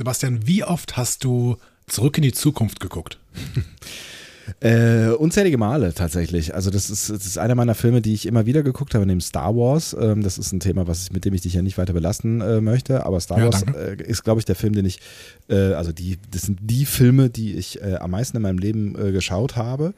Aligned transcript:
Sebastian, 0.00 0.46
wie 0.46 0.64
oft 0.64 0.96
hast 0.96 1.24
du 1.24 1.58
zurück 1.86 2.16
in 2.16 2.22
die 2.22 2.32
Zukunft 2.32 2.80
geguckt? 2.80 3.18
Äh, 4.58 5.10
unzählige 5.10 5.58
Male 5.58 5.94
tatsächlich. 5.94 6.56
Also 6.56 6.70
das 6.70 6.90
ist, 6.90 7.08
das 7.08 7.24
ist 7.24 7.38
einer 7.38 7.54
meiner 7.54 7.76
Filme, 7.76 8.00
die 8.00 8.14
ich 8.14 8.26
immer 8.26 8.46
wieder 8.46 8.64
geguckt 8.64 8.94
habe, 8.94 9.06
neben 9.06 9.20
Star 9.20 9.54
Wars. 9.54 9.96
Ähm, 9.98 10.24
das 10.24 10.38
ist 10.38 10.50
ein 10.50 10.58
Thema, 10.58 10.88
was 10.88 11.04
ich, 11.04 11.12
mit 11.12 11.24
dem 11.24 11.34
ich 11.34 11.42
dich 11.42 11.54
ja 11.54 11.62
nicht 11.62 11.78
weiter 11.78 11.92
belasten 11.92 12.40
äh, 12.40 12.60
möchte. 12.60 13.06
Aber 13.06 13.20
Star 13.20 13.38
ja, 13.38 13.44
Wars 13.44 13.62
äh, 13.62 14.02
ist, 14.02 14.24
glaube 14.24 14.40
ich, 14.40 14.44
der 14.46 14.56
Film, 14.56 14.74
den 14.74 14.86
ich, 14.86 14.98
äh, 15.48 15.74
also 15.74 15.92
die, 15.92 16.18
das 16.32 16.42
sind 16.42 16.58
die 16.62 16.84
Filme, 16.84 17.30
die 17.30 17.54
ich 17.54 17.80
äh, 17.80 17.94
am 18.00 18.10
meisten 18.10 18.38
in 18.38 18.42
meinem 18.42 18.58
Leben 18.58 18.98
äh, 18.98 19.12
geschaut 19.12 19.54
habe. 19.54 19.94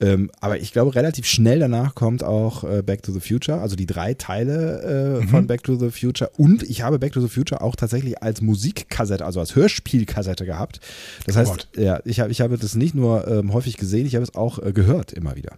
Ähm, 0.00 0.30
aber 0.40 0.58
ich 0.58 0.72
glaube, 0.72 0.94
relativ 0.94 1.26
schnell 1.26 1.60
danach 1.60 1.94
kommt 1.94 2.24
auch 2.24 2.64
äh, 2.64 2.82
Back 2.82 3.02
to 3.02 3.12
the 3.12 3.20
Future, 3.20 3.60
also 3.60 3.76
die 3.76 3.86
drei 3.86 4.14
Teile 4.14 5.18
äh, 5.20 5.22
mhm. 5.22 5.28
von 5.28 5.46
Back 5.46 5.62
to 5.62 5.76
the 5.76 5.90
Future. 5.90 6.30
Und 6.36 6.62
ich 6.64 6.82
habe 6.82 6.98
Back 6.98 7.12
to 7.12 7.20
the 7.20 7.28
Future 7.28 7.62
auch 7.62 7.76
tatsächlich 7.76 8.22
als 8.22 8.40
Musikkassette, 8.40 9.24
also 9.24 9.40
als 9.40 9.54
Hörspielkassette 9.54 10.44
gehabt. 10.44 10.80
Das 11.26 11.36
oh 11.36 11.40
heißt, 11.40 11.50
Gott. 11.50 11.68
ja, 11.76 12.00
ich, 12.04 12.20
hab, 12.20 12.30
ich 12.30 12.40
habe 12.40 12.58
das 12.58 12.74
nicht 12.74 12.94
nur 12.94 13.28
ähm, 13.28 13.52
häufig 13.52 13.76
gesehen, 13.76 14.06
ich 14.06 14.14
habe 14.14 14.24
es 14.24 14.34
auch 14.34 14.58
äh, 14.58 14.72
gehört 14.72 15.12
immer 15.12 15.36
wieder. 15.36 15.52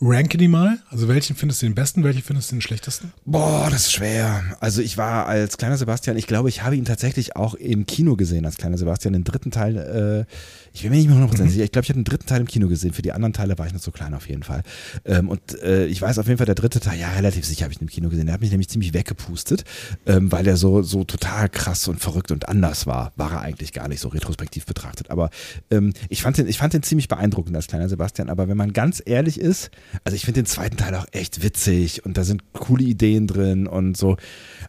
Ranke 0.00 0.38
die 0.38 0.46
mal. 0.46 0.78
Also 0.90 1.08
welchen 1.08 1.34
findest 1.34 1.62
du 1.62 1.66
den 1.66 1.74
besten, 1.74 2.04
welchen 2.04 2.22
findest 2.22 2.50
du 2.50 2.56
den 2.56 2.60
schlechtesten? 2.60 3.12
Boah, 3.24 3.68
das 3.70 3.86
ist 3.86 3.92
schwer. 3.92 4.44
Also 4.60 4.80
ich 4.80 4.96
war 4.96 5.26
als 5.26 5.58
kleiner 5.58 5.76
Sebastian, 5.76 6.16
ich 6.16 6.28
glaube, 6.28 6.48
ich 6.48 6.62
habe 6.62 6.76
ihn 6.76 6.84
tatsächlich 6.84 7.34
auch 7.34 7.54
im 7.54 7.84
Kino 7.86 8.14
gesehen 8.14 8.46
als 8.46 8.58
kleiner 8.58 8.78
Sebastian. 8.78 9.14
Den 9.14 9.24
dritten 9.24 9.50
Teil, 9.50 9.76
äh, 9.76 10.32
ich 10.72 10.82
bin 10.82 10.90
mir 10.90 10.96
nicht 10.96 11.08
mehr 11.08 11.18
100% 11.18 11.42
mhm. 11.42 11.48
sicher. 11.48 11.64
Ich 11.64 11.72
glaube, 11.72 11.84
ich 11.84 11.90
habe 11.90 12.00
den 12.00 12.04
dritten 12.04 12.26
Teil 12.26 12.40
im 12.40 12.46
Kino 12.46 12.68
gesehen. 12.68 12.92
Für 12.92 13.02
die 13.02 13.12
anderen 13.12 13.32
Teile 13.32 13.58
war 13.58 13.66
ich 13.66 13.72
noch 13.72 13.80
so 13.80 13.90
klein 13.90 14.14
auf 14.14 14.28
jeden 14.28 14.42
Fall. 14.42 14.62
Ähm, 15.04 15.28
und 15.28 15.60
äh, 15.62 15.86
ich 15.86 16.00
weiß 16.00 16.18
auf 16.18 16.26
jeden 16.26 16.38
Fall, 16.38 16.46
der 16.46 16.54
dritte 16.54 16.80
Teil, 16.80 16.98
ja, 16.98 17.10
relativ 17.12 17.44
sicher 17.44 17.64
habe 17.64 17.72
ich 17.72 17.80
ihn 17.80 17.84
im 17.84 17.90
Kino 17.90 18.08
gesehen. 18.08 18.26
Der 18.26 18.34
hat 18.34 18.40
mich 18.40 18.50
nämlich 18.50 18.68
ziemlich 18.68 18.94
weggepustet, 18.94 19.64
ähm, 20.06 20.30
weil 20.32 20.46
er 20.46 20.56
so, 20.56 20.82
so 20.82 21.04
total 21.04 21.48
krass 21.48 21.88
und 21.88 22.00
verrückt 22.00 22.30
und 22.30 22.48
anders 22.48 22.86
war. 22.86 23.12
War 23.16 23.32
er 23.32 23.40
eigentlich 23.40 23.72
gar 23.72 23.88
nicht 23.88 24.00
so 24.00 24.08
retrospektiv 24.08 24.66
betrachtet. 24.66 25.10
Aber 25.10 25.30
ähm, 25.70 25.92
ich, 26.08 26.22
fand 26.22 26.38
den, 26.38 26.46
ich 26.48 26.58
fand 26.58 26.72
den 26.74 26.82
ziemlich 26.82 27.08
beeindruckend 27.08 27.56
als 27.56 27.66
kleiner 27.66 27.88
Sebastian. 27.88 28.28
Aber 28.28 28.48
wenn 28.48 28.56
man 28.56 28.72
ganz 28.72 29.02
ehrlich 29.04 29.40
ist, 29.40 29.70
also 30.04 30.16
ich 30.16 30.24
finde 30.24 30.40
den 30.40 30.46
zweiten 30.46 30.76
Teil 30.76 30.94
auch 30.94 31.06
echt 31.12 31.42
witzig 31.42 32.04
und 32.04 32.16
da 32.16 32.24
sind 32.24 32.52
coole 32.52 32.84
Ideen 32.84 33.26
drin 33.26 33.66
und 33.66 33.96
so. 33.96 34.16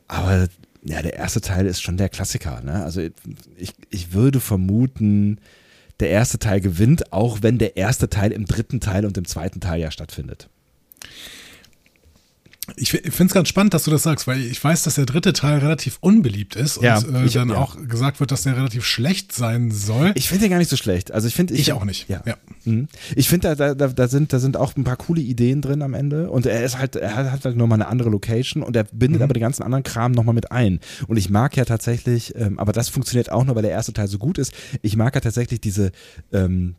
Aber 0.08 0.48
ja, 0.84 1.02
der 1.02 1.14
erste 1.14 1.42
Teil 1.42 1.66
ist 1.66 1.82
schon 1.82 1.98
der 1.98 2.10
Klassiker. 2.10 2.62
Ne? 2.62 2.84
Also 2.84 3.02
ich, 3.58 3.74
ich 3.90 4.14
würde 4.14 4.40
vermuten, 4.40 5.40
der 6.00 6.10
erste 6.10 6.40
Teil 6.40 6.62
gewinnt, 6.62 7.12
auch 7.12 7.40
wenn 7.42 7.58
der 7.58 7.78
erste 7.78 8.10
Teil 8.10 8.32
im 8.32 8.46
dritten 8.46 8.80
Teil 8.80 9.06
und 9.06 9.18
im 9.18 9.26
zweiten 9.26 9.60
Teil 9.60 9.82
ja 9.82 9.92
stattfindet. 9.92 10.50
Ich 12.76 12.92
finde 12.92 13.26
es 13.26 13.34
ganz 13.34 13.48
spannend, 13.48 13.74
dass 13.74 13.84
du 13.84 13.92
das 13.92 14.04
sagst, 14.04 14.28
weil 14.28 14.40
ich 14.42 14.64
weiß, 14.64 14.84
dass 14.84 14.96
der 14.96 15.06
dritte 15.06 15.34
Teil 15.34 15.60
relativ 15.60 15.98
unbeliebt 16.02 16.56
ist 16.56 16.78
und 16.78 16.86
ja, 16.86 17.00
äh, 17.00 17.26
ich, 17.26 17.34
dann 17.34 17.50
ja. 17.50 17.58
auch 17.58 17.78
gesagt 17.88 18.20
wird, 18.20 18.32
dass 18.32 18.44
der 18.44 18.58
relativ 18.58 18.86
schlecht 18.86 19.32
sein 19.34 19.72
soll. 19.72 20.12
Ich 20.16 20.28
finde 20.28 20.46
den 20.46 20.52
gar 20.52 20.58
nicht 20.58 20.70
so 20.70 20.78
schlecht. 20.78 21.12
Also 21.12 21.28
ich 21.28 21.36
finde 21.36 21.54
ich, 21.54 21.62
ich, 21.62 21.74
auch 21.74 21.86
nicht. 21.86 22.10
Ja. 22.10 22.22
ja. 22.26 22.36
Mhm. 22.66 22.88
Ich 23.16 23.30
finde 23.30 23.56
da, 23.56 23.74
da, 23.74 23.88
da, 23.88 24.08
sind 24.08 24.34
da 24.34 24.40
sind 24.40 24.58
auch 24.58 24.76
ein 24.76 24.84
paar 24.84 24.98
coole 24.98 25.22
Ideen 25.22 25.62
drin 25.62 25.82
am 25.82 25.94
Ende 25.94 26.30
und 26.30 26.46
er 26.46 26.64
ist 26.64 26.78
halt 26.78 26.96
er 26.96 27.16
hat 27.16 27.46
halt 27.46 27.56
nochmal 27.58 27.82
eine 27.82 27.88
andere 27.88 28.10
Location 28.10 28.64
und 28.64 28.76
er 28.76 28.84
bindet 28.86 29.20
mhm. 29.20 29.24
aber 29.24 29.34
den 29.34 29.42
ganzen 29.42 29.64
anderen 29.64 29.84
Kram 29.84 30.12
nochmal 30.12 30.36
mit 30.36 30.52
ein. 30.52 30.80
Und 31.08 31.18
ich 31.18 31.30
mag 31.30 31.56
ja 31.58 31.66
tatsächlich, 31.66 32.36
ähm, 32.36 32.60
aber 32.60 32.72
das 32.72 32.90
funktioniert 32.90 33.32
auch 33.32 33.44
nur, 33.44 33.56
weil 33.56 33.64
der 33.64 33.72
erste 33.72 33.94
Teil 33.94 34.08
so 34.08 34.18
gut 34.18 34.38
ist. 34.38 34.54
Ich 34.82 34.96
mag 34.96 35.16
ja 35.16 35.22
tatsächlich 35.22 35.62
diese 35.62 35.92
ähm, 36.32 36.76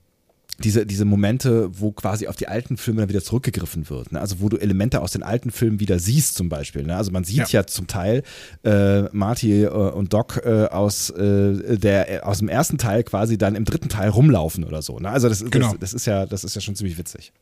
diese, 0.62 0.86
diese 0.86 1.04
Momente, 1.04 1.68
wo 1.72 1.92
quasi 1.92 2.26
auf 2.28 2.36
die 2.36 2.48
alten 2.48 2.76
Filme 2.76 3.00
dann 3.00 3.08
wieder 3.08 3.22
zurückgegriffen 3.22 3.88
wird. 3.88 4.12
Ne? 4.12 4.20
Also 4.20 4.40
wo 4.40 4.48
du 4.48 4.56
Elemente 4.56 5.00
aus 5.00 5.12
den 5.12 5.22
alten 5.22 5.50
Filmen 5.50 5.80
wieder 5.80 5.98
siehst 5.98 6.36
zum 6.36 6.48
Beispiel. 6.48 6.84
Ne? 6.84 6.96
Also 6.96 7.10
man 7.10 7.24
sieht 7.24 7.50
ja, 7.50 7.60
ja 7.60 7.66
zum 7.66 7.86
Teil 7.86 8.22
äh, 8.64 9.02
Marty 9.12 9.64
äh, 9.64 9.68
und 9.68 10.12
Doc 10.12 10.42
äh, 10.44 10.66
aus, 10.66 11.10
äh, 11.10 11.78
der, 11.78 12.26
aus 12.26 12.38
dem 12.38 12.48
ersten 12.48 12.78
Teil 12.78 13.02
quasi 13.04 13.38
dann 13.38 13.54
im 13.54 13.64
dritten 13.64 13.88
Teil 13.88 14.10
rumlaufen 14.10 14.64
oder 14.64 14.82
so. 14.82 14.98
Ne? 14.98 15.10
Also 15.10 15.28
das, 15.28 15.44
genau. 15.50 15.70
das, 15.72 15.80
das, 15.80 15.94
ist 15.94 16.06
ja, 16.06 16.26
das 16.26 16.44
ist 16.44 16.54
ja 16.54 16.60
schon 16.60 16.76
ziemlich 16.76 16.98
witzig. 16.98 17.32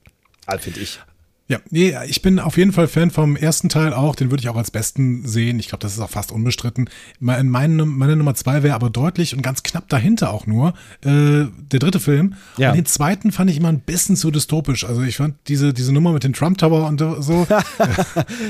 Finde 0.61 0.81
ich. 0.81 0.99
Ja, 1.51 1.61
nee, 1.71 1.97
ich 2.07 2.21
bin 2.21 2.39
auf 2.39 2.59
jeden 2.59 2.73
Fall 2.73 2.89
Fan 2.89 3.11
vom 3.11 3.35
ersten 3.35 3.71
Teil 3.71 3.95
auch. 3.95 4.15
Den 4.15 4.31
würde 4.31 4.43
ich 4.43 4.51
auch 4.51 4.57
als 4.57 4.71
besten 4.71 5.27
sehen. 5.27 5.59
Ich 5.59 5.69
glaube, 5.69 5.81
das 5.81 5.95
ist 5.95 6.01
auch 6.01 6.11
fast 6.11 6.31
unbestritten. 6.31 6.91
Meine, 7.21 7.87
meine 7.87 8.17
Nummer 8.17 8.35
zwei 8.35 8.63
wäre 8.63 8.75
aber 8.75 8.91
deutlich 8.91 9.35
und 9.35 9.41
ganz 9.41 9.63
knapp 9.63 9.89
dahinter 9.89 10.31
auch 10.31 10.47
nur 10.47 10.75
äh, 11.01 11.47
der 11.47 11.79
dritte 11.79 12.01
Film. 12.01 12.35
Ja. 12.59 12.71
Und 12.71 12.77
den 12.77 12.85
zweiten 12.85 13.33
fand 13.33 13.51
ich 13.51 13.57
immer 13.57 13.69
ein 13.69 13.81
bisschen 13.81 14.15
zu 14.15 14.31
dystopisch. 14.31 14.85
Also 14.85 15.01
ich 15.01 15.17
fand 15.17 15.37
diese, 15.49 15.73
diese 15.73 15.91
Nummer 15.91 16.13
mit 16.13 16.23
dem 16.23 16.35
Trump 16.35 16.59
Tower 16.59 16.87
und 16.87 16.99
so. 16.99 17.47
ja, 17.49 17.63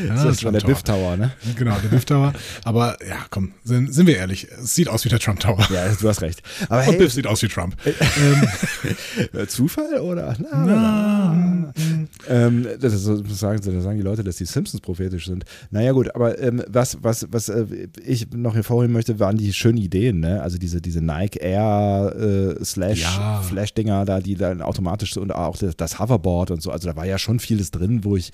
das 0.08 0.24
ist 0.24 0.40
schon 0.40 0.52
der 0.52 0.60
Biff 0.60 0.82
Tower, 0.82 1.16
ne? 1.16 1.30
Genau, 1.56 1.76
der 1.80 1.90
Biff 1.90 2.04
Tower. 2.04 2.32
Aber 2.64 2.96
ja, 3.08 3.18
komm, 3.30 3.52
sind, 3.62 3.94
sind 3.94 4.08
wir 4.08 4.16
ehrlich. 4.16 4.48
Es 4.60 4.74
sieht 4.74 4.88
aus 4.88 5.04
wie 5.04 5.08
der 5.08 5.20
Trump 5.20 5.38
Tower. 5.38 5.64
Ja, 5.70 5.86
du 5.88 6.08
hast 6.08 6.20
recht. 6.20 6.42
Aber 6.68 6.80
und 6.80 6.86
hey, 6.86 6.96
Biff 6.96 7.12
sieht 7.12 7.28
aus 7.28 7.42
wie 7.42 7.48
Trump. 7.48 7.76
ähm, 7.84 9.46
Zufall 9.46 10.00
oder? 10.00 10.34
Na, 10.40 10.64
na, 10.64 11.34
na. 11.34 11.74
Ähm, 12.28 12.66
das, 12.92 13.06
ist, 13.06 13.38
sagen, 13.38 13.60
das 13.64 13.82
sagen 13.84 13.96
die 13.96 14.02
Leute, 14.02 14.24
dass 14.24 14.36
die 14.36 14.44
Simpsons 14.44 14.80
prophetisch 14.80 15.26
sind. 15.26 15.44
Naja, 15.70 15.92
gut, 15.92 16.14
aber 16.14 16.38
ähm, 16.40 16.62
was, 16.68 16.98
was, 17.02 17.26
was 17.30 17.48
äh, 17.48 17.88
ich 18.04 18.30
noch 18.32 18.54
hervorheben 18.54 18.92
möchte, 18.92 19.18
waren 19.18 19.36
die 19.36 19.52
schönen 19.52 19.78
Ideen, 19.78 20.20
ne? 20.20 20.42
Also 20.42 20.58
diese, 20.58 20.80
diese 20.80 21.00
Nike 21.00 21.38
Air 21.40 22.14
äh, 22.58 22.64
Slash 22.64 23.02
ja. 23.02 23.40
Flash-Dinger 23.42 24.04
da, 24.04 24.20
die 24.20 24.34
dann 24.34 24.62
automatisch 24.62 25.16
und 25.16 25.34
auch 25.34 25.56
das, 25.56 25.76
das, 25.76 25.98
Hoverboard 25.98 26.50
und 26.50 26.62
so. 26.62 26.70
Also 26.70 26.88
da 26.88 26.96
war 26.96 27.06
ja 27.06 27.18
schon 27.18 27.38
vieles 27.40 27.70
drin, 27.70 28.04
wo 28.04 28.16
ich, 28.16 28.32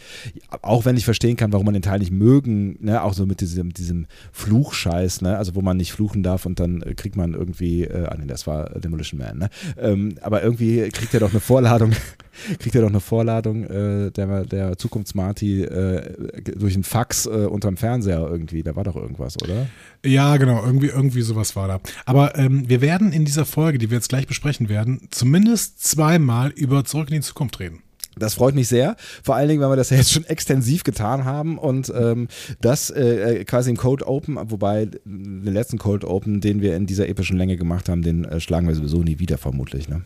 auch 0.62 0.84
wenn 0.84 0.96
ich 0.96 1.04
verstehen 1.04 1.36
kann, 1.36 1.52
warum 1.52 1.66
man 1.66 1.74
den 1.74 1.82
Teil 1.82 1.98
nicht 1.98 2.12
mögen, 2.12 2.76
ne? 2.80 3.02
Auch 3.02 3.14
so 3.14 3.26
mit 3.26 3.40
diesem, 3.40 3.72
diesem 3.72 4.06
Fluchscheiß, 4.32 5.22
ne? 5.22 5.36
Also 5.36 5.54
wo 5.54 5.60
man 5.60 5.76
nicht 5.76 5.92
fluchen 5.92 6.22
darf 6.22 6.46
und 6.46 6.60
dann 6.60 6.82
äh, 6.82 6.94
kriegt 6.94 7.16
man 7.16 7.34
irgendwie, 7.34 7.84
äh, 7.84 8.06
ah 8.06 8.16
nee, 8.18 8.26
das 8.26 8.46
war 8.46 8.70
Demolition 8.78 9.18
Man, 9.18 9.38
ne? 9.38 9.50
Ähm, 9.78 10.16
aber 10.20 10.42
irgendwie 10.42 10.88
kriegt 10.90 11.14
er 11.14 11.20
doch 11.20 11.30
eine 11.30 11.40
Vorladung, 11.40 11.92
kriegt 12.58 12.74
er 12.74 12.82
doch 12.82 12.88
eine 12.88 13.00
Vorladung 13.00 13.64
äh, 13.64 14.10
der, 14.10 14.44
der 14.44 14.78
Zukunftsmarty 14.78 15.62
äh, 15.62 16.42
durch 16.56 16.74
einen 16.74 16.84
Fax 16.84 17.26
äh, 17.26 17.30
unterm 17.46 17.76
Fernseher 17.76 18.26
irgendwie. 18.28 18.62
Da 18.62 18.76
war 18.76 18.84
doch 18.84 18.96
irgendwas, 18.96 19.40
oder? 19.42 19.66
Ja, 20.04 20.36
genau, 20.36 20.64
irgendwie, 20.64 20.88
irgendwie 20.88 21.22
sowas 21.22 21.56
war 21.56 21.68
da. 21.68 21.80
Aber 22.06 22.36
ähm, 22.38 22.68
wir 22.68 22.80
werden 22.80 23.12
in 23.12 23.24
dieser 23.24 23.44
Folge, 23.44 23.78
die 23.78 23.90
wir 23.90 23.96
jetzt 23.96 24.08
gleich 24.08 24.26
besprechen 24.26 24.68
werden, 24.68 25.08
zumindest 25.10 25.84
zweimal 25.84 26.50
über 26.50 26.84
Zurück 26.84 27.08
in 27.10 27.16
die 27.16 27.20
Zukunft 27.22 27.60
reden. 27.60 27.80
Das 28.16 28.34
freut 28.34 28.54
mich 28.54 28.68
sehr. 28.68 28.96
Vor 29.22 29.34
allen 29.34 29.48
Dingen, 29.48 29.60
weil 29.60 29.70
wir 29.70 29.76
das 29.76 29.90
ja 29.90 29.96
jetzt 29.96 30.12
schon 30.12 30.24
extensiv 30.24 30.84
getan 30.84 31.24
haben 31.24 31.58
und 31.58 31.92
ähm, 31.94 32.28
das 32.60 32.90
äh, 32.90 33.40
äh 33.40 33.44
quasi 33.44 33.70
im 33.70 33.76
Code 33.76 34.06
Open, 34.06 34.38
wobei 34.50 34.86
den 34.86 35.52
letzten 35.52 35.78
Code 35.78 36.08
Open, 36.08 36.40
den 36.40 36.60
wir 36.60 36.76
in 36.76 36.86
dieser 36.86 37.08
epischen 37.08 37.36
Länge 37.36 37.56
gemacht 37.56 37.88
haben, 37.88 38.02
den 38.02 38.24
äh, 38.24 38.40
schlagen 38.40 38.68
wir 38.68 38.74
sowieso 38.74 39.02
nie 39.02 39.18
wieder, 39.18 39.38
vermutlich. 39.38 39.88
Ne? 39.88 40.02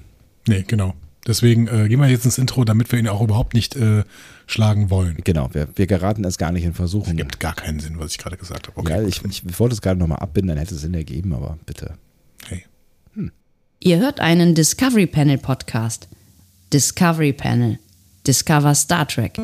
Nee, 0.47 0.65
genau. 0.67 0.95
Deswegen 1.29 1.69
äh, 1.69 1.89
gehen 1.89 2.01
wir 2.01 2.09
jetzt 2.09 2.25
ins 2.25 2.39
Intro, 2.39 2.65
damit 2.65 2.91
wir 2.91 2.99
ihn 2.99 3.07
auch 3.07 3.21
überhaupt 3.21 3.53
nicht 3.53 3.77
äh, 3.77 4.03
schlagen 4.47 4.89
wollen. 4.89 5.19
Genau, 5.23 5.51
wir, 5.53 5.69
wir 5.77 5.87
geraten 5.87 6.25
es 6.25 6.39
gar 6.39 6.53
nicht 6.53 6.65
in 6.65 6.73
Versuchung. 6.73 7.17
Das 7.17 7.17
gibt 7.17 7.39
gar 7.39 7.55
keinen 7.55 7.81
Sinn, 7.81 7.99
was 7.99 8.13
ich 8.13 8.19
gerade 8.19 8.39
gesagt 8.39 8.67
habe. 8.67 8.79
Okay, 8.81 9.03
ja, 9.03 9.07
ich, 9.07 9.23
ich, 9.23 9.61
wollte 9.61 9.75
es 9.75 9.83
gerade 9.83 10.01
nochmal 10.01 10.19
abbinden, 10.19 10.49
dann 10.49 10.59
hätte 10.59 10.75
es 10.75 10.81
Sinn 10.81 10.95
ergeben, 10.95 11.35
aber 11.35 11.59
bitte. 11.67 11.95
Hey. 12.47 12.65
Hm. 13.13 13.31
Ihr 13.81 13.99
hört 13.99 14.21
einen 14.21 14.55
Discovery 14.55 15.07
Panel 15.07 15.37
Podcast. 15.37 16.09
Discovery 16.73 17.35
Panel. 17.35 17.79
Discover 18.27 18.75
Star 18.75 19.07
Trek. 19.07 19.39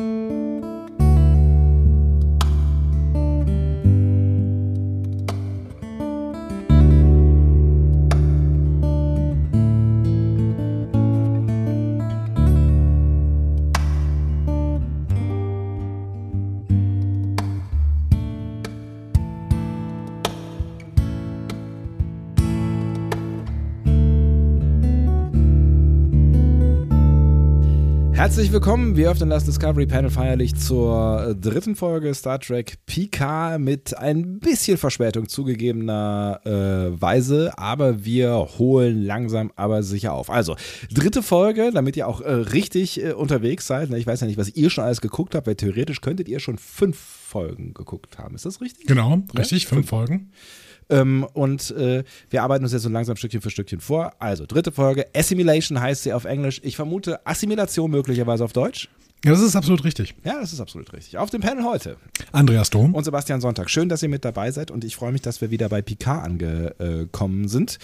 Herzlich 28.25 28.51
willkommen, 28.51 28.97
wir 28.97 29.11
öffnen 29.11 29.29
das 29.29 29.45
Discovery 29.45 29.85
Panel 29.85 30.09
feierlich 30.09 30.55
zur 30.55 31.35
dritten 31.39 31.75
Folge 31.75 32.11
Star 32.15 32.39
Trek 32.39 32.79
PK 32.87 33.59
mit 33.59 33.95
ein 33.95 34.39
bisschen 34.39 34.79
Verspätung 34.79 35.29
zugegebener 35.29 36.41
äh, 36.43 36.99
Weise, 36.99 37.55
aber 37.55 38.03
wir 38.03 38.33
holen 38.57 39.03
langsam 39.03 39.51
aber 39.55 39.83
sicher 39.83 40.13
auf. 40.13 40.31
Also, 40.31 40.55
dritte 40.91 41.21
Folge, 41.21 41.69
damit 41.71 41.97
ihr 41.97 42.07
auch 42.07 42.19
äh, 42.21 42.31
richtig 42.31 42.99
äh, 42.99 43.11
unterwegs 43.11 43.67
seid. 43.67 43.91
Ich 43.93 44.07
weiß 44.07 44.21
ja 44.21 44.25
nicht, 44.25 44.39
was 44.39 44.49
ihr 44.49 44.71
schon 44.71 44.85
alles 44.85 45.01
geguckt 45.01 45.35
habt, 45.35 45.45
weil 45.45 45.53
theoretisch 45.53 46.01
könntet 46.01 46.27
ihr 46.27 46.39
schon 46.39 46.57
fünf 46.57 46.97
Folgen 46.97 47.75
geguckt 47.75 48.17
haben. 48.17 48.33
Ist 48.33 48.47
das 48.47 48.59
richtig? 48.59 48.87
Genau, 48.87 49.21
richtig, 49.37 49.65
ja? 49.65 49.69
fünf 49.69 49.89
Folgen. 49.89 50.31
Ähm, 50.89 51.25
und 51.33 51.71
äh, 51.71 52.03
wir 52.29 52.43
arbeiten 52.43 52.63
uns 52.63 52.73
jetzt 52.73 52.83
so 52.83 52.89
langsam 52.89 53.15
Stückchen 53.15 53.41
für 53.41 53.49
Stückchen 53.49 53.79
vor. 53.79 54.13
Also, 54.19 54.45
dritte 54.45 54.71
Folge. 54.71 55.07
Assimilation 55.15 55.79
heißt 55.79 56.03
sie 56.03 56.13
auf 56.13 56.25
Englisch. 56.25 56.61
Ich 56.63 56.75
vermute 56.75 57.25
Assimilation 57.25 57.89
möglicherweise 57.91 58.43
auf 58.43 58.53
Deutsch. 58.53 58.89
Ja, 59.23 59.31
das 59.31 59.41
ist 59.41 59.55
absolut 59.55 59.83
richtig. 59.83 60.13
Ja, 60.23 60.39
das 60.39 60.53
ist 60.53 60.59
absolut 60.59 60.93
richtig. 60.93 61.17
Auf 61.17 61.31
dem 61.31 61.41
Panel 61.41 61.63
heute. 61.63 61.97
Andreas 62.31 62.69
Dom. 62.69 62.93
Und 62.93 63.05
Sebastian 63.05 63.41
Sonntag. 63.41 63.71
Schön, 63.71 63.89
dass 63.89 64.03
ihr 64.03 64.09
mit 64.09 64.23
dabei 64.23 64.51
seid 64.51 64.69
und 64.69 64.83
ich 64.83 64.95
freue 64.95 65.11
mich, 65.11 65.21
dass 65.21 65.41
wir 65.41 65.49
wieder 65.49 65.67
bei 65.67 65.81
Picard 65.81 66.23
angekommen 66.23 67.47
sind. 67.47 67.79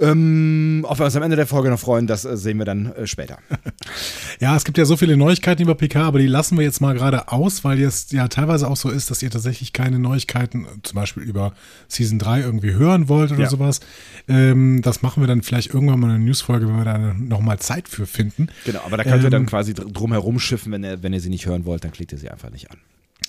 Ähm, 0.00 0.84
ob 0.88 0.98
wir 0.98 1.06
uns 1.06 1.16
am 1.16 1.24
Ende 1.24 1.34
der 1.34 1.46
Folge 1.46 1.70
noch 1.70 1.80
freuen, 1.80 2.06
das 2.06 2.24
äh, 2.24 2.36
sehen 2.36 2.58
wir 2.58 2.64
dann 2.64 2.92
äh, 2.92 3.06
später. 3.06 3.38
ja, 4.40 4.54
es 4.54 4.64
gibt 4.64 4.78
ja 4.78 4.84
so 4.84 4.96
viele 4.96 5.16
Neuigkeiten 5.16 5.62
über 5.62 5.74
PK, 5.74 6.02
aber 6.02 6.20
die 6.20 6.28
lassen 6.28 6.56
wir 6.56 6.64
jetzt 6.64 6.80
mal 6.80 6.94
gerade 6.94 7.32
aus, 7.32 7.64
weil 7.64 7.82
es 7.82 8.12
ja 8.12 8.28
teilweise 8.28 8.68
auch 8.68 8.76
so 8.76 8.90
ist, 8.90 9.10
dass 9.10 9.22
ihr 9.22 9.30
tatsächlich 9.30 9.72
keine 9.72 9.98
Neuigkeiten, 9.98 10.66
zum 10.84 10.94
Beispiel 10.94 11.24
über 11.24 11.52
Season 11.88 12.20
3 12.20 12.42
irgendwie 12.42 12.74
hören 12.74 13.08
wollt 13.08 13.32
oder 13.32 13.44
ja. 13.44 13.50
sowas. 13.50 13.80
Ähm, 14.28 14.82
das 14.82 15.02
machen 15.02 15.22
wir 15.22 15.26
dann 15.26 15.42
vielleicht 15.42 15.74
irgendwann 15.74 15.98
mal 15.98 16.08
in 16.08 16.14
einer 16.14 16.24
Newsfolge, 16.24 16.68
wenn 16.68 16.76
wir 16.76 16.84
da 16.84 16.98
nochmal 16.98 17.58
Zeit 17.58 17.88
für 17.88 18.06
finden. 18.06 18.48
Genau, 18.64 18.80
aber 18.84 18.98
da 18.98 19.02
könnt 19.02 19.22
ihr 19.22 19.26
ähm, 19.26 19.30
dann 19.32 19.46
quasi 19.46 19.74
drum 19.74 20.12
herum 20.12 20.38
schiffen, 20.38 20.70
wenn 20.70 20.84
ihr, 20.84 21.02
wenn 21.02 21.12
ihr 21.12 21.20
sie 21.20 21.30
nicht 21.30 21.46
hören 21.46 21.64
wollt, 21.64 21.82
dann 21.82 21.90
klickt 21.90 22.12
ihr 22.12 22.18
sie 22.18 22.30
einfach 22.30 22.50
nicht 22.50 22.70
an. 22.70 22.78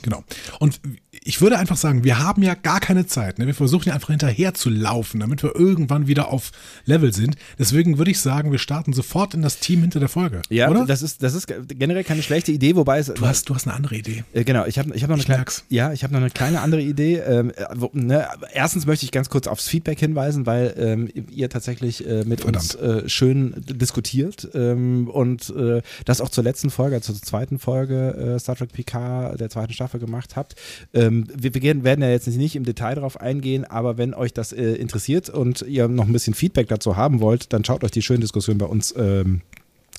Genau. 0.02 0.24
Und 0.60 0.80
ich 1.24 1.42
würde 1.42 1.58
einfach 1.58 1.78
sagen, 1.78 2.04
wir 2.04 2.20
haben 2.20 2.42
ja 2.42 2.56
gar 2.56 2.80
keine 2.80 3.06
Zeit. 3.06 3.40
Ne? 3.40 3.48
Wir 3.48 3.54
versuchen 3.54 3.90
ja 3.90 3.96
einfach 3.96 4.10
hinterher 4.10 4.54
zu 4.54 4.70
laufen, 4.70 5.20
damit 5.20 5.44
wir 5.44 5.56
irgendwann 5.56 6.08
wieder 6.08 6.30
auf 6.30 6.52
Level 6.86 7.14
sind. 7.14 7.36
Deswegen 7.58 7.98
würde 7.98 8.12
ich 8.12 8.20
sagen, 8.20 8.52
wir 8.52 8.60
starten 8.60 8.94
sofort 8.94 9.34
in 9.34 9.42
das 9.42 9.60
Team 9.60 9.82
hinter 9.82 10.00
der 10.00 10.10
Folge. 10.10 10.42
Ja, 10.50 10.70
oder? 10.70 10.86
Das, 10.86 11.02
ist, 11.02 11.22
das 11.22 11.34
ist 11.34 11.48
generell 11.68 12.04
keine 12.04 12.24
schlechte 12.24 12.52
Idee, 12.52 12.76
wobei 12.76 13.00
es. 13.00 13.08
Du 13.08 13.26
hast, 13.26 13.50
du 13.50 13.56
hast 13.56 13.68
eine 13.68 13.76
andere 13.76 13.96
Idee. 13.96 14.24
Äh, 14.34 14.44
genau, 14.44 14.66
ich 14.66 14.80
habe 14.80 14.96
ich 14.96 15.04
hab 15.04 15.10
noch, 15.10 15.18
eine 15.18 15.26
kleine, 15.26 15.46
ja, 15.70 15.92
hab 15.92 16.12
noch 16.12 16.20
eine 16.20 16.30
kleine 16.30 16.62
andere 16.62 16.82
Idee. 16.82 17.18
Ähm, 17.18 17.52
wo, 17.76 17.90
ne, 17.94 18.28
erstens 18.54 18.86
möchte 18.86 19.06
ich 19.06 19.12
ganz 19.12 19.30
kurz 19.30 19.48
aufs 19.48 19.68
Feedback 19.68 20.00
hinweisen, 20.00 20.46
weil 20.46 20.74
ähm, 20.78 21.10
ihr 21.30 21.50
tatsächlich 21.50 22.08
äh, 22.08 22.24
mit 22.24 22.42
Verdammt. 22.42 22.76
uns 22.76 22.76
äh, 22.76 23.10
schön 23.10 23.54
diskutiert 23.68 24.48
ähm, 24.54 25.08
und 25.10 25.50
äh, 25.50 25.82
das 26.06 26.22
auch 26.22 26.30
zur 26.30 26.44
letzten 26.44 26.70
Folge, 26.70 26.96
also 26.96 27.14
zur 27.14 27.22
zweiten 27.22 27.60
Folge 27.60 28.36
äh, 28.36 28.40
Star 28.40 28.56
Trek 28.56 28.72
PK 28.72 29.36
der 29.36 29.50
zweiten 29.50 29.74
Staffel 29.74 29.90
Staffel 29.90 30.00
gemacht 30.00 30.36
habt. 30.36 30.56
Ähm, 30.94 31.09
wir, 31.12 31.54
wir, 31.54 31.84
werden 31.84 32.02
ja 32.02 32.10
jetzt 32.10 32.28
nicht 32.28 32.56
im 32.56 32.64
Detail 32.64 32.96
darauf 32.96 33.20
eingehen, 33.20 33.66
aber 33.66 33.98
wenn 33.98 34.14
euch 34.14 34.34
das 34.34 34.54
äh, 34.54 34.74
interessiert 34.74 35.30
und 35.30 35.62
ihr 35.64 35.88
noch 35.88 36.08
ein 36.08 36.14
bisschen 36.14 36.34
Feedback 36.34 36.68
dazu 36.68 36.98
haben 36.98 37.20
wollt, 37.20 37.54
dann 37.54 37.64
schaut 37.64 37.84
euch 37.84 37.92
die 37.92 38.02
schöne 38.02 38.22
Diskussion 38.22 38.58
bei 38.58 38.66
uns 38.66 38.94
ähm, 38.98 39.42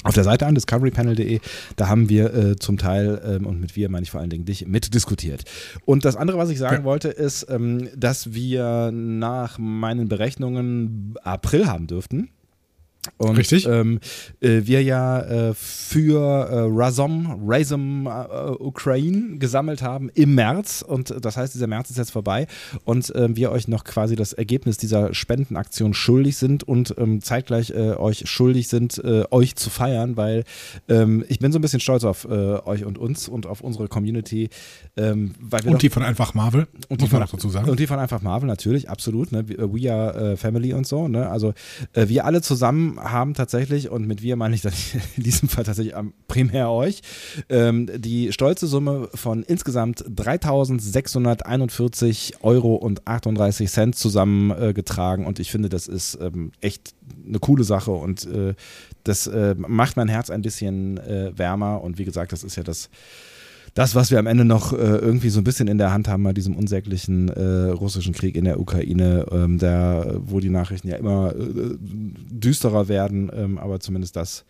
auf 0.02 0.14
der 0.14 0.24
Seite 0.24 0.46
an, 0.46 0.54
discoverypanel.de, 0.54 1.40
da 1.76 1.88
haben 1.88 2.08
wir 2.08 2.32
äh, 2.32 2.56
zum 2.56 2.78
Teil, 2.78 3.20
ähm, 3.24 3.46
und 3.46 3.60
mit 3.60 3.76
wir 3.76 3.90
meine 3.90 4.04
ich 4.04 4.10
vor 4.10 4.20
allen 4.20 4.30
Dingen 4.30 4.46
dich, 4.46 4.66
mitdiskutiert. 4.66 5.44
Und 5.84 6.06
das 6.06 6.16
andere, 6.16 6.38
was 6.38 6.48
ich 6.48 6.58
sagen 6.58 6.78
ja. 6.78 6.84
wollte, 6.84 7.08
ist, 7.08 7.46
ähm, 7.50 7.90
dass 7.94 8.32
wir 8.32 8.90
nach 8.92 9.58
meinen 9.58 10.08
Berechnungen 10.08 11.14
April 11.22 11.66
haben 11.66 11.86
dürften. 11.86 12.30
Und, 13.16 13.38
Richtig. 13.38 13.66
Ähm, 13.66 13.98
äh, 14.40 14.60
wir 14.64 14.82
ja 14.82 15.20
äh, 15.20 15.54
für 15.54 16.20
äh, 16.20 16.68
Razom, 16.70 17.40
Razom 17.46 18.06
äh, 18.06 18.50
Ukraine 18.58 19.38
gesammelt 19.38 19.80
haben 19.80 20.10
im 20.14 20.34
März 20.34 20.84
und 20.86 21.14
das 21.18 21.38
heißt, 21.38 21.54
dieser 21.54 21.66
März 21.66 21.88
ist 21.88 21.96
jetzt 21.96 22.10
vorbei 22.10 22.46
und 22.84 23.10
ähm, 23.16 23.36
wir 23.36 23.52
euch 23.52 23.68
noch 23.68 23.84
quasi 23.84 24.16
das 24.16 24.34
Ergebnis 24.34 24.76
dieser 24.76 25.14
Spendenaktion 25.14 25.94
schuldig 25.94 26.36
sind 26.36 26.62
und 26.62 26.94
ähm, 26.98 27.22
zeitgleich 27.22 27.70
äh, 27.70 27.94
euch 27.94 28.24
schuldig 28.26 28.68
sind, 28.68 29.02
äh, 29.02 29.24
euch 29.30 29.56
zu 29.56 29.70
feiern, 29.70 30.18
weil 30.18 30.44
ähm, 30.88 31.24
ich 31.28 31.38
bin 31.38 31.52
so 31.52 31.58
ein 31.58 31.62
bisschen 31.62 31.80
stolz 31.80 32.04
auf 32.04 32.26
euch 32.26 32.84
und 32.84 32.98
uns 32.98 33.28
und 33.28 33.46
auf 33.46 33.60
unsere 33.60 33.88
Community. 33.88 34.50
Ähm, 34.96 35.34
und 35.64 35.82
die 35.82 35.88
von 35.88 36.02
einfach 36.02 36.34
Marvel, 36.34 36.66
und 36.88 37.00
die 37.00 37.06
von, 37.06 37.20
dazu 37.20 37.48
sagen. 37.48 37.68
Und 37.68 37.80
die 37.80 37.86
von 37.86 37.98
einfach 37.98 38.22
Marvel, 38.22 38.46
natürlich, 38.46 38.88
absolut. 38.90 39.32
Ne? 39.32 39.48
We 39.48 39.92
are 39.92 40.36
Family 40.36 40.72
und 40.72 40.86
so. 40.86 41.08
Ne? 41.08 41.28
Also 41.28 41.54
wir 41.94 42.24
alle 42.24 42.42
zusammen 42.42 42.89
haben 42.98 43.34
tatsächlich, 43.34 43.90
und 43.90 44.06
mit 44.06 44.22
wir 44.22 44.36
meine 44.36 44.54
ich 44.54 44.64
in 45.16 45.22
diesem 45.22 45.48
Fall 45.48 45.64
tatsächlich 45.64 45.94
primär 46.28 46.70
euch, 46.70 47.02
ähm, 47.48 47.88
die 47.94 48.32
stolze 48.32 48.66
Summe 48.66 49.08
von 49.14 49.42
insgesamt 49.42 50.04
3.641 50.04 52.42
Euro 52.42 52.74
und 52.74 53.06
38 53.06 53.70
Cent 53.70 53.96
zusammengetragen. 53.96 55.24
Äh, 55.24 55.28
und 55.28 55.38
ich 55.38 55.50
finde, 55.50 55.68
das 55.68 55.86
ist 55.86 56.18
ähm, 56.20 56.52
echt 56.60 56.94
eine 57.26 57.38
coole 57.38 57.64
Sache 57.64 57.90
und 57.90 58.26
äh, 58.26 58.54
das 59.04 59.26
äh, 59.26 59.54
macht 59.56 59.96
mein 59.96 60.08
Herz 60.08 60.30
ein 60.30 60.42
bisschen 60.42 60.98
äh, 60.98 61.36
wärmer. 61.36 61.82
Und 61.82 61.98
wie 61.98 62.04
gesagt, 62.04 62.32
das 62.32 62.44
ist 62.44 62.56
ja 62.56 62.62
das 62.62 62.90
das, 63.74 63.94
was 63.94 64.10
wir 64.10 64.18
am 64.18 64.26
Ende 64.26 64.44
noch 64.44 64.72
äh, 64.72 64.76
irgendwie 64.76 65.30
so 65.30 65.40
ein 65.40 65.44
bisschen 65.44 65.68
in 65.68 65.78
der 65.78 65.92
Hand 65.92 66.08
haben 66.08 66.22
bei 66.22 66.32
diesem 66.32 66.56
unsäglichen 66.56 67.28
äh, 67.28 67.70
russischen 67.70 68.12
Krieg 68.12 68.36
in 68.36 68.44
der 68.44 68.60
Ukraine, 68.60 69.26
ähm, 69.30 69.58
der, 69.58 70.16
wo 70.18 70.40
die 70.40 70.50
Nachrichten 70.50 70.88
ja 70.88 70.96
immer 70.96 71.34
äh, 71.34 71.76
düsterer 71.78 72.88
werden, 72.88 73.30
ähm, 73.34 73.58
aber 73.58 73.80
zumindest 73.80 74.16
das 74.16 74.44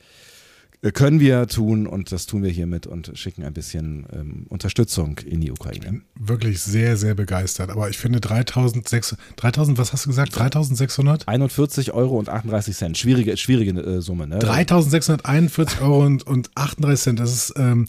äh, 0.83 0.93
können 0.93 1.21
wir 1.21 1.47
tun 1.47 1.87
und 1.87 2.11
das 2.11 2.27
tun 2.27 2.43
wir 2.43 2.51
hiermit 2.51 2.87
und 2.87 3.13
schicken 3.15 3.45
ein 3.45 3.53
bisschen 3.53 4.07
ähm, 4.13 4.47
Unterstützung 4.49 5.19
in 5.19 5.41
die 5.41 5.51
Ukraine. 5.51 5.77
Ich 5.79 5.91
bin 5.91 6.03
wirklich 6.19 6.61
sehr, 6.61 6.97
sehr 6.97 7.15
begeistert. 7.15 7.71
Aber 7.71 7.91
ich 7.91 7.99
finde 7.99 8.21
3600, 8.21 9.19
3000, 9.37 9.79
was 9.79 9.93
hast 9.93 10.07
du 10.07 10.11
gesagt? 10.11 10.37
3600? 10.39 11.29
41 11.29 11.93
Euro 11.93 12.19
und 12.19 12.29
38 12.29 12.75
Cent. 12.77 12.99
Schwierige, 12.99 13.37
schwierige 13.37 13.79
äh, 13.81 14.01
Summe, 14.01 14.27
ne? 14.27 14.39
3641 14.39 15.83
Euro 15.83 16.05
und, 16.05 16.27
und 16.27 16.51
38 16.55 17.03
Cent. 17.03 17.21
Das 17.21 17.33
ist, 17.33 17.53
ähm, 17.57 17.87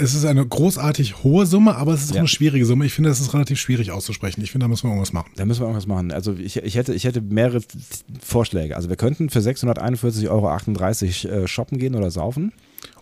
es 0.00 0.14
ist 0.14 0.24
eine 0.24 0.46
großartig 0.46 1.22
hohe 1.22 1.46
Summe, 1.46 1.76
aber 1.76 1.94
es 1.94 2.02
ist 2.02 2.10
auch 2.10 2.16
ja. 2.16 2.20
eine 2.20 2.28
schwierige 2.28 2.64
Summe. 2.64 2.86
Ich 2.86 2.92
finde, 2.92 3.10
das 3.10 3.20
ist 3.20 3.32
relativ 3.34 3.58
schwierig 3.58 3.90
auszusprechen. 3.90 4.42
Ich 4.42 4.50
finde, 4.50 4.64
da 4.64 4.68
müssen 4.68 4.84
wir 4.84 4.90
irgendwas 4.90 5.12
machen. 5.12 5.30
Da 5.36 5.44
müssen 5.44 5.60
wir 5.60 5.66
irgendwas 5.66 5.86
machen. 5.86 6.12
Also 6.12 6.34
ich, 6.34 6.56
ich, 6.56 6.74
hätte, 6.74 6.94
ich 6.94 7.04
hätte 7.04 7.20
mehrere 7.20 7.60
Vorschläge. 8.20 8.76
Also 8.76 8.88
wir 8.88 8.96
könnten 8.96 9.30
für 9.30 9.40
641,38 9.40 10.28
Euro 11.30 11.44
äh, 11.44 11.48
shoppen 11.48 11.78
gehen 11.78 11.94
oder 11.94 12.10
saufen. 12.10 12.52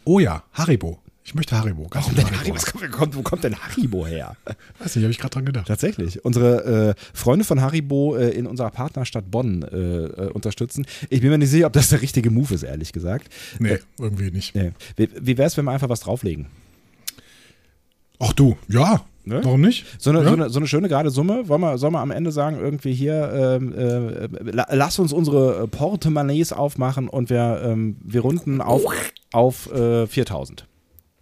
Oh 0.04 0.18
ja, 0.18 0.42
Haribo. 0.52 0.98
Ich 1.24 1.34
möchte 1.34 1.58
Haribo. 1.58 1.86
Warum 1.90 2.14
denn 2.14 2.24
Haribo? 2.24 2.56
Haribo? 2.56 2.96
Kommt, 2.96 3.14
wo 3.14 3.20
kommt 3.20 3.44
denn 3.44 3.54
Haribo 3.54 4.06
her? 4.06 4.34
Weiß 4.78 4.96
nicht, 4.96 5.04
habe 5.04 5.12
ich 5.12 5.18
gerade 5.18 5.34
dran 5.34 5.44
gedacht. 5.44 5.68
Tatsächlich. 5.68 6.24
Unsere 6.24 6.94
äh, 6.96 7.02
Freunde 7.12 7.44
von 7.44 7.60
Haribo 7.60 8.16
äh, 8.16 8.30
in 8.30 8.46
unserer 8.46 8.70
Partnerstadt 8.70 9.30
Bonn 9.30 9.62
äh, 9.62 9.76
äh, 9.76 10.30
unterstützen. 10.30 10.86
Ich 11.10 11.20
bin 11.20 11.28
mir 11.28 11.36
nicht 11.36 11.50
sicher, 11.50 11.66
ob 11.66 11.74
das 11.74 11.90
der 11.90 12.00
richtige 12.00 12.30
Move 12.30 12.54
ist, 12.54 12.62
ehrlich 12.62 12.94
gesagt. 12.94 13.28
Nee, 13.58 13.72
äh, 13.72 13.78
irgendwie 13.98 14.30
nicht. 14.30 14.54
Nee. 14.54 14.72
Wie, 14.96 15.10
wie 15.20 15.36
wäre 15.36 15.48
es, 15.48 15.56
wenn 15.58 15.66
wir 15.66 15.72
einfach 15.72 15.90
was 15.90 16.00
drauflegen? 16.00 16.46
Ach 18.18 18.32
du, 18.32 18.56
ja. 18.68 19.02
Ne? 19.24 19.40
Warum 19.44 19.60
nicht? 19.60 19.84
So 19.98 20.08
eine, 20.10 20.20
ja. 20.20 20.24
so, 20.24 20.32
eine, 20.32 20.50
so 20.50 20.58
eine, 20.58 20.66
schöne 20.66 20.88
gerade 20.88 21.10
Summe. 21.10 21.48
Wollen 21.48 21.60
wir, 21.60 21.76
sollen 21.76 21.92
wir 21.92 22.00
am 22.00 22.10
Ende 22.10 22.32
sagen, 22.32 22.58
irgendwie 22.58 22.94
hier, 22.94 23.58
ähm, 23.60 23.74
äh, 23.74 24.28
lass 24.74 24.98
uns 24.98 25.12
unsere 25.12 25.68
Portemonnaies 25.68 26.54
aufmachen 26.54 27.08
und 27.08 27.28
wir, 27.28 27.60
ähm, 27.62 27.96
wir 28.02 28.22
runden 28.22 28.62
auf, 28.62 28.82
auf 29.32 29.70
äh, 29.70 30.06
4000. 30.06 30.66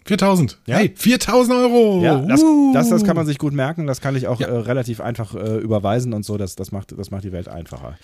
4000. 0.05 0.59
Ja? 0.67 0.77
Hey, 0.77 0.93
4000 0.95 1.57
Euro. 1.57 2.01
Ja, 2.03 2.19
das, 2.19 2.45
das, 2.73 2.91
das, 2.91 3.05
kann 3.05 3.17
man 3.17 3.27
sich 3.27 3.39
gut 3.39 3.53
merken. 3.53 3.89
Das 3.89 4.01
kann 4.01 4.15
ich 4.15 4.29
auch 4.29 4.39
ja. 4.39 4.47
äh, 4.47 4.59
relativ 4.59 5.01
einfach 5.01 5.35
äh, 5.35 5.57
überweisen 5.59 6.13
und 6.13 6.25
so. 6.25 6.37
Das, 6.37 6.55
das, 6.55 6.71
macht, 6.71 6.97
das 6.97 7.11
macht 7.11 7.25
die 7.25 7.33
Welt 7.33 7.49
einfacher. 7.49 7.97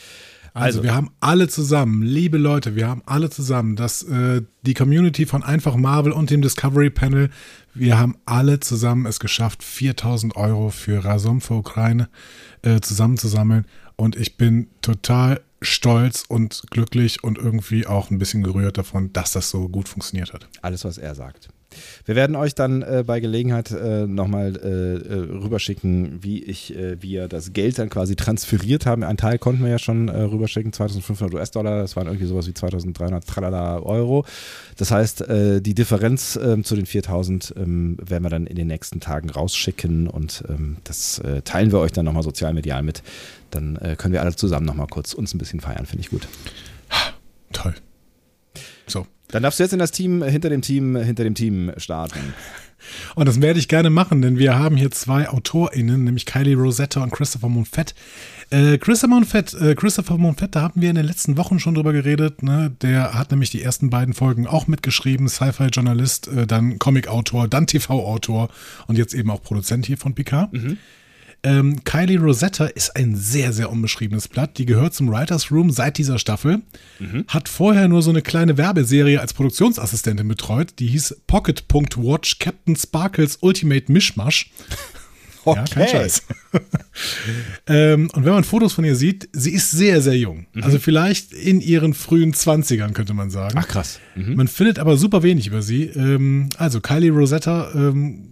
Also, 0.54 0.80
also, 0.80 0.82
wir 0.82 0.94
haben 0.94 1.10
alle 1.20 1.48
zusammen, 1.48 2.02
liebe 2.02 2.36
Leute, 2.36 2.76
wir 2.76 2.86
haben 2.86 3.02
alle 3.06 3.30
zusammen, 3.30 3.74
dass 3.74 4.02
äh, 4.02 4.42
die 4.66 4.74
Community 4.74 5.24
von 5.24 5.42
Einfach 5.42 5.76
Marvel 5.76 6.12
und 6.12 6.28
dem 6.28 6.42
Discovery 6.42 6.90
Panel, 6.90 7.30
wir 7.74 7.98
haben 7.98 8.16
alle 8.26 8.60
zusammen 8.60 9.06
es 9.06 9.20
geschafft, 9.20 9.62
4000 9.62 10.36
Euro 10.36 10.70
für 10.70 11.04
Rasom 11.04 11.40
für 11.40 11.54
Ukraine 11.54 12.08
äh, 12.62 12.80
zusammenzusammeln. 12.80 13.66
Und 13.96 14.16
ich 14.16 14.36
bin 14.36 14.68
total 14.80 15.40
stolz 15.60 16.24
und 16.28 16.64
glücklich 16.70 17.22
und 17.22 17.38
irgendwie 17.38 17.86
auch 17.86 18.10
ein 18.10 18.18
bisschen 18.18 18.42
gerührt 18.42 18.78
davon, 18.78 19.12
dass 19.12 19.32
das 19.32 19.50
so 19.50 19.68
gut 19.68 19.88
funktioniert 19.88 20.32
hat. 20.32 20.48
Alles, 20.60 20.84
was 20.84 20.98
er 20.98 21.14
sagt. 21.14 21.48
Wir 22.04 22.16
werden 22.16 22.36
euch 22.36 22.54
dann 22.54 22.82
äh, 22.82 23.04
bei 23.06 23.20
Gelegenheit 23.20 23.70
äh, 23.70 24.06
nochmal 24.06 24.56
äh, 24.56 24.68
äh, 24.68 25.14
rüberschicken, 25.42 26.22
wie 26.22 26.42
ich, 26.42 26.74
äh, 26.76 27.00
wir 27.02 27.28
das 27.28 27.52
Geld 27.52 27.78
dann 27.78 27.90
quasi 27.90 28.16
transferiert 28.16 28.86
haben. 28.86 29.04
Ein 29.04 29.16
Teil 29.16 29.38
konnten 29.38 29.62
wir 29.62 29.70
ja 29.70 29.78
schon 29.78 30.08
äh, 30.08 30.22
rüberschicken, 30.22 30.72
2500 30.72 31.34
US-Dollar, 31.34 31.80
das 31.80 31.96
waren 31.96 32.06
irgendwie 32.06 32.26
sowas 32.26 32.46
wie 32.46 32.54
2300 32.54 33.26
Tralala 33.26 33.78
Euro. 33.80 34.24
Das 34.76 34.90
heißt, 34.90 35.24
die 35.28 35.74
Differenz 35.74 36.38
ähm, 36.42 36.64
zu 36.64 36.74
den 36.74 36.86
4000 36.86 37.54
ähm, 37.56 37.96
werden 38.02 38.24
wir 38.24 38.30
dann 38.30 38.46
in 38.46 38.56
den 38.56 38.66
nächsten 38.66 39.00
Tagen 39.00 39.30
rausschicken 39.30 40.08
und 40.08 40.44
ähm, 40.48 40.76
das 40.84 41.20
teilen 41.44 41.72
wir 41.72 41.78
euch 41.78 41.92
dann 41.92 42.04
nochmal 42.04 42.22
sozial 42.22 42.54
medial 42.54 42.82
mit. 42.82 43.02
Dann 43.50 43.78
können 43.98 44.12
wir 44.12 44.22
alle 44.22 44.34
zusammen 44.34 44.66
nochmal 44.66 44.86
kurz 44.86 45.12
uns 45.12 45.34
ein 45.34 45.38
bisschen 45.38 45.60
feiern, 45.60 45.86
finde 45.86 46.02
ich 46.02 46.10
gut. 46.10 46.26
Toll. 47.52 47.74
So. 48.86 49.06
Dann 49.28 49.42
darfst 49.42 49.58
du 49.58 49.64
jetzt 49.64 49.72
in 49.72 49.78
das 49.78 49.92
Team, 49.92 50.22
hinter 50.22 50.50
dem 50.50 50.60
Team, 50.62 50.96
hinter 50.96 51.24
dem 51.24 51.34
Team 51.34 51.72
starten. 51.78 52.34
Und 53.14 53.26
das 53.26 53.40
werde 53.40 53.58
ich 53.58 53.68
gerne 53.68 53.90
machen, 53.90 54.22
denn 54.22 54.38
wir 54.38 54.58
haben 54.58 54.76
hier 54.76 54.90
zwei 54.90 55.28
AutorInnen, 55.28 56.04
nämlich 56.04 56.26
Kylie 56.26 56.56
Rosetta 56.56 57.02
und 57.02 57.12
Christopher 57.12 57.48
Monfett. 57.48 57.94
Äh, 58.50 58.78
Christopher 58.78 59.14
Monfett, 59.14 59.54
äh, 59.54 59.74
Christopher 59.74 60.18
Monfett, 60.18 60.56
da 60.56 60.62
haben 60.62 60.80
wir 60.80 60.90
in 60.90 60.96
den 60.96 61.06
letzten 61.06 61.36
Wochen 61.36 61.58
schon 61.58 61.74
drüber 61.74 61.92
geredet. 61.92 62.42
Ne? 62.42 62.74
Der 62.82 63.14
hat 63.14 63.30
nämlich 63.30 63.50
die 63.50 63.62
ersten 63.62 63.88
beiden 63.88 64.14
Folgen 64.14 64.46
auch 64.46 64.66
mitgeschrieben, 64.66 65.28
Sci-Fi-Journalist, 65.28 66.28
äh, 66.28 66.46
dann 66.46 66.78
Comic-Autor, 66.78 67.48
dann 67.48 67.66
TV-Autor 67.66 68.48
und 68.88 68.98
jetzt 68.98 69.14
eben 69.14 69.30
auch 69.30 69.42
Produzent 69.42 69.86
hier 69.86 69.96
von 69.96 70.14
Picard. 70.14 70.52
Mhm. 70.52 70.78
Ähm, 71.44 71.82
Kylie 71.84 72.20
Rosetta 72.20 72.66
ist 72.66 72.94
ein 72.96 73.16
sehr, 73.16 73.52
sehr 73.52 73.70
unbeschriebenes 73.70 74.28
Blatt. 74.28 74.58
Die 74.58 74.66
gehört 74.66 74.94
zum 74.94 75.10
Writers 75.10 75.50
Room 75.50 75.70
seit 75.70 75.98
dieser 75.98 76.18
Staffel. 76.18 76.62
Hat 77.26 77.48
vorher 77.48 77.88
nur 77.88 78.02
so 78.02 78.10
eine 78.10 78.22
kleine 78.22 78.56
Werbeserie 78.56 79.20
als 79.20 79.34
Produktionsassistentin 79.34 80.28
betreut. 80.28 80.74
Die 80.78 80.86
hieß 80.86 81.22
Pocket.watch 81.26 82.38
Captain 82.38 82.76
Sparkles 82.76 83.38
Ultimate 83.40 83.90
Mishmash. 83.90 84.50
Ja, 85.44 85.64
kein 85.64 85.88
Scheiß. 85.88 86.22
ähm, 87.66 88.10
und 88.12 88.24
wenn 88.24 88.32
man 88.32 88.44
Fotos 88.44 88.74
von 88.74 88.84
ihr 88.84 88.94
sieht, 88.94 89.28
sie 89.32 89.50
ist 89.50 89.72
sehr, 89.72 90.00
sehr 90.00 90.16
jung. 90.16 90.46
Also 90.60 90.78
vielleicht 90.78 91.32
in 91.32 91.60
ihren 91.60 91.94
frühen 91.94 92.32
20ern, 92.32 92.92
könnte 92.92 93.14
man 93.14 93.30
sagen. 93.30 93.54
Ach 93.58 93.66
krass. 93.66 93.98
Mhm. 94.14 94.36
Man 94.36 94.48
findet 94.48 94.78
aber 94.78 94.96
super 94.96 95.22
wenig 95.22 95.48
über 95.48 95.62
sie. 95.62 95.86
Ähm, 95.86 96.48
also 96.58 96.80
Kylie 96.80 97.10
Rosetta, 97.10 97.72
ähm, 97.74 98.31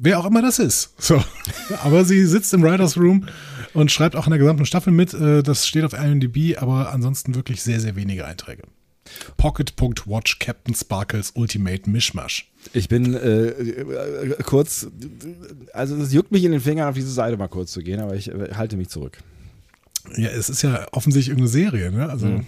wer 0.00 0.18
auch 0.18 0.24
immer 0.26 0.42
das 0.42 0.58
ist. 0.58 0.94
So. 1.00 1.22
aber 1.82 2.04
sie 2.04 2.24
sitzt 2.26 2.52
im 2.54 2.62
Writers 2.62 2.96
Room 2.96 3.26
und 3.74 3.92
schreibt 3.92 4.16
auch 4.16 4.26
in 4.26 4.30
der 4.30 4.38
gesamten 4.38 4.66
Staffel 4.66 4.92
mit. 4.92 5.14
Äh, 5.14 5.42
das 5.42 5.66
steht 5.66 5.84
auf 5.84 5.92
IMDb, 5.92 6.58
aber 6.58 6.92
ansonsten 6.92 7.34
wirklich 7.34 7.62
sehr, 7.62 7.80
sehr 7.80 7.94
wenige 7.96 8.24
Einträge. 8.24 8.62
Pocket.watch 9.36 10.38
Captain 10.38 10.74
Sparkles 10.74 11.32
Ultimate 11.34 11.88
Mishmash. 11.88 12.50
Ich 12.72 12.88
bin 12.88 13.14
äh, 13.14 13.48
äh, 13.48 14.36
kurz, 14.44 14.88
also 15.72 15.96
es 15.96 16.12
juckt 16.12 16.30
mich 16.30 16.44
in 16.44 16.52
den 16.52 16.60
Fingern, 16.60 16.88
auf 16.88 16.94
diese 16.94 17.10
Seite 17.10 17.36
mal 17.36 17.48
kurz 17.48 17.72
zu 17.72 17.82
gehen, 17.82 18.00
aber 18.00 18.14
ich 18.14 18.28
äh, 18.28 18.54
halte 18.54 18.76
mich 18.76 18.88
zurück. 18.88 19.18
Ja, 20.16 20.28
es 20.28 20.48
ist 20.48 20.62
ja 20.62 20.86
offensichtlich 20.92 21.28
irgendeine 21.28 21.48
Serie, 21.48 21.90
ne? 21.90 22.08
Also, 22.08 22.40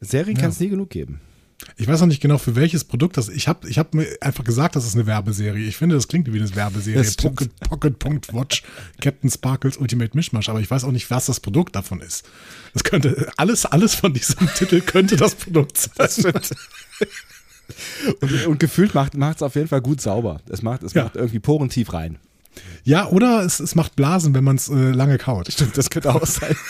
Serien 0.00 0.36
kann 0.36 0.50
es 0.50 0.60
nie 0.60 0.70
genug 0.70 0.90
geben. 0.90 1.20
Ich 1.76 1.86
weiß 1.86 2.00
noch 2.00 2.06
nicht 2.06 2.20
genau 2.22 2.38
für 2.38 2.54
welches 2.56 2.84
Produkt 2.84 3.16
das. 3.16 3.28
Ich 3.28 3.46
habe 3.48 3.68
ich 3.68 3.78
hab 3.78 3.92
mir 3.94 4.06
einfach 4.20 4.44
gesagt, 4.44 4.76
das 4.76 4.86
ist 4.86 4.94
eine 4.94 5.06
Werbeserie. 5.06 5.66
Ich 5.66 5.76
finde, 5.76 5.94
das 5.94 6.08
klingt 6.08 6.32
wie 6.32 6.38
eine 6.38 6.54
Werbeserie. 6.54 7.02
Das 7.02 7.14
stimmt. 7.14 7.36
Pocket, 7.60 7.98
Pocket.watch 7.98 8.62
Captain 9.00 9.30
Sparkles 9.30 9.76
Ultimate 9.76 10.16
Mishmash, 10.16 10.48
aber 10.48 10.60
ich 10.60 10.70
weiß 10.70 10.84
auch 10.84 10.92
nicht, 10.92 11.10
was 11.10 11.26
das 11.26 11.40
Produkt 11.40 11.76
davon 11.76 12.00
ist. 12.00 12.24
Das 12.72 12.84
könnte, 12.84 13.30
alles, 13.36 13.66
alles 13.66 13.94
von 13.94 14.12
diesem 14.14 14.48
Titel 14.54 14.80
könnte 14.80 15.16
das 15.16 15.34
Produkt 15.34 15.76
sein. 15.78 16.32
Und, 18.20 18.46
und 18.46 18.58
gefühlt 18.60 18.94
macht 18.94 19.14
es 19.14 19.42
auf 19.42 19.54
jeden 19.54 19.68
Fall 19.68 19.80
gut 19.80 20.00
sauber. 20.00 20.40
Es 20.48 20.62
macht, 20.62 20.82
es 20.82 20.94
Ja. 20.94 21.04
macht 21.04 21.16
irgendwie 21.16 21.38
Poren 21.40 21.68
tief 21.68 21.92
rein. 21.92 22.18
Ja, 22.82 23.06
oder 23.08 23.44
es, 23.44 23.60
es 23.60 23.74
macht 23.74 23.94
Blasen, 23.96 24.34
wenn 24.34 24.42
man 24.44 24.56
es 24.56 24.68
äh, 24.68 24.90
lange 24.90 25.18
kaut. 25.18 25.52
Stimmt, 25.52 25.76
das 25.78 25.90
könnte 25.90 26.14
auch 26.14 26.26
sein. 26.26 26.56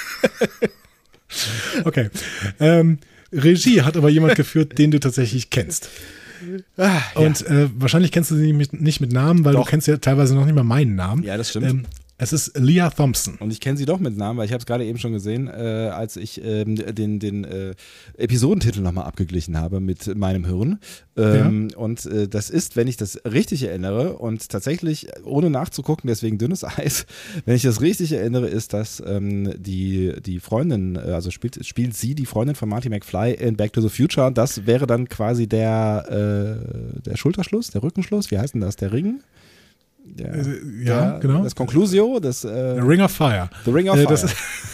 Okay. 1.85 2.11
Ähm, 2.59 2.99
Regie 3.32 3.82
hat 3.82 3.96
aber 3.96 4.08
jemand 4.08 4.34
geführt, 4.37 4.78
den 4.78 4.90
du 4.90 4.99
tatsächlich 5.00 5.50
kennst. 5.50 5.88
Ah, 6.76 7.00
Und 7.14 7.46
äh, 7.46 7.68
wahrscheinlich 7.76 8.12
kennst 8.12 8.30
du 8.30 8.37
sie 8.37 8.52
nicht 8.52 8.72
mit, 8.72 8.80
nicht 8.80 9.00
mit 9.00 9.12
Namen, 9.12 9.44
weil 9.44 9.52
Doch. 9.54 9.64
du 9.64 9.70
kennst 9.70 9.87
ja 9.87 9.99
teilweise 9.99 10.34
noch 10.34 10.46
nicht 10.46 10.54
mal 10.54 10.64
meinen 10.64 10.94
Namen. 10.94 11.22
Ja, 11.22 11.37
das 11.37 11.50
stimmt. 11.50 11.66
Ähm, 11.70 11.82
es 12.21 12.35
ist 12.35 12.57
Leah 12.57 12.91
Thompson. 12.91 13.37
Und 13.41 13.50
ich 13.50 13.61
kenne 13.61 13.79
sie 13.79 13.87
doch 13.87 13.99
mit 13.99 14.17
Namen, 14.17 14.39
weil 14.39 14.45
ich 14.45 14.53
habe 14.53 14.61
es 14.61 14.67
gerade 14.67 14.85
eben 14.85 14.99
schon 14.99 15.12
gesehen, 15.12 15.49
äh, 15.49 15.91
als 15.93 16.17
ich 16.17 16.45
ähm, 16.45 16.77
den, 16.77 17.19
den 17.19 17.45
äh, 17.45 17.75
Episodentitel 18.19 18.81
nochmal 18.81 19.05
abgeglichen 19.05 19.59
habe 19.59 19.81
mit 19.81 20.15
meinem 20.17 20.45
Hirn. 20.45 20.79
Ähm, 21.17 21.69
Und 21.77 22.05
äh, 22.07 22.29
das 22.29 22.50
ist, 22.50 22.77
wenn 22.77 22.89
ich 22.89 22.99
das 22.99 23.21
richtig 23.25 23.62
erinnere 23.62 24.19
und 24.19 24.50
tatsächlich, 24.50 25.09
ohne 25.25 25.49
nachzugucken, 25.49 26.09
deswegen 26.09 26.37
dünnes 26.37 26.62
Eis, 26.79 27.07
wenn 27.47 27.57
ich 27.57 27.62
das 27.62 27.81
richtig 27.81 28.12
erinnere, 28.12 28.49
ist, 28.49 28.75
dass 28.75 29.03
ähm, 29.07 29.55
die, 29.57 30.12
die 30.25 30.41
Freundin, 30.41 30.97
äh, 30.97 31.12
also 31.12 31.31
spielt, 31.31 31.65
spielt 31.67 31.97
sie 31.97 32.15
die 32.15 32.27
Freundin 32.27 32.55
von 32.55 32.69
Marty 32.69 32.91
McFly 32.91 33.33
in 33.33 33.57
Back 33.57 33.73
to 33.73 33.81
the 33.81 33.89
Future. 33.89 34.27
Und 34.27 34.37
das 34.37 34.67
wäre 34.67 34.87
dann 34.87 35.09
quasi 35.09 35.47
der, 35.47 36.05
äh, 36.11 37.00
der 37.00 37.17
Schulterschluss, 37.17 37.71
der 37.71 37.83
Rückenschluss, 37.83 38.31
wie 38.31 38.39
heißt 38.39 38.55
denn 38.55 38.61
das, 38.61 38.77
der 38.77 38.93
Ring? 38.93 39.21
Der, 40.19 40.35
Äh, 40.35 40.61
ja, 40.85 41.11
der, 41.12 41.21
genau. 41.21 41.45
Das 41.45 41.55
Conclusio, 41.55 42.19
das 42.21 42.45
äh, 42.45 42.75
The 42.75 42.81
Ring 42.81 43.00
of 43.00 43.11
Fire. 43.11 43.49
The 43.64 43.71
Ring 43.71 43.88
of 43.88 43.97
Äh, 43.97 44.05
Fire. 44.05 44.09
das 44.11 44.25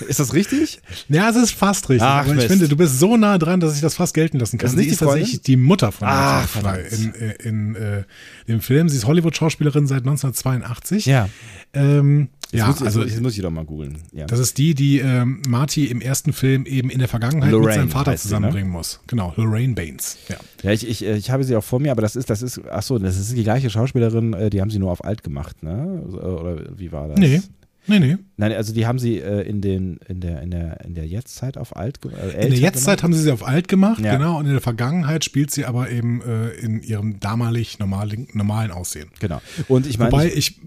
ist, 0.09 0.21
das 0.21 0.33
richtig? 0.35 0.81
Ja, 1.09 1.29
es 1.31 1.37
ist 1.37 1.53
fast 1.53 1.89
richtig. 1.89 2.07
Ach, 2.07 2.27
ich 2.27 2.45
finde, 2.45 2.69
du 2.69 2.77
bist 2.77 2.99
so 2.99 3.17
nah 3.17 3.39
dran, 3.39 3.61
dass 3.61 3.75
ich 3.75 3.81
das 3.81 3.95
fast 3.95 4.15
gelten 4.15 4.39
lassen 4.39 4.59
kann. 4.59 4.67
Das 4.67 4.73
ist 4.73 4.77
nicht 4.79 4.89
die 4.89 4.93
ist 4.95 4.99
tatsächlich 5.01 5.41
die 5.43 5.57
Mutter 5.57 5.93
von 5.93 6.09
Ach, 6.11 6.43
McFly 6.55 6.81
in, 7.05 7.15
äh, 7.15 7.35
in 7.43 7.75
äh, 7.77 8.03
dem 8.49 8.61
Film. 8.61 8.89
Sie 8.89 8.97
ist 8.97 9.07
Hollywood-Schauspielerin 9.07 9.87
seit 9.87 9.99
1982. 10.01 11.07
Ja. 11.07 11.29
Ähm, 11.75 12.29
Jetzt, 12.53 12.61
ja, 12.61 12.69
muss, 12.69 12.83
also 12.83 13.03
jetzt 13.03 13.21
muss 13.21 13.37
ich 13.37 13.43
doch 13.43 13.51
mal 13.51 13.65
googeln. 13.65 13.99
Ja. 14.13 14.27
das 14.27 14.39
ist 14.39 14.57
die, 14.59 14.75
die 14.75 14.99
ähm, 15.01 15.43
Marty 15.49 15.87
im 15.87 16.01
ersten 16.01 16.33
Film 16.33 16.65
eben 16.65 16.91
in 16.91 17.01
der 17.01 17.09
Vergangenheit 17.09 17.51
mit 17.51 17.61
Lorraine 17.61 17.81
seinem 17.81 17.91
Vater 17.91 18.13
heißt 18.13 18.23
sie, 18.23 18.29
zusammenbringen 18.29 18.71
muss. 18.71 19.01
Genau, 19.09 19.33
Lorraine 19.37 19.75
Baines. 19.75 20.17
Ja. 20.29 20.37
ja, 20.63 20.71
ich, 20.71 20.87
ich, 20.89 21.05
ich 21.05 21.31
habe 21.31 21.43
sie 21.43 21.57
auch 21.57 21.65
vor 21.65 21.81
mir, 21.81 21.91
aber 21.91 22.03
das 22.03 22.15
ist, 22.15 22.31
das 22.31 22.43
ist, 22.43 22.61
ach 22.71 22.83
so, 22.83 22.99
das 22.99 23.19
ist 23.19 23.37
die 23.37 23.43
gleiche 23.43 23.69
Schauspielerin, 23.69 24.33
äh, 24.35 24.51
die 24.51 24.61
haben 24.61 24.71
sie 24.71 24.79
nur 24.79 24.93
auf 24.93 25.05
alt 25.05 25.25
gemacht, 25.25 25.63
ne? 25.63 26.03
Oder 26.07 26.79
wie 26.79 26.93
war 26.93 27.09
das? 27.09 27.19
Nee, 27.19 27.43
nee, 27.87 27.99
nee. 27.99 28.17
Nein, 28.37 28.53
also 28.53 28.73
die 28.75 28.87
haben 28.87 28.99
sie 28.99 29.19
äh, 29.19 29.43
in, 29.49 29.61
den, 29.61 29.99
in, 30.09 30.21
der, 30.21 30.43
in, 30.43 30.51
der, 30.51 30.81
in 30.85 30.95
der 30.95 31.07
Jetztzeit 31.07 31.57
auf 31.57 31.75
alt 31.77 32.03
ge- 32.03 32.13
äh, 32.13 32.45
In 32.45 32.51
der 32.51 32.59
Jetztzeit 32.59 32.85
gemacht? 32.99 33.03
haben 33.05 33.13
sie 33.15 33.23
sie 33.23 33.31
auf 33.33 33.47
alt 33.47 33.69
gemacht, 33.69 34.01
Ja. 34.03 34.17
genau, 34.17 34.39
und 34.39 34.47
in 34.47 34.53
der 34.53 34.61
Vergangenheit 34.61 35.25
spielt 35.25 35.51
sie 35.51 35.65
aber 35.65 35.91
eben 35.91 36.21
äh, 36.23 36.51
in 36.51 36.83
ihrem 36.83 37.19
damalig 37.21 37.79
normalen, 37.79 38.29
normalen 38.33 38.71
Aussehen. 38.71 39.09
Genau. 39.21 39.41
Und 39.69 39.87
ich 39.87 39.99
meine, 39.99 40.13
Wobei 40.13 40.27
ich- 40.33 40.37
ich 40.37 40.61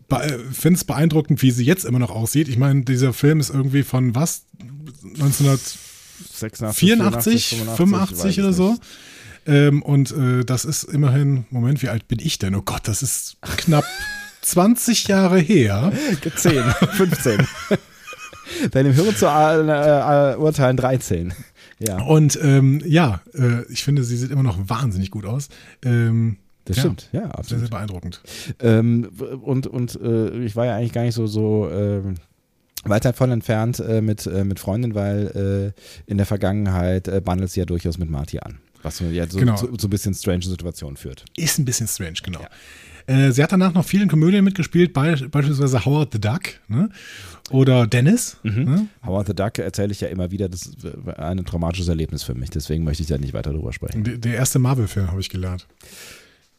finde 0.52 0.78
es 0.78 0.84
beeindruckend, 0.84 1.42
wie 1.42 1.52
sie 1.52 1.64
jetzt 1.66 1.86
immer 1.86 2.00
noch 2.00 2.12
aussieht. 2.12 2.48
Ich 2.48 2.58
meine, 2.58 2.82
dieser 2.84 3.14
Film 3.14 3.40
ist 3.40 3.50
irgendwie 3.52 3.84
von 3.84 4.16
was? 4.16 4.46
1984, 5.04 5.80
86, 6.34 7.56
85 7.76 8.40
oder 8.40 8.54
so. 8.54 8.76
Ähm, 9.48 9.82
und 9.82 10.12
äh, 10.12 10.44
das 10.46 10.66
ist 10.66 10.84
immerhin, 10.84 11.46
Moment, 11.50 11.82
wie 11.82 11.90
alt 11.90 12.08
bin 12.08 12.20
ich 12.22 12.40
denn? 12.40 12.56
Oh 12.56 12.62
Gott, 12.62 12.88
das 12.88 13.02
ist 13.02 13.38
knapp 13.58 13.86
20 14.42 15.08
Jahre 15.08 15.40
her. 15.40 15.92
10, 16.36 16.64
15. 16.94 17.48
Deinem 18.72 18.94
Hirn 18.94 19.16
zu 19.16 19.26
äh, 19.28 20.34
äh, 20.34 20.36
urteilen 20.38 20.78
13. 20.78 21.34
Ja, 21.80 22.02
Und 22.04 22.38
ähm, 22.42 22.82
ja, 22.86 23.22
äh, 23.34 23.64
ich 23.72 23.84
finde, 23.84 24.04
sie 24.04 24.18
sieht 24.18 24.32
immer 24.32 24.44
noch 24.44 24.58
wahnsinnig 24.70 25.12
gut 25.12 25.26
aus. 25.26 25.50
Ähm, 25.86 26.38
das 26.66 26.78
ja, 26.78 26.82
stimmt. 26.84 27.10
Ja, 27.14 27.22
Sehr, 27.22 27.40
absolut. 27.40 27.62
sehr 27.62 27.70
beeindruckend. 27.70 28.22
Ähm, 28.60 29.10
und 29.42 29.66
und 29.68 30.00
äh, 30.02 30.30
ich 30.44 30.56
war 30.56 30.66
ja 30.66 30.76
eigentlich 30.76 30.92
gar 30.94 31.04
nicht 31.04 31.16
so, 31.16 31.26
so 31.26 31.70
ähm, 31.72 32.16
weit 32.84 33.06
davon 33.06 33.32
entfernt 33.32 33.80
äh, 33.80 34.02
mit, 34.02 34.26
äh, 34.28 34.44
mit 34.44 34.60
Freundin, 34.60 34.94
weil 34.94 35.74
äh, 36.08 36.12
in 36.12 36.18
der 36.18 36.26
Vergangenheit 36.26 37.08
äh, 37.08 37.22
bandelt 37.22 37.52
sie 37.52 37.62
ja 37.62 37.66
durchaus 37.66 37.98
mit 37.98 38.10
Marty 38.10 38.40
an. 38.40 38.60
Was 38.84 39.00
mir 39.02 39.12
ja 39.12 39.28
so, 39.28 39.40
Genau. 39.40 39.56
zu, 39.56 39.68
zu 39.78 39.88
ein 39.88 39.90
bisschen 39.90 40.14
strange 40.14 40.44
Situationen 40.44 40.98
führt. 40.98 41.26
Ist 41.38 41.60
ein 41.60 41.66
bisschen 41.66 41.88
strange, 41.88 42.20
genau. 42.24 42.42
Äh, 43.10 43.32
sie 43.32 43.42
hat 43.42 43.52
danach 43.52 43.74
noch 43.74 43.86
vielen 43.86 44.08
Komödien 44.08 44.44
mitgespielt, 44.44 44.94
bei, 44.94 45.16
beispielsweise 45.16 45.84
Howard 45.84 46.14
the 46.14 46.22
Duck 46.22 46.42
ne? 46.68 46.90
oder 47.50 47.88
Dennis. 47.88 48.38
Ne? 48.44 48.88
Howard 49.04 49.26
the 49.28 49.34
Duck 49.34 49.58
erzähle 49.58 49.92
ich 49.92 50.02
ja 50.02 50.10
immer 50.10 50.30
wieder, 50.30 50.48
das 50.48 50.68
ist 50.68 50.78
ein 51.18 51.44
traumatisches 51.44 51.88
Erlebnis 51.88 52.22
für 52.22 52.36
mich, 52.36 52.52
deswegen 52.52 52.84
möchte 52.84 53.02
ich 53.02 53.10
da 53.10 53.18
nicht 53.18 53.34
weiter 53.34 53.52
drüber 53.52 53.74
sprechen. 53.74 54.04
Der, 54.04 54.18
der 54.18 54.36
erste 54.36 54.60
Marvel-Film 54.60 55.10
habe 55.10 55.22
ich 55.22 55.30
gelernt. 55.30 55.66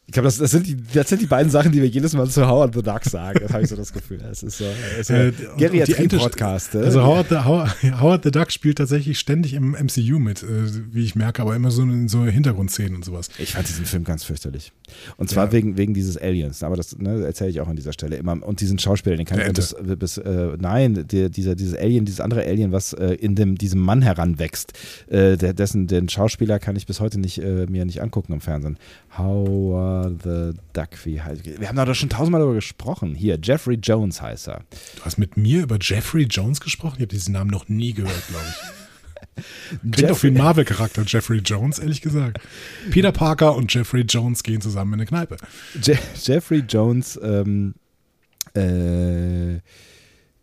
Ich 0.07 0.13
glaube, 0.13 0.25
das, 0.27 0.39
das, 0.39 0.51
sind 0.51 0.67
die, 0.67 0.75
das 0.75 1.07
sind 1.07 1.21
die 1.21 1.25
beiden 1.25 1.49
Sachen, 1.49 1.71
die 1.71 1.81
wir 1.81 1.87
jedes 1.87 2.13
Mal 2.13 2.27
zu 2.27 2.45
Howard 2.45 2.75
the 2.75 2.81
Duck 2.81 3.05
sagen. 3.05 3.39
Das 3.43 3.53
habe 3.53 3.63
ich 3.63 3.69
so 3.69 3.77
das 3.77 3.93
Gefühl. 3.93 4.17
Das 4.17 4.43
ist 4.43 4.57
so, 4.57 4.65
so 5.03 5.13
Äh, 5.13 5.31
Geriatrie-Podcast. 5.57 6.75
äh? 6.75 6.79
Also 6.79 7.01
Howard 7.01 7.29
the, 7.29 7.37
Howard, 7.45 7.71
Howard 8.01 8.23
the 8.25 8.31
Duck 8.31 8.51
spielt 8.51 8.79
tatsächlich 8.79 9.19
ständig 9.19 9.53
im 9.53 9.71
MCU 9.71 10.19
mit, 10.19 10.43
äh, 10.43 10.47
wie 10.91 11.05
ich 11.05 11.15
merke, 11.15 11.41
aber 11.41 11.55
immer 11.55 11.71
so 11.71 11.83
in 11.83 12.09
so 12.09 12.25
Hintergrundszenen 12.25 12.95
und 12.95 13.05
sowas. 13.05 13.29
Ich 13.39 13.53
fand 13.53 13.69
diesen 13.69 13.85
Film 13.85 14.03
ganz 14.03 14.25
fürchterlich. 14.25 14.73
Und 15.17 15.29
zwar 15.29 15.45
Ja. 15.47 15.51
wegen, 15.53 15.77
wegen 15.77 15.93
dieses 15.93 16.17
Aliens. 16.17 16.63
Aber 16.63 16.75
das 16.75 16.97
ne, 16.97 17.23
erzähle 17.25 17.49
ich 17.51 17.61
auch 17.61 17.67
an 17.67 17.75
dieser 17.75 17.93
Stelle 17.93 18.15
immer. 18.17 18.41
Und 18.45 18.61
diesen 18.61 18.79
Schauspieler, 18.79 19.17
den 19.17 19.25
kann 19.25 19.39
ich 19.39 19.53
bis, 19.53 19.75
bis 19.97 20.17
äh, 20.17 20.49
nein, 20.59 21.05
der, 21.07 21.29
dieser, 21.29 21.55
dieses 21.55 21.75
Alien, 21.77 22.05
dieses 22.05 22.19
andere 22.19 22.41
Alien, 22.45 22.71
was 22.71 22.93
äh, 22.93 23.13
in 23.15 23.35
dem, 23.35 23.57
diesem 23.57 23.79
Mann 23.81 24.01
heranwächst, 24.01 24.73
äh, 25.09 25.37
der, 25.37 25.53
dessen 25.53 25.87
den 25.87 26.09
Schauspieler 26.09 26.59
kann 26.59 26.75
ich 26.75 26.85
bis 26.85 26.99
heute 26.99 27.19
nicht, 27.19 27.37
äh, 27.39 27.65
mir 27.67 27.85
nicht 27.85 28.01
angucken 28.01 28.33
im 28.33 28.41
Fernsehen. 28.41 28.77
Howard 29.17 30.23
the 30.23 30.51
Duck, 30.73 30.89
wie 31.05 31.21
heißt 31.21 31.45
Wir 31.59 31.67
haben 31.67 31.75
da 31.75 31.85
doch 31.85 31.95
schon 31.95 32.09
tausendmal 32.09 32.41
darüber 32.41 32.55
gesprochen. 32.55 33.15
Hier, 33.15 33.37
Jeffrey 33.41 33.75
Jones 33.81 34.21
heißt 34.21 34.47
er. 34.47 34.61
Du 34.97 35.05
hast 35.05 35.17
mit 35.17 35.37
mir 35.37 35.63
über 35.63 35.77
Jeffrey 35.79 36.23
Jones 36.23 36.59
gesprochen? 36.61 36.95
Ich 36.97 37.01
habe 37.01 37.07
diesen 37.15 37.33
Namen 37.33 37.49
noch 37.49 37.69
nie 37.69 37.93
gehört, 37.93 38.27
glaube 38.29 38.45
ich. 38.49 38.80
Klingt 39.91 40.09
doch 40.09 40.21
wie 40.23 40.27
ein 40.27 40.33
Marvel-Charakter, 40.37 41.03
Jeffrey 41.05 41.39
Jones, 41.39 41.79
ehrlich 41.79 42.01
gesagt. 42.01 42.39
Peter 42.89 43.11
Parker 43.11 43.55
und 43.55 43.73
Jeffrey 43.73 44.01
Jones 44.01 44.43
gehen 44.43 44.61
zusammen 44.61 44.93
in 44.93 44.99
eine 44.99 45.07
Kneipe. 45.07 45.37
Je 45.81 45.97
Jeffrey 46.15 46.63
Jones 46.67 47.19
ähm, 47.23 47.75
äh, 48.55 49.59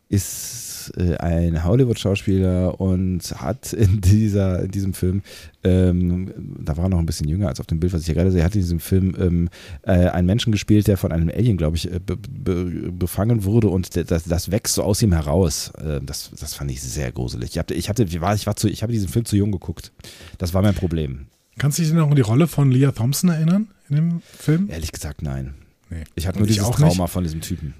ist 0.09 0.68
äh, 0.97 1.17
ein 1.19 1.65
Hollywood-Schauspieler 1.65 2.81
und 2.81 3.21
hat 3.41 3.73
in, 3.73 4.01
dieser, 4.01 4.63
in 4.63 4.71
diesem 4.71 4.95
Film, 4.95 5.23
ähm, 5.65 6.33
da 6.61 6.77
war 6.77 6.87
er 6.87 6.89
noch 6.91 6.99
ein 6.99 7.07
bisschen 7.07 7.29
jünger 7.29 7.49
als 7.49 7.61
auf 7.61 7.67
dem 7.67 7.81
Bild, 7.81 7.93
was 7.93 8.03
ich 8.03 8.07
hier 8.07 8.15
gerade 8.15 8.31
sehe, 8.31 8.45
hat 8.45 8.55
in 8.55 8.61
diesem 8.61 8.81
Film 8.81 9.15
ähm, 9.19 9.49
äh, 9.83 10.09
einen 10.09 10.27
Menschen 10.27 10.53
gespielt, 10.53 10.87
der 10.87 10.97
von 10.97 11.13
einem 11.13 11.29
Alien, 11.29 11.57
glaube 11.57 11.77
ich, 11.77 11.93
äh, 11.93 11.99
be 11.99 12.17
be 12.17 12.93
befangen 12.93 13.45
wurde 13.45 13.69
und 13.69 13.97
das, 14.11 14.25
das 14.25 14.51
wächst 14.51 14.75
so 14.75 14.83
aus 14.83 15.03
ihm 15.03 15.13
heraus. 15.13 15.73
Äh, 15.79 16.01
das, 16.03 16.31
das 16.39 16.55
fand 16.55 16.71
ich 16.71 16.83
sehr 16.83 17.13
gruselig. 17.13 17.51
Ich, 17.51 17.59
hatte, 17.59 17.75
ich, 17.75 17.89
hatte, 17.89 18.05
ich, 18.05 18.21
war, 18.21 18.35
ich, 18.35 18.47
war 18.47 18.57
zu, 18.57 18.69
ich 18.69 18.83
habe 18.83 18.93
diesen 18.93 19.09
Film 19.09 19.25
zu 19.25 19.37
jung 19.37 19.53
geguckt. 19.53 19.93
Das 20.39 20.55
war 20.55 20.63
mein 20.63 20.75
Problem. 20.75 21.27
Kannst 21.59 21.79
du 21.79 21.83
dich 21.83 21.93
noch 21.93 22.09
an 22.09 22.15
die 22.15 22.23
Rolle 22.23 22.47
von 22.47 22.71
Leah 22.71 22.93
Thompson 22.93 23.31
erinnern 23.31 23.69
in 23.89 23.97
dem 23.97 24.23
Film? 24.23 24.69
Ehrlich 24.71 24.93
gesagt, 24.93 25.23
nein. 25.23 25.55
Nee. 25.91 26.05
Ich 26.15 26.27
hatte 26.27 26.39
nur 26.39 26.47
dieses 26.47 26.69
Trauma 26.71 27.05
nicht. 27.05 27.13
von 27.13 27.25
diesem 27.25 27.41
Typen. 27.41 27.75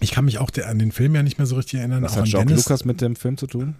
Ich 0.00 0.12
kann 0.12 0.24
mich 0.24 0.38
auch 0.38 0.50
der, 0.50 0.68
an 0.68 0.78
den 0.78 0.92
Film 0.92 1.14
ja 1.14 1.22
nicht 1.22 1.38
mehr 1.38 1.46
so 1.46 1.56
richtig 1.56 1.80
erinnern. 1.80 2.02
Was 2.02 2.12
auch 2.12 2.18
hat 2.18 2.24
George 2.26 2.46
Dennis. 2.46 2.64
Lucas 2.64 2.84
mit 2.84 3.00
dem 3.00 3.16
Film 3.16 3.36
zu 3.36 3.46
tun? 3.46 3.74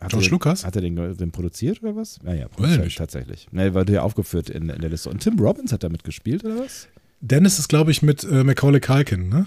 Hat 0.00 0.10
George 0.10 0.26
er, 0.26 0.30
Lucas? 0.30 0.64
Hat 0.64 0.76
er 0.76 0.82
den, 0.82 1.16
den 1.16 1.30
produziert 1.32 1.82
oder 1.82 1.96
was? 1.96 2.18
Ja, 2.24 2.34
ja, 2.34 2.44
Weiß 2.44 2.50
ich 2.50 2.56
produziert, 2.56 2.84
nicht. 2.84 2.98
tatsächlich. 2.98 3.48
Ne, 3.52 3.74
war 3.74 3.84
der 3.84 4.04
aufgeführt 4.04 4.50
in, 4.50 4.68
in 4.68 4.80
der 4.80 4.90
Liste. 4.90 5.08
Und 5.08 5.20
Tim 5.20 5.38
Robbins 5.38 5.72
hat 5.72 5.84
da 5.84 5.88
mitgespielt 5.88 6.44
oder 6.44 6.58
was? 6.58 6.88
Dennis 7.20 7.58
ist, 7.58 7.68
glaube 7.68 7.90
ich, 7.90 8.02
mit 8.02 8.24
äh, 8.24 8.44
Macaulay 8.44 8.80
Culkin, 8.80 9.28
ne? 9.28 9.46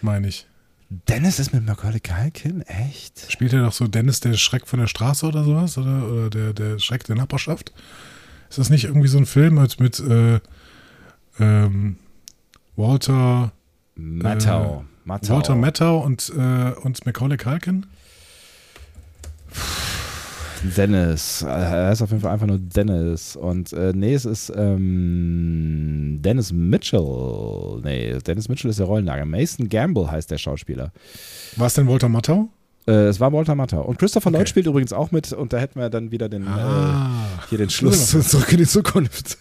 Meine 0.00 0.28
ich. 0.28 0.46
Dennis 0.88 1.38
ist 1.40 1.52
mit 1.52 1.66
Macaulay 1.66 2.00
Culkin? 2.00 2.62
Echt? 2.62 3.30
Spielt 3.30 3.52
er 3.52 3.62
doch 3.62 3.72
so 3.72 3.88
Dennis 3.88 4.20
der 4.20 4.34
Schreck 4.34 4.66
von 4.66 4.78
der 4.78 4.86
Straße 4.86 5.26
oder 5.26 5.44
sowas? 5.44 5.76
Oder, 5.76 6.08
oder 6.08 6.30
der, 6.30 6.52
der 6.52 6.78
Schreck 6.78 7.04
der 7.04 7.16
Nachbarschaft? 7.16 7.72
Ist 8.48 8.58
das 8.58 8.70
nicht 8.70 8.84
irgendwie 8.84 9.08
so 9.08 9.18
ein 9.18 9.26
Film 9.26 9.54
mit, 9.54 9.80
mit 9.80 9.98
äh, 10.00 10.38
ähm, 11.40 11.96
Walter, 12.76 13.52
Matthau. 13.96 14.84
Matthau. 15.04 15.34
Walter 15.36 15.54
Matthau 15.54 15.98
und, 15.98 16.32
äh, 16.36 16.72
und 16.82 17.04
Macaulay 17.06 17.36
Culkin? 17.36 17.86
Dennis. 20.76 21.42
Äh, 21.42 21.46
Er 21.48 21.92
ist 21.92 22.02
auf 22.02 22.10
jeden 22.10 22.22
Fall 22.22 22.32
einfach 22.32 22.46
nur 22.46 22.58
Dennis. 22.58 23.36
Und 23.36 23.72
äh, 23.72 23.92
nee, 23.94 24.14
es 24.14 24.24
ist 24.24 24.52
ähm, 24.56 26.18
Dennis 26.22 26.52
Mitchell. 26.52 27.80
Nee, 27.84 28.18
Dennis 28.26 28.48
Mitchell 28.48 28.70
ist 28.70 28.78
der 28.78 28.86
Rollenlager. 28.86 29.24
Mason 29.24 29.68
Gamble 29.68 30.10
heißt 30.10 30.30
der 30.30 30.38
Schauspieler. 30.38 30.92
War 31.56 31.66
es 31.68 31.74
denn 31.74 31.86
Walter 31.88 32.08
Matthau? 32.08 32.48
Äh, 32.86 33.06
es 33.08 33.18
war 33.18 33.32
Walter 33.32 33.54
Matthau. 33.54 33.82
Und 33.82 33.98
Christopher 33.98 34.30
Lloyd 34.30 34.42
Okay. 34.42 34.50
spielt 34.50 34.66
übrigens 34.66 34.92
auch 34.92 35.10
mit. 35.10 35.32
Und 35.32 35.52
da 35.52 35.58
hätten 35.58 35.80
wir 35.80 35.90
dann 35.90 36.10
wieder 36.12 36.28
den, 36.28 36.44
äh, 36.44 36.50
Ah, 36.50 37.10
hier 37.48 37.58
den 37.58 37.70
Schluss 37.70 38.08
zu 38.10 38.20
zurück 38.26 38.52
in 38.52 38.58
die 38.58 38.66
Zukunft. 38.66 39.38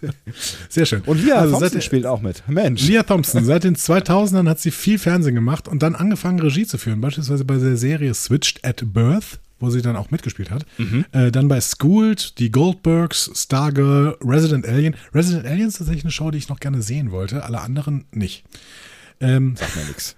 sehr 0.70 0.86
schön. 0.86 1.02
Und 1.02 1.24
Leah 1.24 1.36
Also 1.38 1.52
Thompson 1.52 1.70
seit- 1.70 1.84
spielt 1.84 2.06
auch 2.06 2.22
mit. 2.22 2.44
Mensch. 2.48 2.88
Leah 2.88 3.04
Thompson, 3.04 3.46
seit 3.46 3.64
den 3.64 3.76
2000ern 3.76 4.50
hat 4.50 4.60
sie 4.60 4.72
viel 4.72 4.98
Fernsehen 4.98 5.36
gemacht 5.36 5.68
und 5.68 5.84
dann 5.84 5.96
angefangen, 5.96 6.40
Regie 6.40 6.66
zu 6.66 6.78
führen. 6.78 7.02
Beispielsweise 7.02 7.46
bei 7.46 7.58
der 7.58 7.78
Serie 7.78 8.14
Switched 8.16 8.66
at 8.66 8.82
Birth, 8.94 9.40
wo 9.60 9.70
sie 9.70 9.82
dann 9.82 9.96
auch 9.96 10.12
mitgespielt 10.12 10.50
hat. 10.52 10.66
Äh, 11.12 11.32
dann 11.32 11.48
bei 11.48 11.62
Schooled, 11.62 12.40
die 12.40 12.52
Goldbergs, 12.52 13.32
Stargirl, 13.36 14.18
Resident 14.24 14.68
Alien. 14.68 14.96
Resident 15.14 15.46
Alien 15.46 15.68
ist 15.70 15.78
tatsächlich 15.78 16.04
eine 16.04 16.12
Show, 16.12 16.32
die 16.32 16.40
ich 16.40 16.50
noch 16.50 16.60
gerne 16.60 16.82
sehen 16.82 17.12
wollte, 17.12 17.44
alle 17.44 17.62
anderen 17.62 18.06
nicht. 18.12 18.44
Ähm, 19.22 19.56
Sagt 19.56 19.76
mir 19.78 19.86
nix. 19.86 20.16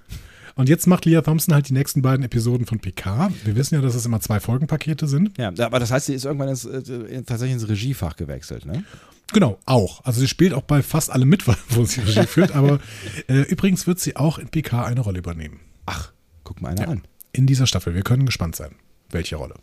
Und 0.57 0.67
jetzt 0.69 0.87
macht 0.87 1.05
Leah 1.05 1.21
Thompson 1.21 1.53
halt 1.53 1.69
die 1.69 1.73
nächsten 1.73 2.01
beiden 2.01 2.25
Episoden 2.25 2.65
von 2.65 2.79
PK. 2.79 3.31
Wir 3.45 3.55
wissen 3.55 3.75
ja, 3.75 3.81
dass 3.81 3.95
es 3.95 4.05
immer 4.05 4.19
zwei 4.19 4.39
Folgenpakete 4.39 5.07
sind. 5.07 5.37
Ja, 5.37 5.51
aber 5.59 5.79
das 5.79 5.91
heißt, 5.91 6.07
sie 6.07 6.13
ist 6.13 6.25
irgendwann 6.25 6.49
ins, 6.49 6.65
äh, 6.65 6.81
tatsächlich 7.23 7.53
ins 7.53 7.67
Regiefach 7.69 8.15
gewechselt, 8.15 8.65
ne? 8.65 8.83
Genau, 9.33 9.59
auch. 9.65 10.03
Also 10.05 10.21
sie 10.21 10.27
spielt 10.27 10.53
auch 10.53 10.61
bei 10.61 10.81
fast 10.81 11.09
allem 11.11 11.27
mit, 11.29 11.45
wo 11.69 11.85
sie 11.85 12.01
Regie 12.01 12.23
führt. 12.27 12.53
Aber 12.55 12.79
äh, 13.27 13.41
übrigens 13.41 13.87
wird 13.87 13.99
sie 13.99 14.15
auch 14.15 14.37
in 14.39 14.47
PK 14.49 14.85
eine 14.85 15.01
Rolle 15.01 15.19
übernehmen. 15.19 15.59
Ach, 15.85 16.11
guck 16.43 16.61
mal 16.61 16.69
einer 16.69 16.87
an. 16.87 17.01
In 17.33 17.45
dieser 17.45 17.67
Staffel. 17.67 17.93
Wir 17.93 18.03
können 18.03 18.25
gespannt 18.25 18.55
sein, 18.55 18.71
welche 19.11 19.35
Rolle. 19.35 19.55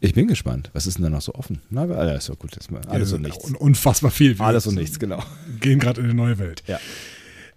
Ich 0.00 0.14
bin 0.14 0.28
gespannt. 0.28 0.70
Was 0.74 0.86
ist 0.86 0.98
denn 0.98 1.04
da 1.04 1.10
noch 1.10 1.22
so 1.22 1.34
offen? 1.34 1.60
Na, 1.70 1.82
alles 1.82 2.26
so 2.26 2.36
gut. 2.36 2.56
Alles 2.88 3.10
Ja, 3.10 3.16
und 3.16 3.22
nichts. 3.22 3.44
un- 3.44 3.56
Unfassbar 3.56 4.10
viel. 4.10 4.36
Alles 4.40 4.66
und 4.66 4.76
nichts, 4.76 4.98
genau. 4.98 5.22
Gehen 5.60 5.78
gerade 5.80 6.00
in 6.00 6.06
eine 6.06 6.14
neue 6.14 6.38
Welt. 6.38 6.62
Ja. 6.66 6.78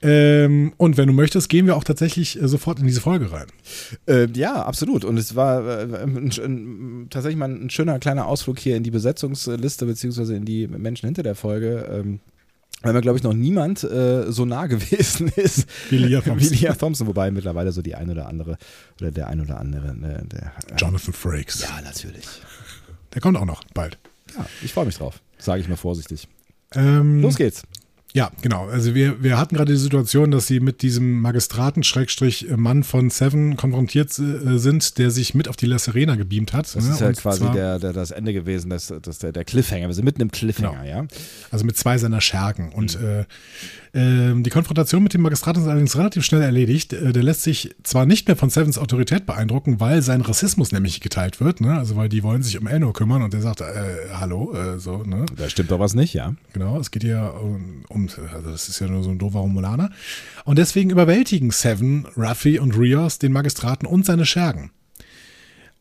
Ähm, 0.05 0.74
und 0.77 0.97
wenn 0.97 1.07
du 1.07 1.13
möchtest, 1.13 1.50
gehen 1.50 1.65
wir 1.65 1.75
auch 1.75 1.83
tatsächlich 1.83 2.41
äh, 2.41 2.47
sofort 2.47 2.79
in 2.79 2.88
diese 2.88 3.01
Folge 3.01 3.31
rein. 3.31 3.47
Äh, 4.07 4.27
ja, 4.35 4.63
absolut. 4.63 5.03
Und 5.03 5.17
es 5.17 5.35
war 5.35 5.65
äh, 5.67 6.03
ein, 6.03 6.31
ein, 6.31 7.07
tatsächlich 7.09 7.38
mal 7.38 7.50
ein 7.50 7.69
schöner 7.69 8.00
kleiner 8.00 8.27
Ausflug 8.27 8.59
hier 8.59 8.75
in 8.75 8.83
die 8.83 8.91
Besetzungsliste 8.91 9.85
beziehungsweise 9.85 10.35
in 10.35 10.45
die 10.45 10.67
Menschen 10.67 11.07
hinter 11.07 11.24
der 11.24 11.35
Folge. 11.35 11.89
Ähm, 11.91 12.19
weil 12.81 12.93
mir, 12.93 13.01
glaube 13.01 13.17
ich, 13.17 13.24
noch 13.24 13.33
niemand 13.33 13.83
äh, 13.83 14.31
so 14.31 14.45
nah 14.45 14.67
gewesen 14.67 15.31
ist 15.35 15.65
Wie 15.89 15.97
Leah 15.97 16.21
Thompson. 16.21 16.51
wie 16.51 16.55
Leah 16.55 16.75
Thompson. 16.75 17.07
Wobei 17.07 17.31
mittlerweile 17.31 17.71
so 17.71 17.81
die 17.81 17.95
ein 17.95 18.09
oder 18.09 18.27
andere 18.27 18.57
oder 19.01 19.12
der 19.12 19.27
ein 19.27 19.41
oder 19.41 19.59
andere. 19.59 19.95
Ne, 19.95 20.24
der, 20.31 20.51
Jonathan 20.77 21.13
Frakes. 21.13 21.63
Ja, 21.63 21.81
natürlich. 21.81 22.25
Der 23.13 23.21
kommt 23.21 23.38
auch 23.38 23.45
noch 23.45 23.63
bald. 23.74 23.97
Ja, 24.38 24.45
ich 24.62 24.74
freue 24.74 24.85
mich 24.85 24.97
drauf. 24.97 25.21
Sage 25.39 25.62
ich 25.62 25.67
mal 25.67 25.77
vorsichtig. 25.77 26.27
Ähm, 26.74 27.21
Los 27.21 27.38
geht's. 27.38 27.63
Ja, 28.15 28.31
genau. 28.41 28.67
Also 28.69 28.95
wir, 28.95 29.22
wir 29.22 29.38
hatten 29.38 29.57
gerade 29.57 29.74
die 29.74 29.77
Situation, 29.77 30.31
dass 30.31 30.48
sie 30.48 30.62
mit 30.62 30.81
diesem 30.84 31.19
Magistraten-Mann 31.19 32.84
von 32.86 33.10
Seven 33.10 33.57
konfrontiert 33.57 34.17
äh, 34.17 34.57
sind, 34.57 34.98
der 34.98 35.12
sich 35.12 35.34
mit 35.34 35.50
auf 35.50 35.57
die 35.57 35.65
La 35.65 35.77
Serena 35.79 36.15
gebeamt 36.15 36.53
hat. 36.53 36.74
Das 36.74 36.86
ne? 36.86 36.93
ist 36.93 37.01
ja 37.01 37.07
Und 37.07 37.17
quasi 37.17 37.51
der, 37.51 37.77
der, 37.77 37.91
das 37.91 38.12
Ende 38.12 38.31
gewesen, 38.31 38.69
das, 38.69 38.93
das 39.01 39.19
der, 39.19 39.34
der 39.34 39.43
Cliffhanger. 39.43 39.88
Wir 39.88 39.93
sind 39.93 40.05
mitten 40.05 40.22
im 40.22 40.31
Cliffhanger, 40.31 40.83
Genau. 40.83 41.01
ja. 41.01 41.05
Also 41.51 41.66
mit 41.66 41.75
zwei 41.75 41.98
seiner 41.98 42.22
Schergen. 42.22 42.72
Und 42.72 42.96
äh, 42.96 43.25
ähm, 43.96 44.44
die 44.44 44.50
Konfrontation 44.50 45.03
mit 45.03 45.14
dem 45.14 45.22
Magistrat 45.22 45.55
ist 45.55 45.64
allerdings 45.64 45.98
relativ 45.98 46.25
schnell 46.25 46.42
erledigt. 46.42 46.92
Äh, 46.92 47.14
der 47.14 47.24
lässt 47.24 47.44
sich 47.44 47.74
zwar 47.84 48.05
nicht 48.05 48.27
mehr 48.27 48.36
von 48.36 48.50
Sevens 48.50 48.77
Autorität 48.77 49.25
beeindrucken, 49.25 49.79
weil 49.79 50.01
sein 50.01 50.20
Rassismus 50.20 50.74
nämlich 50.74 51.00
geteilt 51.00 51.40
wird. 51.40 51.62
Ne? 51.62 51.77
Also 51.77 51.96
weil 51.96 52.10
die 52.10 52.22
wollen 52.22 52.44
sich 52.44 52.60
um 52.60 52.68
Elnor 52.68 52.92
kümmern 52.92 53.24
und 53.24 53.31
der 53.31 53.40
sagt, 53.40 53.62
äh, 53.62 54.10
hallo, 54.14 54.53
äh, 54.53 54.79
so, 54.79 55.03
ne? 55.03 55.25
Da 55.38 55.50
stimmt 55.50 55.72
doch 55.72 55.79
was 55.79 55.96
nicht, 55.96 56.14
ja. 56.14 56.36
Genau, 56.51 56.77
es 56.77 56.92
geht 56.92 57.05
ja 57.05 57.29
um, 57.29 57.86
um, 57.88 58.10
also 58.34 58.51
das 58.51 58.68
ist 58.68 58.81
ja 58.81 58.88
nur 58.88 59.01
so 59.01 59.12
ein 59.12 59.18
doofer 59.18 59.40
Romulaner. 59.40 59.92
Und 60.44 60.58
deswegen 60.58 60.90
überwältigen 60.90 61.51
Seven, 61.51 62.05
Ruffy 62.18 62.60
und 62.60 62.77
Rios 62.77 63.18
den 63.18 63.31
Magistraten 63.31 63.88
und 63.88 64.05
seine 64.05 64.25
Schergen. 64.25 64.72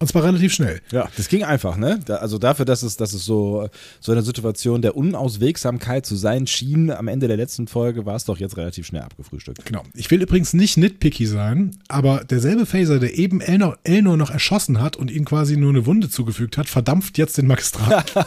Und 0.01 0.09
zwar 0.09 0.25
relativ 0.25 0.53
schnell. 0.53 0.81
Ja, 0.91 1.09
das 1.17 1.29
ging 1.29 1.45
einfach, 1.45 1.77
ne? 1.77 2.01
Da, 2.05 2.17
also 2.17 2.39
dafür, 2.39 2.65
dass 2.65 2.83
es, 2.83 2.97
dass 2.97 3.13
es 3.13 3.25
so, 3.25 3.69
so 4.01 4.13
eine 4.13 4.23
Situation 4.23 4.83
der 4.83 4.97
Unauswegsamkeit 4.97 6.05
zu 6.05 6.17
sein 6.17 6.47
schien, 6.47 6.91
am 6.91 7.07
Ende 7.09 7.29
der 7.29 7.37
letzten 7.37 7.69
Folge 7.69 8.05
war 8.05 8.17
es 8.17 8.25
doch 8.25 8.39
jetzt 8.39 8.57
relativ 8.57 8.87
schnell 8.87 9.03
abgefrühstückt. 9.03 9.65
Genau. 9.65 9.83
Ich 9.95 10.11
will 10.11 10.21
übrigens 10.21 10.53
nicht 10.53 10.77
nitpicky 10.77 11.27
sein, 11.27 11.77
aber 11.89 12.25
derselbe 12.25 12.67
Phaser, 12.67 12.99
der 12.99 13.17
eben 13.17 13.41
Elnor, 13.41 13.79
Elnor 13.85 14.17
noch 14.17 14.31
erschossen 14.31 14.83
hat 14.83 14.97
und 14.97 15.11
ihm 15.11 15.25
quasi 15.25 15.57
nur 15.57 15.71
eine 15.71 15.87
Wunde 15.87 16.11
zugefügt 16.11 16.59
hat, 16.59 16.69
verdampft 16.69 17.17
jetzt 17.17 17.39
den 17.39 17.47
Magistrat. 17.47 18.13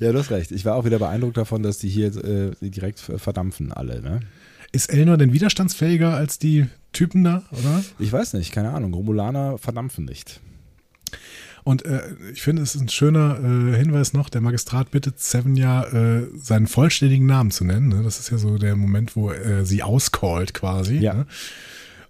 Ja, 0.00 0.12
du 0.12 0.18
hast 0.18 0.30
recht. 0.30 0.50
Ich 0.50 0.64
war 0.64 0.74
auch 0.74 0.84
wieder 0.84 0.98
beeindruckt 0.98 1.36
davon, 1.36 1.62
dass 1.62 1.78
die 1.78 1.88
hier 1.88 2.08
äh, 2.08 2.50
direkt 2.60 2.98
verdampfen 2.98 3.72
alle, 3.72 4.02
ne? 4.02 4.20
Ist 4.72 4.90
Elnor 4.92 5.16
denn 5.16 5.32
widerstandsfähiger 5.32 6.14
als 6.14 6.38
die 6.38 6.66
Typen 6.92 7.24
da, 7.24 7.42
oder? 7.52 7.84
Ich 7.98 8.12
weiß 8.12 8.34
nicht, 8.34 8.52
keine 8.52 8.70
Ahnung. 8.70 8.92
Romulaner 8.92 9.58
verdampfen 9.58 10.04
nicht. 10.04 10.40
Und 11.64 11.84
äh, 11.84 12.00
ich 12.32 12.42
finde, 12.42 12.62
es 12.62 12.74
ist 12.74 12.80
ein 12.80 12.88
schöner 12.88 13.38
äh, 13.38 13.76
Hinweis 13.76 14.12
noch, 14.12 14.28
der 14.28 14.40
Magistrat 14.40 14.90
bittet 14.90 15.20
Seven 15.20 15.56
ja, 15.56 15.84
äh, 15.84 16.26
seinen 16.36 16.66
vollständigen 16.66 17.26
Namen 17.26 17.52
zu 17.52 17.64
nennen. 17.64 17.88
Ne? 17.88 18.02
Das 18.02 18.18
ist 18.18 18.30
ja 18.30 18.38
so 18.38 18.58
der 18.58 18.74
Moment, 18.74 19.14
wo 19.14 19.30
er 19.30 19.64
sie 19.64 19.82
auscallt 19.82 20.54
quasi. 20.54 20.96
Ja. 20.96 21.14
Ne? 21.14 21.26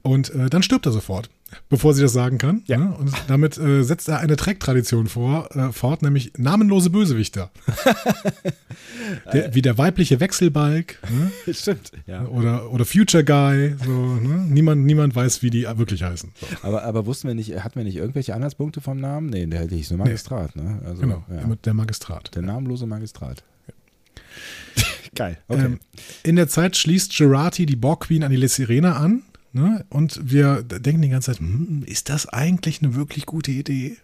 Und 0.01 0.31
äh, 0.31 0.49
dann 0.49 0.63
stirbt 0.63 0.87
er 0.87 0.93
sofort, 0.93 1.29
bevor 1.69 1.95
sie 1.95 2.03
das 2.03 2.13
sagen 2.13 2.39
kann. 2.39 2.63
Ja. 2.67 2.79
Ne? 2.79 2.95
Und 2.97 3.13
damit 3.29 3.59
äh, 3.59 3.83
setzt 3.83 4.09
er 4.09 4.21
eine 4.21 4.37
Track-Tradition 4.37 5.07
vor, 5.07 5.55
äh, 5.55 5.73
fort, 5.73 6.03
nämlich 6.03 6.33
namenlose 6.37 6.91
Bösewichter. 6.91 7.51
der, 9.33 9.55
wie 9.55 9.63
der 9.63 9.79
weibliche 9.79 10.21
Wechselbalg 10.21 10.99
ne? 11.11 11.55
Stimmt, 11.55 11.93
ja. 12.07 12.27
oder, 12.27 12.71
oder 12.71 12.85
Future 12.85 13.25
Guy. 13.25 13.75
So, 13.85 13.91
ne? 13.91 14.47
niemand, 14.49 14.85
niemand 14.85 15.15
weiß, 15.15 15.43
wie 15.43 15.51
die 15.51 15.65
wirklich 15.65 16.03
heißen. 16.03 16.33
So. 16.41 16.47
Aber, 16.63 16.85
aber 16.85 17.07
wussten 17.07 17.29
wir 17.29 17.35
nicht, 17.35 17.63
hatten 17.63 17.77
wir 17.77 17.85
nicht 17.85 17.97
irgendwelche 17.97 18.35
Anhaltspunkte 18.35 18.81
vom 18.81 18.99
Namen? 18.99 19.31
Nee, 19.31 19.47
der 19.47 19.69
hieß 19.69 19.91
nur 19.91 19.99
Magistrat, 19.99 20.57
ne? 20.57 20.81
Also, 20.85 21.01
Genau, 21.01 21.25
ja. 21.29 21.57
der 21.65 21.75
Magistrat. 21.75 22.35
Der 22.35 22.43
namenlose 22.43 22.87
Magistrat. 22.87 23.43
Geil, 25.15 25.39
okay. 25.49 25.65
Ähm, 25.65 25.81
in 26.23 26.37
der 26.37 26.49
Zeit 26.49 26.77
schließt 26.77 27.17
Gerati 27.17 27.67
die 27.67 27.77
Borg 27.77 28.05
Queen 28.05 28.25
an 28.25 28.31
die 28.31 28.37
Le 28.37 28.49
Sirena 28.49 28.97
an. 28.97 29.23
Ne? 29.53 29.85
Und 29.91 30.19
wir 30.23 30.63
denken 30.63 31.03
die 31.03 31.09
ganze 31.11 31.33
Zeit, 31.33 31.41
hm, 31.41 31.83
ist 31.87 32.09
das 32.09 32.27
eigentlich 32.27 32.83
eine 32.83 32.95
wirklich 32.95 33.27
gute 33.27 33.51
Idee, 33.51 33.97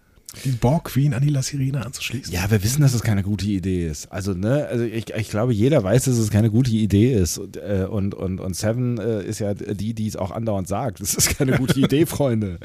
die 0.44 0.50
Borg 0.50 0.84
Queen 0.84 1.14
an 1.14 1.22
die 1.22 1.30
La 1.30 1.40
Sirena 1.42 1.80
anzuschließen? 1.82 2.32
Ja, 2.34 2.50
wir 2.50 2.62
wissen, 2.62 2.82
dass 2.82 2.92
es 2.92 3.02
keine 3.02 3.22
gute 3.22 3.46
Idee 3.46 3.87
ist. 3.88 4.12
Also, 4.12 4.34
ne, 4.34 4.66
also 4.70 4.84
ich, 4.84 5.08
ich 5.14 5.30
glaube, 5.30 5.54
jeder 5.54 5.82
weiß, 5.82 6.04
dass 6.04 6.18
es 6.18 6.30
keine 6.30 6.50
gute 6.50 6.70
Idee 6.70 7.14
ist. 7.14 7.38
Und, 7.38 7.56
äh, 7.56 7.87
und, 7.90 8.14
und, 8.14 8.38
und 8.38 8.54
Seven 8.54 8.98
äh, 8.98 9.24
ist 9.24 9.38
ja 9.38 9.54
die, 9.54 9.94
die 9.94 10.06
es 10.06 10.16
auch 10.16 10.30
andauernd 10.30 10.68
sagt. 10.68 11.00
Das 11.00 11.14
ist 11.14 11.38
keine 11.38 11.56
gute 11.56 11.80
Idee, 11.80 12.04
Freunde. 12.04 12.58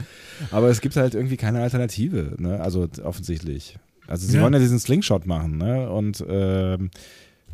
Aber 0.52 0.68
es 0.70 0.82
gibt 0.82 0.98
halt 0.98 1.16
irgendwie 1.16 1.38
keine 1.38 1.62
Alternative, 1.62 2.36
ne? 2.38 2.60
Also 2.60 2.90
offensichtlich. 3.02 3.78
Also 4.08 4.28
sie 4.28 4.36
Ja. 4.36 4.44
wollen 4.44 4.54
ja 4.54 4.60
diesen 4.60 4.80
Slingshot 4.80 5.26
machen, 5.26 5.58
ne? 5.58 5.90
Und 5.90 6.22
ähm, 6.28 6.90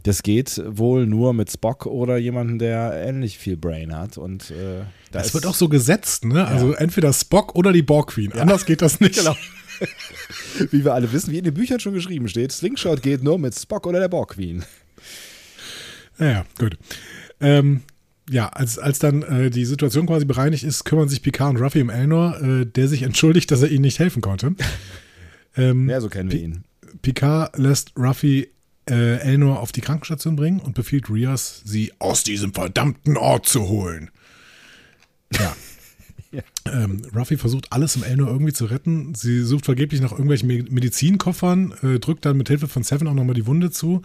das 0.04 0.24
geht 0.24 0.62
wohl 0.66 1.06
nur 1.06 1.34
mit 1.34 1.52
Spock 1.52 1.86
oder 1.86 2.18
jemandem, 2.18 2.60
der 2.60 2.94
ähnlich 2.94 3.38
viel 3.38 3.58
Brain 3.58 3.96
hat. 3.96 4.18
Und 4.18 4.52
äh, 4.52 4.80
da 5.12 5.20
Das 5.20 5.28
ist, 5.28 5.34
wird 5.34 5.46
auch 5.46 5.56
so 5.56 5.70
gesetzt, 5.70 6.26
ne? 6.26 6.48
Also 6.48 6.74
entweder 6.74 7.12
Spock 7.14 7.56
oder 7.56 7.72
die 7.74 7.82
Borg 7.82 8.12
Queen. 8.12 8.32
Anders 8.34 8.66
geht 8.66 8.82
das 8.82 9.00
nicht. 9.00 9.20
Genau. 9.20 9.36
wie 10.72 10.84
wir 10.84 10.94
alle 10.94 11.12
wissen, 11.12 11.32
wie 11.32 11.38
in 11.38 11.44
den 11.44 11.54
Büchern 11.54 11.80
schon 11.80 11.94
geschrieben 11.94 12.28
steht, 12.28 12.52
Slingshot 12.52 13.02
geht 13.02 13.24
nur 13.24 13.40
mit 13.40 13.58
Spock 13.58 13.88
oder 13.88 14.00
der 14.00 14.10
Borg 14.10 14.32
Queen. 14.32 14.64
Naja, 16.18 16.46
gut. 16.58 16.78
Ähm, 17.40 17.82
ja, 18.30 18.50
als, 18.50 18.78
als 18.78 19.00
dann 19.00 19.24
äh, 19.24 19.50
die 19.50 19.66
Situation 19.66 20.06
quasi 20.06 20.26
bereinigt 20.26 20.64
ist, 20.64 20.84
kümmern 20.84 21.10
sich 21.10 21.22
Picard 21.22 21.56
und 21.56 21.62
Ruffy 21.62 21.82
um 21.82 21.90
Elnor, 21.90 22.40
äh, 22.42 22.66
der 22.66 22.88
sich 22.88 23.04
entschuldigt, 23.04 23.50
dass 23.52 23.62
er 23.62 23.70
ihnen 23.70 23.82
nicht 23.82 24.00
helfen 24.00 24.22
konnte. 24.22 24.56
Ähm, 25.58 25.90
Ja, 25.90 26.00
so 26.00 26.10
kennen 26.10 26.32
wir 26.32 26.40
ihn. 26.40 26.64
Picard 27.02 27.58
lässt 27.58 27.92
Ruffy 27.98 28.50
äh, 28.90 29.18
Elnor 29.18 29.60
auf 29.60 29.72
die 29.72 29.82
Krankenstation 29.82 30.36
bringen 30.36 30.60
und 30.60 30.74
befiehlt 30.74 31.10
Rios, 31.10 31.62
sie 31.66 31.94
aus 32.00 32.24
diesem 32.24 32.54
verdammten 32.54 33.18
Ort 33.18 33.48
zu 33.48 33.68
holen. 33.68 34.12
Ja. 35.34 35.56
Ja. 36.32 36.44
Ähm, 36.72 37.02
Ruffy 37.16 37.38
versucht 37.38 37.74
alles 37.74 37.96
im 37.96 38.04
Elnor 38.04 38.28
irgendwie 38.28 38.54
zu 38.54 38.66
retten. 38.66 39.16
Sie 39.16 39.42
sucht 39.42 39.66
vergeblich 39.66 40.00
nach 40.00 40.12
irgendwelchen 40.12 40.48
Medizinkoffern, 40.48 41.74
äh, 41.82 41.98
drückt 42.00 42.24
dann 42.24 42.38
mit 42.38 42.48
Hilfe 42.50 42.68
von 42.68 42.84
Seven 42.84 43.08
auch 43.08 43.16
nochmal 43.16 43.34
die 43.34 43.48
Wunde 43.48 43.72
zu. 43.72 44.04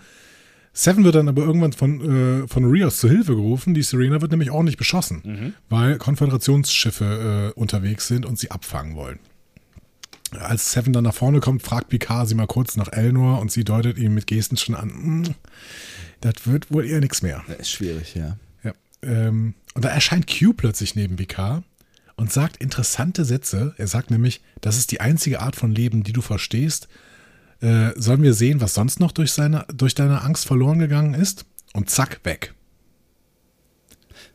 Seven 0.73 1.05
wird 1.05 1.15
dann 1.15 1.29
aber 1.29 1.43
irgendwann 1.43 1.73
von, 1.73 2.45
äh, 2.45 2.49
von 2.49 2.65
Rios 2.65 2.99
zu 2.99 3.09
Hilfe 3.09 3.35
gerufen. 3.35 3.75
Die 3.75 3.83
Serena 3.83 4.21
wird 4.21 4.31
nämlich 4.31 4.51
ordentlich 4.51 4.77
beschossen, 4.77 5.23
mhm. 5.23 5.55
weil 5.69 5.99
Konföderationsschiffe 5.99 7.53
äh, 7.55 7.61
unterwegs 7.61 8.09
sind 8.09 8.25
und 8.25 8.39
sie 8.39 8.51
abfangen 8.51 8.97
wollen. 8.97 9.21
Als 10.37 10.73
Seven 10.73 10.93
dann 10.93 11.05
nach 11.05 11.15
vorne 11.15 11.41
kommt, 11.41 11.63
fragt 11.63 11.89
Picard 11.89 12.29
sie 12.29 12.35
mal 12.35 12.47
kurz 12.47 12.77
nach 12.77 12.93
Elnor 12.93 13.41
und 13.41 13.51
sie 13.51 13.65
deutet 13.65 13.99
ihm 13.99 14.15
mit 14.15 14.27
Gesten 14.27 14.57
schon 14.57 14.75
an, 14.75 14.91
hm, 14.91 15.35
das 16.21 16.47
wird 16.47 16.73
wohl 16.73 16.87
eher 16.87 17.01
nichts 17.01 17.23
mehr. 17.23 17.43
Das 17.47 17.59
ist 17.59 17.71
schwierig, 17.71 18.15
ja. 18.15 18.37
ja 18.63 18.73
ähm, 19.03 19.55
und 19.75 19.85
da 19.85 19.89
erscheint 19.89 20.27
Q 20.27 20.53
plötzlich 20.55 20.95
neben 20.95 21.17
Picard 21.17 21.65
und 22.17 22.33
sagt 22.33 22.59
interessante 22.59 23.25
Sätze. 23.25 23.75
Er 23.77 23.89
sagt 23.89 24.11
nämlich, 24.11 24.41
das 24.61 24.79
ist 24.79 24.91
die 24.93 25.01
einzige 25.01 25.41
Art 25.41 25.57
von 25.57 25.75
Leben, 25.75 26.05
die 26.05 26.13
du 26.13 26.23
verstehst 26.23 26.89
äh, 27.65 27.93
sollen 27.97 28.23
wir 28.23 28.35
sehen, 28.35 28.61
was 28.61 28.75
sonst 28.75 29.01
noch 29.01 29.13
durch, 29.13 29.33
seine, 29.33 29.65
durch 29.73 29.95
deine 29.95 30.23
Angst 30.23 30.47
verloren 30.47 30.79
gegangen 30.79 31.15
ist? 31.15 31.47
Und 31.73 31.91
zack, 31.91 32.21
weg. 32.25 32.55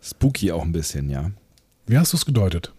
Spooky 0.02 0.52
auch 0.52 0.64
ein 0.64 0.72
bisschen, 0.72 1.10
ja. 1.10 1.32
Wie 1.86 1.98
hast 1.98 2.14
du 2.14 2.18
es 2.18 2.26
gedeutet? 2.26 2.74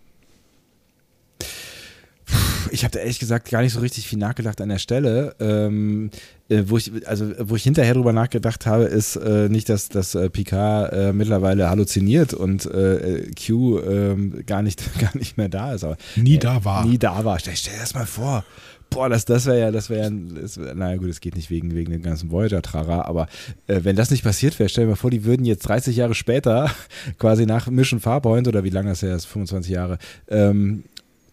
Ich 2.72 2.84
habe 2.84 2.92
da 2.92 3.00
ehrlich 3.00 3.18
gesagt 3.18 3.50
gar 3.50 3.62
nicht 3.62 3.72
so 3.72 3.80
richtig 3.80 4.06
viel 4.06 4.18
nachgedacht 4.18 4.60
an 4.60 4.68
der 4.68 4.78
Stelle. 4.78 5.34
Ähm, 5.40 6.10
äh, 6.48 6.64
wo 6.66 6.76
ich, 6.76 6.90
also 7.06 7.32
wo 7.38 7.56
ich 7.56 7.62
hinterher 7.62 7.94
drüber 7.94 8.12
nachgedacht 8.12 8.66
habe, 8.66 8.84
ist 8.84 9.16
äh, 9.16 9.48
nicht, 9.48 9.68
dass, 9.68 9.88
dass 9.88 10.14
äh, 10.14 10.30
Picard 10.30 10.92
äh, 10.92 11.12
mittlerweile 11.12 11.68
halluziniert 11.68 12.34
und 12.34 12.66
äh, 12.66 13.30
Q 13.34 13.80
ähm, 13.80 14.42
gar, 14.46 14.62
nicht, 14.62 14.82
gar 15.00 15.16
nicht 15.16 15.36
mehr 15.36 15.48
da 15.48 15.74
ist. 15.74 15.84
Aber, 15.84 15.96
nie 16.16 16.38
da 16.38 16.64
war. 16.64 16.84
Nie 16.84 16.98
da 16.98 17.24
war. 17.24 17.38
Stell, 17.38 17.56
stell 17.56 17.74
dir 17.74 17.80
das 17.80 17.94
mal 17.94 18.06
vor. 18.06 18.44
Boah, 18.90 19.08
das, 19.08 19.24
das 19.24 19.46
wäre 19.46 19.60
ja, 19.60 19.70
das 19.70 19.88
wäre 19.88 20.02
ja, 20.02 20.74
naja 20.74 20.96
gut, 20.96 21.08
es 21.08 21.20
geht 21.20 21.36
nicht 21.36 21.48
wegen, 21.48 21.74
wegen 21.76 21.92
dem 21.92 22.02
ganzen 22.02 22.32
Voyager-Trara, 22.32 23.02
aber 23.02 23.28
äh, 23.68 23.80
wenn 23.84 23.94
das 23.94 24.10
nicht 24.10 24.24
passiert 24.24 24.58
wäre, 24.58 24.68
stell 24.68 24.84
dir 24.84 24.90
mal 24.90 24.96
vor, 24.96 25.12
die 25.12 25.24
würden 25.24 25.46
jetzt 25.46 25.60
30 25.68 25.96
Jahre 25.96 26.16
später, 26.16 26.68
quasi 27.18 27.46
nach 27.46 27.68
Mission 27.68 28.00
Farpoint 28.00 28.48
oder 28.48 28.64
wie 28.64 28.70
lange 28.70 28.90
das 28.90 29.02
her 29.02 29.14
ist, 29.14 29.26
25 29.26 29.70
Jahre, 29.70 29.98
ähm, 30.28 30.82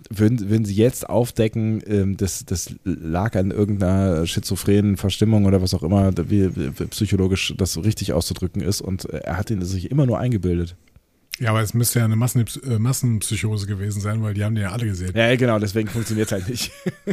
würden, 0.09 0.49
würden 0.49 0.65
sie 0.65 0.75
jetzt 0.75 1.09
aufdecken, 1.09 1.81
ähm, 1.87 2.17
das, 2.17 2.45
das 2.45 2.73
lag 2.83 3.35
an 3.35 3.51
irgendeiner 3.51 4.25
schizophrenen 4.25 4.97
Verstimmung 4.97 5.45
oder 5.45 5.61
was 5.61 5.73
auch 5.73 5.83
immer, 5.83 6.11
wie, 6.29 6.55
wie 6.55 6.69
psychologisch 6.87 7.53
das 7.57 7.73
so 7.73 7.81
richtig 7.81 8.13
auszudrücken 8.13 8.61
ist 8.61 8.81
und 8.81 9.09
äh, 9.09 9.19
er 9.19 9.37
hat 9.37 9.49
ihn 9.49 9.63
sich 9.63 9.91
immer 9.91 10.05
nur 10.05 10.19
eingebildet. 10.19 10.75
Ja, 11.39 11.51
aber 11.51 11.61
es 11.61 11.73
müsste 11.73 11.99
ja 11.99 12.05
eine 12.05 12.15
Massen, 12.15 12.45
äh, 12.63 12.79
Massenpsychose 12.79 13.67
gewesen 13.67 14.01
sein, 14.01 14.23
weil 14.23 14.33
die 14.33 14.43
haben 14.43 14.55
den 14.55 14.63
ja 14.63 14.71
alle 14.71 14.85
gesehen. 14.85 15.11
Ja, 15.15 15.35
genau, 15.35 15.59
deswegen 15.59 15.87
funktioniert 15.87 16.27
es 16.27 16.31
halt 16.31 16.49
nicht. 16.49 16.71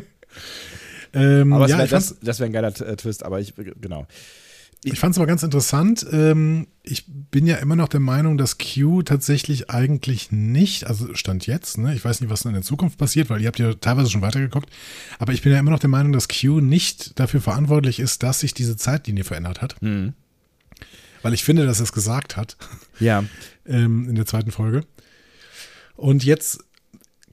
Ähm, 1.15 1.53
aber 1.53 1.69
ja, 1.69 1.87
das, 1.87 2.17
das 2.21 2.41
wäre 2.41 2.51
ein 2.51 2.53
geiler 2.53 2.69
äh, 2.81 2.97
Twist, 2.97 3.25
aber 3.25 3.41
ich, 3.41 3.55
genau. 3.81 4.07
Ich 4.85 4.99
fand 4.99 5.13
es 5.13 5.19
aber 5.19 5.27
ganz 5.27 5.43
interessant. 5.43 6.07
Ähm, 6.13 6.67
ich 6.83 7.05
bin 7.07 7.47
ja 7.47 7.57
immer 7.57 7.75
noch 7.75 7.89
der 7.89 8.01
Meinung, 8.01 8.37
dass 8.37 8.59
Q 8.59 9.03
tatsächlich 9.03 9.71
eigentlich 9.71 10.31
nicht, 10.31 10.87
also 10.87 11.15
Stand 11.15 11.47
jetzt, 11.47 11.79
ne? 11.79 11.95
ich 11.95 12.05
weiß 12.05 12.21
nicht, 12.21 12.29
was 12.29 12.45
in 12.45 12.53
der 12.53 12.63
Zukunft 12.63 12.99
passiert, 12.99 13.31
weil 13.31 13.41
ihr 13.41 13.47
habt 13.47 13.59
ja 13.59 13.73
teilweise 13.73 14.11
schon 14.11 14.21
weitergeguckt, 14.21 14.69
aber 15.19 15.33
ich 15.33 15.41
bin 15.41 15.53
ja 15.53 15.59
immer 15.59 15.71
noch 15.71 15.79
der 15.79 15.89
Meinung, 15.89 16.13
dass 16.13 16.29
Q 16.29 16.61
nicht 16.61 17.19
dafür 17.19 17.41
verantwortlich 17.41 17.99
ist, 17.99 18.23
dass 18.23 18.41
sich 18.41 18.53
diese 18.53 18.77
Zeitlinie 18.77 19.25
verändert 19.25 19.63
hat. 19.63 19.81
Mhm. 19.81 20.13
Weil 21.23 21.33
ich 21.33 21.45
finde, 21.45 21.65
dass 21.65 21.81
er 21.81 21.85
es 21.85 21.93
gesagt 21.95 22.37
hat. 22.37 22.59
Ja. 23.01 23.25
ähm, 23.67 24.07
in 24.11 24.15
der 24.15 24.27
zweiten 24.27 24.51
Folge. 24.51 24.83
Und 25.97 26.25
jetzt 26.25 26.59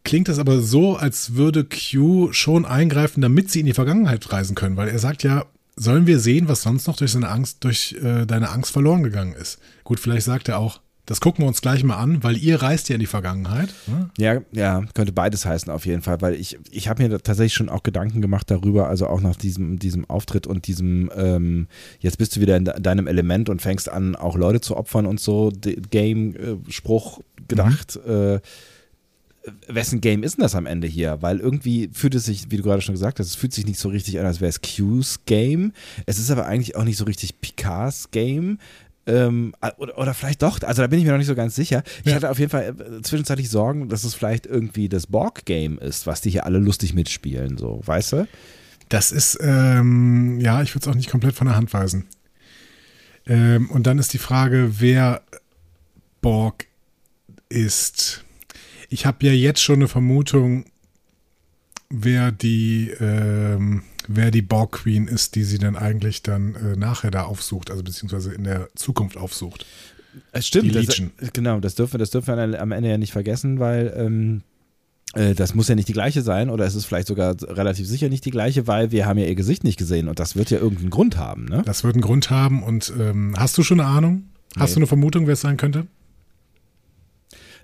klingt 0.06 0.30
es 0.30 0.40
aber 0.40 0.62
so, 0.62 0.96
als 0.96 1.36
würde 1.36 1.66
Q 1.66 2.32
schon 2.32 2.66
eingreifen, 2.66 3.20
damit 3.20 3.52
sie 3.52 3.60
in 3.60 3.66
die 3.66 3.74
Vergangenheit 3.74 4.32
reisen 4.32 4.56
können, 4.56 4.78
weil 4.78 4.88
er 4.88 5.00
sagt 5.00 5.24
ja, 5.24 5.46
sollen 5.82 6.06
wir 6.08 6.20
sehen, 6.20 6.48
was 6.48 6.62
sonst 6.62 6.88
noch 6.88 6.98
durch 6.98 7.12
seine 7.12 7.30
Angst, 7.30 7.64
durch 7.64 7.96
äh, 8.02 8.26
deine 8.26 8.50
Angst 8.50 8.72
verloren 8.72 9.04
gegangen 9.04 9.34
ist. 9.34 9.60
Gut, 9.84 10.00
vielleicht 10.00 10.26
sagt 10.26 10.48
er 10.48 10.60
auch, 10.60 10.80
das 11.08 11.20
gucken 11.20 11.44
wir 11.44 11.48
uns 11.48 11.62
gleich 11.62 11.84
mal 11.84 11.98
an, 11.98 12.24
weil 12.24 12.38
ihr 12.38 12.62
reist 12.62 12.88
ja 12.88 12.94
in 12.94 13.00
die 13.00 13.08
Vergangenheit. 13.08 13.74
Ne? 13.88 14.12
Ja, 14.18 14.42
ja, 14.52 14.86
könnte 14.94 15.12
beides 15.12 15.46
heißen 15.46 15.72
auf 15.72 15.86
jeden 15.86 16.04
Fall, 16.04 16.22
weil 16.22 16.36
ich, 16.36 16.60
ich 16.70 16.88
habe 16.88 17.04
mir 17.04 17.18
tatsächlich 17.18 17.56
schon 17.56 17.70
auch 17.70 17.82
Gedanken 17.82 18.22
gemacht 18.22 18.52
darüber, 18.52 18.88
also 18.88 19.08
auch 19.08 19.20
nach 19.20 19.36
diesem, 19.36 19.80
diesem 19.80 20.08
Auftritt 20.10 20.46
und 20.46 20.68
diesem, 20.68 21.12
ähm, 21.16 21.68
jetzt 22.00 22.20
bist 22.20 22.36
du 22.36 22.42
wieder 22.42 22.56
in 22.56 22.66
deinem 22.66 23.08
Element 23.08 23.50
und 23.50 23.62
fängst 23.62 23.90
an, 23.90 24.16
auch 24.16 24.38
Leute 24.38 24.62
zu 24.62 24.78
opfern 24.78 25.08
und 25.08 25.20
so, 25.20 25.52
Game-Spruch 25.62 27.20
äh, 27.20 27.24
gedacht. 27.48 28.00
Mhm. 28.06 28.12
Äh, 28.12 28.40
wessen 29.68 30.02
Game 30.02 30.24
ist 30.24 30.38
denn 30.38 30.44
das 30.44 30.56
am 30.56 30.66
Ende 30.66 30.88
hier? 30.88 31.22
Weil 31.22 31.40
irgendwie 31.40 31.90
fühlt 31.94 32.16
es 32.16 32.26
sich, 32.26 32.52
wie 32.52 32.58
du 32.58 32.64
gerade 32.64 32.82
schon 32.82 32.94
gesagt 32.94 33.20
hast, 33.20 33.28
es 33.28 33.36
fühlt 33.36 33.54
sich 33.54 33.66
nicht 33.66 33.80
so 33.80 33.90
richtig 33.90 34.20
an, 34.20 34.26
als 34.26 34.42
wäre 34.42 34.50
es 34.50 34.62
Q's 34.62 35.22
Game. 35.26 35.74
Es 36.06 36.20
ist 36.20 36.32
aber 36.32 36.46
eigentlich 36.46 36.76
auch 36.76 36.84
nicht 36.84 36.98
so 36.98 37.06
richtig 37.06 37.42
Picards 37.42 38.12
Game. 38.12 38.60
Ähm, 39.08 39.56
oder, 39.78 39.98
oder, 39.98 40.14
vielleicht 40.14 40.44
doch, 40.44 40.62
also 40.62 40.84
da 40.84 40.88
bin 40.88 41.00
ich 41.00 41.06
mir 41.06 41.12
noch 41.12 41.18
nicht 41.18 41.28
so 41.28 41.34
ganz 41.34 41.56
sicher. 41.56 41.82
Ich 42.04 42.12
ja. 42.12 42.16
hatte 42.16 42.30
auf 42.30 42.38
jeden 42.38 42.52
Fall 42.52 42.76
äh, 42.80 43.02
zwischenzeitlich 43.02 43.50
Sorgen, 43.50 43.90
dass 43.90 44.04
es 44.04 44.14
vielleicht 44.14 44.46
irgendwie 44.46 44.90
das 44.90 45.08
Borg-Game 45.08 45.80
ist, 45.80 46.06
was 46.06 46.22
die 46.22 46.30
hier 46.30 46.46
alle 46.46 46.60
lustig 46.60 46.94
mitspielen, 46.94 47.58
so, 47.58 47.82
weißt 47.84 48.14
du? 48.14 48.28
Das 48.90 49.12
ist, 49.12 49.40
ähm, 49.42 50.40
ja, 50.40 50.62
ich 50.62 50.76
würde 50.76 50.84
es 50.84 50.88
auch 50.88 50.96
nicht 50.96 51.10
komplett 51.10 51.34
von 51.34 51.48
der 51.48 51.56
Hand 51.56 51.74
weisen. 51.74 52.06
Ähm, 53.26 53.72
und 53.72 53.88
dann 53.88 53.98
ist 53.98 54.14
die 54.14 54.20
Frage, 54.20 54.76
wer 54.80 55.24
Borg 56.22 56.68
ist 57.50 58.24
ich 58.92 59.06
habe 59.06 59.26
ja 59.26 59.32
jetzt 59.32 59.62
schon 59.62 59.76
eine 59.76 59.88
Vermutung, 59.88 60.66
wer 61.90 62.32
die, 62.32 62.92
ähm, 63.00 63.84
wer 64.08 64.32
die 64.32 64.42
Borg 64.42 64.74
Queen 64.74 65.08
ist, 65.08 65.36
die 65.36 65.44
sie 65.44 65.58
dann 65.58 65.78
eigentlich 65.78 66.24
dann 66.24 66.56
äh, 66.56 66.76
nachher 66.76 67.10
da 67.10 67.24
aufsucht, 67.24 67.72
also 67.72 67.84
beziehungsweise 67.84 68.34
in 68.34 68.44
der 68.44 68.68
Zukunft 68.76 69.16
aufsucht. 69.16 69.66
Es 70.34 70.46
stimmt, 70.46 70.76
das, 70.76 71.02
genau, 71.32 71.62
das 71.62 71.76
dürfen, 71.76 71.98
das 71.98 72.10
dürfen 72.10 72.36
wir 72.36 72.62
am 72.62 72.74
Ende 72.74 72.90
ja 72.90 72.98
nicht 72.98 73.14
vergessen, 73.14 73.60
weil 73.60 73.94
ähm, 73.96 74.42
äh, 75.14 75.36
das 75.36 75.56
muss 75.56 75.70
ja 75.70 75.76
nicht 75.76 75.88
die 75.88 75.94
gleiche 75.94 76.22
sein 76.22 76.50
oder 76.50 76.66
es 76.66 76.76
ist 76.76 76.84
vielleicht 76.84 77.08
sogar 77.08 77.38
relativ 77.42 77.88
sicher 77.88 78.10
nicht 78.10 78.26
die 78.26 78.32
gleiche, 78.32 78.68
weil 78.68 78.92
wir 78.92 79.06
haben 79.06 79.20
ja 79.20 79.26
ihr 79.26 79.36
Gesicht 79.36 79.64
nicht 79.64 79.80
gesehen 79.80 80.10
und 80.10 80.20
das 80.20 80.36
wird 80.36 80.52
ja 80.52 80.60
irgendeinen 80.60 80.90
Grund 80.90 81.16
haben, 81.16 81.46
ne? 81.46 81.64
Das 81.66 81.86
wird 81.86 81.96
einen 81.96 82.04
Grund 82.04 82.30
haben 82.30 82.62
und 82.62 82.92
ähm, 83.00 83.36
hast 83.38 83.58
du 83.58 83.64
schon 83.64 83.80
eine 83.80 83.88
Ahnung? 83.88 84.24
Hast 84.58 84.72
nee. 84.72 84.74
du 84.74 84.80
eine 84.80 84.88
Vermutung, 84.88 85.28
wer 85.28 85.34
es 85.34 85.42
sein 85.42 85.56
könnte? 85.56 85.88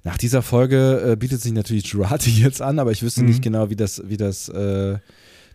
Nach 0.04 0.18
dieser 0.18 0.42
Folge 0.42 1.12
äh, 1.12 1.16
bietet 1.16 1.42
sich 1.42 1.52
natürlich 1.52 1.88
Jurati 1.88 2.30
jetzt 2.42 2.62
an, 2.62 2.80
aber 2.80 2.92
ich 2.92 3.04
wüsste 3.04 3.22
mhm. 3.22 3.30
nicht 3.30 3.42
genau, 3.42 3.70
wie 3.70 3.76
das, 3.76 4.02
wie 4.06 4.18
das, 4.18 4.50
äh, 4.50 4.98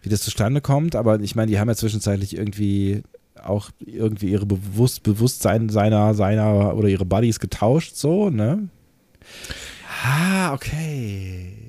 wie 0.03 0.09
das 0.09 0.23
zustande 0.23 0.61
kommt. 0.61 0.97
Aber 0.97 1.21
ich 1.21 1.35
meine, 1.35 1.51
die 1.51 1.59
haben 1.59 1.69
ja 1.69 1.75
zwischenzeitlich 1.75 2.37
irgendwie 2.37 3.03
auch 3.43 3.71
irgendwie 3.85 4.31
ihre 4.31 4.47
Bewusst 4.47 5.03
Bewusstsein 5.03 5.69
seiner, 5.69 6.15
seiner 6.15 6.77
oder 6.77 6.89
ihre 6.89 7.05
Buddies 7.05 7.41
getauscht, 7.41 7.97
so, 7.97 8.31
ne? 8.31 8.69
Ah, 10.05 10.53
okay. 10.53 11.63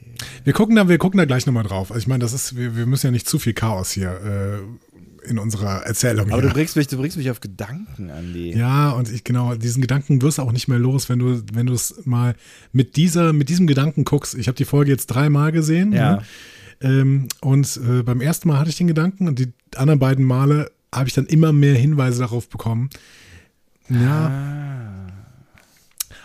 Wir 0.44 0.54
gucken 0.54 0.76
da, 0.76 0.90
wir 0.90 0.98
gucken 0.98 1.18
da 1.18 1.26
gleich 1.26 1.46
nochmal 1.46 1.64
drauf. 1.64 1.92
Also 1.92 2.02
ich 2.02 2.08
meine, 2.08 2.20
das 2.20 2.34
ist, 2.34 2.56
wir, 2.56 2.76
wir 2.76 2.86
müssen 2.86 3.08
ja 3.08 3.12
nicht 3.12 3.28
zu 3.28 3.40
viel 3.40 3.54
Chaos 3.54 3.92
hier 3.92 4.12
äh, 4.12 4.58
in 5.26 5.40
unserer 5.40 5.86
Erzählung. 5.86 6.32
Aber 6.32 6.42
du 6.42 6.50
bringst 6.50 6.76
mich, 6.76 6.88
du 6.88 6.98
bringst 6.98 7.18
mich 7.18 7.30
auf 7.30 7.40
Gedanken, 7.40 8.10
Andi. 8.10 8.56
Ja, 8.56 8.92
und 8.92 9.12
ich 9.12 9.24
genau, 9.24 9.56
diesen 9.56 9.82
Gedanken 9.82 10.22
wirst 10.22 10.38
du 10.38 10.42
auch 10.42 10.52
nicht 10.52 10.68
mehr 10.68 10.80
los, 10.80 11.10
wenn 11.10 11.20
du, 11.20 11.42
wenn 11.54 11.66
du 11.66 11.74
es 11.74 12.06
mal 12.06 12.36
mit 12.72 12.96
dieser, 12.96 13.34
mit 13.34 13.50
diesem 13.50 13.68
Gedanken 13.68 14.04
guckst. 14.04 14.36
Ich 14.36 14.48
habe 14.48 14.56
die 14.56 14.66
Folge 14.66 14.92
jetzt 14.92 15.08
dreimal 15.08 15.52
gesehen. 15.52 15.94
Ja. 15.94 16.18
Ne? 16.18 16.24
Ähm, 16.82 17.28
und 17.42 17.80
äh, 17.88 18.04
beim 18.04 18.22
ersten 18.22 18.48
Mal 18.48 18.60
hatte 18.60 18.70
ich 18.70 18.78
den 18.78 18.88
Gedanken 18.88 19.28
und 19.28 19.40
die 19.40 19.54
anderen 19.76 20.00
beiden 20.00 20.26
Male 20.26 20.72
habe 20.94 21.08
ich 21.08 21.14
dann 21.16 21.26
immer 21.26 21.54
mehr 21.54 21.76
Hinweise 21.76 22.20
darauf 22.20 22.50
bekommen. 22.50 22.90
Ja. 23.90 24.28
Ah. 24.28 25.04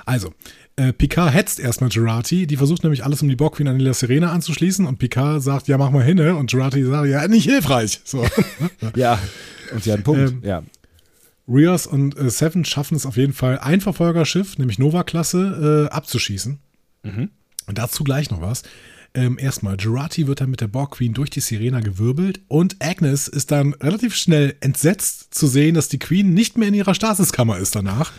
Also, 0.04 0.32
äh, 0.78 0.92
Picard 0.92 1.34
hetzt 1.34 1.58
erstmal 1.58 1.90
Gerati. 1.90 2.46
Die 2.46 2.56
versucht 2.56 2.82
nämlich 2.84 3.04
alles, 3.04 3.20
um 3.20 3.28
die 3.28 3.36
Borg 3.36 3.56
Queen 3.56 3.68
an 3.68 3.80
La 3.80 3.92
Serena 3.92 4.32
anzuschließen. 4.32 4.86
Und 4.86 4.98
Picard 4.98 5.42
sagt, 5.42 5.68
ja, 5.68 5.76
mach 5.76 5.90
mal 5.90 6.04
hin. 6.04 6.18
Und 6.20 6.50
Gerati 6.50 6.84
sagt, 6.84 7.08
ja, 7.08 7.26
nicht 7.28 7.44
hilfreich. 7.44 8.00
So. 8.04 8.24
ja, 8.94 9.18
und 9.72 9.82
sie 9.82 9.90
hat 9.90 9.98
einen 9.98 10.04
Punkt. 10.04 10.20
Ähm, 10.20 10.40
ja. 10.42 10.62
Rios 11.48 11.86
und 11.86 12.16
äh, 12.18 12.30
Seven 12.30 12.64
schaffen 12.64 12.94
es 12.94 13.06
auf 13.06 13.16
jeden 13.16 13.32
Fall, 13.32 13.58
ein 13.58 13.80
Verfolgerschiff, 13.80 14.58
nämlich 14.58 14.78
Nova-Klasse, 14.78 15.88
äh, 15.90 15.94
abzuschießen. 15.94 16.58
Mhm. 17.02 17.30
Und 17.66 17.78
dazu 17.78 18.04
gleich 18.04 18.30
noch 18.30 18.40
was. 18.40 18.62
Ähm, 19.14 19.38
erstmal, 19.38 19.78
Gerati 19.78 20.26
wird 20.26 20.42
dann 20.42 20.50
mit 20.50 20.60
der 20.60 20.68
Borg 20.68 20.92
Queen 20.92 21.14
durch 21.14 21.30
die 21.30 21.40
Sirena 21.40 21.80
gewirbelt 21.80 22.40
und 22.48 22.76
Agnes 22.80 23.26
ist 23.26 23.50
dann 23.50 23.72
relativ 23.74 24.14
schnell 24.14 24.54
entsetzt 24.60 25.34
zu 25.34 25.46
sehen, 25.46 25.74
dass 25.74 25.88
die 25.88 25.98
Queen 25.98 26.34
nicht 26.34 26.58
mehr 26.58 26.68
in 26.68 26.74
ihrer 26.74 26.94
Stasiskammer 26.94 27.56
ist 27.56 27.74
danach, 27.74 28.12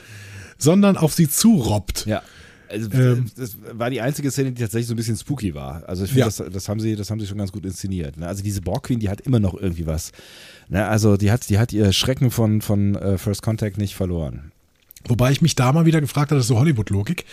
sondern 0.57 0.97
auf 0.97 1.13
sie 1.13 1.29
zurobbt. 1.29 2.07
Ja. 2.07 2.23
Also, 2.69 2.89
ähm, 2.91 3.25
das 3.35 3.57
war 3.73 3.89
die 3.89 4.01
einzige 4.01 4.29
Szene, 4.29 4.51
die 4.51 4.61
tatsächlich 4.61 4.87
so 4.87 4.93
ein 4.93 4.97
bisschen 4.97 5.17
spooky 5.17 5.55
war. 5.55 5.83
Also 5.87 6.03
ich 6.03 6.11
finde, 6.11 6.21
ja. 6.21 6.25
das, 6.25 6.43
das, 6.51 6.69
haben 6.69 6.79
sie, 6.79 6.95
das 6.95 7.09
haben 7.09 7.19
sie 7.19 7.27
schon 7.27 7.37
ganz 7.37 7.51
gut 7.51 7.65
inszeniert. 7.65 8.17
Ne? 8.17 8.27
Also 8.27 8.43
diese 8.43 8.61
Borg 8.61 8.83
Queen, 8.83 8.99
die 8.99 9.09
hat 9.09 9.21
immer 9.21 9.39
noch 9.39 9.55
irgendwie 9.55 9.87
was. 9.87 10.11
Ne? 10.67 10.85
Also 10.85 11.17
die 11.17 11.31
hat, 11.31 11.49
die 11.49 11.57
hat 11.57 11.73
ihr 11.73 11.91
Schrecken 11.91 12.31
von, 12.31 12.61
von 12.61 12.95
uh, 12.95 13.17
First 13.17 13.41
Contact 13.41 13.77
nicht 13.77 13.95
verloren. 13.95 14.51
Wobei 15.07 15.31
ich 15.31 15.41
mich 15.41 15.55
da 15.55 15.71
mal 15.73 15.85
wieder 15.85 16.01
gefragt 16.01 16.31
habe, 16.31 16.37
das 16.37 16.45
ist 16.45 16.49
so 16.49 16.59
Hollywood-Logik, 16.59 17.25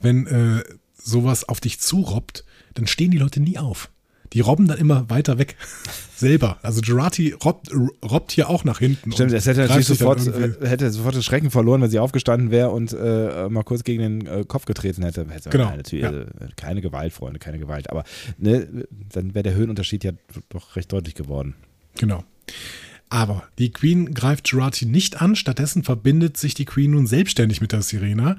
wenn 0.00 0.26
äh, 0.26 0.62
sowas 0.96 1.48
auf 1.48 1.60
dich 1.60 1.80
zurobbt, 1.80 2.44
dann 2.74 2.86
stehen 2.86 3.10
die 3.10 3.18
Leute 3.18 3.40
nie 3.40 3.58
auf. 3.58 3.90
Die 4.32 4.40
robben 4.40 4.68
dann 4.68 4.78
immer 4.78 5.08
weiter 5.10 5.38
weg. 5.38 5.56
Selber. 6.16 6.58
Also 6.62 6.80
Gerati 6.80 7.32
robbt, 7.32 7.70
robbt 8.04 8.32
hier 8.32 8.50
auch 8.50 8.64
nach 8.64 8.80
hinten. 8.80 9.12
Stimmt, 9.12 9.32
es 9.32 9.46
hätte 9.46 9.60
natürlich 9.60 9.86
sofort, 9.86 10.26
äh, 10.26 10.66
hätte 10.66 10.90
sofort 10.90 11.14
das 11.14 11.24
Schrecken 11.24 11.52
verloren, 11.52 11.80
wenn 11.80 11.90
sie 11.90 12.00
aufgestanden 12.00 12.50
wäre 12.50 12.70
und 12.70 12.92
äh, 12.92 13.48
mal 13.48 13.62
kurz 13.62 13.84
gegen 13.84 14.02
den 14.02 14.26
äh, 14.26 14.44
Kopf 14.46 14.64
getreten 14.64 15.04
hätte. 15.04 15.26
hätte 15.30 15.50
Genau, 15.50 15.70
Natürlich, 15.76 16.02
ja. 16.02 16.10
äh, 16.10 16.26
keine 16.56 16.80
Gewalt, 16.80 17.12
Freunde, 17.12 17.38
keine 17.38 17.60
Gewalt. 17.60 17.90
Aber 17.90 18.02
ne, 18.36 18.66
dann 19.12 19.34
wäre 19.34 19.44
der 19.44 19.54
Höhenunterschied 19.54 20.02
ja 20.02 20.12
doch 20.48 20.74
recht 20.74 20.92
deutlich 20.92 21.14
geworden. 21.14 21.54
Genau. 21.98 22.24
Aber 23.10 23.44
die 23.58 23.72
Queen 23.72 24.12
greift 24.12 24.50
Gerati 24.50 24.84
nicht 24.84 25.22
an, 25.22 25.34
stattdessen 25.34 25.82
verbindet 25.82 26.36
sich 26.36 26.54
die 26.54 26.66
Queen 26.66 26.90
nun 26.90 27.06
selbstständig 27.06 27.60
mit 27.60 27.72
der 27.72 27.82
Sirena 27.82 28.36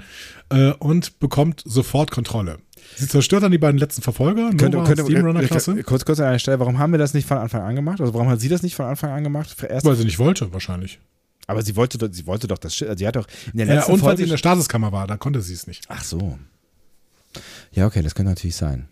äh, 0.49 0.71
und 0.73 1.19
bekommt 1.19 1.63
sofort 1.65 2.11
Kontrolle. 2.11 2.59
Sie 2.95 3.07
zerstört 3.07 3.43
dann 3.43 3.51
die 3.51 3.57
beiden 3.57 3.77
letzten 3.77 4.01
Verfolger, 4.01 4.51
Nova 4.51 4.79
und 4.83 4.99
Steamrunner-Klasse, 4.99 5.83
kurz, 5.83 6.03
kurz 6.05 6.19
an 6.19 6.27
einer 6.27 6.39
Stelle, 6.39 6.59
warum 6.59 6.79
haben 6.79 6.91
wir 6.91 6.97
das 6.99 7.13
nicht 7.13 7.27
von 7.27 7.37
Anfang 7.37 7.61
an 7.61 7.75
gemacht? 7.75 8.01
Also 8.01 8.13
warum 8.13 8.27
hat 8.29 8.41
sie 8.41 8.49
das 8.49 8.61
nicht 8.61 8.75
von 8.75 8.85
Anfang 8.85 9.11
an 9.11 9.23
gemacht? 9.23 9.55
Erst, 9.67 9.85
weil 9.85 9.95
sie 9.95 10.05
nicht 10.05 10.19
wollte, 10.19 10.51
wahrscheinlich. 10.51 10.99
aber 11.47 11.61
sie 11.61 11.75
wollte, 11.75 11.97
doch, 11.97 12.09
sie 12.11 12.25
wollte 12.27 12.47
doch 12.47 12.57
das 12.57 12.75
Schiff, 12.75 12.89
also 12.89 12.99
sie 12.99 13.07
hat 13.07 13.15
doch 13.15 13.27
in 13.51 13.57
der 13.57 13.67
Ja, 13.67 13.73
letzten 13.75 13.93
und 13.93 13.99
weil 14.01 14.09
Folge... 14.09 14.17
sie 14.17 14.23
in 14.23 14.29
der 14.29 14.37
Stasiskammer 14.37 14.91
war, 14.91 15.07
da 15.07 15.17
konnte 15.17 15.41
sie 15.41 15.53
es 15.53 15.65
nicht. 15.67 15.85
Ach 15.87 16.03
so. 16.03 16.37
Ja, 17.71 17.85
okay, 17.87 18.01
das 18.01 18.15
könnte 18.15 18.31
natürlich 18.31 18.55
sein. 18.55 18.87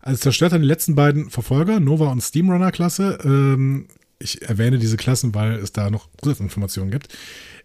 Also 0.00 0.20
zerstört 0.20 0.52
dann 0.52 0.62
die 0.62 0.68
letzten 0.68 0.94
beiden 0.94 1.30
Verfolger, 1.30 1.80
Nova 1.80 2.10
und 2.12 2.22
Steamrunner-Klasse. 2.22 3.18
Ähm, 3.24 3.88
ich 4.18 4.40
erwähne 4.42 4.78
diese 4.78 4.96
Klassen, 4.96 5.34
weil 5.34 5.54
es 5.54 5.72
da 5.72 5.90
noch 5.90 6.08
Zusatzinformationen 6.22 6.90
gibt. 6.92 7.08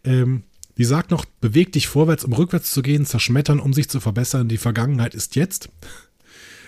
Ähm, 0.04 0.44
die 0.82 0.86
sagt 0.86 1.12
noch, 1.12 1.26
beweg 1.42 1.72
dich 1.74 1.88
vorwärts, 1.88 2.24
um 2.26 2.34
rückwärts 2.34 2.72
zu 2.72 2.82
gehen, 2.82 3.06
zerschmettern, 3.06 3.60
um 3.60 3.72
sich 3.72 3.88
zu 3.88 4.00
verbessern. 4.00 4.48
Die 4.48 4.58
Vergangenheit 4.58 5.14
ist 5.14 5.36
jetzt. 5.36 5.70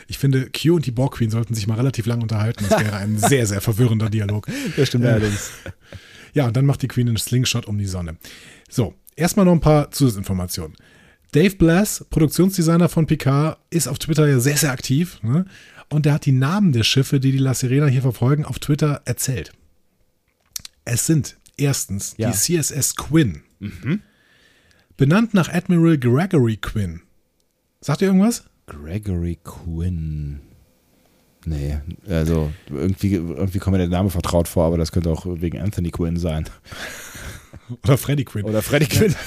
Ich 0.08 0.20
finde, 0.20 0.52
Q 0.52 0.76
und 0.76 0.86
die 0.86 0.92
Borg 0.92 1.16
Queen 1.16 1.32
sollten 1.32 1.56
sich 1.56 1.66
mal 1.66 1.74
relativ 1.78 2.06
lang 2.06 2.22
unterhalten. 2.22 2.64
Das 2.70 2.80
wäre 2.80 2.98
ein 2.98 3.18
sehr, 3.18 3.48
sehr 3.48 3.60
verwirrender 3.60 4.12
Dialog. 4.12 4.46
Das 4.78 4.90
stimmt 4.90 5.06
Äh, 5.06 5.08
allerdings. 5.08 5.50
Ja, 6.36 6.46
und 6.46 6.56
dann 6.56 6.68
macht 6.68 6.84
die 6.84 6.88
Queen 6.88 7.08
einen 7.08 7.18
Slingshot 7.18 7.66
um 7.66 7.80
die 7.80 7.88
Sonne. 7.88 8.18
So, 8.70 8.94
erstmal 9.16 9.46
noch 9.48 9.54
ein 9.54 9.60
paar 9.60 9.90
Zusatzinformationen. 9.90 10.76
Dave 11.32 11.56
Blass, 11.56 12.06
Produktionsdesigner 12.12 12.90
von 12.90 13.08
Picard, 13.08 13.58
ist 13.72 13.88
auf 13.88 13.98
Twitter 13.98 14.28
ja 14.28 14.40
sehr, 14.40 14.58
sehr 14.58 14.72
aktiv. 14.72 15.20
Ne? 15.24 15.46
Und 15.90 16.06
der 16.06 16.14
hat 16.14 16.26
die 16.28 16.32
Namen 16.32 16.72
der 16.72 16.84
Schiffe, 16.84 17.20
die 17.20 17.32
die 17.32 17.38
La 17.40 17.56
Sirena 17.56 17.88
hier 17.88 18.04
verfolgen, 18.04 18.46
auf 18.46 18.60
Twitter 18.60 19.02
erzählt. 19.06 19.54
Es 20.86 21.06
sind 21.08 21.38
erstens 21.58 22.16
Ja. 22.18 22.32
die 22.32 22.38
CSS 22.38 22.96
Quinn. 22.96 23.42
Benannt 24.98 25.34
nach 25.34 25.50
Admiral 25.52 25.98
Gregory 25.98 26.58
Quinn. 26.58 27.02
Sagt 27.82 28.02
ihr 28.02 28.08
irgendwas? 28.08 28.46
Gregory 28.68 29.40
Quinn. 29.44 30.40
Nee, 31.46 31.80
also 32.08 32.54
irgendwie, 32.70 33.16
irgendwie 33.16 33.60
kommt 33.60 33.74
mir 33.74 33.80
der 33.80 33.90
Name 33.90 34.10
vertraut 34.10 34.48
vor, 34.48 34.66
aber 34.66 34.78
das 34.78 34.92
könnte 34.92 35.10
auch 35.10 35.26
wegen 35.26 35.60
Anthony 35.60 35.92
Quinn 35.92 36.18
sein. 36.18 36.46
Oder 37.84 37.98
Freddie 37.98 38.24
Quinn. 38.26 38.46
Oder 38.46 38.62
Freddie 38.62 38.88
Quinn. 38.88 39.16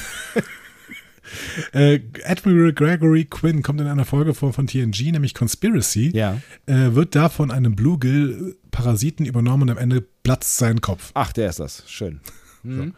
Äh, 1.72 2.00
Admiral 2.24 2.72
Gregory 2.72 3.24
Quinn 3.24 3.62
kommt 3.62 3.80
in 3.80 3.88
einer 3.88 4.04
Folge 4.04 4.32
von, 4.32 4.52
von 4.52 4.68
TNG, 4.68 5.10
nämlich 5.10 5.34
Conspiracy. 5.34 6.12
Ja. 6.14 6.40
äh, 6.66 6.94
wird 6.94 7.16
da 7.16 7.28
von 7.28 7.50
einem 7.50 7.74
Bluegill-Parasiten 7.74 9.26
übernommen 9.26 9.64
und 9.64 9.70
am 9.70 9.78
Ende 9.78 10.02
platzt 10.22 10.56
sein 10.56 10.80
Kopf. 10.80 11.10
Ach, 11.14 11.32
der 11.32 11.50
ist 11.50 11.58
das. 11.58 11.82
Schön. 11.88 12.20
Mhm. 12.62 12.94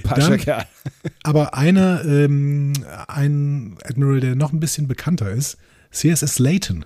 Sympathischer 0.00 0.38
Kerl. 0.38 0.64
Aber 1.22 1.54
einer, 1.54 2.04
ähm, 2.04 2.72
ein 3.08 3.76
Admiral, 3.84 4.20
der 4.20 4.36
noch 4.36 4.52
ein 4.52 4.60
bisschen 4.60 4.88
bekannter 4.88 5.30
ist, 5.30 5.58
CSS 5.90 6.38
Layton. 6.38 6.84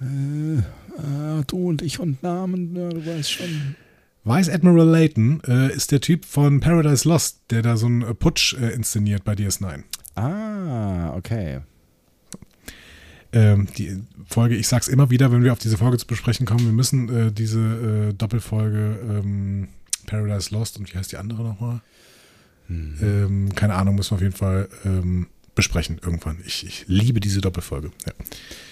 Ah, 0.00 1.42
du 1.46 1.68
und 1.68 1.82
ich 1.82 2.00
und 2.00 2.22
Namen, 2.22 2.76
ja, 2.76 2.88
du 2.88 3.04
weißt 3.06 3.30
schon. 3.30 3.76
Vice 4.24 4.48
Admiral 4.48 4.88
Layton 4.88 5.42
äh, 5.46 5.72
ist 5.74 5.92
der 5.92 6.00
Typ 6.00 6.24
von 6.24 6.60
Paradise 6.60 7.06
Lost, 7.06 7.42
der 7.50 7.62
da 7.62 7.76
so 7.76 7.86
einen 7.86 8.02
äh, 8.02 8.14
Putsch 8.14 8.54
äh, 8.54 8.70
inszeniert 8.70 9.22
bei 9.24 9.34
DS9. 9.34 9.82
Ah, 10.14 11.14
okay. 11.14 11.60
Ähm, 13.32 13.66
die 13.76 14.00
Folge, 14.26 14.54
ich 14.54 14.68
sag's 14.68 14.88
immer 14.88 15.10
wieder, 15.10 15.30
wenn 15.30 15.42
wir 15.42 15.52
auf 15.52 15.58
diese 15.58 15.76
Folge 15.76 15.98
zu 15.98 16.06
besprechen 16.06 16.46
kommen, 16.46 16.64
wir 16.64 16.72
müssen 16.72 17.08
äh, 17.08 17.32
diese 17.32 18.10
äh, 18.10 18.14
Doppelfolge 18.14 18.98
ähm, 19.10 19.68
Paradise 20.04 20.54
Lost 20.54 20.78
und 20.78 20.92
wie 20.92 20.98
heißt 20.98 21.12
die 21.12 21.16
andere 21.16 21.42
nochmal? 21.42 21.80
Ähm, 22.68 23.54
keine 23.54 23.74
Ahnung, 23.74 23.96
müssen 23.96 24.12
wir 24.12 24.16
auf 24.16 24.22
jeden 24.22 24.34
Fall 24.34 24.68
ähm, 24.84 25.26
besprechen 25.54 26.00
irgendwann. 26.02 26.38
Ich, 26.46 26.66
ich 26.66 26.84
liebe 26.88 27.20
diese 27.20 27.40
Doppelfolge. 27.40 27.90
Ja. 28.06 28.12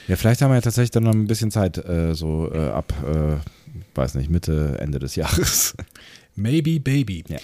Ja, 0.08 0.16
vielleicht 0.16 0.42
haben 0.42 0.50
wir 0.50 0.56
ja 0.56 0.60
tatsächlich 0.60 0.90
dann 0.90 1.04
noch 1.04 1.12
ein 1.12 1.26
bisschen 1.26 1.50
Zeit, 1.50 1.78
äh, 1.78 2.14
so 2.14 2.50
äh, 2.52 2.70
ab, 2.70 2.92
äh, 3.06 3.36
weiß 3.94 4.14
nicht, 4.14 4.30
Mitte, 4.30 4.78
Ende 4.80 4.98
des 4.98 5.14
Jahres. 5.14 5.74
Maybe 6.34 6.80
Baby. 6.80 7.24
Ja. 7.28 7.38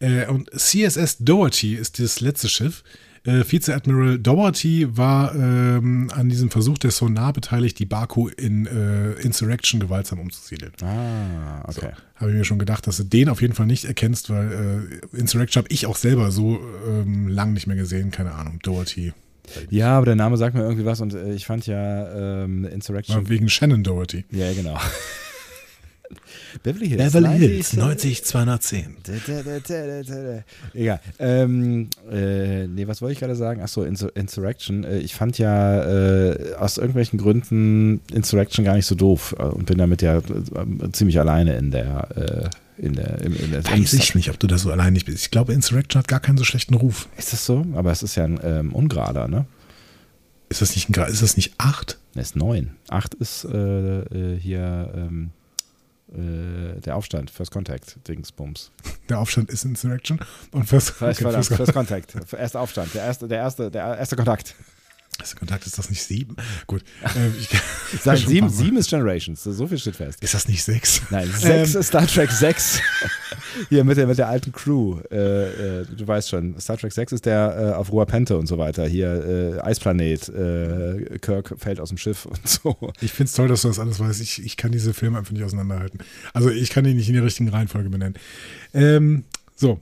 Äh, 0.00 0.26
und 0.26 0.50
CSS 0.50 1.18
Doherty 1.18 1.74
ist 1.74 1.98
das 1.98 2.20
letzte 2.20 2.48
Schiff. 2.48 2.84
Äh, 3.26 3.42
Vize-Admiral 3.42 4.18
Doherty 4.18 4.86
war 4.98 5.34
ähm, 5.34 6.10
an 6.14 6.28
diesem 6.28 6.50
Versuch 6.50 6.76
der 6.76 6.90
Sonar 6.90 7.32
beteiligt, 7.32 7.78
die 7.78 7.86
Baku 7.86 8.28
in 8.28 8.66
äh, 8.66 9.12
Insurrection 9.22 9.80
gewaltsam 9.80 10.20
umzusiedeln. 10.20 10.72
Ah, 10.82 11.66
okay. 11.66 11.92
Habe 12.24 12.32
ich 12.32 12.38
mir 12.38 12.44
schon 12.46 12.58
gedacht, 12.58 12.86
dass 12.86 12.96
du 12.96 13.04
den 13.04 13.28
auf 13.28 13.42
jeden 13.42 13.52
Fall 13.52 13.66
nicht 13.66 13.84
erkennst, 13.84 14.30
weil 14.30 14.88
äh, 15.12 15.16
Insurrection 15.18 15.62
habe 15.62 15.70
ich 15.70 15.84
auch 15.84 15.96
selber 15.96 16.30
so 16.30 16.58
ähm, 16.88 17.28
lang 17.28 17.52
nicht 17.52 17.66
mehr 17.66 17.76
gesehen. 17.76 18.10
Keine 18.10 18.32
Ahnung, 18.32 18.60
Doherty. 18.62 19.12
Ja, 19.68 19.98
aber 19.98 20.06
der 20.06 20.14
Name 20.14 20.38
sagt 20.38 20.54
mir 20.54 20.62
irgendwie 20.62 20.86
was 20.86 21.02
und 21.02 21.12
äh, 21.12 21.34
ich 21.34 21.44
fand 21.44 21.66
ja 21.66 22.44
ähm, 22.44 22.64
Insurrection. 22.64 23.14
War 23.14 23.28
wegen 23.28 23.50
Shannon 23.50 23.84
Doherty. 23.84 24.24
Ja, 24.30 24.54
genau. 24.54 24.78
Beverly 26.62 26.88
Hills. 26.88 27.12
Beverly 27.12 27.38
Hills 27.38 27.74
90. 27.74 28.24
90210. 28.24 30.44
Egal. 30.74 31.00
Ähm, 31.18 31.88
äh, 32.10 32.66
nee, 32.66 32.86
was 32.86 33.02
wollte 33.02 33.14
ich 33.14 33.20
gerade 33.20 33.36
sagen? 33.36 33.60
Achso, 33.60 33.82
Insur 33.82 34.14
Insurrection. 34.16 34.84
Äh, 34.84 34.98
ich 34.98 35.14
fand 35.14 35.38
ja 35.38 35.84
äh, 35.84 36.54
aus 36.54 36.78
irgendwelchen 36.78 37.18
Gründen 37.18 38.00
Insurrection 38.12 38.64
gar 38.64 38.76
nicht 38.76 38.86
so 38.86 38.94
doof 38.94 39.34
äh, 39.38 39.42
und 39.42 39.66
bin 39.66 39.78
damit 39.78 40.02
ja 40.02 40.18
äh, 40.18 40.22
ziemlich 40.92 41.18
alleine 41.18 41.56
in 41.56 41.70
der. 41.70 42.08
Äh, 42.16 42.48
in 42.76 42.94
der, 42.94 43.20
im, 43.20 43.36
in 43.36 43.52
der 43.52 43.64
Weiß 43.64 43.92
ich 43.92 44.16
nicht, 44.16 44.30
ob 44.30 44.40
du 44.40 44.48
da 44.48 44.58
so 44.58 44.72
allein 44.72 44.94
nicht 44.94 45.06
bist. 45.06 45.22
Ich 45.22 45.30
glaube, 45.30 45.52
Insurrection 45.52 46.00
hat 46.00 46.08
gar 46.08 46.18
keinen 46.18 46.38
so 46.38 46.42
schlechten 46.42 46.74
Ruf. 46.74 47.08
Ist 47.16 47.32
das 47.32 47.46
so? 47.46 47.64
Aber 47.74 47.92
es 47.92 48.02
ist 48.02 48.16
ja 48.16 48.24
ein 48.24 48.40
ähm, 48.42 48.72
ungerader, 48.72 49.28
ne? 49.28 49.46
Ist 50.48 50.60
das 50.60 50.74
nicht, 50.74 50.88
ein, 50.88 51.08
ist 51.08 51.22
das 51.22 51.36
nicht 51.36 51.54
acht? 51.58 51.98
Er 52.14 52.22
ist 52.22 52.36
neun. 52.36 52.70
Acht 52.88 53.14
ist 53.14 53.44
äh, 53.44 54.38
hier 54.38 54.92
ähm, 54.94 55.30
äh, 56.14 56.80
der 56.80 56.96
Aufstand, 56.96 57.30
First 57.30 57.50
Contact, 57.50 57.96
Dingsbums. 58.08 58.70
Der 59.08 59.18
Aufstand 59.18 59.50
ist 59.50 59.64
Insurrection. 59.64 60.18
Und 60.52 60.64
First, 60.64 60.90
okay, 61.02 61.14
First, 61.14 61.20
First, 61.20 61.54
First 61.54 61.72
Contact, 61.72 62.14
erster 62.32 62.60
Aufstand, 62.60 62.94
der 62.94 63.04
erste, 63.04 63.28
der 63.28 63.38
erste, 63.38 63.70
der 63.70 63.98
erste 63.98 64.16
Kontakt. 64.16 64.54
Erster 65.18 65.38
Kontakt 65.38 65.66
ist 65.66 65.78
das 65.78 65.90
nicht 65.90 66.02
sieben? 66.02 66.36
Gut. 66.66 66.82
Äh, 67.02 67.28
ich, 67.38 67.48
Sagen, 68.02 68.18
schon 68.18 68.26
ein 68.26 68.28
sieben, 68.28 68.48
sieben 68.50 68.76
ist 68.76 68.90
Generations, 68.90 69.42
so 69.42 69.66
viel 69.66 69.78
steht 69.78 69.96
fest. 69.96 70.22
Ist 70.22 70.34
das 70.34 70.48
nicht 70.48 70.62
sechs? 70.62 71.02
Nein, 71.10 71.30
sechs 71.30 71.74
Ähm, 71.74 71.80
ist 71.80 71.86
Star 71.88 72.06
Trek 72.06 72.30
6. 72.30 72.80
Hier 73.68 73.84
mit 73.84 73.96
der, 73.96 74.06
mit 74.06 74.18
der 74.18 74.28
alten 74.28 74.52
Crew. 74.52 74.98
Äh, 75.10 75.80
äh, 75.80 75.86
du 75.86 76.06
weißt 76.06 76.28
schon, 76.30 76.58
Star 76.60 76.76
Trek 76.76 76.92
6 76.92 77.12
ist 77.12 77.26
der 77.26 77.56
äh, 77.56 77.74
auf 77.74 77.92
Rua 77.92 78.04
Pente 78.04 78.36
und 78.36 78.46
so 78.46 78.58
weiter. 78.58 78.86
Hier 78.86 79.56
äh, 79.56 79.60
Eisplanet, 79.60 80.28
äh, 80.28 81.18
Kirk 81.20 81.54
fällt 81.58 81.80
aus 81.80 81.90
dem 81.90 81.98
Schiff 81.98 82.26
und 82.26 82.48
so. 82.48 82.76
Ich 83.00 83.12
finde 83.12 83.28
es 83.28 83.32
toll, 83.34 83.48
dass 83.48 83.62
du 83.62 83.68
das 83.68 83.78
alles 83.78 84.00
weißt. 84.00 84.20
Ich, 84.20 84.44
ich 84.44 84.56
kann 84.56 84.72
diese 84.72 84.94
Filme 84.94 85.18
einfach 85.18 85.32
nicht 85.32 85.44
auseinanderhalten. 85.44 86.00
Also 86.32 86.50
ich 86.50 86.70
kann 86.70 86.84
die 86.84 86.94
nicht 86.94 87.08
in 87.08 87.14
der 87.14 87.24
richtigen 87.24 87.48
Reihenfolge 87.48 87.90
benennen. 87.90 88.14
Ähm, 88.72 89.24
so, 89.56 89.80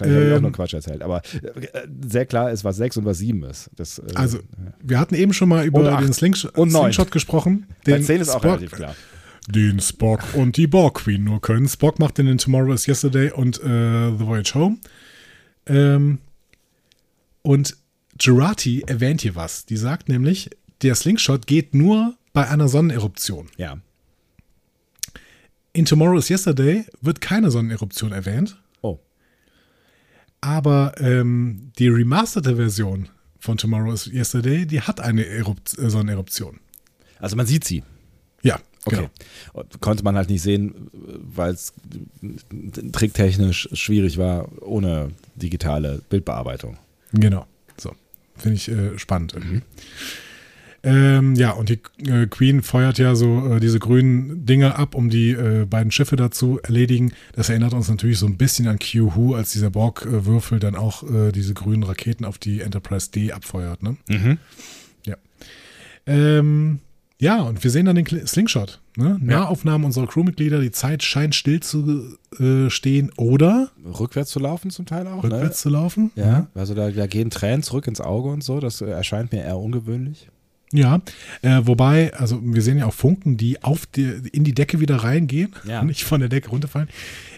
Wahrscheinlich 0.00 0.16
habe 0.16 0.26
ich 0.26 0.32
auch 0.32 0.36
Ähm, 0.36 0.42
nur 0.42 0.52
Quatsch 0.52 0.74
erzählt, 0.74 1.02
aber 1.02 1.22
äh, 1.42 1.86
sehr 2.06 2.26
klar 2.26 2.50
ist, 2.50 2.64
was 2.64 2.76
6 2.76 2.98
und 2.98 3.04
was 3.04 3.18
7 3.18 3.44
ist. 3.44 3.70
Das, 3.76 3.98
äh, 3.98 4.02
also 4.14 4.38
wir 4.82 4.98
hatten 4.98 5.14
eben 5.14 5.32
schon 5.32 5.48
mal 5.48 5.64
über 5.64 5.98
den 6.00 6.12
Slingsh 6.12 6.44
Und. 6.44 6.70
Slingshot 6.70 7.10
gesprochen. 7.10 7.66
bei 7.84 7.92
Den 7.92 8.02
10 8.02 8.20
ist 8.20 8.28
auch 8.30 8.38
Spock, 8.38 8.44
relativ 8.44 8.72
klar. 8.72 8.94
Den 9.48 9.78
Spock 9.80 10.20
und 10.34 10.56
die 10.56 10.66
Borg 10.66 11.02
Queen 11.04 11.22
nur 11.22 11.40
können. 11.40 11.68
Spock 11.68 11.98
macht 11.98 12.18
den 12.18 12.26
in 12.26 12.38
Tomorrow 12.38 12.72
is 12.72 12.86
Yesterday 12.86 13.30
und 13.30 13.62
äh, 13.62 14.10
The 14.10 14.26
Voyage 14.26 14.54
Home. 14.54 14.78
Ähm, 15.66 16.18
und 17.42 17.76
Gerati 18.18 18.84
erwähnt 18.86 19.20
hier 19.20 19.34
was. 19.34 19.66
Die 19.66 19.76
sagt 19.76 20.08
nämlich, 20.08 20.50
der 20.82 20.94
Slingshot 20.94 21.46
geht 21.46 21.74
nur 21.74 22.14
bei 22.32 22.48
einer 22.48 22.68
Sonneneruption. 22.68 23.48
Ja. 23.56 23.78
In 25.72 25.84
Tomorrow 25.84 26.18
is 26.18 26.30
Yesterday 26.30 26.84
wird 27.00 27.20
keine 27.20 27.50
Sonneneruption 27.50 28.12
erwähnt. 28.12 28.56
Aber 30.44 30.94
ähm, 31.00 31.70
die 31.78 31.88
remasterte 31.88 32.56
Version 32.56 33.08
von 33.40 33.56
Tomorrow 33.56 33.92
is 33.92 34.06
Yesterday, 34.12 34.66
die 34.66 34.80
hat 34.80 35.00
eine 35.00 35.26
Erupt 35.26 35.78
äh, 35.78 35.88
Sonneneruption. 35.90 36.60
Also 37.18 37.36
man 37.36 37.46
sieht 37.46 37.64
sie. 37.64 37.82
Ja, 38.42 38.58
Okay. 38.86 39.08
genau. 39.54 39.64
Konnte 39.80 40.04
man 40.04 40.14
halt 40.16 40.28
nicht 40.28 40.42
sehen, 40.42 40.90
weil 40.92 41.54
es 41.54 41.72
tricktechnisch 42.92 43.68
schwierig 43.72 44.18
war, 44.18 44.46
ohne 44.62 45.10
digitale 45.36 46.02
Bildbearbeitung. 46.10 46.76
Genau. 47.14 47.46
So. 47.78 47.92
finde 48.36 48.56
ich 48.56 48.68
äh, 48.68 48.98
spannend. 48.98 49.34
Mhm. 49.42 49.62
Ähm, 50.84 51.34
ja, 51.34 51.52
und 51.52 51.70
die 51.70 51.80
äh, 52.06 52.26
Queen 52.26 52.62
feuert 52.62 52.98
ja 52.98 53.14
so 53.14 53.54
äh, 53.54 53.60
diese 53.60 53.78
grünen 53.78 54.44
Dinge 54.44 54.76
ab, 54.76 54.94
um 54.94 55.08
die 55.08 55.30
äh, 55.30 55.64
beiden 55.64 55.90
Schiffe 55.90 56.16
dazu 56.16 56.60
erledigen. 56.62 57.12
Das 57.32 57.48
erinnert 57.48 57.72
uns 57.72 57.88
natürlich 57.88 58.18
so 58.18 58.26
ein 58.26 58.36
bisschen 58.36 58.68
an 58.68 58.78
Q-Who, 58.78 59.34
als 59.34 59.52
dieser 59.52 59.70
Borg-Würfel 59.70 60.60
dann 60.60 60.76
auch 60.76 61.02
äh, 61.02 61.32
diese 61.32 61.54
grünen 61.54 61.84
Raketen 61.84 62.26
auf 62.26 62.36
die 62.36 62.60
Enterprise 62.60 63.10
D 63.10 63.32
abfeuert. 63.32 63.82
Ne? 63.82 63.96
Mhm. 64.08 64.38
Ja. 65.06 65.16
Ähm, 66.06 66.80
ja, 67.18 67.40
und 67.40 67.64
wir 67.64 67.70
sehen 67.70 67.86
dann 67.86 67.96
den 67.96 68.26
Slingshot. 68.26 68.80
Ne? 68.96 69.18
Nahaufnahmen 69.20 69.86
unserer 69.86 70.06
Crewmitglieder, 70.06 70.60
die 70.60 70.70
Zeit 70.70 71.02
scheint 71.02 71.34
still 71.34 71.60
zu 71.60 72.18
äh, 72.38 72.68
stehen 72.68 73.10
oder 73.16 73.70
rückwärts 73.98 74.30
zu 74.30 74.38
laufen 74.38 74.70
zum 74.70 74.84
Teil 74.84 75.06
auch. 75.06 75.24
Rückwärts 75.24 75.60
ne? 75.60 75.62
zu 75.62 75.68
laufen. 75.70 76.10
Ja, 76.14 76.48
also 76.54 76.74
da, 76.74 76.90
da, 76.90 77.06
gehen 77.06 77.30
Tränen 77.30 77.62
zurück 77.62 77.86
ins 77.86 78.02
Auge 78.02 78.28
und 78.28 78.44
so. 78.44 78.60
Das 78.60 78.82
äh, 78.82 78.86
erscheint 78.86 79.32
mir 79.32 79.42
eher 79.42 79.58
ungewöhnlich. 79.58 80.28
Ja, 80.74 81.00
äh, 81.42 81.60
wobei, 81.62 82.12
also 82.14 82.40
wir 82.42 82.60
sehen 82.60 82.78
ja 82.78 82.86
auch 82.86 82.94
Funken, 82.94 83.36
die 83.36 83.62
auf 83.62 83.86
die, 83.86 84.12
in 84.32 84.42
die 84.42 84.54
Decke 84.54 84.80
wieder 84.80 84.96
reingehen, 84.96 85.54
ja. 85.62 85.84
nicht 85.84 86.02
von 86.02 86.18
der 86.18 86.28
Decke 86.28 86.50
runterfallen. 86.50 86.88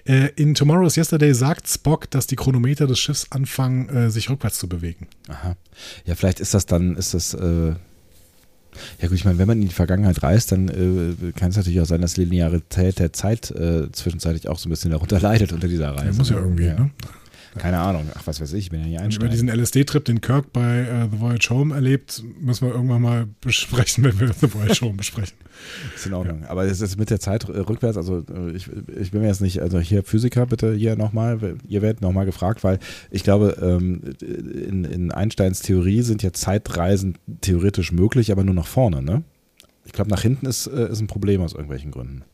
Äh, 0.07 0.31
in 0.37 0.55
Tomorrow's 0.55 0.97
Yesterday 0.97 1.35
sagt 1.35 1.69
Spock, 1.69 2.11
dass 2.11 2.27
die 2.27 2.37
Chronometer 2.37 2.87
des 2.87 2.99
Schiffs 2.99 3.27
anfangen, 3.29 3.91
äh, 3.91 4.11
sich 4.11 4.31
rückwärts 4.31 4.59
zu 4.59 4.71
bewegen. 4.71 5.09
Aha. 5.29 5.55
Ja, 6.07 6.15
vielleicht 6.15 6.41
ist 6.41 6.55
das 6.55 6.65
dann, 6.65 6.97
ist 6.97 7.13
das, 7.13 7.35
äh, 7.35 7.75
ja 9.03 9.09
gut, 9.09 9.13
ich 9.13 9.27
meine, 9.27 9.37
wenn 9.37 9.49
man 9.49 9.61
in 9.61 9.69
die 9.69 9.75
Vergangenheit 9.75 10.23
reist, 10.23 10.53
dann 10.53 10.69
äh, 10.69 11.33
kann 11.33 11.51
es 11.51 11.57
natürlich 11.59 11.83
auch 11.83 11.87
sein, 11.87 12.01
dass 12.01 12.17
Linearität 12.17 12.99
der 12.99 13.13
Zeit 13.13 13.51
äh, 13.51 13.93
zwischenzeitlich 13.93 14.49
auch 14.49 14.59
so 14.59 14.69
ein 14.69 14.71
bisschen 14.71 14.93
darunter 14.93 15.21
leidet 15.21 15.53
unter 15.53 15.69
dieser 15.69 15.91
Reise. 15.91 16.07
Ja, 16.07 16.13
muss 16.15 16.31
ja 16.31 16.39
irgendwie, 16.39 16.67
ja. 16.67 16.81
ne? 16.81 16.91
Keine 17.59 17.79
Ahnung. 17.79 18.11
Ach, 18.15 18.27
was 18.27 18.41
weiß 18.41 18.53
ich, 18.53 18.67
ich 18.67 18.71
bin 18.71 18.81
ja 18.81 18.87
nicht 18.87 19.01
einsteigen. 19.01 19.27
Über 19.27 19.33
diesen 19.33 19.49
LSD-Trip, 19.49 20.05
den 20.05 20.21
Kirk 20.21 20.53
bei 20.53 20.83
uh, 20.83 21.09
The 21.11 21.21
Voyage 21.21 21.51
Home 21.51 21.75
erlebt, 21.75 22.23
müssen 22.41 22.67
wir 22.67 22.75
irgendwann 22.75 23.03
mal 23.03 23.27
besprechen, 23.41 24.05
wenn 24.05 24.19
wir 24.21 24.33
The 24.33 24.53
Voyage 24.53 24.81
Home 24.83 24.97
besprechen. 24.97 25.37
Ist 25.95 26.07
in 26.07 26.15
Ordnung. 26.15 26.43
Ja. 26.43 26.51
Aber 26.51 26.65
es 26.65 26.81
ist 26.81 26.99
mit 26.99 27.11
der 27.11 27.21
Zeit 27.21 27.49
rückwärts, 27.49 27.97
also 27.97 28.25
äh, 28.31 28.51
ich, 28.53 28.69
ich 28.99 29.11
bin 29.11 29.23
mir 29.23 29.29
jetzt 29.29 29.41
nicht, 29.41 29.61
also 29.63 29.79
hier 29.79 30.03
Physiker 30.03 30.47
bitte 30.47 30.75
hier 30.75 30.97
nochmal, 30.97 31.57
ihr 31.67 31.83
werdet 31.83 32.03
nochmal 32.03 32.27
gefragt, 32.27 32.63
weil 32.63 32.79
ich 33.11 33.23
glaube, 33.23 33.57
ähm, 33.61 34.03
in, 34.21 34.85
in 34.85 35.11
Einsteins 35.13 35.61
Theorie 35.61 36.03
sind 36.03 36.23
ja 36.23 36.33
Zeitreisen 36.33 37.19
theoretisch 37.41 37.93
möglich, 37.93 38.33
aber 38.33 38.45
nur 38.45 38.55
nach 38.55 38.67
vorne, 38.67 39.03
ne? 39.03 39.23
Ich 39.85 39.93
glaube, 39.93 40.11
nach 40.11 40.23
hinten 40.23 40.47
ist, 40.47 40.67
äh, 40.67 40.91
ist 40.91 41.01
ein 41.01 41.07
Problem 41.07 41.41
aus 41.41 41.53
irgendwelchen 41.53 41.93
Gründen. 41.93 42.25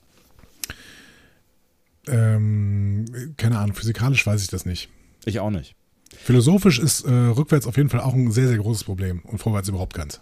Ähm, 2.08 3.04
keine 3.37 3.58
Ahnung, 3.58 3.76
physikalisch 3.76 4.26
weiß 4.26 4.42
ich 4.42 4.48
das 4.48 4.66
nicht. 4.66 4.88
Ich 5.24 5.40
auch 5.40 5.50
nicht. 5.50 5.74
Philosophisch 6.16 6.78
ist 6.78 7.04
äh, 7.04 7.11
rückwärts 7.11 7.66
auf 7.66 7.76
jeden 7.76 7.88
Fall 7.88 8.00
auch 8.00 8.14
ein 8.14 8.30
sehr, 8.32 8.48
sehr 8.48 8.58
großes 8.58 8.85
Problem 8.85 9.22
und 9.24 9.38
vorwärts 9.38 9.68
überhaupt 9.68 9.94
keins. 9.94 10.20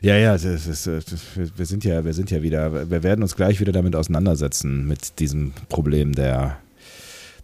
Ja, 0.00 0.16
ja, 0.16 0.32
das 0.32 0.44
ist, 0.44 0.86
wir 0.86 1.66
sind 1.66 1.84
ja, 1.84 2.04
wir 2.04 2.14
sind 2.14 2.30
ja 2.30 2.42
wieder, 2.42 2.90
wir 2.90 3.02
werden 3.02 3.22
uns 3.22 3.36
gleich 3.36 3.60
wieder 3.60 3.72
damit 3.72 3.94
auseinandersetzen, 3.94 4.86
mit 4.86 5.18
diesem 5.18 5.52
Problem 5.68 6.14
der 6.14 6.58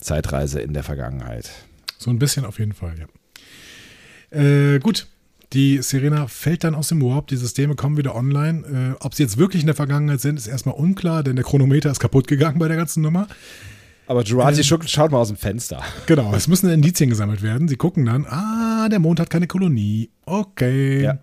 Zeitreise 0.01 0.61
in 0.61 0.73
der 0.73 0.83
Vergangenheit. 0.83 1.51
So 1.99 2.11
ein 2.11 2.19
bisschen 2.19 2.45
auf 2.45 2.59
jeden 2.59 2.73
Fall, 2.73 2.95
ja. 2.99 3.07
Äh, 4.39 4.79
gut, 4.79 5.09
die 5.53 5.83
Serena 5.83 6.27
fällt 6.27 6.65
dann 6.65 6.75
aus 6.75 6.89
dem 6.89 7.03
Warp, 7.03 7.29
die 7.29 7.37
Systeme 7.37 7.75
kommen 7.75 7.99
wieder 7.99 8.15
online. 8.15 8.97
Äh, 8.99 9.05
ob 9.05 9.15
sie 9.15 9.23
jetzt 9.23 9.37
wirklich 9.37 9.63
in 9.63 9.67
der 9.67 9.77
Vergangenheit 9.77 10.21
sind, 10.21 10.39
ist 10.39 10.47
erstmal 10.47 10.75
unklar, 10.75 11.23
denn 11.23 11.37
der 11.37 11.45
Chronometer 11.45 11.91
ist 11.91 12.01
kaputt 12.01 12.27
gegangen 12.27 12.59
bei 12.59 12.69
der 12.69 12.79
ganzen 12.79 13.03
Nummer. 13.03 13.29
Aber 14.07 14.25
Girardi 14.25 14.61
ähm, 14.61 14.83
schaut 14.87 15.11
mal 15.11 15.19
aus 15.19 15.29
dem 15.29 15.37
Fenster. 15.37 15.83
Genau, 16.07 16.35
es 16.35 16.49
müssen 16.49 16.69
Indizien 16.71 17.09
gesammelt 17.11 17.43
werden. 17.43 17.69
Sie 17.69 17.77
gucken 17.77 18.07
dann, 18.07 18.27
ah, 18.27 18.89
der 18.89 18.99
Mond 18.99 19.21
hat 19.21 19.31
keine 19.31 19.47
Kolonie. 19.47 20.11
Okay. 20.27 21.03
Ja. 21.03 21.19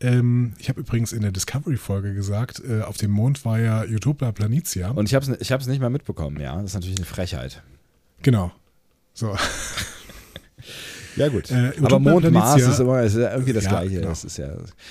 Ähm, 0.00 0.54
ich 0.58 0.68
habe 0.68 0.80
übrigens 0.80 1.12
in 1.12 1.22
der 1.22 1.32
Discovery-Folge 1.32 2.14
gesagt, 2.14 2.62
äh, 2.68 2.82
auf 2.82 2.96
dem 2.96 3.10
Mond 3.10 3.44
war 3.44 3.58
ja 3.58 3.82
Utopia 3.82 4.32
Planitia. 4.32 4.90
Und 4.90 5.06
ich 5.06 5.14
habe 5.14 5.24
es 5.32 5.50
ich 5.50 5.66
nicht 5.66 5.80
mal 5.80 5.90
mitbekommen, 5.90 6.40
ja. 6.40 6.56
Das 6.56 6.66
ist 6.66 6.74
natürlich 6.74 6.98
eine 6.98 7.06
Frechheit. 7.06 7.62
Genau. 8.22 8.52
So. 9.12 9.36
Ja, 11.16 11.28
gut. 11.28 11.50
Äh, 11.50 11.72
Aber 11.82 11.98
Mond, 11.98 12.30
Mars 12.30 12.60
ist 12.60 12.80
immer 12.80 13.02
ist 13.02 13.16
ja 13.16 13.32
irgendwie 13.32 13.52
das 13.52 13.64
ja, 13.64 13.70
Gleiche. 13.70 13.96
Genau. 13.96 14.08
Das 14.08 14.24
ist 14.24 14.36
ja, 14.36 14.48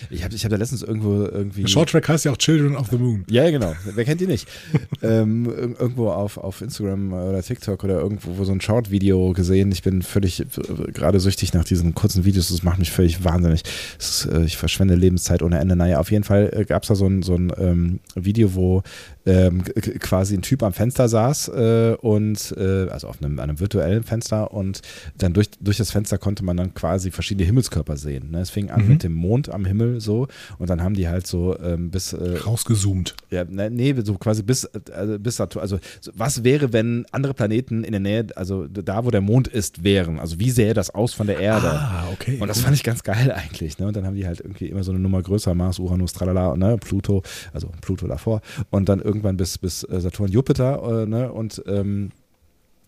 ich 0.09 0.23
habe 0.23 0.33
ich 0.33 0.43
hab 0.43 0.51
da 0.51 0.57
letztens 0.57 0.81
irgendwo 0.81 1.23
irgendwie. 1.23 1.61
Der 1.61 1.67
Shorttrack 1.67 2.07
heißt 2.07 2.25
ja 2.25 2.31
auch 2.31 2.37
Children 2.37 2.75
of 2.75 2.87
the 2.89 2.97
Moon. 2.97 3.23
Ja, 3.29 3.49
genau. 3.49 3.73
Wer 3.83 4.05
kennt 4.05 4.21
die 4.21 4.27
nicht? 4.27 4.47
ähm, 5.01 5.45
irgendwo 5.79 6.09
auf, 6.09 6.37
auf 6.37 6.61
Instagram 6.61 7.13
oder 7.13 7.41
TikTok 7.41 7.83
oder 7.83 7.99
irgendwo 7.99 8.37
wo 8.37 8.43
so 8.43 8.51
ein 8.51 8.61
Short-Video 8.61 9.33
gesehen. 9.33 9.71
Ich 9.71 9.83
bin 9.83 10.01
völlig 10.01 10.45
gerade 10.93 11.19
süchtig 11.19 11.53
nach 11.53 11.65
diesen 11.65 11.93
kurzen 11.93 12.25
Videos. 12.25 12.49
Das 12.49 12.63
macht 12.63 12.79
mich 12.79 12.91
völlig 12.91 13.23
wahnsinnig. 13.23 13.63
Ist, 13.99 14.25
äh, 14.25 14.43
ich 14.43 14.57
verschwende 14.57 14.95
Lebenszeit 14.95 15.43
ohne 15.43 15.59
Ende. 15.59 15.75
Naja, 15.75 15.99
auf 15.99 16.11
jeden 16.11 16.23
Fall 16.23 16.49
äh, 16.53 16.65
gab 16.65 16.83
es 16.83 16.89
da 16.89 16.95
so 16.95 17.07
ein, 17.07 17.23
so 17.23 17.35
ein 17.35 17.51
ähm, 17.57 17.99
Video, 18.15 18.55
wo 18.55 18.83
ähm, 19.25 19.63
quasi 19.99 20.35
ein 20.35 20.41
Typ 20.41 20.63
am 20.63 20.73
Fenster 20.73 21.07
saß 21.07 21.49
äh, 21.49 21.95
und 22.01 22.53
äh, 22.57 22.89
also 22.89 23.07
auf 23.07 23.21
einem, 23.21 23.39
einem 23.39 23.59
virtuellen 23.59 24.03
Fenster 24.03 24.53
und 24.53 24.81
dann 25.17 25.33
durch, 25.33 25.49
durch 25.59 25.77
das 25.77 25.91
Fenster 25.91 26.17
konnte 26.17 26.43
man 26.43 26.57
dann 26.57 26.73
quasi 26.73 27.11
verschiedene 27.11 27.45
Himmelskörper 27.45 27.97
sehen. 27.97 28.31
Ne? 28.31 28.39
Es 28.41 28.49
fing 28.49 28.69
an 28.69 28.83
mhm. 28.83 28.89
mit 28.89 29.03
dem 29.03 29.13
Mond 29.13 29.49
am 29.49 29.65
Himmel 29.65 30.01
so 30.01 30.27
und 30.57 30.69
dann 30.69 30.81
haben 30.81 30.95
die 30.95 31.07
halt 31.07 31.27
so 31.27 31.57
ähm, 31.59 31.89
bis 31.89 32.13
äh, 32.13 32.37
rausgezoomt. 32.37 33.15
Ja, 33.29 33.45
ne, 33.45 33.69
nee, 33.69 33.95
so 34.03 34.15
quasi 34.15 34.43
bis, 34.43 34.65
also 34.65 35.19
bis 35.19 35.37
Saturn. 35.37 35.61
Also 35.61 35.79
was 36.13 36.43
wäre, 36.43 36.73
wenn 36.73 37.05
andere 37.11 37.33
Planeten 37.33 37.83
in 37.83 37.91
der 37.91 38.01
Nähe, 38.01 38.27
also 38.35 38.67
da, 38.67 39.05
wo 39.05 39.11
der 39.11 39.21
Mond 39.21 39.47
ist, 39.47 39.83
wären? 39.83 40.19
Also 40.19 40.39
wie 40.39 40.51
sähe 40.51 40.73
das 40.73 40.89
aus 40.89 41.13
von 41.13 41.27
der 41.27 41.39
Erde? 41.39 41.69
Ah, 41.69 42.05
okay. 42.11 42.37
Und 42.39 42.47
das 42.47 42.61
fand 42.61 42.75
ich 42.75 42.83
ganz 42.83 43.03
geil 43.03 43.31
eigentlich. 43.31 43.79
Ne? 43.79 43.87
Und 43.87 43.95
dann 43.95 44.05
haben 44.05 44.15
die 44.15 44.27
halt 44.27 44.39
irgendwie 44.39 44.67
immer 44.67 44.83
so 44.83 44.91
eine 44.91 44.99
Nummer 44.99 45.21
größer, 45.21 45.53
Mars, 45.53 45.79
Uranus, 45.79 46.13
tralala, 46.13 46.55
ne? 46.55 46.77
Pluto, 46.77 47.23
also 47.53 47.71
Pluto 47.81 48.07
davor 48.07 48.41
und 48.69 48.89
dann 48.89 48.99
irgendwann 49.13 49.37
bis, 49.37 49.57
bis 49.57 49.83
äh, 49.83 50.01
Saturn, 50.01 50.31
Jupiter, 50.31 51.03
äh, 51.03 51.05
ne? 51.05 51.31
Und 51.31 51.61
ähm, 51.67 52.11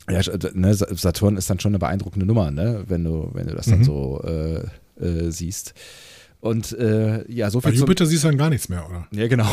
ja, 0.09 0.21
ne, 0.53 0.73
Saturn 0.73 1.37
ist 1.37 1.49
dann 1.49 1.59
schon 1.59 1.71
eine 1.71 1.79
beeindruckende 1.79 2.25
Nummer, 2.25 2.51
ne? 2.51 2.83
wenn 2.87 3.03
du, 3.03 3.29
wenn 3.33 3.47
du 3.47 3.55
das 3.55 3.65
dann 3.65 3.79
mhm. 3.79 3.83
so 3.83 4.21
äh, 4.23 5.03
äh, 5.03 5.31
siehst. 5.31 5.73
Und 6.41 6.73
äh, 6.73 7.29
ja, 7.31 7.49
so 7.49 7.59
viel. 7.59 7.71
Bei 7.71 7.77
Jupiter 7.77 8.05
siehst 8.05 8.23
du 8.23 8.27
dann 8.27 8.37
gar 8.37 8.51
nichts 8.51 8.69
mehr, 8.69 8.85
oder? 8.87 9.07
Ja, 9.11 9.27
genau. 9.27 9.49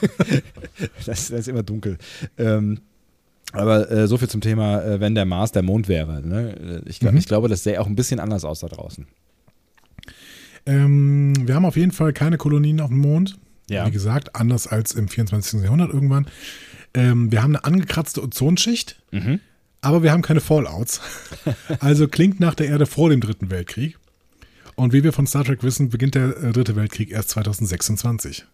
das, 1.04 1.28
das, 1.28 1.30
ist 1.30 1.48
immer 1.48 1.64
dunkel. 1.64 1.98
Ähm, 2.36 2.78
aber 3.52 3.90
äh, 3.90 4.06
so 4.06 4.18
viel 4.18 4.28
zum 4.28 4.40
Thema, 4.40 4.82
äh, 4.84 5.00
wenn 5.00 5.16
der 5.16 5.24
Mars 5.24 5.50
der 5.50 5.62
Mond 5.62 5.88
wäre. 5.88 6.22
Ne? 6.24 6.82
Ich, 6.86 7.02
mhm. 7.02 7.16
ich 7.16 7.26
glaube, 7.26 7.48
das 7.48 7.64
sähe 7.64 7.80
auch 7.80 7.86
ein 7.86 7.96
bisschen 7.96 8.20
anders 8.20 8.44
aus 8.44 8.60
da 8.60 8.68
draußen. 8.68 9.06
Ähm, 10.66 11.34
wir 11.44 11.54
haben 11.56 11.64
auf 11.64 11.76
jeden 11.76 11.92
Fall 11.92 12.12
keine 12.12 12.36
Kolonien 12.36 12.80
auf 12.80 12.90
dem 12.90 12.98
Mond. 12.98 13.36
Ja. 13.68 13.86
Wie 13.86 13.90
gesagt, 13.90 14.34
anders 14.34 14.66
als 14.66 14.92
im 14.92 15.08
24. 15.08 15.62
Jahrhundert 15.62 15.92
irgendwann. 15.92 16.26
Ähm, 16.94 17.30
wir 17.30 17.42
haben 17.42 17.54
eine 17.54 17.64
angekratzte 17.64 18.22
Ozonschicht, 18.22 18.96
mhm. 19.10 19.40
aber 19.80 20.02
wir 20.02 20.12
haben 20.12 20.22
keine 20.22 20.40
Fallouts. 20.40 21.00
also 21.80 22.08
klingt 22.08 22.40
nach 22.40 22.54
der 22.54 22.68
Erde 22.68 22.86
vor 22.86 23.10
dem 23.10 23.20
Dritten 23.20 23.50
Weltkrieg. 23.50 23.98
Und 24.74 24.92
wie 24.92 25.02
wir 25.02 25.12
von 25.12 25.26
Star 25.26 25.44
Trek 25.44 25.62
wissen, 25.62 25.90
beginnt 25.90 26.14
der 26.14 26.36
äh, 26.36 26.52
Dritte 26.52 26.76
Weltkrieg 26.76 27.10
erst 27.10 27.30
2026. 27.30 28.44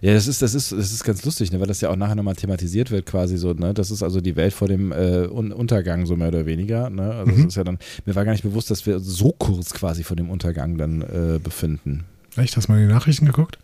Ja, 0.00 0.12
das 0.12 0.26
ist, 0.26 0.42
das 0.42 0.54
ist, 0.54 0.72
das 0.72 0.92
ist 0.92 1.04
ganz 1.04 1.24
lustig, 1.24 1.52
ne, 1.52 1.60
weil 1.60 1.66
das 1.66 1.80
ja 1.80 1.90
auch 1.90 1.96
nachher 1.96 2.14
nochmal 2.14 2.36
thematisiert 2.36 2.90
wird, 2.90 3.06
quasi 3.06 3.36
so, 3.38 3.52
ne? 3.52 3.74
Das 3.74 3.90
ist 3.90 4.02
also 4.02 4.20
die 4.20 4.36
Welt 4.36 4.52
vor 4.52 4.68
dem 4.68 4.92
äh, 4.92 5.26
Untergang, 5.26 6.06
so 6.06 6.16
mehr 6.16 6.28
oder 6.28 6.46
weniger. 6.46 6.90
Ne? 6.90 7.12
Also 7.12 7.32
mhm. 7.32 7.36
das 7.36 7.46
ist 7.46 7.56
ja 7.56 7.64
dann, 7.64 7.78
mir 8.04 8.14
war 8.14 8.24
gar 8.24 8.32
nicht 8.32 8.44
bewusst, 8.44 8.70
dass 8.70 8.86
wir 8.86 8.98
so 9.00 9.32
kurz 9.32 9.72
quasi 9.72 10.02
vor 10.02 10.16
dem 10.16 10.30
Untergang 10.30 10.76
dann 10.76 11.02
äh, 11.02 11.38
befinden. 11.42 12.04
Echt? 12.36 12.56
Hast 12.56 12.68
du 12.68 12.72
mal 12.72 12.80
in 12.80 12.88
die 12.88 12.94
Nachrichten 12.94 13.26
geguckt? 13.26 13.58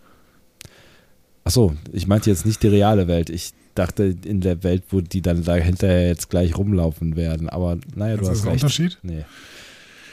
Achso, 1.44 1.76
ich 1.92 2.06
meinte 2.06 2.30
jetzt 2.30 2.46
nicht 2.46 2.62
die 2.62 2.68
reale 2.68 3.08
Welt. 3.08 3.28
Ich 3.30 3.52
dachte 3.74 4.16
in 4.24 4.40
der 4.40 4.62
Welt, 4.62 4.84
wo 4.90 5.00
die 5.00 5.22
dann 5.22 5.44
dahinter 5.44 6.06
jetzt 6.06 6.30
gleich 6.30 6.56
rumlaufen 6.56 7.16
werden. 7.16 7.48
Aber 7.48 7.78
naja, 7.94 8.16
du 8.16 8.22
ist 8.22 8.28
hast 8.28 8.38
das 8.38 8.46
ein 8.46 8.52
recht. 8.52 8.62
Unterschied? 8.64 8.98
Nee. 9.02 9.24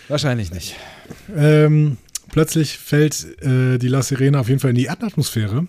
Wahrscheinlich 0.08 0.52
nicht. 0.52 0.76
Ähm, 1.36 1.98
plötzlich 2.32 2.78
fällt 2.78 3.41
äh, 3.43 3.78
die 3.78 3.88
La 3.88 4.02
Sirena 4.02 4.39
auf 4.39 4.50
jeden 4.50 4.60
Fall 4.60 4.72
in 4.72 4.76
die 4.76 4.86
Erdatmosphäre. 4.86 5.67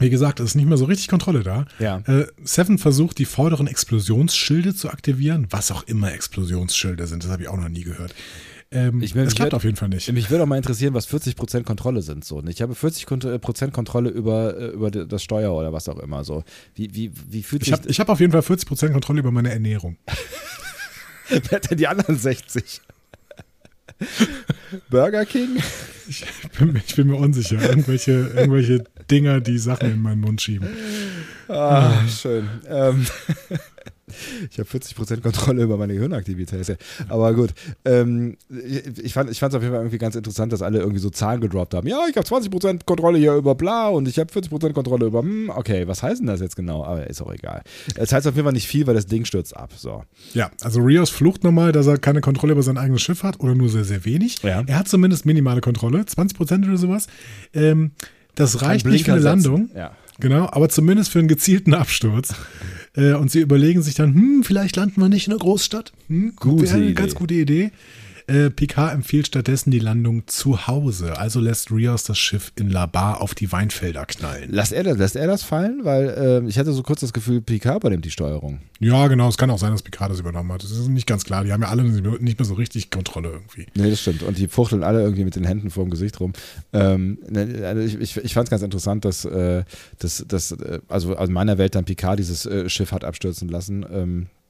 Wie 0.00 0.10
gesagt, 0.10 0.40
es 0.40 0.50
ist 0.50 0.54
nicht 0.56 0.66
mehr 0.66 0.76
so 0.76 0.86
richtig 0.86 1.06
Kontrolle 1.06 1.44
da. 1.44 1.66
Ja. 1.78 1.98
Äh, 2.06 2.26
Seven 2.42 2.78
versucht, 2.78 3.18
die 3.18 3.26
vorderen 3.26 3.68
Explosionsschilde 3.68 4.74
zu 4.74 4.90
aktivieren, 4.90 5.46
was 5.50 5.70
auch 5.70 5.84
immer 5.84 6.12
Explosionsschilde 6.12 7.06
sind, 7.06 7.22
das 7.22 7.30
habe 7.30 7.44
ich 7.44 7.48
auch 7.48 7.56
noch 7.56 7.68
nie 7.68 7.84
gehört. 7.84 8.12
Ähm, 8.74 9.00
ich 9.02 9.12
das 9.12 9.34
klappt 9.34 9.52
wird, 9.52 9.54
auf 9.54 9.64
jeden 9.64 9.76
Fall 9.76 9.88
nicht. 9.88 10.12
Mich 10.12 10.30
würde 10.30 10.42
auch 10.42 10.48
mal 10.48 10.56
interessieren, 10.56 10.94
was 10.94 11.08
40% 11.08 11.62
Kontrolle 11.62 12.02
sind. 12.02 12.24
So. 12.24 12.42
Ich 12.44 12.60
habe 12.60 12.74
40% 12.74 13.70
Kontrolle 13.70 14.10
über, 14.10 14.58
äh, 14.58 14.66
über 14.66 14.90
das 14.90 15.22
Steuer 15.22 15.54
oder 15.54 15.72
was 15.72 15.88
auch 15.88 16.00
immer. 16.00 16.24
So. 16.24 16.42
Wie, 16.74 16.92
wie, 16.92 17.12
wie 17.28 17.44
fühlt 17.44 17.62
ich 17.64 17.72
habe 17.72 17.88
hab 17.88 18.08
auf 18.08 18.18
jeden 18.18 18.32
Fall 18.32 18.40
40% 18.40 18.90
Kontrolle 18.90 19.20
über 19.20 19.30
meine 19.30 19.52
Ernährung. 19.52 19.96
Wer 21.28 21.50
hat 21.52 21.70
denn 21.70 21.78
die 21.78 21.86
anderen 21.86 22.18
60? 22.18 22.80
Burger 24.90 25.24
King? 25.24 25.62
Ich 26.08 26.24
bin, 26.58 26.80
ich 26.84 26.96
bin, 26.96 27.06
mir 27.06 27.16
unsicher. 27.16 27.62
Irgendwelche, 27.62 28.32
irgendwelche 28.34 28.84
Dinger, 29.10 29.40
die 29.40 29.58
Sachen 29.58 29.90
in 29.90 30.02
meinen 30.02 30.20
Mund 30.20 30.40
schieben. 30.40 30.68
Ah, 31.48 32.06
schön. 32.08 32.48
Ähm, 32.68 33.06
ich 34.50 34.58
habe 34.58 34.68
40% 34.68 35.20
Kontrolle 35.20 35.62
über 35.62 35.76
meine 35.76 35.94
Gehirnaktivität. 35.94 36.76
Aber 37.08 37.34
gut. 37.34 37.50
Ähm, 37.84 38.36
ich 39.02 39.12
fand 39.12 39.30
es 39.30 39.42
auf 39.42 39.52
jeden 39.52 39.72
Fall 39.72 39.80
irgendwie 39.80 39.98
ganz 39.98 40.14
interessant, 40.14 40.52
dass 40.52 40.62
alle 40.62 40.78
irgendwie 40.78 41.00
so 41.00 41.10
Zahlen 41.10 41.40
gedroppt 41.40 41.74
haben. 41.74 41.86
Ja, 41.86 42.04
ich 42.08 42.16
habe 42.16 42.26
20% 42.26 42.84
Kontrolle 42.84 43.18
hier 43.18 43.34
über 43.34 43.54
bla 43.54 43.88
und 43.88 44.08
ich 44.08 44.18
habe 44.18 44.32
40% 44.32 44.72
Kontrolle 44.72 45.06
über 45.06 45.20
hm, 45.20 45.50
okay, 45.54 45.86
was 45.86 46.02
heißt 46.02 46.20
denn 46.20 46.26
das 46.26 46.40
jetzt 46.40 46.56
genau? 46.56 46.84
Aber 46.84 47.06
ist 47.06 47.22
auch 47.22 47.32
egal. 47.32 47.62
Es 47.96 48.12
heißt 48.12 48.26
auf 48.26 48.34
jeden 48.34 48.44
Fall 48.44 48.52
nicht 48.52 48.68
viel, 48.68 48.86
weil 48.86 48.94
das 48.94 49.06
Ding 49.06 49.24
stürzt 49.24 49.56
ab. 49.56 49.70
So. 49.76 50.04
Ja, 50.32 50.50
also 50.62 50.80
Rios 50.80 51.10
flucht 51.10 51.44
nochmal, 51.44 51.72
dass 51.72 51.86
er 51.86 51.98
keine 51.98 52.20
Kontrolle 52.20 52.52
über 52.52 52.62
sein 52.62 52.78
eigenes 52.78 53.02
Schiff 53.02 53.22
hat 53.22 53.40
oder 53.40 53.54
nur 53.54 53.68
sehr, 53.68 53.84
sehr 53.84 54.04
wenig. 54.04 54.42
Ja. 54.42 54.62
Er 54.66 54.78
hat 54.78 54.88
zumindest 54.88 55.26
minimale 55.26 55.60
Kontrolle, 55.60 56.00
20% 56.00 56.66
oder 56.66 56.76
sowas. 56.76 57.06
Ähm, 57.52 57.92
das 58.34 58.62
reicht 58.62 58.86
nicht 58.86 59.04
für 59.04 59.12
eine. 59.12 59.20
Landung. 59.20 59.70
Ja. 59.74 59.92
Genau, 60.20 60.48
aber 60.50 60.68
zumindest 60.68 61.10
für 61.10 61.18
einen 61.18 61.28
gezielten 61.28 61.74
Absturz. 61.74 62.34
Äh, 62.96 63.14
und 63.14 63.28
sie 63.28 63.40
überlegen 63.40 63.82
sich 63.82 63.96
dann, 63.96 64.14
hm, 64.14 64.44
vielleicht 64.44 64.76
landen 64.76 65.00
wir 65.00 65.08
nicht 65.08 65.26
in 65.26 65.32
einer 65.32 65.40
Großstadt. 65.40 65.92
Hm, 66.06 66.34
Gute 66.36 66.62
wäre 66.62 66.74
eine 66.76 66.84
Idee. 66.84 66.94
ganz 66.94 67.16
gute 67.16 67.34
Idee. 67.34 67.72
Äh, 68.26 68.48
Picard 68.48 68.94
empfiehlt 68.94 69.26
stattdessen 69.26 69.70
die 69.70 69.78
Landung 69.78 70.26
zu 70.26 70.66
Hause. 70.66 71.18
Also 71.18 71.40
lässt 71.40 71.70
Rios 71.70 72.04
das 72.04 72.18
Schiff 72.18 72.52
in 72.56 72.70
La 72.70 72.86
Bar 72.86 73.20
auf 73.20 73.34
die 73.34 73.52
Weinfelder 73.52 74.06
knallen. 74.06 74.50
Lässt 74.50 74.72
er, 74.72 74.82
das- 74.82 74.96
lässt 74.96 75.16
er 75.16 75.26
das 75.26 75.42
fallen? 75.42 75.80
Weil 75.84 76.14
ähm, 76.18 76.48
ich 76.48 76.58
hatte 76.58 76.72
so 76.72 76.82
kurz 76.82 77.00
das 77.00 77.12
Gefühl, 77.12 77.42
Picard 77.42 77.76
übernimmt 77.82 78.04
die 78.04 78.10
Steuerung. 78.10 78.60
Ja, 78.80 79.08
genau. 79.08 79.28
Es 79.28 79.36
kann 79.36 79.50
auch 79.50 79.58
sein, 79.58 79.72
dass 79.72 79.82
Picard 79.82 80.10
das 80.10 80.20
übernommen 80.20 80.50
hat. 80.52 80.62
Das 80.62 80.70
ist 80.70 80.88
nicht 80.88 81.06
ganz 81.06 81.24
klar. 81.24 81.44
Die 81.44 81.52
haben 81.52 81.60
ja 81.62 81.68
alle 81.68 81.84
nicht 81.84 82.38
mehr 82.38 82.46
so 82.46 82.54
richtig 82.54 82.90
Kontrolle 82.90 83.28
irgendwie. 83.30 83.66
Nee, 83.74 83.90
das 83.90 84.00
stimmt. 84.00 84.22
Und 84.22 84.38
die 84.38 84.48
fuchteln 84.48 84.82
alle 84.82 85.02
irgendwie 85.02 85.24
mit 85.24 85.36
den 85.36 85.44
Händen 85.44 85.68
vorm 85.70 85.90
Gesicht 85.90 86.18
rum. 86.20 86.32
Ähm, 86.72 87.18
ne, 87.28 87.62
also 87.66 87.82
ich 87.82 88.00
ich, 88.00 88.16
ich 88.24 88.32
fand 88.34 88.46
es 88.46 88.50
ganz 88.50 88.62
interessant, 88.62 89.04
dass, 89.04 89.26
äh, 89.26 89.64
dass, 89.98 90.24
dass 90.26 90.52
äh, 90.52 90.80
also 90.88 91.14
aus 91.16 91.28
meiner 91.28 91.58
Welt 91.58 91.74
dann 91.74 91.84
Picard 91.84 92.18
dieses 92.18 92.46
äh, 92.46 92.68
Schiff 92.70 92.90
hat 92.92 93.04
abstürzen 93.04 93.48
lassen. 93.50 93.84
Ähm, 93.92 94.26
äh, 94.26 94.43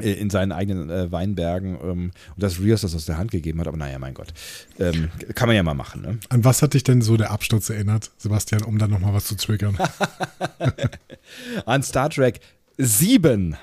in 0.00 0.30
seinen 0.30 0.52
eigenen 0.52 0.90
äh, 0.90 1.10
Weinbergen 1.10 1.76
ähm, 1.82 2.10
und 2.34 2.42
dass 2.42 2.60
Rios 2.60 2.82
das 2.82 2.94
aus 2.94 3.06
der 3.06 3.18
Hand 3.18 3.32
gegeben 3.32 3.58
hat, 3.58 3.66
aber 3.66 3.76
naja, 3.76 3.98
mein 3.98 4.14
Gott. 4.14 4.32
Ähm, 4.78 5.10
kann 5.34 5.48
man 5.48 5.56
ja 5.56 5.62
mal 5.64 5.74
machen, 5.74 6.02
ne? 6.02 6.18
An 6.28 6.44
was 6.44 6.62
hat 6.62 6.74
dich 6.74 6.84
denn 6.84 7.02
so 7.02 7.16
der 7.16 7.32
Absturz 7.32 7.68
erinnert, 7.68 8.12
Sebastian, 8.16 8.62
um 8.62 8.78
dann 8.78 8.90
nochmal 8.90 9.12
was 9.12 9.26
zu 9.26 9.36
triggern? 9.36 9.76
An 11.66 11.82
Star 11.82 12.10
Trek 12.10 12.38
7. 12.76 13.56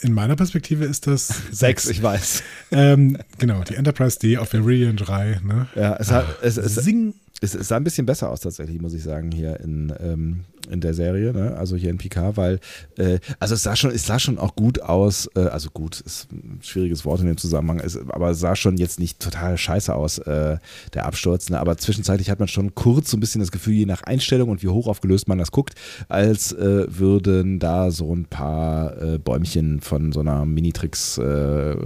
In 0.00 0.12
meiner 0.14 0.36
Perspektive 0.36 0.86
ist 0.86 1.06
das 1.06 1.28
Sechs, 1.50 1.86
ich 1.86 2.02
weiß. 2.02 2.42
ähm, 2.72 3.18
genau, 3.38 3.62
die 3.62 3.74
Enterprise 3.74 4.18
D 4.18 4.38
auf 4.38 4.54
Viridian 4.54 4.96
3. 4.96 5.40
Ne? 5.44 5.68
Ja, 5.74 5.96
es, 5.96 6.10
hat, 6.10 6.38
es, 6.42 6.56
es, 6.56 6.76
Sing. 6.76 7.12
Es, 7.40 7.54
es 7.54 7.68
sah 7.68 7.76
ein 7.76 7.84
bisschen 7.84 8.06
besser 8.06 8.30
aus 8.30 8.40
tatsächlich, 8.40 8.80
muss 8.80 8.94
ich 8.94 9.02
sagen, 9.02 9.30
hier 9.32 9.60
in, 9.60 9.92
ähm, 10.00 10.44
in 10.70 10.80
der 10.80 10.94
Serie, 10.94 11.32
ne? 11.32 11.56
also 11.56 11.76
hier 11.76 11.90
in 11.90 11.98
Picard, 11.98 12.36
weil, 12.36 12.60
äh, 12.96 13.18
also 13.38 13.54
es 13.54 13.62
sah 13.62 13.76
schon, 13.76 13.90
es 13.90 14.06
sah 14.06 14.18
schon 14.18 14.38
auch 14.38 14.54
gut 14.54 14.80
aus, 14.80 15.28
äh, 15.36 15.40
also 15.40 15.70
gut, 15.70 16.00
ist 16.00 16.30
ein 16.32 16.60
schwieriges 16.62 17.04
Wort 17.04 17.20
in 17.20 17.26
dem 17.26 17.36
Zusammenhang, 17.36 17.80
ist, 17.80 17.98
aber 18.08 18.30
es 18.30 18.40
sah 18.40 18.56
schon 18.56 18.76
jetzt 18.76 18.98
nicht 18.98 19.20
total 19.20 19.58
scheiße 19.58 19.94
aus, 19.94 20.18
äh, 20.18 20.58
der 20.94 21.06
Absturz, 21.06 21.50
ne? 21.50 21.58
aber 21.60 21.76
zwischenzeitlich 21.76 22.30
hat 22.30 22.38
man 22.38 22.48
schon 22.48 22.74
kurz 22.74 23.10
so 23.10 23.16
ein 23.16 23.20
bisschen 23.20 23.40
das 23.40 23.50
Gefühl, 23.50 23.74
je 23.74 23.86
nach 23.86 24.02
Einstellung 24.02 24.48
und 24.48 24.62
wie 24.62 24.68
hoch 24.68 24.86
aufgelöst 24.86 25.28
man 25.28 25.38
das 25.38 25.50
guckt, 25.50 25.74
als 26.08 26.52
äh, 26.52 26.86
würden 26.88 27.58
da 27.58 27.90
so 27.90 28.14
ein 28.14 28.24
paar 28.24 29.00
äh, 29.02 29.18
Bäumchen 29.18 29.80
von 29.80 30.12
so 30.12 30.20
einer 30.20 30.44
Minitrix 30.44 31.18
äh, 31.18 31.76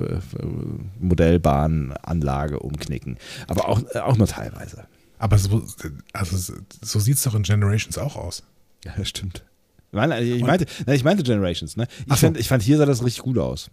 umknicken, 2.59 3.17
aber 3.47 3.69
auch, 3.69 3.83
auch 3.95 4.17
nur 4.17 4.27
teilweise. 4.27 4.87
Aber 5.19 5.39
so, 5.39 5.67
also, 6.13 6.55
so 6.83 7.01
sieht 7.01 7.17
es 7.17 7.23
doch 7.23 7.35
in 7.35 7.43
Generations 7.43 7.99
auch 7.99 8.17
aus. 8.17 8.43
Ja, 8.85 8.93
das 8.97 9.09
stimmt. 9.09 9.45
Ich 9.91 9.95
meinte, 10.43 10.67
nein, 10.87 10.97
ich 10.97 11.05
meinte 11.05 11.23
Generations, 11.23 11.77
ne? 11.77 11.89
Ich, 12.07 12.07
so. 12.09 12.27
fand, 12.27 12.39
ich 12.39 12.49
fand, 12.49 12.63
hier 12.63 12.77
sah 12.77 12.87
das 12.87 13.03
richtig 13.03 13.23
gut 13.23 13.39
aus. 13.39 13.71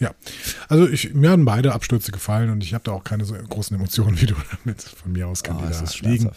Ja, 0.00 0.14
also 0.68 0.88
ich, 0.88 1.12
mir 1.12 1.30
haben 1.30 1.44
beide 1.44 1.72
Abstürze 1.74 2.12
gefallen 2.12 2.50
und 2.50 2.62
ich 2.62 2.72
habe 2.72 2.84
da 2.84 2.92
auch 2.92 3.02
keine 3.02 3.24
so 3.24 3.34
großen 3.34 3.76
Emotionen 3.76 4.20
wie 4.20 4.26
du 4.26 4.34
damit 4.64 4.80
von 4.80 5.10
mir 5.12 5.26
aus 5.26 5.42
kann 5.42 5.56
Oh, 5.56 5.60
die 5.62 5.72
es 5.72 5.78
da 5.78 5.84
ist 5.84 6.00
liegen. 6.02 6.30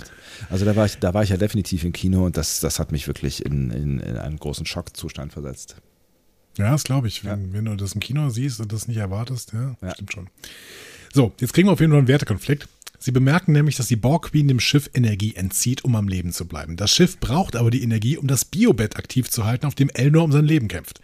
Also 0.50 0.66
da 0.66 0.76
war 0.76 0.88
ich, 0.88 0.98
da 0.98 1.14
war 1.14 1.22
ich 1.22 1.30
ja 1.30 1.38
definitiv 1.38 1.84
im 1.84 1.94
Kino 1.94 2.26
und 2.26 2.38
das, 2.38 2.60
das 2.60 2.80
hat 2.80 2.92
mich 2.92 3.06
wirklich 3.08 3.46
in, 3.46 3.70
in, 3.70 4.00
in 4.00 4.18
einen 4.18 4.38
großen 4.38 4.66
Schockzustand 4.66 5.32
versetzt. 5.32 5.76
Ja, 6.58 6.72
das 6.72 6.84
glaube 6.84 7.08
ich. 7.08 7.24
Wenn, 7.24 7.48
Ja. 7.48 7.54
wenn 7.54 7.66
du 7.66 7.76
das 7.76 7.94
im 7.94 8.00
Kino 8.00 8.30
siehst 8.32 8.60
und 8.60 8.74
das 8.74 8.88
nicht 8.88 8.98
erwartest, 8.98 9.54
ja, 9.54 9.76
Ja. 9.82 9.94
stimmt 9.94 10.12
schon. 10.12 10.30
So, 11.14 11.32
jetzt 11.40 11.54
kriegen 11.54 11.68
wir 11.68 11.74
auf 11.74 11.80
jeden 11.80 11.92
Fall 11.92 12.00
einen 12.00 12.08
Wertekonflikt. 12.08 12.68
Sie 13.04 13.12
bemerken 13.12 13.52
nämlich, 13.52 13.78
dass 13.78 13.88
die 13.88 13.96
Borg 13.96 14.30
Queen 14.30 14.48
dem 14.48 14.60
Schiff 14.60 14.88
Energie 14.94 15.34
entzieht, 15.36 15.84
um 15.84 15.96
am 15.96 16.08
Leben 16.08 16.32
zu 16.32 16.48
bleiben. 16.48 16.78
Das 16.78 16.92
Schiff 16.92 17.20
braucht 17.20 17.56
aber 17.56 17.72
die 17.72 17.82
Energie, 17.82 18.16
um 18.16 18.28
das 18.28 18.46
Biobett 18.46 18.96
aktiv 18.96 19.28
zu 19.28 19.44
halten, 19.44 19.66
auf 19.66 19.74
dem 19.74 19.90
Elnor 19.90 20.24
um 20.24 20.32
sein 20.32 20.46
Leben 20.46 20.68
kämpft. 20.68 21.02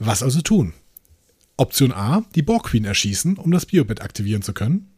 Was 0.00 0.24
also 0.24 0.40
tun? 0.40 0.72
Option 1.56 1.92
A, 1.92 2.24
die 2.34 2.42
Borg 2.42 2.64
Queen 2.64 2.84
erschießen, 2.84 3.36
um 3.36 3.52
das 3.52 3.66
Biobett 3.66 4.02
aktivieren 4.02 4.42
zu 4.42 4.52
können. 4.52 4.90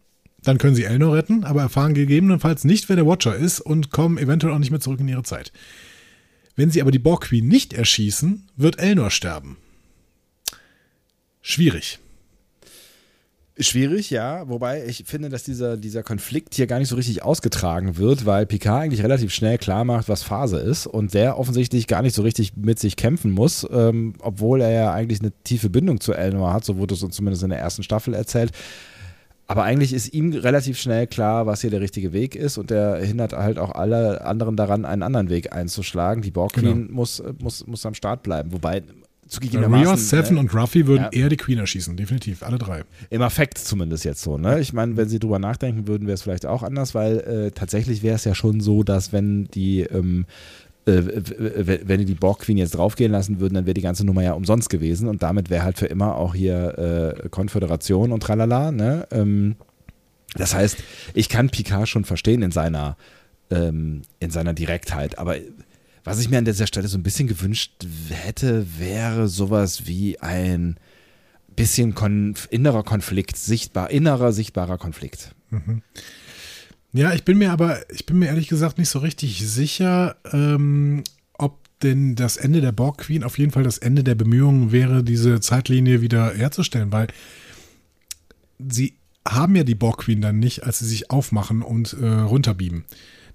Dann 0.42 0.56
können 0.56 0.74
sie 0.74 0.84
Elnor 0.84 1.14
retten, 1.16 1.44
aber 1.44 1.60
erfahren 1.60 1.92
gegebenenfalls 1.92 2.64
nicht, 2.64 2.88
wer 2.88 2.96
der 2.96 3.06
Watcher 3.06 3.36
ist 3.36 3.60
und 3.60 3.90
kommen 3.90 4.16
eventuell 4.16 4.54
auch 4.54 4.58
nicht 4.58 4.70
mehr 4.70 4.80
zurück 4.80 5.00
in 5.00 5.08
ihre 5.08 5.22
Zeit. 5.22 5.52
Wenn 6.56 6.70
sie 6.70 6.80
aber 6.80 6.92
die 6.92 6.98
Borg 6.98 7.24
Queen 7.24 7.46
nicht 7.46 7.74
erschießen, 7.74 8.48
wird 8.56 8.78
Elnor 8.78 9.10
sterben. 9.10 9.58
Schwierig. 11.42 11.98
Schwierig, 13.58 14.08
ja, 14.08 14.48
wobei 14.48 14.86
ich 14.86 15.04
finde, 15.06 15.28
dass 15.28 15.42
dieser, 15.42 15.76
dieser 15.76 16.02
Konflikt 16.02 16.54
hier 16.54 16.66
gar 16.66 16.78
nicht 16.78 16.88
so 16.88 16.96
richtig 16.96 17.22
ausgetragen 17.22 17.98
wird, 17.98 18.24
weil 18.24 18.46
Picard 18.46 18.84
eigentlich 18.84 19.02
relativ 19.02 19.34
schnell 19.34 19.58
klar 19.58 19.84
macht, 19.84 20.08
was 20.08 20.22
Phase 20.22 20.58
ist 20.58 20.86
und 20.86 21.12
der 21.12 21.38
offensichtlich 21.38 21.86
gar 21.86 22.00
nicht 22.00 22.14
so 22.14 22.22
richtig 22.22 22.56
mit 22.56 22.78
sich 22.78 22.96
kämpfen 22.96 23.32
muss, 23.32 23.66
ähm, 23.70 24.14
obwohl 24.20 24.62
er 24.62 24.70
ja 24.70 24.92
eigentlich 24.92 25.20
eine 25.20 25.32
tiefe 25.44 25.68
Bindung 25.68 26.00
zu 26.00 26.14
Elnor 26.14 26.54
hat, 26.54 26.64
so 26.64 26.78
wurde 26.78 26.94
es 26.94 27.02
uns 27.02 27.16
zumindest 27.16 27.42
in 27.42 27.50
der 27.50 27.58
ersten 27.58 27.82
Staffel 27.82 28.14
erzählt. 28.14 28.52
Aber 29.46 29.64
eigentlich 29.64 29.92
ist 29.92 30.14
ihm 30.14 30.32
relativ 30.32 30.78
schnell 30.78 31.08
klar, 31.08 31.44
was 31.44 31.60
hier 31.60 31.70
der 31.70 31.80
richtige 31.80 32.12
Weg 32.12 32.36
ist 32.36 32.56
und 32.56 32.70
der 32.70 32.98
hindert 32.98 33.32
halt 33.32 33.58
auch 33.58 33.72
alle 33.72 34.24
anderen 34.24 34.56
daran, 34.56 34.84
einen 34.84 35.02
anderen 35.02 35.28
Weg 35.28 35.52
einzuschlagen. 35.52 36.22
Die 36.22 36.30
Borg 36.30 36.52
Queen 36.52 36.86
Genau. 36.86 36.92
muss, 36.94 37.20
muss, 37.40 37.66
muss 37.66 37.84
am 37.84 37.94
Start 37.94 38.22
bleiben, 38.22 38.52
wobei 38.52 38.84
zugegebenermaßen... 39.30 39.86
Rios, 39.86 40.10
Seven 40.10 40.34
ne, 40.34 40.40
und 40.40 40.54
Ruffy 40.54 40.86
würden 40.86 41.04
Ja. 41.04 41.22
eher 41.22 41.28
die 41.28 41.36
Queen 41.36 41.58
erschießen, 41.58 41.96
definitiv, 41.96 42.42
alle 42.42 42.58
drei. 42.58 42.82
im 43.08 43.22
Affekt 43.22 43.58
zumindest 43.58 44.04
jetzt 44.04 44.22
so. 44.22 44.36
Ne? 44.36 44.60
Ich 44.60 44.72
meine, 44.72 44.96
wenn 44.96 45.08
sie 45.08 45.18
drüber 45.18 45.38
nachdenken 45.38 45.86
würden, 45.88 46.06
wäre 46.06 46.14
es 46.14 46.22
vielleicht 46.22 46.46
auch 46.46 46.62
anders, 46.62 46.94
weil 46.94 47.18
äh, 47.20 47.50
tatsächlich 47.52 48.02
wäre 48.02 48.16
es 48.16 48.24
ja 48.24 48.34
schon 48.34 48.60
so, 48.60 48.82
dass 48.82 49.12
wenn 49.12 49.46
die 49.46 49.80
ähm, 49.80 50.26
äh, 50.86 51.02
wenn 51.84 51.98
die 51.98 52.06
die 52.06 52.14
Borg 52.14 52.40
Queen 52.40 52.56
jetzt 52.56 52.74
draufgehen 52.74 53.12
lassen 53.12 53.38
würden, 53.40 53.54
dann 53.54 53.66
wäre 53.66 53.74
die 53.74 53.82
ganze 53.82 54.04
Nummer 54.04 54.22
ja 54.22 54.32
umsonst 54.32 54.70
gewesen 54.70 55.08
und 55.08 55.22
damit 55.22 55.50
wäre 55.50 55.62
halt 55.62 55.78
für 55.78 55.86
immer 55.86 56.16
auch 56.16 56.34
hier 56.34 57.14
äh, 57.24 57.28
Konföderation 57.28 58.12
und 58.12 58.22
tralala. 58.22 58.72
Ne? 58.72 59.06
Ähm, 59.10 59.56
das 60.34 60.54
heißt, 60.54 60.78
ich 61.14 61.28
kann 61.28 61.50
Picard 61.50 61.88
schon 61.88 62.04
verstehen 62.04 62.42
in 62.42 62.50
seiner 62.50 62.96
ähm, 63.50 64.02
in 64.20 64.30
seiner 64.30 64.54
Direktheit, 64.54 65.18
aber 65.18 65.36
was 66.04 66.20
ich 66.20 66.30
mir 66.30 66.38
an 66.38 66.44
dieser 66.44 66.66
Stelle 66.66 66.88
so 66.88 66.98
ein 66.98 67.02
bisschen 67.02 67.28
gewünscht 67.28 67.72
hätte, 68.10 68.66
wäre 68.78 69.28
sowas 69.28 69.86
wie 69.86 70.18
ein 70.20 70.76
bisschen 71.56 71.94
konf 71.94 72.48
innerer 72.50 72.82
Konflikt, 72.82 73.36
sichtbar, 73.36 73.90
innerer, 73.90 74.32
sichtbarer 74.32 74.78
Konflikt. 74.78 75.34
Ja, 76.92 77.12
ich 77.12 77.24
bin 77.24 77.38
mir 77.38 77.52
aber, 77.52 77.78
ich 77.90 78.06
bin 78.06 78.18
mir 78.18 78.26
ehrlich 78.26 78.48
gesagt 78.48 78.78
nicht 78.78 78.88
so 78.88 78.98
richtig 78.98 79.46
sicher, 79.46 80.16
ähm, 80.32 81.04
ob 81.34 81.58
denn 81.82 82.16
das 82.16 82.36
Ende 82.36 82.60
der 82.60 82.72
Borg 82.72 82.98
Queen 82.98 83.22
auf 83.22 83.38
jeden 83.38 83.52
Fall 83.52 83.62
das 83.62 83.78
Ende 83.78 84.02
der 84.02 84.14
Bemühungen 84.14 84.72
wäre, 84.72 85.04
diese 85.04 85.40
Zeitlinie 85.40 86.00
wieder 86.00 86.34
herzustellen, 86.34 86.92
weil 86.92 87.08
sie 88.58 88.94
haben 89.28 89.54
ja 89.54 89.64
die 89.64 89.74
Borg 89.74 89.98
Queen 89.98 90.20
dann 90.20 90.38
nicht, 90.38 90.64
als 90.64 90.80
sie 90.80 90.86
sich 90.86 91.10
aufmachen 91.10 91.62
und 91.62 91.92
äh, 91.92 92.06
runterbeamen. 92.06 92.84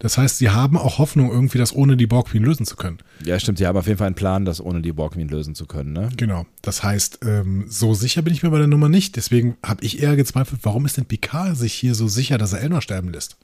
Das 0.06 0.20
heißt, 0.20 0.38
sie 0.38 0.52
haben 0.52 0.78
auch 0.78 1.00
Hoffnung, 1.00 1.32
irgendwie 1.32 1.58
das 1.58 1.74
ohne 1.74 1.98
die 1.98 2.06
Borg 2.06 2.28
Queen 2.28 2.44
lösen 2.44 2.68
zu 2.68 2.76
können. 2.76 3.00
Ja, 3.24 3.40
stimmt, 3.40 3.58
die 3.58 3.66
haben 3.66 3.76
auf 3.76 3.88
jeden 3.88 3.98
Fall 3.98 4.06
einen 4.06 4.16
Plan, 4.16 4.46
das 4.46 4.62
ohne 4.62 4.84
die 4.84 4.92
Borg 4.92 5.14
Queen 5.14 5.28
lösen 5.28 5.56
zu 5.56 5.66
können. 5.66 5.94
Ne? 5.94 6.10
Genau. 6.16 6.46
Das 6.62 6.84
heißt, 6.84 7.22
ähm, 7.26 7.66
so 7.70 7.96
sicher 7.96 8.22
bin 8.22 8.32
ich 8.32 8.44
mir 8.44 8.52
bei 8.52 8.60
der 8.60 8.68
Nummer 8.68 8.88
nicht. 8.88 9.16
Deswegen 9.16 9.58
habe 9.66 9.84
ich 9.84 10.04
eher 10.04 10.16
gezweifelt, 10.16 10.60
warum 10.62 10.86
ist 10.86 10.98
denn 10.98 11.06
Picard 11.06 11.58
sich 11.58 11.74
hier 11.74 11.96
so 11.96 12.08
sicher, 12.08 12.38
dass 12.38 12.54
er 12.54 12.62
Elnor 12.62 12.84
sterben 12.84 13.12
lässt? 13.12 13.38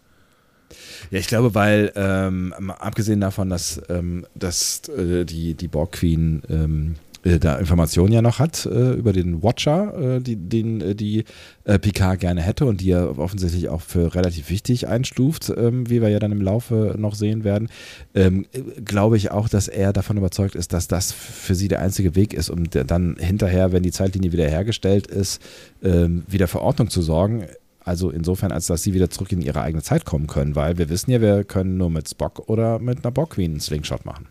Ja, 1.10 1.18
ich 1.18 1.26
glaube, 1.26 1.56
weil 1.56 1.94
ähm, 1.96 2.54
abgesehen 2.78 3.22
davon, 3.22 3.50
dass, 3.50 3.82
ähm, 3.90 4.28
dass 4.36 4.88
äh, 4.90 5.26
die, 5.26 5.56
die 5.56 5.68
Borg 5.68 5.94
Queen 5.94 6.44
ähm, 6.48 6.96
äh, 7.24 7.40
da 7.40 7.58
Informationen 7.58 8.14
ja 8.14 8.22
noch 8.22 8.40
hat 8.40 8.66
äh, 8.66 8.94
über 8.94 9.14
den 9.14 9.44
Watcher, 9.44 10.18
äh, 10.18 10.22
die, 10.22 10.36
den 10.36 10.82
äh, 10.82 10.96
die 10.96 11.26
Picard 11.64 12.20
gerne 12.20 12.42
hätte 12.42 12.66
und 12.66 12.82
die 12.82 12.90
er 12.90 13.20
offensichtlich 13.20 13.70
auch 13.70 13.82
für 13.82 14.16
relativ 14.16 14.50
wichtig 14.50 14.88
einstuft, 14.88 15.54
ähm, 15.56 15.88
wie 15.90 16.02
wir 16.02 16.10
ja 16.10 16.18
dann 16.18 16.32
im 16.32 16.42
Laufe 16.42 16.96
noch 16.98 17.14
sehen 17.14 17.44
werden, 17.44 17.70
ähm, 18.16 18.46
äh, 18.52 18.82
glaube 18.82 19.18
ich 19.18 19.32
auch, 19.32 19.48
dass 19.48 19.68
er 19.68 19.94
davon 19.94 20.18
überzeugt 20.18 20.56
ist, 20.56 20.74
dass 20.74 20.88
das 20.88 21.12
für 21.12 21.54
sie 21.54 21.68
der 21.68 21.80
einzige 21.80 22.16
Weg 22.16 22.34
ist, 22.34 22.50
um 22.50 22.70
dann 22.70 23.16
hinterher, 23.20 23.72
wenn 23.72 23.84
die 23.84 23.92
Zeitlinie 23.92 24.32
wieder 24.32 24.48
hergestellt 24.48 25.08
ist, 25.08 25.42
ähm, 25.84 26.24
wieder 26.28 26.48
für 26.48 26.62
Ordnung 26.62 26.90
zu 26.90 27.02
sorgen 27.02 27.46
Also 27.84 28.10
insofern, 28.10 28.52
als 28.52 28.68
dass 28.68 28.84
sie 28.84 28.94
wieder 28.94 29.10
zurück 29.10 29.32
in 29.32 29.42
ihre 29.42 29.62
eigene 29.62 29.84
Zeit 29.84 30.06
kommen 30.06 30.28
können, 30.28 30.56
weil 30.56 30.78
wir 30.78 30.90
wissen 30.90 31.12
ja, 31.12 31.22
wir 31.22 31.44
können 31.44 31.78
nur 31.78 31.90
mit 31.90 32.10
Spock 32.10 32.48
oder 32.48 32.80
mit 32.80 33.04
einer 33.04 33.12
Borg 33.12 33.32
Queen 33.32 33.52
einen 33.52 33.60
Slingshot 33.60 34.06
machen. 34.06 34.28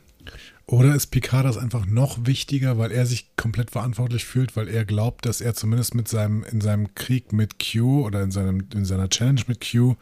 Oder 0.71 0.95
ist 0.95 1.09
Picard 1.09 1.45
das 1.45 1.59
einfach 1.59 1.85
noch 1.85 2.27
wichtiger, 2.27 2.79
weil 2.79 2.93
er 2.93 3.05
sich 3.05 3.35
komplett 3.35 3.73
verantwortlich 3.73 4.25
fühlt, 4.25 4.55
weil 4.55 4.69
er 4.69 4.85
glaubt, 4.85 5.27
dass 5.27 5.41
er 5.41 5.55
zumindest 5.55 5.97
mit 5.97 6.07
seinem, 6.07 6.45
in 6.45 6.61
seinem 6.61 6.95
Krieg 6.95 7.33
mit 7.33 7.57
Q 7.59 8.07
oder 8.07 8.23
in, 8.23 8.31
seinem, 8.31 8.69
in 8.73 8.85
seiner 8.85 9.09
Challenge 9.09 9.41
mit 9.49 9.69
Q 9.69 9.97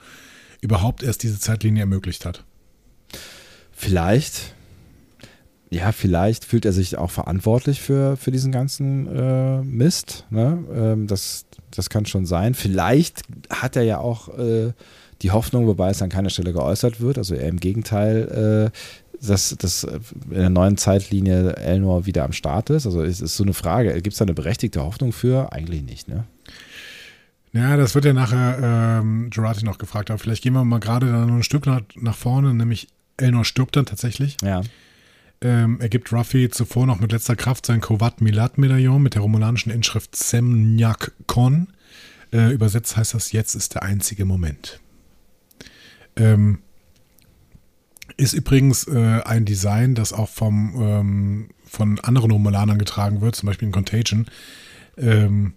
überhaupt 0.61 1.03
erst 1.03 1.23
diese 1.23 1.41
Zeitlinie 1.41 1.81
ermöglicht 1.81 2.27
hat? 2.27 2.45
Vielleicht, 3.73 4.55
ja, 5.71 5.91
vielleicht 5.91 6.45
fühlt 6.45 6.67
er 6.67 6.75
sich 6.75 6.99
auch 6.99 7.11
verantwortlich 7.11 7.81
für, 7.81 8.19
für 8.19 8.31
diesen 8.31 8.53
ganzen 8.53 9.07
äh, 9.07 9.63
Mist. 9.63 10.27
Ne? 10.29 10.65
Ähm, 10.71 11.07
das, 11.07 11.47
das 11.71 11.89
kann 11.89 12.05
schon 12.05 12.27
sein. 12.27 12.53
Vielleicht 12.53 13.23
hat 13.49 13.75
er 13.75 13.85
ja 13.85 14.01
auch 14.01 14.37
äh, 14.37 14.75
die 15.23 15.31
Hoffnung, 15.31 15.67
wobei 15.67 15.91
es 15.91 16.03
an 16.03 16.11
keiner 16.11 16.31
Stelle 16.31 16.53
geäußert 16.53 17.01
wird, 17.01 17.19
also 17.19 17.35
er 17.35 17.49
im 17.49 17.59
Gegenteil, 17.59 18.71
äh, 18.73 19.27
dass, 19.27 19.57
dass 19.59 19.85
in 19.85 20.05
der 20.31 20.51
neuen 20.51 20.77
Zeitlinie 20.77 21.57
Elnor 21.57 22.07
wieder 22.07 22.25
am 22.25 22.33
Start 22.33 22.71
ist. 22.71 22.87
Also 22.87 23.03
es 23.03 23.21
ist 23.21 23.37
so 23.37 23.43
eine 23.43 23.55
Frage, 23.55 23.93
gibt 23.95 24.13
es 24.13 24.19
da 24.19 24.25
eine 24.25 24.35
berechtigte 24.35 24.83
Hoffnung 24.83 25.13
für? 25.13 25.53
Eigentlich 25.53 25.83
nicht, 25.83 26.09
ne? 26.09 26.25
Ja, 27.53 27.77
das 27.77 27.95
wird 27.95 28.05
ja 28.05 28.13
nachher 28.13 29.01
ähm, 29.01 29.31
Gerati 29.31 29.65
noch 29.65 29.79
gefragt, 29.79 30.11
aber 30.11 30.19
vielleicht 30.19 30.43
gehen 30.43 30.53
wir 30.53 30.65
mal 30.65 30.81
gerade 30.81 31.07
dann 31.07 31.27
noch 31.27 31.37
ein 31.37 31.43
Stück 31.43 31.67
nach, 31.67 31.81
nach 31.97 32.15
vorne, 32.15 32.55
nämlich 32.55 32.89
Elnor 33.17 33.45
stirbt 33.45 33.75
dann 33.75 33.87
tatsächlich. 33.87 34.37
Ja. 34.43 34.63
Ähm, 35.41 35.79
er 35.81 35.89
gibt 35.89 36.13
Ruffy 36.13 36.51
zuvor 36.51 36.87
noch 36.87 37.01
mit 37.01 37.13
letzter 37.13 37.37
Kraft 37.37 37.67
sein 37.67 37.81
Kovat-Milat-Medaillon 37.81 39.01
mit 39.03 39.15
der 39.15 39.23
romulanischen 39.23 39.73
Inschrift 39.73 40.15
Semnyak 40.15 41.13
Kon. 41.27 41.69
Äh, 42.33 42.53
übersetzt 42.53 42.97
heißt 42.97 43.15
das, 43.15 43.33
jetzt 43.33 43.55
ist 43.55 43.75
der 43.75 43.83
einzige 43.83 44.25
Moment. 44.25 44.81
Ähm, 46.19 46.59
ist 48.17 48.33
übrigens 48.33 48.87
äh, 48.89 49.21
ein 49.25 49.45
Design, 49.45 49.95
das 49.95 50.13
auch 50.13 50.29
vom, 50.29 50.75
ähm, 50.81 51.49
von 51.65 52.01
anderen 52.01 52.33
Romulanern 52.33 52.79
getragen 52.79 53.21
wird, 53.21 53.37
zum 53.37 53.47
Beispiel 53.47 53.67
in 53.67 53.73
Contagion. 53.73 54.27
Ähm, 54.97 55.55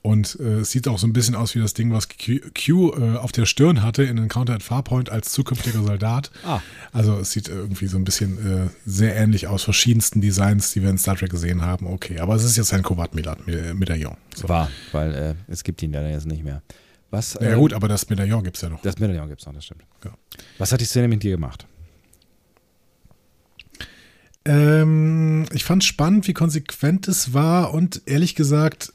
und 0.00 0.38
äh, 0.38 0.60
es 0.60 0.70
sieht 0.70 0.86
auch 0.86 0.98
so 0.98 1.06
ein 1.06 1.14
bisschen 1.14 1.34
aus 1.34 1.54
wie 1.54 1.60
das 1.60 1.72
Ding, 1.72 1.90
was 1.90 2.08
Q, 2.10 2.38
Q 2.54 2.92
äh, 2.92 3.16
auf 3.16 3.32
der 3.32 3.46
Stirn 3.46 3.82
hatte 3.82 4.04
in 4.04 4.18
Encounter 4.18 4.52
at 4.52 4.62
Farpoint 4.62 5.08
als 5.08 5.32
zukünftiger 5.32 5.82
Soldat. 5.82 6.30
Ah. 6.44 6.60
Also 6.92 7.18
es 7.18 7.32
sieht 7.32 7.48
irgendwie 7.48 7.86
so 7.86 7.96
ein 7.96 8.04
bisschen 8.04 8.36
äh, 8.66 8.68
sehr 8.84 9.16
ähnlich 9.16 9.46
aus, 9.46 9.64
verschiedensten 9.64 10.20
Designs, 10.20 10.72
die 10.72 10.82
wir 10.82 10.90
in 10.90 10.98
Star 10.98 11.16
Trek 11.16 11.30
gesehen 11.30 11.62
haben. 11.62 11.86
Okay, 11.86 12.20
aber 12.20 12.34
es 12.34 12.44
ist 12.44 12.58
jetzt 12.58 12.74
ein 12.74 12.82
Kovat-Medaillon. 12.82 14.16
So. 14.36 14.48
War, 14.48 14.70
weil 14.92 15.14
äh, 15.14 15.34
es 15.48 15.64
gibt 15.64 15.82
ihn 15.82 15.92
leider 15.92 16.10
jetzt 16.10 16.26
nicht 16.26 16.44
mehr. 16.44 16.60
Was, 17.14 17.34
ja 17.34 17.50
ähm, 17.50 17.58
gut, 17.60 17.72
aber 17.72 17.86
das 17.86 18.10
Medaillon 18.10 18.42
gibt 18.42 18.56
es 18.56 18.62
ja 18.62 18.68
noch. 18.68 18.82
Das 18.82 18.98
Medaillon 18.98 19.28
gibt 19.28 19.40
es 19.40 19.46
noch, 19.46 19.54
das 19.54 19.64
stimmt. 19.64 19.84
Ja. 20.04 20.10
Was 20.58 20.72
hat 20.72 20.80
die 20.80 20.84
Szene 20.84 21.06
mit 21.06 21.22
dir 21.22 21.30
gemacht? 21.30 21.64
Ähm, 24.44 25.46
ich 25.52 25.62
fand 25.62 25.84
spannend, 25.84 26.26
wie 26.26 26.32
konsequent 26.32 27.06
es 27.06 27.32
war 27.32 27.72
und 27.72 28.02
ehrlich 28.06 28.34
gesagt, 28.34 28.92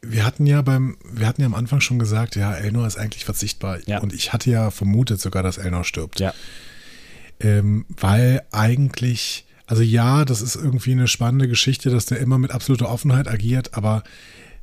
wir 0.00 0.24
hatten 0.24 0.46
ja 0.46 0.62
beim, 0.62 0.96
wir 1.04 1.26
hatten 1.26 1.42
ja 1.42 1.46
am 1.46 1.54
Anfang 1.54 1.82
schon 1.82 1.98
gesagt, 1.98 2.34
ja, 2.34 2.54
Elnor 2.54 2.86
ist 2.86 2.96
eigentlich 2.96 3.26
verzichtbar. 3.26 3.78
Ja. 3.86 3.98
Und 4.00 4.14
ich 4.14 4.32
hatte 4.32 4.50
ja 4.50 4.70
vermutet 4.70 5.20
sogar, 5.20 5.42
dass 5.42 5.58
Elnor 5.58 5.84
stirbt. 5.84 6.18
Ja. 6.18 6.32
Ähm, 7.40 7.84
weil 7.88 8.42
eigentlich, 8.52 9.44
also 9.66 9.82
ja, 9.82 10.24
das 10.24 10.40
ist 10.40 10.56
irgendwie 10.56 10.92
eine 10.92 11.08
spannende 11.08 11.46
Geschichte, 11.46 11.90
dass 11.90 12.06
der 12.06 12.20
immer 12.20 12.38
mit 12.38 12.52
absoluter 12.52 12.88
Offenheit 12.88 13.28
agiert, 13.28 13.74
aber 13.74 14.02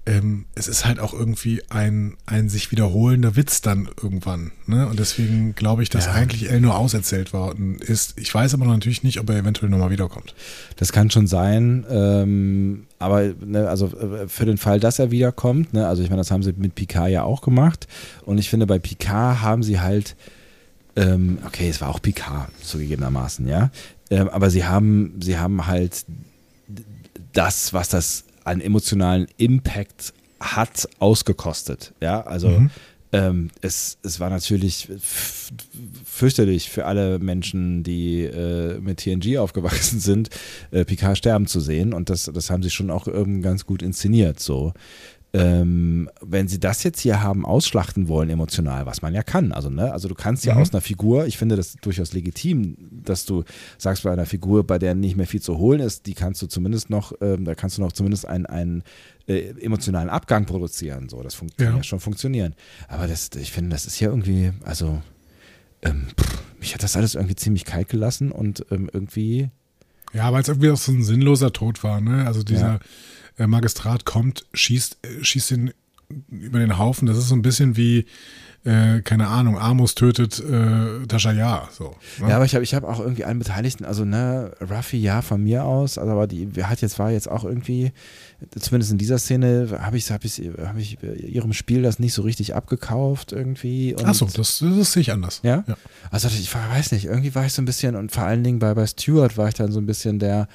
ähm, 0.08 0.45
es 0.55 0.68
ist 0.70 0.86
halt 0.86 0.99
auch 0.99 1.14
irgendwie 1.14 1.62
ein, 1.70 2.16
ein 2.26 2.47
sich 2.47 2.72
wiederholender 2.72 3.36
Witz 3.36 3.62
dann 3.62 3.89
irgendwann. 4.01 4.51
Ne? 4.66 4.88
Und 4.88 4.97
deswegen 4.99 5.53
glaube 5.53 5.84
ich, 5.84 5.89
dass 5.89 6.05
Ja. 6.05 6.14
eigentlich 6.14 6.49
Elnor 6.49 6.78
auserzählt 6.78 7.34
worden 7.34 7.78
ist. 7.80 8.18
Ich 8.18 8.34
weiß 8.34 8.53
aber 8.53 8.66
natürlich 8.66 9.03
nicht, 9.03 9.20
ob 9.20 9.30
er 9.30 9.38
eventuell 9.38 9.70
nochmal 9.70 9.89
wiederkommt. 9.91 10.34
Das 10.78 10.93
kann 10.93 11.12
schon 11.12 11.28
sein, 11.28 11.86
ähm, 11.89 12.86
aber 12.99 13.34
ne, 13.45 13.68
also 13.68 13.88
äh, 13.88 14.28
für 14.30 14.45
den 14.45 14.58
Fall, 14.58 14.80
dass 14.80 14.97
er 14.97 15.12
wiederkommt, 15.12 15.74
ne, 15.74 15.88
also 15.88 16.01
ich 16.01 16.10
meine, 16.10 16.22
das 16.22 16.32
haben 16.32 16.41
sie 16.43 16.53
mit 16.55 16.74
Picard 16.76 17.10
ja 17.10 17.24
auch 17.24 17.41
gemacht 17.41 17.88
und 18.26 18.38
ich 18.38 18.49
finde, 18.49 18.66
bei 18.66 18.80
Picard 18.80 19.41
haben 19.41 19.62
sie 19.62 19.80
halt, 19.82 20.16
ähm, 20.95 21.39
okay, 21.45 21.70
es 21.70 21.82
war 21.82 21.89
auch 21.89 22.01
Picard, 22.01 22.49
zugegebenermaßen, 22.64 23.45
ja, 23.47 23.72
ähm, 24.10 24.30
aber 24.30 24.49
sie 24.49 24.64
haben, 24.66 25.20
sie 25.22 25.38
haben 25.38 25.68
halt 25.68 26.05
das, 27.34 27.74
was 27.74 27.89
das 27.89 28.24
an 28.48 28.62
emotionalen 28.62 29.28
Impact 29.38 30.14
hat, 30.39 30.88
ausgekostet, 31.00 31.93
ja, 32.02 32.22
also 32.22 32.50
Mhm. 32.50 32.70
ähm, 33.12 33.50
es, 33.62 33.98
es 34.04 34.20
war 34.20 34.30
natürlich 34.30 34.89
fürchterlich 36.06 36.70
für 36.70 36.86
alle 36.86 37.20
Menschen, 37.20 37.84
die 37.84 38.24
äh, 38.24 38.80
mit 38.80 38.98
TNG 39.00 39.38
aufgewachsen 39.39 40.00
sind, 40.00 40.30
äh, 40.72 40.86
Picard 40.86 41.18
sterben 41.18 41.48
zu 41.48 41.60
sehen. 41.60 41.93
Und 41.93 42.10
das, 42.10 42.30
das 42.34 42.50
haben 42.50 42.64
sie 42.64 42.70
schon 42.70 42.91
auch 42.91 43.08
irgendwie 43.08 43.41
ganz 43.41 43.66
gut 43.66 43.82
inszeniert. 43.82 44.39
So. 44.39 44.74
Ähm, 45.34 46.10
wenn 46.22 46.48
sie 46.48 46.60
das 46.60 46.84
jetzt 46.84 47.02
hier 47.02 47.22
haben 47.22 47.46
ausschlachten 47.46 48.08
wollen 48.08 48.30
emotional, 48.30 48.86
was 48.86 49.02
man 49.02 49.14
ja 49.14 49.24
kann, 49.24 49.52
also 49.52 49.70
ne, 49.70 49.92
also 49.92 50.08
du 50.08 50.16
kannst 50.16 50.46
ja 50.46 50.56
Mhm. 50.56 50.62
aus 50.62 50.74
einer 50.74 50.80
Figur, 50.82 51.28
ich 51.28 51.38
finde 51.38 51.58
das 51.58 51.76
durchaus 51.82 52.14
legitim, 52.14 52.78
dass 53.04 53.26
du 53.26 53.44
sagst 53.78 54.04
bei 54.04 54.12
einer 54.12 54.26
Figur, 54.26 54.66
bei 54.66 54.80
der 54.80 54.96
nicht 54.96 55.18
mehr 55.18 55.28
viel 55.28 55.42
zu 55.42 55.58
holen 55.58 55.82
ist, 55.82 56.06
die 56.06 56.14
kannst 56.14 56.42
du 56.42 56.48
zumindest 56.48 56.90
noch, 56.90 57.12
ähm, 57.22 57.44
da 57.44 57.56
kannst 57.56 57.78
du 57.78 57.82
noch 57.82 57.92
zumindest 57.92 58.26
einen, 58.26 58.46
einen 58.46 58.84
äh, 59.28 59.50
emotionalen 59.60 60.10
Abgang 60.10 60.46
produzieren, 60.46 61.10
so, 61.10 61.22
das 61.22 61.36
fun 61.36 61.50
kann 61.58 61.68
Ja. 61.72 61.76
ja 61.78 61.84
schon 61.84 62.00
funktionieren. 62.00 62.56
Aber 62.88 63.06
das, 63.08 63.30
ich 63.38 63.52
finde, 63.52 63.72
das 63.72 63.86
ist 63.86 64.00
ja 64.00 64.08
irgendwie, 64.10 64.54
also 64.64 65.02
ähm, 65.82 66.08
pff, 66.20 66.42
mich 66.60 66.74
hat 66.74 66.82
das 66.84 66.96
alles 66.96 67.16
irgendwie 67.16 67.36
ziemlich 67.36 67.66
kalt 67.66 67.90
gelassen 67.90 68.32
und 68.32 68.66
ähm, 68.72 68.90
irgendwie, 68.94 69.50
Ja, 70.14 70.32
weil 70.32 70.42
es 70.42 70.48
irgendwie 70.48 70.70
auch 70.72 70.78
so 70.78 70.94
ein 70.94 71.04
sinnloser 71.04 71.52
Tod 71.52 71.84
war, 71.84 72.00
ne? 72.00 72.26
Also 72.26 72.44
dieser 72.44 72.74
Ja. 72.76 72.80
Äh, 73.38 73.48
Magistrat 73.48 74.06
kommt, 74.06 74.46
schießt, 74.54 74.98
äh, 75.02 75.24
schießt 75.24 75.52
ihn 75.52 75.74
über 76.30 76.60
den 76.60 76.78
Haufen. 76.78 77.08
Das 77.08 77.18
ist 77.18 77.28
so 77.28 77.36
ein 77.36 77.42
bisschen 77.42 77.76
wie, 77.76 78.06
äh, 78.64 79.02
keine 79.02 79.28
Ahnung, 79.28 79.58
Amos 79.58 79.96
tötet 79.96 80.40
äh, 80.40 81.06
Tascha 81.08 81.32
Ja. 81.32 81.70
So, 81.72 81.96
ne? 82.20 82.30
Ja, 82.30 82.36
aber 82.36 82.46
ich 82.46 82.54
habe 82.54 82.64
ich 82.64 82.74
hab 82.74 82.84
auch 82.84 83.00
irgendwie 83.00 83.24
allen 83.24 83.40
Beteiligten, 83.40 83.86
also 83.86 84.04
ne, 84.04 84.52
Ruffy 84.62 84.98
ja 84.98 85.22
von 85.22 85.44
mir 85.44 85.64
aus, 85.64 85.98
also 85.98 86.12
aber 86.12 86.28
die 86.28 86.50
hat 86.64 86.82
jetzt 86.82 87.00
war 87.00 87.12
jetzt 87.12 87.30
auch 87.30 87.44
irgendwie, 87.44 87.92
zumindest 88.60 88.92
in 88.92 88.98
dieser 88.98 89.20
Szene, 89.20 89.70
habe 89.82 89.98
ich, 89.98 90.12
hab 90.12 90.26
ich, 90.26 90.42
hab 90.62 90.78
ich 90.78 90.98
ihrem 91.02 91.54
Spiel 91.54 91.82
das 91.82 92.00
nicht 92.00 92.14
so 92.14 92.24
richtig 92.24 92.56
abgekauft 92.56 93.32
irgendwie. 93.32 93.94
Und, 93.94 94.06
Ach 94.06 94.14
so, 94.14 94.26
das, 94.26 94.60
das 94.60 94.92
sehe 94.92 95.02
ich 95.02 95.12
anders. 95.12 95.40
Ja? 95.44 95.64
Ja. 95.68 95.78
Also 96.12 96.28
ich 96.28 96.54
weiß 96.54 96.92
nicht, 96.92 97.06
irgendwie 97.06 97.36
war 97.36 97.46
ich 97.46 97.54
so 97.54 97.62
ein 97.62 97.66
bisschen 97.66 97.96
und 97.96 98.12
vor 98.12 98.24
allen 98.24 98.44
Dingen 98.44 98.60
bei, 98.60 98.74
bei 98.74 98.86
Stuart 98.88 99.38
war 99.38 99.48
ich 99.48 99.56
dann 99.56 99.72
so 99.72 99.80
ein 99.80 99.86
bisschen 99.86 100.20
der, 100.20 100.48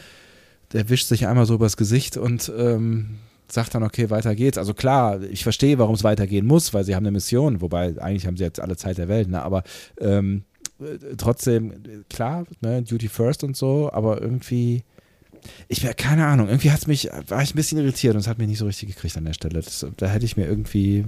der 0.72 0.88
wischt 0.88 1.08
sich 1.08 1.26
einmal 1.26 1.46
so 1.46 1.54
übers 1.54 1.76
Gesicht 1.76 2.16
und 2.16 2.50
ähm, 2.56 3.18
sagt 3.48 3.74
dann, 3.74 3.82
okay, 3.82 4.10
weiter 4.10 4.34
geht's. 4.34 4.58
Also 4.58 4.74
klar, 4.74 5.22
ich 5.22 5.42
verstehe, 5.42 5.78
warum 5.78 5.94
es 5.94 6.04
weitergehen 6.04 6.46
muss, 6.46 6.72
weil 6.72 6.84
sie 6.84 6.94
haben 6.94 7.04
eine 7.04 7.12
Mission, 7.12 7.60
wobei 7.60 8.00
eigentlich 8.00 8.26
haben 8.26 8.36
sie 8.36 8.44
jetzt 8.44 8.60
alle 8.60 8.76
Zeit 8.76 8.98
der 8.98 9.08
Welt, 9.08 9.28
ne? 9.28 9.42
aber 9.42 9.62
ähm, 10.00 10.44
äh, 10.80 11.16
trotzdem, 11.16 12.04
klar, 12.08 12.46
ne, 12.60 12.82
Duty 12.82 13.08
First 13.08 13.44
und 13.44 13.56
so, 13.56 13.90
aber 13.92 14.22
irgendwie, 14.22 14.84
ich 15.68 15.82
wäre, 15.82 15.94
keine 15.94 16.26
Ahnung, 16.26 16.48
irgendwie 16.48 16.70
hat's 16.70 16.86
mich, 16.86 17.10
war 17.28 17.42
ich 17.42 17.52
ein 17.52 17.56
bisschen 17.56 17.78
irritiert 17.78 18.14
und 18.14 18.20
es 18.20 18.26
hat 18.26 18.38
mich 18.38 18.48
nicht 18.48 18.58
so 18.58 18.66
richtig 18.66 18.88
gekriegt 18.88 19.16
an 19.16 19.24
der 19.24 19.34
Stelle. 19.34 19.60
Das, 19.60 19.86
da 19.96 20.06
hätte 20.06 20.24
ich 20.24 20.36
mir 20.36 20.46
irgendwie 20.46 21.04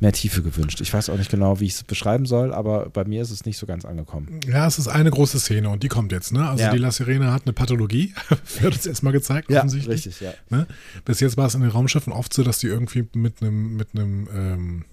mehr 0.00 0.12
Tiefe 0.12 0.42
gewünscht. 0.42 0.80
Ich 0.80 0.92
weiß 0.92 1.08
auch 1.10 1.16
nicht 1.16 1.30
genau, 1.30 1.60
wie 1.60 1.66
ich 1.66 1.74
es 1.74 1.84
beschreiben 1.84 2.26
soll, 2.26 2.52
aber 2.52 2.90
bei 2.90 3.04
mir 3.04 3.22
ist 3.22 3.30
es 3.30 3.44
nicht 3.46 3.58
so 3.58 3.66
ganz 3.66 3.84
angekommen. 3.84 4.40
Ja, 4.46 4.66
es 4.66 4.78
ist 4.78 4.88
eine 4.88 5.10
große 5.10 5.38
Szene 5.40 5.68
und 5.70 5.82
die 5.82 5.88
kommt 5.88 6.12
jetzt, 6.12 6.32
ne? 6.32 6.48
Also 6.48 6.64
Ja. 6.64 6.72
die 6.72 6.78
La 6.78 6.90
Sirene 6.90 7.32
hat 7.32 7.42
eine 7.44 7.52
Pathologie, 7.52 8.12
wird 8.60 8.74
uns 8.74 8.86
erstmal 8.86 9.12
gezeigt, 9.12 9.50
offensichtlich. 9.50 10.06
richtig, 10.06 10.20
ja. 10.20 10.32
Ne? 10.50 10.66
Bis 11.04 11.20
jetzt 11.20 11.36
war 11.36 11.46
es 11.46 11.54
in 11.54 11.60
den 11.62 11.70
Raumschiffen 11.70 12.12
oft 12.12 12.32
so, 12.34 12.42
dass 12.42 12.58
die 12.58 12.66
irgendwie 12.66 13.06
mit 13.14 13.40
einem, 13.40 13.76
mit 13.76 13.88
einem, 13.94 14.28
ähm, 14.34 14.84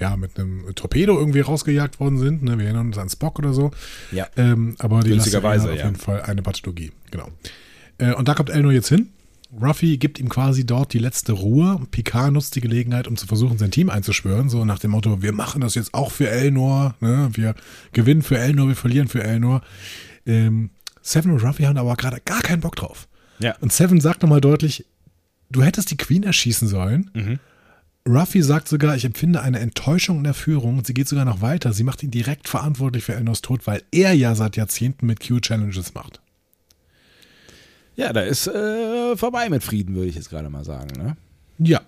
ja, 0.00 0.16
mit 0.16 0.38
einem 0.38 0.74
Torpedo 0.74 1.18
irgendwie 1.18 1.40
rausgejagt 1.40 2.00
worden 2.00 2.18
sind. 2.18 2.42
Ne? 2.42 2.56
Wir 2.58 2.66
erinnern 2.66 2.86
uns 2.88 2.98
an 2.98 3.08
Spock 3.08 3.38
oder 3.38 3.52
so. 3.52 3.70
Ja. 4.12 4.28
Ähm, 4.36 4.76
aber 4.78 5.00
die 5.00 5.10
Günstigerweise, 5.10 5.68
Lasterine 5.68 5.72
hat 5.72 5.72
auf 5.72 5.78
ja. 5.78 5.84
jeden 5.86 6.22
Fall 6.22 6.30
eine 6.30 6.42
Pathologie. 6.42 6.92
Genau. 7.10 7.28
Äh, 7.98 8.14
und 8.14 8.28
da 8.28 8.34
kommt 8.34 8.50
Elnor 8.50 8.72
jetzt 8.72 8.88
hin. 8.88 9.10
Ruffy 9.52 9.96
gibt 9.96 10.18
ihm 10.18 10.28
quasi 10.28 10.66
dort 10.66 10.92
die 10.92 10.98
letzte 10.98 11.32
Ruhe. 11.32 11.80
Picard 11.90 12.32
nutzt 12.32 12.54
die 12.54 12.60
Gelegenheit, 12.60 13.08
um 13.08 13.16
zu 13.16 13.26
versuchen, 13.26 13.56
sein 13.56 13.70
Team 13.70 13.88
einzuschwören. 13.88 14.50
So 14.50 14.64
nach 14.64 14.78
dem 14.78 14.90
Motto, 14.90 15.22
wir 15.22 15.32
machen 15.32 15.62
das 15.62 15.74
jetzt 15.74 15.94
auch 15.94 16.10
für 16.12 16.28
Elnor. 16.28 16.94
Ne? 17.00 17.30
Wir 17.32 17.54
gewinnen 17.92 18.22
für 18.22 18.38
Elnor, 18.38 18.68
wir 18.68 18.76
verlieren 18.76 19.08
für 19.08 19.22
Elnor. 19.22 19.62
Ähm, 20.26 20.70
Seven 21.00 21.32
und 21.32 21.42
Ruffy 21.42 21.62
haben 21.62 21.78
aber 21.78 21.96
gerade 21.96 22.20
gar 22.24 22.42
keinen 22.42 22.60
Bock 22.60 22.76
drauf. 22.76 23.08
Ja. 23.38 23.56
Und 23.60 23.72
Seven 23.72 24.00
sagt 24.00 24.22
nochmal 24.22 24.42
deutlich, 24.42 24.84
du 25.50 25.62
hättest 25.62 25.90
die 25.90 25.96
Queen 25.96 26.24
erschießen 26.24 26.68
sollen. 26.68 27.10
Mhm. 27.14 27.38
Ruffy 28.06 28.42
sagt 28.42 28.68
sogar, 28.68 28.96
ich 28.96 29.04
empfinde 29.04 29.42
eine 29.42 29.60
Enttäuschung 29.60 30.18
in 30.18 30.24
der 30.24 30.34
Führung 30.34 30.78
und 30.78 30.86
sie 30.86 30.94
geht 30.94 31.08
sogar 31.08 31.24
noch 31.24 31.40
weiter. 31.40 31.72
Sie 31.72 31.84
macht 31.84 32.02
ihn 32.02 32.10
direkt 32.10 32.48
verantwortlich 32.48 33.04
für 33.04 33.14
Elnors 33.14 33.42
Tod, 33.42 33.66
weil 33.66 33.82
er 33.92 34.12
ja 34.12 34.34
seit 34.34 34.56
Jahrzehnten 34.56 35.06
mit 35.06 35.26
Q-Challenges 35.26 35.94
macht. 35.94 36.20
Ja, 37.98 38.12
da 38.12 38.20
ist 38.20 38.46
äh, 38.46 39.16
vorbei 39.16 39.50
mit 39.50 39.64
Frieden, 39.64 39.96
würde 39.96 40.08
ich 40.08 40.14
jetzt 40.14 40.30
gerade 40.30 40.48
mal 40.48 40.64
sagen. 40.64 40.96
Ne? 40.96 41.16
Ja. 41.58 41.80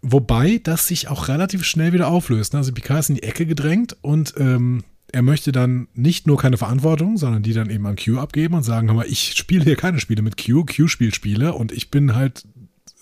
wobei 0.00 0.58
das 0.62 0.86
sich 0.86 1.08
auch 1.08 1.28
relativ 1.28 1.62
schnell 1.64 1.92
wieder 1.92 2.08
auflöst. 2.08 2.54
Ne? 2.54 2.58
Also 2.60 2.72
Picard 2.72 3.00
ist 3.00 3.10
in 3.10 3.16
die 3.16 3.22
Ecke 3.22 3.44
gedrängt 3.44 3.96
und 4.00 4.32
ähm, 4.38 4.82
er 5.12 5.20
möchte 5.20 5.52
dann 5.52 5.88
nicht 5.92 6.26
nur 6.26 6.38
keine 6.38 6.56
Verantwortung, 6.56 7.18
sondern 7.18 7.42
die 7.42 7.52
dann 7.52 7.68
eben 7.68 7.84
an 7.86 7.96
Q 7.96 8.18
abgeben 8.18 8.54
und 8.54 8.62
sagen, 8.62 8.88
hör 8.88 8.94
mal, 8.94 9.06
ich 9.06 9.34
spiele 9.34 9.64
hier 9.64 9.76
keine 9.76 10.00
Spiele 10.00 10.22
mit 10.22 10.42
Q, 10.42 10.64
Q 10.64 10.88
spielt 10.88 11.14
Spiele 11.14 11.52
und 11.52 11.70
ich 11.70 11.90
bin 11.90 12.14
halt 12.14 12.46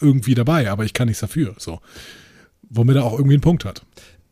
irgendwie 0.01 0.35
dabei, 0.35 0.71
aber 0.73 0.85
ich 0.85 0.95
kann 0.95 1.07
nichts 1.07 1.21
dafür. 1.21 1.55
So. 1.59 1.81
Womit 2.69 2.97
er 2.97 3.05
auch 3.05 3.13
irgendwie 3.13 3.35
einen 3.35 3.43
Punkt 3.43 3.65
hat. 3.65 3.85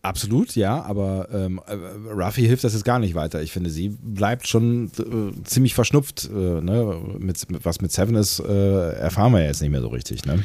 Absolut, 0.06 0.54
ja, 0.54 0.82
aber 0.82 1.28
ähm, 1.32 1.60
äh, 1.66 1.74
Ruffy 2.12 2.42
hilft 2.42 2.62
das 2.62 2.74
jetzt 2.74 2.84
gar 2.84 3.00
nicht 3.00 3.16
weiter. 3.16 3.42
Ich 3.42 3.50
finde, 3.50 3.70
sie 3.70 3.88
bleibt 3.88 4.46
schon 4.46 4.90
äh, 4.98 5.42
ziemlich 5.42 5.74
verschnupft. 5.74 6.30
Äh, 6.32 6.60
ne? 6.60 6.96
mit, 7.18 7.44
was 7.64 7.80
mit 7.80 7.90
Seven 7.90 8.14
ist, 8.14 8.38
äh, 8.38 8.92
erfahren 8.92 9.32
wir 9.32 9.44
jetzt 9.44 9.60
nicht 9.62 9.72
mehr 9.72 9.80
so 9.80 9.88
richtig. 9.88 10.24
Ne? 10.24 10.44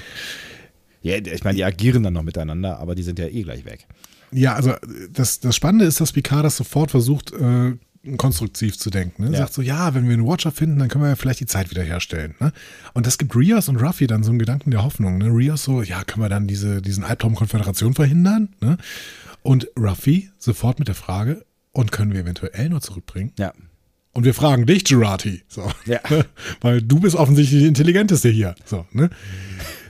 Ja, 1.03 1.17
ich 1.17 1.43
meine, 1.43 1.57
die 1.57 1.63
agieren 1.63 2.01
dann 2.01 2.13
noch 2.13 2.23
miteinander, 2.23 2.79
aber 2.79 2.95
die 2.95 3.03
sind 3.03 3.19
ja 3.19 3.27
eh 3.27 3.43
gleich 3.43 3.63
weg. 3.63 3.85
Ja, 4.31 4.55
also 4.55 4.73
das, 5.13 5.39
das 5.39 5.55
Spannende 5.55 5.85
ist, 5.85 6.01
dass 6.01 6.11
Picard 6.11 6.43
das 6.43 6.57
sofort 6.57 6.89
versucht, 6.89 7.31
äh, 7.31 7.73
konstruktiv 8.17 8.77
zu 8.77 8.89
denken. 8.89 9.25
Ne? 9.25 9.31
Ja. 9.33 9.39
Sagt 9.39 9.53
so, 9.53 9.61
ja, 9.61 9.93
wenn 9.93 10.05
wir 10.07 10.13
einen 10.13 10.25
Watcher 10.25 10.51
finden, 10.51 10.79
dann 10.79 10.87
können 10.87 11.03
wir 11.03 11.09
ja 11.09 11.15
vielleicht 11.15 11.39
die 11.39 11.45
Zeit 11.45 11.69
wiederherstellen. 11.69 12.33
Ne? 12.39 12.51
Und 12.93 13.05
das 13.05 13.17
gibt 13.17 13.35
Rios 13.35 13.69
und 13.69 13.77
Ruffy 13.77 14.07
dann 14.07 14.23
so 14.23 14.31
einen 14.31 14.39
Gedanken 14.39 14.71
der 14.71 14.83
Hoffnung. 14.83 15.19
Ne? 15.19 15.25
Rios 15.27 15.63
so, 15.63 15.83
ja, 15.83 16.03
können 16.03 16.23
wir 16.23 16.29
dann 16.29 16.47
diese, 16.47 16.81
diesen 16.81 17.03
Albtraum 17.03 17.35
Konföderation 17.35 17.93
verhindern? 17.93 18.49
Ne? 18.59 18.77
Und 19.43 19.67
Ruffy 19.77 20.29
sofort 20.37 20.79
mit 20.79 20.87
der 20.87 20.95
Frage, 20.95 21.45
und 21.73 21.91
können 21.91 22.13
wir 22.13 22.21
eventuell 22.21 22.51
Elnor 22.53 22.81
zurückbringen? 22.81 23.31
Ja. 23.39 23.53
Und 24.13 24.25
wir 24.25 24.33
fragen 24.33 24.65
dich, 24.65 24.83
Girati. 24.83 25.43
So. 25.47 25.71
Ja. 25.85 25.99
Weil 26.61 26.81
du 26.81 26.99
bist 26.99 27.15
offensichtlich 27.15 27.61
die 27.61 27.67
Intelligenteste 27.67 28.29
hier. 28.29 28.55
So, 28.65 28.85
ne? 28.91 29.09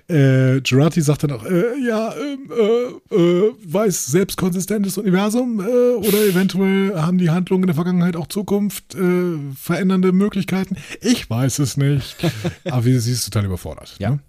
Äh, 0.07 0.61
Girati 0.61 1.01
sagt 1.01 1.23
dann 1.23 1.31
auch, 1.31 1.43
äh, 1.45 1.79
ja, 1.87 2.13
ähm, 2.13 2.51
äh, 2.51 3.15
äh, 3.15 3.53
weiß 3.63 4.07
selbstkonsistentes 4.07 4.97
Universum 4.97 5.59
äh, 5.59 5.63
oder 5.63 6.25
eventuell 6.25 6.95
haben 6.95 7.17
die 7.17 7.29
Handlungen 7.29 7.63
in 7.63 7.67
der 7.67 7.75
Vergangenheit 7.75 8.15
auch 8.15 8.27
Zukunft 8.27 8.93
äh, 8.93 9.37
verändernde 9.55 10.11
Möglichkeiten. 10.11 10.75
Ich 11.01 11.29
weiß 11.29 11.59
es 11.59 11.77
nicht. 11.77 12.17
Aber 12.65 12.83
sie 12.83 12.99
sie 12.99 13.13
ist 13.13 13.25
total 13.25 13.45
überfordert. 13.45 13.95
Ja. 13.99 14.11
Ne? 14.11 14.19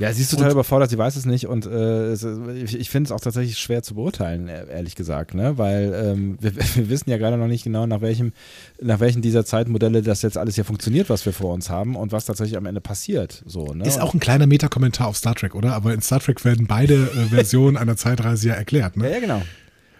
Ja, 0.00 0.12
sie 0.12 0.22
ist 0.22 0.30
total 0.32 0.46
Und- 0.46 0.52
überfordert, 0.54 0.90
sie 0.90 0.98
weiß 0.98 1.14
es 1.14 1.24
nicht 1.24 1.46
und 1.46 1.66
äh, 1.66 2.06
es, 2.08 2.26
ich, 2.64 2.78
ich 2.80 2.90
finde 2.90 3.08
es 3.08 3.12
auch 3.12 3.20
tatsächlich 3.20 3.58
schwer 3.58 3.82
zu 3.84 3.94
beurteilen, 3.94 4.48
e- 4.48 4.66
ehrlich 4.72 4.96
gesagt, 4.96 5.34
ne? 5.34 5.56
weil 5.56 5.92
ähm, 5.94 6.36
wir, 6.40 6.56
wir 6.74 6.88
wissen 6.90 7.10
ja 7.10 7.16
gerade 7.16 7.36
noch 7.36 7.46
nicht 7.46 7.62
genau, 7.62 7.86
nach 7.86 8.00
welchem, 8.00 8.32
nach 8.80 8.98
welchen 8.98 9.22
dieser 9.22 9.44
Zeitmodelle 9.44 10.02
das 10.02 10.22
jetzt 10.22 10.36
alles 10.36 10.56
hier 10.56 10.64
funktioniert, 10.64 11.10
was 11.10 11.24
wir 11.26 11.32
vor 11.32 11.54
uns 11.54 11.70
haben 11.70 11.94
und 11.94 12.10
was 12.10 12.24
tatsächlich 12.24 12.56
am 12.56 12.66
Ende 12.66 12.80
passiert. 12.80 13.42
So, 13.46 13.66
ne? 13.66 13.86
Ist 13.86 14.00
auch 14.00 14.14
ein 14.14 14.20
kleiner 14.20 14.46
Metakommentar 14.48 15.06
auf 15.06 15.16
Star 15.16 15.36
Trek, 15.36 15.54
oder? 15.54 15.74
Aber 15.74 15.94
in 15.94 16.00
Star 16.02 16.18
Trek 16.18 16.44
werden 16.44 16.66
beide 16.66 16.94
äh, 16.94 17.26
Versionen 17.30 17.76
einer 17.76 17.96
Zeitreise 17.96 18.48
ja 18.48 18.54
erklärt. 18.54 18.96
ja, 18.96 19.02
Ne? 19.02 19.12
ja, 19.12 19.20
genau. 19.20 19.42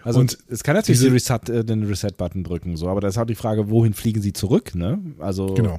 Also 0.02 0.18
Und 0.20 0.36
es 0.48 0.64
kann 0.64 0.74
natürlich 0.74 0.98
diese- 0.98 1.10
die 1.10 1.14
Reset, 1.14 1.48
äh, 1.50 1.64
den 1.64 1.84
Reset-Button 1.84 2.42
drücken, 2.44 2.76
so, 2.76 2.88
aber 2.88 3.00
das 3.00 3.14
ist 3.14 3.18
auch 3.18 3.24
die 3.26 3.34
Frage, 3.36 3.70
wohin 3.70 3.94
fliegen 3.94 4.20
sie 4.20 4.32
zurück, 4.32 4.74
ne? 4.74 4.98
Also 5.20 5.54
Genau. 5.54 5.78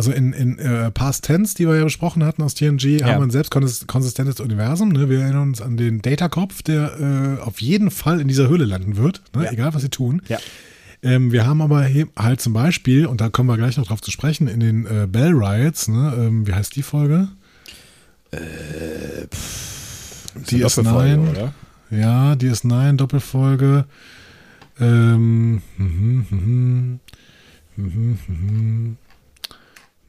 Also 0.00 0.12
in, 0.12 0.32
in 0.32 0.58
äh, 0.58 0.90
Past 0.90 1.24
Tense, 1.24 1.54
die 1.54 1.66
wir 1.68 1.76
ja 1.76 1.84
besprochen 1.84 2.24
hatten 2.24 2.42
aus 2.42 2.54
TNG, 2.54 3.00
Ja. 3.00 3.06
haben 3.08 3.20
wir 3.20 3.26
ein 3.26 3.30
selbstkonsistentes 3.30 4.40
Universum. 4.40 4.88
Ne? 4.88 5.10
Wir 5.10 5.20
erinnern 5.20 5.48
uns 5.48 5.60
an 5.60 5.76
den 5.76 6.00
Data-Kopf, 6.00 6.62
der 6.62 7.38
äh, 7.38 7.42
auf 7.42 7.60
jeden 7.60 7.90
Fall 7.90 8.18
in 8.20 8.26
dieser 8.26 8.48
Höhle 8.48 8.64
landen 8.64 8.96
wird, 8.96 9.20
ne? 9.36 9.44
Ja. 9.44 9.52
egal 9.52 9.74
was 9.74 9.82
sie 9.82 9.90
tun. 9.90 10.22
Ja. 10.28 10.38
Ähm, 11.02 11.32
wir 11.32 11.46
haben 11.46 11.60
aber 11.60 11.86
halt 12.16 12.40
zum 12.40 12.54
Beispiel, 12.54 13.04
und 13.04 13.20
da 13.20 13.28
kommen 13.28 13.48
wir 13.50 13.58
gleich 13.58 13.76
noch 13.76 13.86
drauf 13.86 14.00
zu 14.00 14.10
sprechen, 14.10 14.48
in 14.48 14.60
den 14.60 14.86
äh, 14.86 15.06
Bell 15.06 15.32
Riots, 15.32 15.88
ne? 15.88 16.14
ähm, 16.16 16.46
wie 16.46 16.54
heißt 16.54 16.74
die 16.76 16.82
Folge? 16.82 17.28
ist 18.32 18.38
eine 20.52 20.60
Doppelfolge, 20.62 21.14
DS9. 21.20 21.30
oder? 21.30 21.54
Ja, 21.90 22.32
DS9 22.32 22.96
Doppelfolge. 22.96 23.84
Ähm, 24.80 25.60
mhm, 25.76 26.26
mhm, 26.30 26.30
mhm, 26.30 26.98
mhm, 27.76 28.18
mhm, 28.28 28.96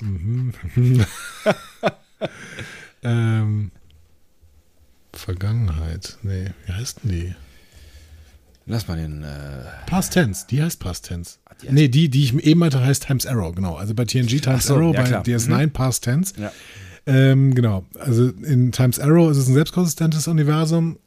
mhm. 0.01 0.53
ähm, 3.03 3.71
Vergangenheit. 5.13 6.17
Nee, 6.23 6.51
wie 6.65 6.73
heißt 6.73 7.03
denn 7.03 7.11
die? 7.11 7.35
Lass 8.65 8.87
mal 8.87 8.97
den. 8.97 9.23
Äh, 9.23 9.63
Past 9.87 10.13
Tense, 10.13 10.45
die 10.49 10.61
heißt 10.61 10.79
Past 10.79 11.05
Tense. 11.07 11.37
die 11.61 11.67
heißt- 11.67 11.71
nee, 11.71 11.87
die, 11.87 12.09
die 12.09 12.23
ich 12.23 12.33
eben 12.35 12.59
meinte, 12.59 12.79
heißt 12.81 13.03
Times 13.07 13.25
Arrow, 13.25 13.53
genau. 13.53 13.75
Also 13.75 13.93
bei 13.93 14.05
TNG 14.05 14.39
Times 14.41 14.65
so, 14.65 14.75
Arrow, 14.75 14.93
ja, 14.93 15.01
bei 15.01 15.07
klar. 15.07 15.23
DS9 15.23 15.67
Past 15.71 16.03
Tense. 16.03 16.33
ja. 16.39 16.51
Ähm, 17.07 17.55
genau. 17.55 17.83
Also 17.99 18.29
in 18.29 18.71
Times 18.71 18.99
Arrow 18.99 19.31
ist 19.31 19.37
es 19.37 19.47
ein 19.47 19.55
selbstkonsistentes 19.55 20.27
Universum. 20.27 20.99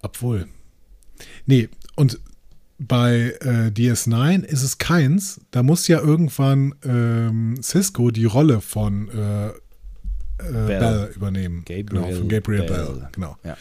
Obwohl. 0.00 0.46
Nee, 1.44 1.68
und 1.96 2.20
bei 2.78 3.34
äh, 3.40 3.70
DS9 3.70 4.44
ist 4.44 4.62
es 4.62 4.78
keins. 4.78 5.40
Da 5.50 5.62
muss 5.62 5.88
ja 5.88 6.00
irgendwann 6.00 6.74
ähm, 6.84 7.58
Cisco 7.62 8.10
die 8.10 8.24
Rolle 8.24 8.60
von 8.60 9.08
äh, 9.08 9.48
äh, 9.48 9.52
Bell. 10.38 11.12
übernehmen. 11.14 11.64
Gabriel 11.64 11.84
genau, 11.84 12.10
von 12.12 12.28
Gabriel 12.28 12.62
Bell. 12.62 12.86
Bell. 12.86 13.08
Genau. 13.12 13.36
Ja. 13.44 13.56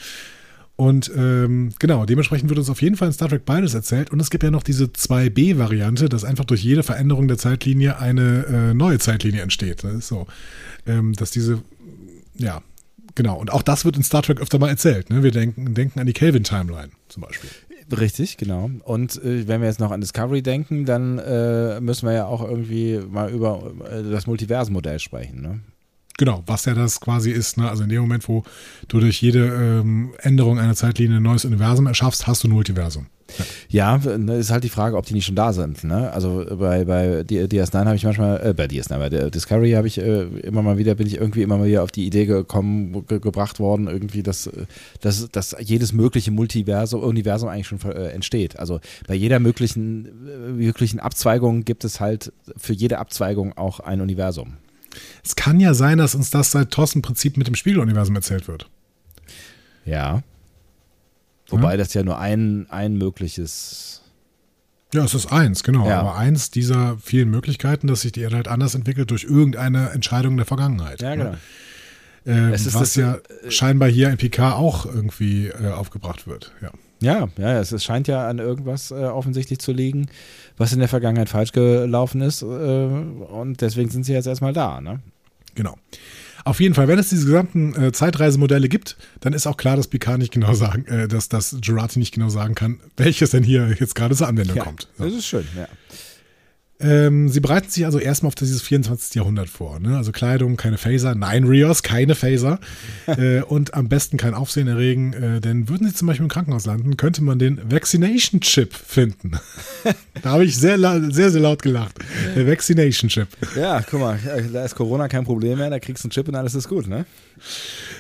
Und 0.76 1.12
ähm, 1.16 1.74
genau, 1.80 2.06
dementsprechend 2.06 2.50
wird 2.50 2.60
uns 2.60 2.70
auf 2.70 2.84
jeden 2.84 2.96
Fall 2.96 3.08
in 3.08 3.14
Star 3.14 3.28
Trek 3.28 3.46
beides 3.46 3.74
erzählt. 3.74 4.12
Und 4.12 4.20
es 4.20 4.30
gibt 4.30 4.44
ja 4.44 4.52
noch 4.52 4.62
diese 4.62 4.86
2b-Variante, 4.86 6.08
dass 6.08 6.24
einfach 6.24 6.46
durch 6.46 6.64
jede 6.64 6.84
Veränderung 6.84 7.28
der 7.28 7.40
Zeitlinie 7.40 7.98
eine 7.98 8.46
äh, 8.46 8.74
neue 8.76 9.00
Zeitlinie 9.00 9.42
entsteht. 9.42 9.84
Das 9.84 9.94
ist 9.94 10.08
so. 10.08 10.28
Ähm, 10.86 11.14
dass 11.14 11.32
diese, 11.32 11.64
ja, 12.36 12.62
genau. 13.16 13.40
Und 13.40 13.52
auch 13.52 13.64
das 13.64 13.86
wird 13.86 13.98
in 13.98 14.04
Star 14.04 14.22
Trek 14.22 14.40
öfter 14.40 14.60
mal 14.60 14.70
erzählt. 14.70 15.10
Ne? 15.10 15.24
Wir 15.24 15.32
denken, 15.32 15.74
denken 15.74 16.00
an 16.00 16.06
die 16.06 16.14
Kelvin-Timeline 16.14 16.92
zum 17.10 17.24
Beispiel. 17.24 17.50
Richtig, 17.96 18.38
genau. 18.38 18.70
Und 18.84 19.24
äh, 19.24 19.48
wenn 19.48 19.62
wir 19.62 19.68
jetzt 19.68 19.80
noch 19.80 19.92
an 19.92 20.02
Discovery 20.02 20.42
denken, 20.42 20.86
dann 20.86 21.20
äh, 21.20 21.80
müssen 21.80 22.08
wir 22.08 22.14
ja 22.14 22.26
auch 22.26 22.44
irgendwie 22.44 23.00
mal 23.10 23.30
über 23.32 23.72
äh, 23.90 24.04
das 24.04 24.28
Multiversenmodell 24.28 25.00
sprechen. 25.00 25.42
Ne? 25.42 25.62
Genau, 26.18 26.44
was 26.46 26.66
ja 26.66 26.74
das 26.74 27.00
quasi 27.00 27.32
ist. 27.32 27.58
Ne? 27.58 27.70
Also 27.70 27.84
in 27.84 27.90
dem 27.90 28.02
Moment, 28.02 28.28
wo 28.28 28.44
du 28.88 29.00
durch 29.00 29.22
jede 29.22 29.48
ähm, 29.48 30.14
Änderung 30.20 30.60
einer 30.60 30.76
Zeitlinie 30.76 31.18
ein 31.18 31.24
neues 31.24 31.46
Universum 31.46 31.88
erschaffst, 31.88 32.28
hast 32.28 32.44
du 32.44 32.50
ein 32.50 32.52
Multiversum. 32.52 33.08
Ja, 33.70 33.98
ne, 33.98 34.36
ist 34.38 34.52
halt 34.52 34.64
die 34.64 34.70
Frage, 34.70 34.96
ob 34.98 35.06
die 35.06 35.14
nicht 35.14 35.26
schon 35.26 35.36
da 35.36 35.52
sind. 35.54 35.84
Ne? 35.84 36.12
Also 36.12 36.46
bei, 36.58 36.86
bei 36.86 37.24
D- 37.24 37.44
DS9 37.46 37.86
habe 37.86 37.96
ich 37.96 38.04
manchmal, 38.04 38.46
äh, 38.46 38.54
bei 38.54 38.66
DS9, 38.66 38.98
bei 38.98 39.10
der 39.10 39.30
Discovery 39.30 39.72
habe 39.72 39.88
ich 39.88 39.98
äh, 39.98 40.24
immer 40.44 40.62
mal 40.62 40.78
wieder, 40.78 40.96
bin 40.96 41.08
ich 41.08 41.16
irgendwie 41.16 41.42
immer 41.42 41.58
mal 41.58 41.68
wieder 41.68 41.84
auf 41.84 41.92
die 41.92 42.06
Idee 42.06 42.26
gekommen, 42.26 43.06
ge 43.08 43.20
gebracht 43.20 43.60
worden, 43.60 43.88
irgendwie, 43.88 44.24
dass, 44.24 44.48
äh, 44.48 44.66
dass, 45.02 45.30
dass 45.30 45.56
jedes 45.60 45.92
mögliche 45.94 46.32
Multiversum, 46.32 47.02
Universum 47.04 47.50
eigentlich 47.50 47.68
schon 47.68 47.82
äh, 47.92 48.10
entsteht. 48.10 48.58
Also 48.58 48.80
bei 49.08 49.16
jeder 49.16 49.40
möglichen, 49.40 50.06
äh, 50.28 50.52
möglichen 50.52 51.00
Abzweigung 51.00 51.66
gibt 51.66 51.84
es 51.84 52.00
halt 52.00 52.32
für 52.56 52.74
jede 52.74 53.00
Abzweigung 53.00 53.58
auch 53.58 53.80
ein 53.82 54.02
Universum. 54.02 54.54
Es 55.24 55.36
kann 55.36 55.60
ja 55.60 55.74
sein, 55.74 55.98
dass 55.98 56.16
uns 56.16 56.30
das 56.32 56.52
seit 56.52 56.72
TOS 56.72 56.96
im 56.96 57.02
Prinzip 57.02 57.38
mit 57.38 57.48
dem 57.48 57.56
Spiegeluniversum 57.56 58.16
erzählt 58.16 58.48
wird. 58.48 58.70
Ja. 59.86 60.24
Wobei 61.50 61.78
das 61.78 61.94
ja 61.94 62.04
nur 62.04 62.20
ein, 62.20 62.68
ein 62.70 62.98
mögliches. 62.98 64.02
Ja, 64.94 65.04
es 65.04 65.14
ist 65.14 65.32
eins, 65.32 65.64
genau. 65.64 65.88
Ja. 65.88 66.00
Aber 66.00 66.16
eins 66.16 66.50
dieser 66.52 66.98
vielen 66.98 67.30
Möglichkeiten, 67.30 67.88
dass 67.88 68.02
sich 68.02 68.12
die 68.14 68.22
Erde 68.22 68.38
halt 68.38 68.48
anders 68.48 68.74
entwickelt 68.76 69.12
durch 69.12 69.24
irgendeine 69.26 69.90
Entscheidung 69.90 70.38
der 70.38 70.46
Vergangenheit. 70.46 71.02
ne? 71.02 71.38
Äh, 72.26 72.52
Es 72.54 72.66
ist 72.66 72.74
was 72.74 72.94
das, 72.94 72.96
ja 72.96 73.16
äh, 73.16 73.52
scheinbar 73.52 73.90
hier 73.90 74.10
in 74.10 74.18
PK 74.18 74.54
auch 74.54 74.86
irgendwie 74.86 75.48
äh, 75.48 75.72
aufgebracht 75.72 76.28
wird. 76.28 76.52
Ja. 76.62 76.72
Ja, 77.00 77.28
ja, 77.38 77.60
es, 77.60 77.72
es 77.72 77.84
scheint 77.84 78.08
ja 78.08 78.28
an 78.28 78.40
irgendwas 78.40 78.90
äh, 78.90 78.96
offensichtlich 78.96 79.60
zu 79.60 79.72
liegen, 79.72 80.08
was 80.58 80.74
in 80.74 80.80
der 80.80 80.88
Vergangenheit 80.88 81.30
falsch 81.30 81.52
gelaufen 81.52 82.22
ist. 82.22 82.42
Äh, 82.42 82.46
und 82.46 83.62
deswegen 83.62 83.90
sind 83.92 84.04
sie 84.04 84.14
jetzt 84.14 84.26
erstmal 84.26 84.54
da, 84.54 84.82
ne? 84.82 85.00
Genau. 85.54 85.76
Auf 86.48 86.62
jeden 86.62 86.76
Fall, 86.76 86.88
wenn 86.88 86.98
es 86.98 87.10
diese 87.10 87.26
gesamten 87.26 87.76
äh, 87.76 87.92
Zeitreisemodelle 87.92 88.70
gibt, 88.70 88.96
dann 89.20 89.34
ist 89.34 89.46
auch 89.48 89.58
klar, 89.58 89.76
dass 89.76 89.88
Picard 89.88 90.18
nicht 90.18 90.32
genau 90.32 90.54
sagen, 90.54 90.86
äh, 90.86 91.10
dass, 91.10 91.28
dass 91.28 91.58
Gerati 91.60 92.00
nicht 92.00 92.14
genau 92.14 92.30
sagen 92.30 92.56
kann, 92.56 92.80
welches 92.96 93.32
denn 93.32 93.44
hier 93.44 93.76
jetzt 93.78 93.96
gerade 93.96 94.16
zur 94.16 94.30
Anwendung 94.30 94.58
kommt. 94.58 94.88
So. 94.98 95.04
Das 95.04 95.14
ist 95.14 95.28
schön, 95.28 95.46
ja. 95.58 95.68
Ähm, 96.80 97.28
sie 97.30 97.40
bereiten 97.40 97.70
sich 97.70 97.86
also 97.86 97.98
erstmal 97.98 98.28
auf 98.28 98.36
dieses 98.36 98.62
24. 98.62 99.16
Jahrhundert 99.16 99.50
vor. 99.50 99.80
Ne? 99.80 99.98
Also 99.98 100.12
Kleidung, 100.12 100.58
keine 100.58 100.78
Phaser. 100.78 101.16
Nein, 101.16 101.46
Rios, 101.46 101.82
keine 101.82 102.14
Phaser. 102.14 102.60
äh, 103.08 103.42
und 103.42 103.74
am 103.74 103.90
besten 103.90 104.18
kein 104.18 104.36
Aufsehen 104.36 104.68
erregen, 104.68 105.14
äh, 105.14 105.42
denn 105.42 105.70
würden 105.70 105.88
sie 105.88 105.94
zum 105.94 106.08
Beispiel 106.08 106.26
im 106.26 106.30
Krankenhaus 106.30 106.66
landen, 106.66 106.96
könnte 106.96 107.24
man 107.24 107.40
den 107.40 107.60
Vaccination 107.72 108.42
Chip 108.42 108.74
finden. 108.74 109.32
da 110.22 110.32
habe 110.32 110.46
ich 110.46 110.56
sehr, 110.56 110.78
sehr, 111.12 111.32
sehr 111.32 111.42
laut 111.42 111.64
gelacht. 111.64 111.96
Der 112.36 112.48
Vaccination 112.48 113.10
Chip. 113.10 113.28
Ja, 113.56 113.82
guck 113.82 114.00
mal, 114.00 114.20
äh, 114.28 114.44
da 114.54 114.64
ist 114.64 114.76
Corona 114.76 115.08
kein 115.08 115.24
Problem 115.24 115.58
mehr, 115.58 115.72
da 115.72 115.80
kriegst 115.80 116.04
du 116.04 116.08
einen 116.08 116.12
Chip 116.12 116.28
und 116.28 116.36
alles 116.36 116.54
ist 116.54 116.68
gut, 116.68 116.88
ne? 116.88 117.06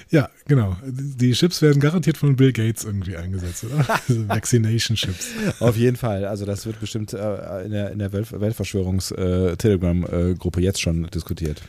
Ja, 0.09 0.29
genau. 0.47 0.75
Die 0.85 1.33
Chips 1.33 1.61
werden 1.61 1.81
garantiert 1.81 2.17
von 2.17 2.35
Bill 2.35 2.51
Gates 2.53 2.83
irgendwie 2.83 3.15
eingesetzt, 3.17 3.65
oder? 3.65 3.85
Also 4.07 4.27
Vaccination 4.27 4.95
Chips. 4.95 5.27
Auf 5.59 5.75
jeden 5.75 5.97
Fall. 5.97 6.25
Also 6.25 6.45
das 6.45 6.65
wird 6.65 6.79
bestimmt 6.79 7.13
äh, 7.13 7.65
in 7.65 7.71
der, 7.71 7.91
in 7.91 7.99
der 7.99 8.13
Welt, 8.13 8.31
Weltverschwörungs-Telegram-Gruppe 8.31 10.61
jetzt 10.61 10.81
schon 10.81 11.03
diskutiert. 11.07 11.61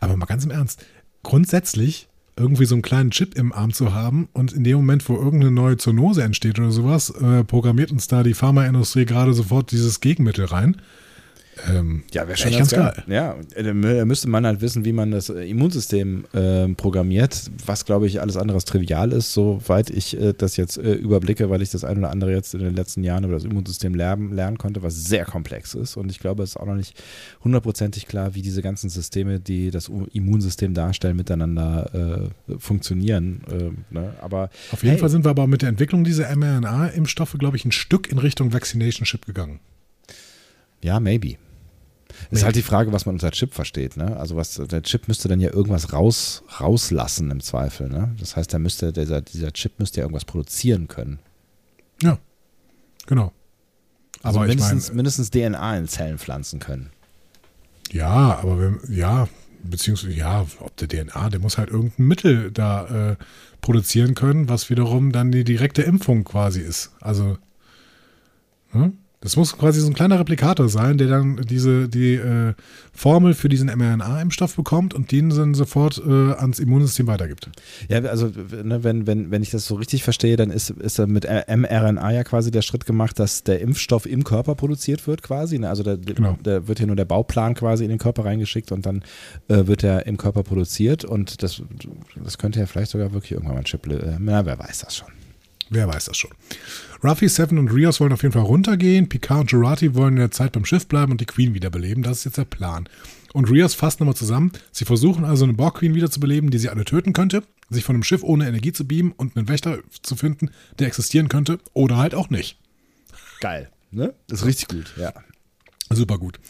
Aber 0.00 0.16
mal 0.16 0.26
ganz 0.26 0.44
im 0.44 0.50
Ernst. 0.50 0.84
Grundsätzlich 1.22 2.08
irgendwie 2.36 2.64
so 2.64 2.74
einen 2.74 2.82
kleinen 2.82 3.10
Chip 3.10 3.36
im 3.36 3.52
Arm 3.52 3.72
zu 3.72 3.94
haben 3.94 4.28
und 4.32 4.52
in 4.52 4.64
dem 4.64 4.76
Moment, 4.76 5.08
wo 5.08 5.16
irgendeine 5.16 5.50
neue 5.50 5.76
Zoonose 5.76 6.22
entsteht 6.22 6.58
oder 6.58 6.70
sowas, 6.70 7.10
äh, 7.10 7.44
programmiert 7.44 7.90
uns 7.90 8.06
da 8.06 8.22
die 8.22 8.34
Pharmaindustrie 8.34 9.04
gerade 9.04 9.34
sofort 9.34 9.72
dieses 9.72 10.00
Gegenmittel 10.00 10.46
rein. 10.46 10.80
Ähm, 11.68 12.02
ja, 12.12 12.26
wäre 12.26 12.36
schon 12.36 12.52
ganz 12.52 12.70
geil. 12.70 13.02
Ja, 13.06 13.36
da 13.56 13.72
müsste 13.72 14.28
man 14.28 14.46
halt 14.46 14.60
wissen, 14.60 14.84
wie 14.84 14.92
man 14.92 15.10
das 15.10 15.28
äh, 15.28 15.42
Immunsystem 15.42 16.24
äh, 16.32 16.68
programmiert, 16.74 17.50
was 17.66 17.84
glaube 17.84 18.06
ich 18.06 18.20
alles 18.20 18.36
andere 18.36 18.56
als 18.56 18.64
trivial 18.64 19.12
ist, 19.12 19.32
soweit 19.32 19.90
ich 19.90 20.18
äh, 20.18 20.32
das 20.36 20.56
jetzt 20.56 20.78
äh, 20.78 20.92
überblicke, 20.94 21.50
weil 21.50 21.62
ich 21.62 21.70
das 21.70 21.84
ein 21.84 21.98
oder 21.98 22.10
andere 22.10 22.32
jetzt 22.32 22.54
in 22.54 22.60
den 22.60 22.74
letzten 22.74 23.04
Jahren 23.04 23.24
über 23.24 23.34
das 23.34 23.44
Immunsystem 23.44 23.94
lernen, 23.94 24.34
lernen 24.34 24.58
konnte, 24.58 24.82
was 24.82 24.94
sehr 25.04 25.24
komplex 25.24 25.74
ist. 25.74 25.96
Und 25.96 26.10
ich 26.10 26.20
glaube, 26.20 26.42
es 26.42 26.50
ist 26.50 26.56
auch 26.56 26.66
noch 26.66 26.76
nicht 26.76 27.02
hundertprozentig 27.42 28.06
klar, 28.06 28.34
wie 28.34 28.42
diese 28.42 28.62
ganzen 28.62 28.90
Systeme, 28.90 29.40
die 29.40 29.70
das 29.70 29.90
Immunsystem 30.12 30.74
darstellen, 30.74 31.16
miteinander 31.16 32.30
äh, 32.48 32.58
funktionieren. 32.58 33.42
Ähm, 33.50 33.78
ne? 33.90 34.14
Aber 34.20 34.50
auf 34.72 34.82
jeden 34.82 34.94
hey, 34.94 35.00
Fall 35.00 35.10
sind 35.10 35.24
wir 35.24 35.30
aber 35.30 35.46
mit 35.46 35.62
der 35.62 35.68
Entwicklung 35.68 36.04
dieser 36.04 36.34
mRNA-Impfstoffe, 36.34 37.36
glaube 37.38 37.56
ich, 37.56 37.64
ein 37.64 37.72
Stück 37.72 38.10
in 38.10 38.18
Richtung 38.18 38.52
Vaccination 38.52 39.04
Chip 39.04 39.26
gegangen. 39.26 39.60
Ja, 40.82 41.00
maybe. 41.00 41.36
Ist 42.30 42.44
halt 42.44 42.56
die 42.56 42.62
Frage, 42.62 42.92
was 42.92 43.06
man 43.06 43.14
unter 43.14 43.30
Chip 43.30 43.54
versteht. 43.54 43.96
Ne? 43.96 44.16
Also 44.16 44.36
was 44.36 44.54
der 44.54 44.82
Chip 44.82 45.08
müsste 45.08 45.28
dann 45.28 45.40
ja 45.40 45.52
irgendwas 45.52 45.92
raus, 45.92 46.42
rauslassen 46.60 47.30
im 47.30 47.40
Zweifel. 47.40 47.88
Ne? 47.88 48.14
Das 48.18 48.36
heißt, 48.36 48.52
der 48.52 48.58
müsste, 48.58 48.92
dieser, 48.92 49.20
dieser 49.20 49.52
Chip 49.52 49.78
müsste 49.78 50.00
ja 50.00 50.04
irgendwas 50.04 50.24
produzieren 50.24 50.88
können. 50.88 51.18
Ja, 52.02 52.18
genau. 53.06 53.32
Also 54.22 54.38
aber 54.38 54.48
mindestens, 54.48 54.84
ich 54.84 54.90
mein, 54.90 54.96
mindestens 54.96 55.30
DNA 55.30 55.78
in 55.78 55.88
Zellen 55.88 56.18
pflanzen 56.18 56.58
können. 56.60 56.90
Ja, 57.90 58.38
aber 58.38 58.58
wenn, 58.58 58.80
ja, 58.88 59.28
beziehungsweise 59.62 60.12
ja, 60.12 60.46
ob 60.60 60.76
der 60.76 60.88
DNA, 60.88 61.30
der 61.30 61.40
muss 61.40 61.58
halt 61.58 61.70
irgendein 61.70 62.06
Mittel 62.06 62.50
da 62.50 63.12
äh, 63.12 63.16
produzieren 63.60 64.14
können, 64.14 64.48
was 64.48 64.70
wiederum 64.70 65.12
dann 65.12 65.32
die 65.32 65.44
direkte 65.44 65.82
Impfung 65.82 66.24
quasi 66.24 66.60
ist. 66.60 66.92
Also, 67.00 67.38
hm? 68.70 68.98
Das 69.28 69.36
muss 69.36 69.58
quasi 69.58 69.80
so 69.80 69.88
ein 69.88 69.92
kleiner 69.92 70.18
Replikator 70.18 70.70
sein, 70.70 70.96
der 70.96 71.08
dann 71.08 71.36
diese, 71.36 71.86
die 71.86 72.14
äh, 72.14 72.54
Formel 72.94 73.34
für 73.34 73.50
diesen 73.50 73.68
mRNA-Impfstoff 73.68 74.56
bekommt 74.56 74.94
und 74.94 75.12
den 75.12 75.28
dann 75.28 75.52
sofort 75.52 75.98
äh, 75.98 76.32
ans 76.32 76.58
Immunsystem 76.58 77.06
weitergibt. 77.08 77.50
Ja, 77.90 77.98
also 78.04 78.32
ne, 78.64 78.84
wenn, 78.84 79.06
wenn, 79.06 79.30
wenn 79.30 79.42
ich 79.42 79.50
das 79.50 79.66
so 79.66 79.74
richtig 79.74 80.02
verstehe, 80.02 80.36
dann 80.36 80.50
ist, 80.50 80.70
ist 80.70 80.98
da 80.98 81.06
mit 81.06 81.26
mRNA 81.28 82.10
ja 82.10 82.24
quasi 82.24 82.50
der 82.50 82.62
Schritt 82.62 82.86
gemacht, 82.86 83.18
dass 83.18 83.44
der 83.44 83.60
Impfstoff 83.60 84.06
im 84.06 84.24
Körper 84.24 84.54
produziert 84.54 85.06
wird 85.06 85.22
quasi. 85.22 85.58
Ne? 85.58 85.68
Also 85.68 85.82
da 85.82 85.96
genau. 85.96 86.38
wird 86.42 86.78
hier 86.78 86.86
nur 86.86 86.96
der 86.96 87.04
Bauplan 87.04 87.52
quasi 87.52 87.84
in 87.84 87.90
den 87.90 87.98
Körper 87.98 88.24
reingeschickt 88.24 88.72
und 88.72 88.86
dann 88.86 89.02
äh, 89.48 89.66
wird 89.66 89.84
er 89.84 90.06
im 90.06 90.16
Körper 90.16 90.42
produziert 90.42 91.04
und 91.04 91.42
das, 91.42 91.60
das 92.16 92.38
könnte 92.38 92.60
ja 92.60 92.64
vielleicht 92.64 92.92
sogar 92.92 93.12
wirklich 93.12 93.32
irgendwann 93.32 93.56
mal 93.56 93.60
ein 93.60 93.66
Chip, 93.66 93.86
äh, 93.88 94.16
na, 94.18 94.46
wer 94.46 94.58
weiß 94.58 94.78
das 94.78 94.96
schon. 94.96 95.08
Wer 95.70 95.86
weiß 95.86 96.06
das 96.06 96.16
schon. 96.16 96.30
Ruffy, 97.02 97.28
Seven 97.28 97.58
und 97.58 97.68
Rios 97.68 98.00
wollen 98.00 98.12
auf 98.12 98.22
jeden 98.22 98.32
Fall 98.32 98.42
runtergehen. 98.42 99.08
Picard 99.08 99.40
und 99.42 99.52
Jurati 99.52 99.94
wollen 99.94 100.14
in 100.14 100.20
der 100.20 100.30
Zeit 100.30 100.52
beim 100.52 100.64
Schiff 100.64 100.88
bleiben 100.88 101.12
und 101.12 101.20
die 101.20 101.26
Queen 101.26 101.54
wiederbeleben. 101.54 102.02
Das 102.02 102.18
ist 102.18 102.24
jetzt 102.24 102.38
der 102.38 102.44
Plan. 102.44 102.88
Und 103.32 103.50
Rios 103.50 103.74
fasst 103.74 104.00
nochmal 104.00 104.16
zusammen. 104.16 104.52
Sie 104.72 104.84
versuchen 104.84 105.24
also 105.24 105.44
eine 105.44 105.52
Borg-Queen 105.52 105.94
wiederzubeleben, 105.94 106.50
die 106.50 106.58
sie 106.58 106.70
alle 106.70 106.84
töten 106.84 107.12
könnte, 107.12 107.44
sich 107.70 107.84
von 107.84 107.94
einem 107.94 108.02
Schiff 108.02 108.24
ohne 108.24 108.48
Energie 108.48 108.72
zu 108.72 108.86
beamen 108.86 109.12
und 109.12 109.36
einen 109.36 109.48
Wächter 109.48 109.78
zu 110.02 110.16
finden, 110.16 110.50
der 110.78 110.88
existieren 110.88 111.28
könnte 111.28 111.60
oder 111.72 111.98
halt 111.98 112.14
auch 112.14 112.30
nicht. 112.30 112.58
Geil, 113.40 113.70
ne? 113.92 114.14
Das 114.26 114.40
ist 114.40 114.46
richtig 114.46 114.68
gut, 114.68 114.94
ja. 114.96 115.12
Super 115.90 116.18
gut. 116.18 116.40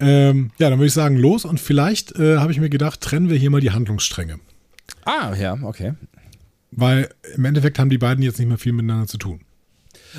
Ähm, 0.00 0.50
ja, 0.58 0.68
dann 0.68 0.78
würde 0.78 0.88
ich 0.88 0.92
sagen, 0.92 1.16
los 1.16 1.44
und 1.44 1.60
vielleicht 1.60 2.18
äh, 2.18 2.38
habe 2.38 2.50
ich 2.50 2.58
mir 2.58 2.70
gedacht, 2.70 3.00
trennen 3.00 3.30
wir 3.30 3.36
hier 3.36 3.50
mal 3.50 3.60
die 3.60 3.70
Handlungsstränge. 3.70 4.40
Ah, 5.04 5.34
ja, 5.34 5.58
okay. 5.62 5.94
Weil 6.72 7.10
im 7.36 7.44
Endeffekt 7.44 7.78
haben 7.78 7.90
die 7.90 7.98
beiden 7.98 8.24
jetzt 8.24 8.38
nicht 8.38 8.48
mehr 8.48 8.58
viel 8.58 8.72
miteinander 8.72 9.06
zu 9.06 9.18
tun. 9.18 9.42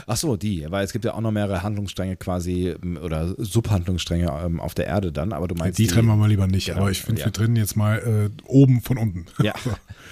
Ach 0.08 0.18
so, 0.18 0.38
die, 0.38 0.66
weil 0.70 0.84
es 0.84 0.94
gibt 0.94 1.06
ja 1.06 1.14
auch 1.14 1.22
noch 1.22 1.32
mehrere 1.32 1.64
Handlungsstränge 1.64 2.16
quasi 2.16 2.70
ähm, 2.70 2.98
oder 2.98 3.36
Subhandlungsstränge 3.38 4.32
ähm, 4.46 4.60
auf 4.60 4.74
der 4.74 4.88
Erde 4.88 5.12
dann, 5.12 5.34
aber 5.34 5.48
du 5.48 5.56
meinst. 5.56 5.80
Die, 5.80 5.84
die 5.84 5.89
trennen 5.89 6.08
wir 6.08 6.16
mal 6.16 6.30
lieber 6.30 6.48
nicht, 6.48 6.68
genau, 6.68 6.82
aber 6.82 6.91
ich 6.91 7.02
finde, 7.02 7.22
ja. 7.22 7.28
wir 7.28 7.34
trennen 7.34 7.56
jetzt 7.56 7.76
mal 7.76 8.32
äh, 8.34 8.44
oben 8.46 8.82
von 8.82 8.98
unten. 8.98 9.26
Ja. 9.41 9.54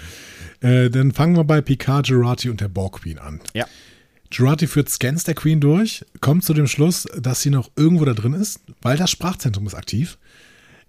äh, 0.60 0.90
dann 0.90 1.12
fangen 1.12 1.36
wir 1.36 1.44
bei 1.44 1.60
Picard, 1.60 2.06
Gerati 2.06 2.48
und 2.50 2.60
der 2.60 2.68
Borg 2.68 3.00
Queen 3.00 3.18
an. 3.18 3.40
Ja. 3.54 3.66
Gerati 4.30 4.66
führt 4.66 4.88
Scans 4.88 5.24
der 5.24 5.34
Queen 5.34 5.60
durch, 5.60 6.06
kommt 6.20 6.44
zu 6.44 6.54
dem 6.54 6.66
Schluss, 6.66 7.06
dass 7.18 7.42
sie 7.42 7.50
noch 7.50 7.70
irgendwo 7.76 8.06
da 8.06 8.14
drin 8.14 8.32
ist, 8.32 8.60
weil 8.80 8.96
das 8.96 9.10
Sprachzentrum 9.10 9.66
ist 9.66 9.74
aktiv. 9.74 10.16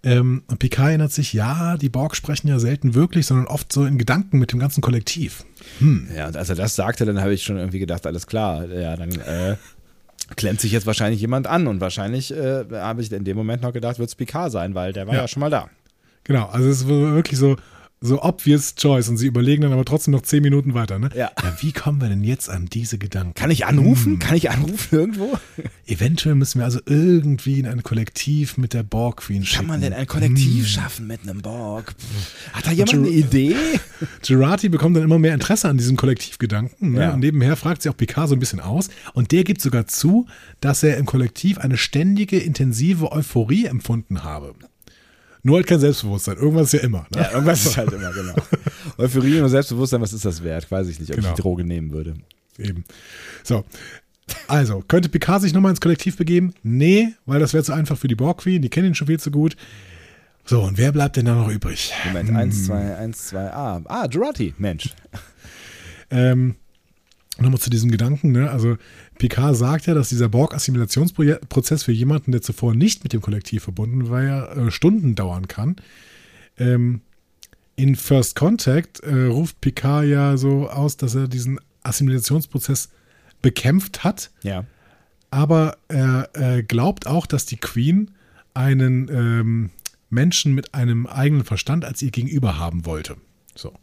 Ähm, 0.06 0.44
und 0.48 0.60
Picard 0.60 0.90
erinnert 0.90 1.14
sich, 1.14 1.32
ja, 1.32 1.78
die 1.78 1.90
Borg 1.90 2.16
sprechen 2.16 2.50
ja 2.50 2.60
selten 2.60 2.94
wirklich, 2.94 3.26
sondern 3.26 3.48
oft 3.48 3.72
so 3.72 3.86
in 3.86 3.98
Gedanken 3.98 4.38
mit 4.38 4.52
dem 4.52 4.60
ganzen 4.60 4.82
Kollektiv. 4.82 5.46
Hm. 5.80 6.10
Ja, 6.16 6.28
und 6.28 6.36
als 6.36 6.50
er 6.50 6.56
das 6.56 6.76
sagte, 6.76 7.06
dann 7.06 7.22
habe 7.22 7.34
ich 7.34 7.44
schon 7.44 7.58
irgendwie 7.58 7.80
gedacht, 7.80 8.06
alles 8.06 8.28
klar, 8.28 8.68
ja, 8.68 8.98
dann 8.98 9.12
äh, 9.12 9.56
klemmt 10.36 10.60
sich 10.60 10.74
jetzt 10.74 10.86
wahrscheinlich 10.86 11.22
jemand 11.22 11.48
an 11.48 11.68
und 11.68 11.80
wahrscheinlich 11.80 12.36
äh, 12.36 12.66
habe 12.72 13.02
ich 13.02 13.12
in 13.12 13.24
dem 13.24 13.38
Moment 13.38 13.62
noch 13.62 13.72
gedacht, 13.72 13.98
wird 13.98 14.10
es 14.10 14.16
Picard 14.16 14.52
sein, 14.52 14.76
weil 14.76 14.92
der 14.92 15.08
war 15.08 15.16
ja. 15.16 15.22
ja 15.22 15.28
schon 15.28 15.40
mal 15.40 15.50
da. 15.50 15.70
Genau, 16.26 16.48
also 16.48 16.70
es 16.70 16.82
ist 16.82 16.88
wirklich 16.88 17.40
so, 17.40 17.56
so 18.04 18.22
obvious 18.22 18.76
choice 18.76 19.08
und 19.08 19.18
sie 19.18 19.28
überlegen 19.28 19.62
dann 19.62 19.72
aber 19.72 19.86
trotzdem 19.86 20.12
noch 20.12 20.24
zehn 20.24 20.44
Minuten 20.44 20.74
weiter. 20.74 21.00
Ne? 21.00 21.10
Ja. 21.16 21.32
ja. 21.42 21.58
Wie 21.62 21.72
kommen 21.72 22.02
wir 22.02 22.10
denn 22.10 22.24
jetzt 22.24 22.50
an 22.50 22.66
diese 22.66 22.98
Gedanken? 22.98 23.34
Kann 23.34 23.50
ich 23.50 23.66
anrufen? 23.66 24.14
Hm. 24.14 24.20
Kann 24.20 24.36
ich 24.36 24.52
anrufen 24.52 24.94
irgendwo? 24.94 25.38
Eventuell 25.88 26.36
müssen 26.36 26.60
wir 26.60 26.66
also 26.66 26.82
irgendwie 26.86 27.60
in 27.60 27.66
ein 27.66 27.82
Kollektiv 27.82 28.58
mit 28.58 28.74
der 28.74 28.84
Borg 28.84 29.22
Queen 29.22 29.46
schicken. 29.46 29.60
Kann 29.62 29.68
man 29.68 29.82
denn 29.82 29.94
ein 29.94 30.06
Kollektiv 30.06 30.66
hm. 30.66 30.66
schaffen 30.66 31.08
mit 31.08 31.22
einem 31.22 31.42
Borg? 31.42 31.96
Hat 32.52 32.68
da 32.68 32.72
jemand 32.72 32.94
eine 32.94 33.08
Idee? 33.08 33.56
Gerati 34.22 34.68
bekommt 34.68 34.98
dann 34.98 35.04
immer 35.04 35.20
mehr 35.20 35.34
Interesse 35.34 35.70
an 35.70 35.78
diesem 35.78 35.96
Kollektivgedanken. 35.96 36.92
Ne? 36.94 37.02
Ja. 37.02 37.14
Und 37.14 37.22
nebenher 37.22 37.56
fragt 37.56 37.84
sie 37.84 37.90
auch 37.90 37.98
Picard 37.98 38.28
so 38.28 38.36
ein 38.36 38.40
bisschen 38.40 38.60
aus. 38.60 38.90
Und 39.14 39.32
der 39.32 39.46
gibt 39.46 39.62
sogar 39.62 39.88
zu, 39.88 40.28
dass 40.60 40.84
er 40.84 40.98
im 40.98 41.06
Kollektiv 41.06 41.58
eine 41.58 41.78
ständige, 41.78 42.38
intensive 42.38 43.14
Euphorie 43.14 43.66
empfunden 43.66 44.24
habe. 44.24 44.56
Nur 45.44 45.58
halt 45.58 45.68
kein 45.68 45.80
Selbstbewusstsein. 45.80 46.38
Irgendwas 46.38 46.74
ist 46.74 46.82
ja 46.82 46.88
immer. 46.88 47.06
Ne? 47.14 47.22
Ja, 47.22 47.32
irgendwas 47.32 47.66
ist 47.66 47.78
halt 47.78 47.92
immer, 47.92 48.12
genau. 48.14 48.34
Euphorie 48.98 49.42
und 49.42 49.50
Selbstbewusstsein, 49.50 50.02
was 50.02 50.14
ist 50.14 50.24
das 50.24 50.42
wert? 50.44 50.72
Weiß 50.72 50.88
ich 50.88 51.00
nicht, 51.00 51.12
ob 51.12 51.18
genau. 51.18 51.30
ich 51.30 51.36
die 51.36 51.42
Droge 51.42 51.64
nehmen 51.66 51.92
würde. 51.92 52.16
Eben. 52.58 52.86
So. 53.44 53.66
Also, 54.48 54.82
könnte 54.88 55.10
Picard 55.10 55.42
sich 55.42 55.54
nochmal 55.54 55.72
ins 55.72 55.82
Kollektiv 55.82 56.16
begeben? 56.16 56.54
Nee, 56.64 57.10
weil 57.26 57.42
das 57.42 57.54
wäre 57.54 57.64
zu 57.64 57.74
einfach 57.74 57.98
für 57.98 58.08
die 58.08 58.16
Borg 58.16 58.40
Queen. 58.40 58.62
Die 58.62 58.70
kennen 58.70 58.88
ihn 58.88 58.96
schon 58.96 59.08
viel 59.08 59.20
zu 59.20 59.32
gut. 59.32 59.58
So, 60.46 60.62
und 60.62 60.78
wer 60.78 60.94
bleibt 60.94 61.18
denn 61.18 61.26
da 61.26 61.36
noch 61.36 61.50
übrig? 61.50 61.94
Moment, 62.06 62.30
1, 62.30 62.66
2, 62.66 62.96
1, 62.96 63.28
2, 63.28 63.52
A. 63.52 63.82
Ah, 63.86 64.08
Gerati, 64.08 64.54
Mensch. 64.58 64.92
ähm, 66.10 66.56
Nochmal 67.40 67.60
zu 67.60 67.72
diesem 67.72 67.90
Gedanken, 67.90 68.32
ne? 68.32 68.52
Also 68.52 68.78
Picard 69.18 69.56
sagt 69.56 69.88
ja, 69.88 69.94
dass 69.94 70.10
dieser 70.10 70.30
Borg-Assimilationsprozess 70.30 71.84
für 71.84 71.92
jemanden, 71.92 72.32
der 72.32 72.42
zuvor 72.42 72.74
nicht 72.74 73.04
mit 73.04 73.14
dem 73.14 73.22
Kollektiv 73.22 73.64
verbunden 73.64 74.10
war, 74.10 74.58
äh, 74.58 74.72
Stunden 74.72 75.16
dauern 75.16 75.48
kann. 75.48 75.76
Ähm, 76.58 77.02
in 77.76 77.96
First 77.96 78.36
Contact 78.36 79.00
äh, 79.02 79.26
ruft 79.26 79.60
Picard 79.62 80.06
ja 80.06 80.38
so 80.38 80.70
aus, 80.70 80.98
dass 80.98 81.16
er 81.16 81.28
diesen 81.28 81.60
Assimilationsprozess 81.84 82.90
bekämpft 83.42 84.04
hat. 84.04 84.32
Ja. 84.44 84.66
Aber 85.32 85.78
er 85.88 86.30
äh, 86.34 86.64
glaubt 86.64 87.08
auch, 87.08 87.26
dass 87.26 87.46
die 87.46 87.58
Queen 87.58 88.12
einen 88.54 89.10
ähm, 89.10 89.70
Menschen 90.10 90.54
mit 90.54 90.74
einem 90.76 91.08
eigenen 91.08 91.44
Verstand 91.44 91.86
als 91.86 92.02
ihr 92.02 92.12
Gegenüber 92.12 92.60
haben 92.60 92.86
wollte. 92.86 93.18
So. 93.56 93.74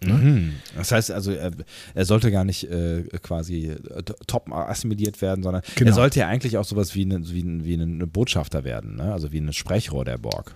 Ne? 0.00 0.12
Mhm. 0.12 0.52
Das 0.76 0.92
heißt 0.92 1.10
also, 1.10 1.32
er, 1.32 1.50
er 1.94 2.04
sollte 2.04 2.30
gar 2.30 2.44
nicht 2.44 2.70
äh, 2.70 3.02
quasi 3.22 3.66
äh, 3.66 4.02
top 4.26 4.50
assimiliert 4.52 5.20
werden, 5.20 5.42
sondern 5.42 5.62
genau. 5.74 5.90
er 5.90 5.94
sollte 5.94 6.20
ja 6.20 6.28
eigentlich 6.28 6.56
auch 6.56 6.64
sowas 6.64 6.94
wie, 6.94 7.02
eine, 7.02 7.28
wie, 7.28 7.42
ein, 7.42 7.64
wie 7.64 7.74
ein 7.74 7.98
Botschafter 8.10 8.64
werden, 8.64 8.96
ne? 8.96 9.12
also 9.12 9.32
wie 9.32 9.38
ein 9.38 9.52
Sprechrohr 9.52 10.04
der 10.04 10.18
Borg. 10.18 10.54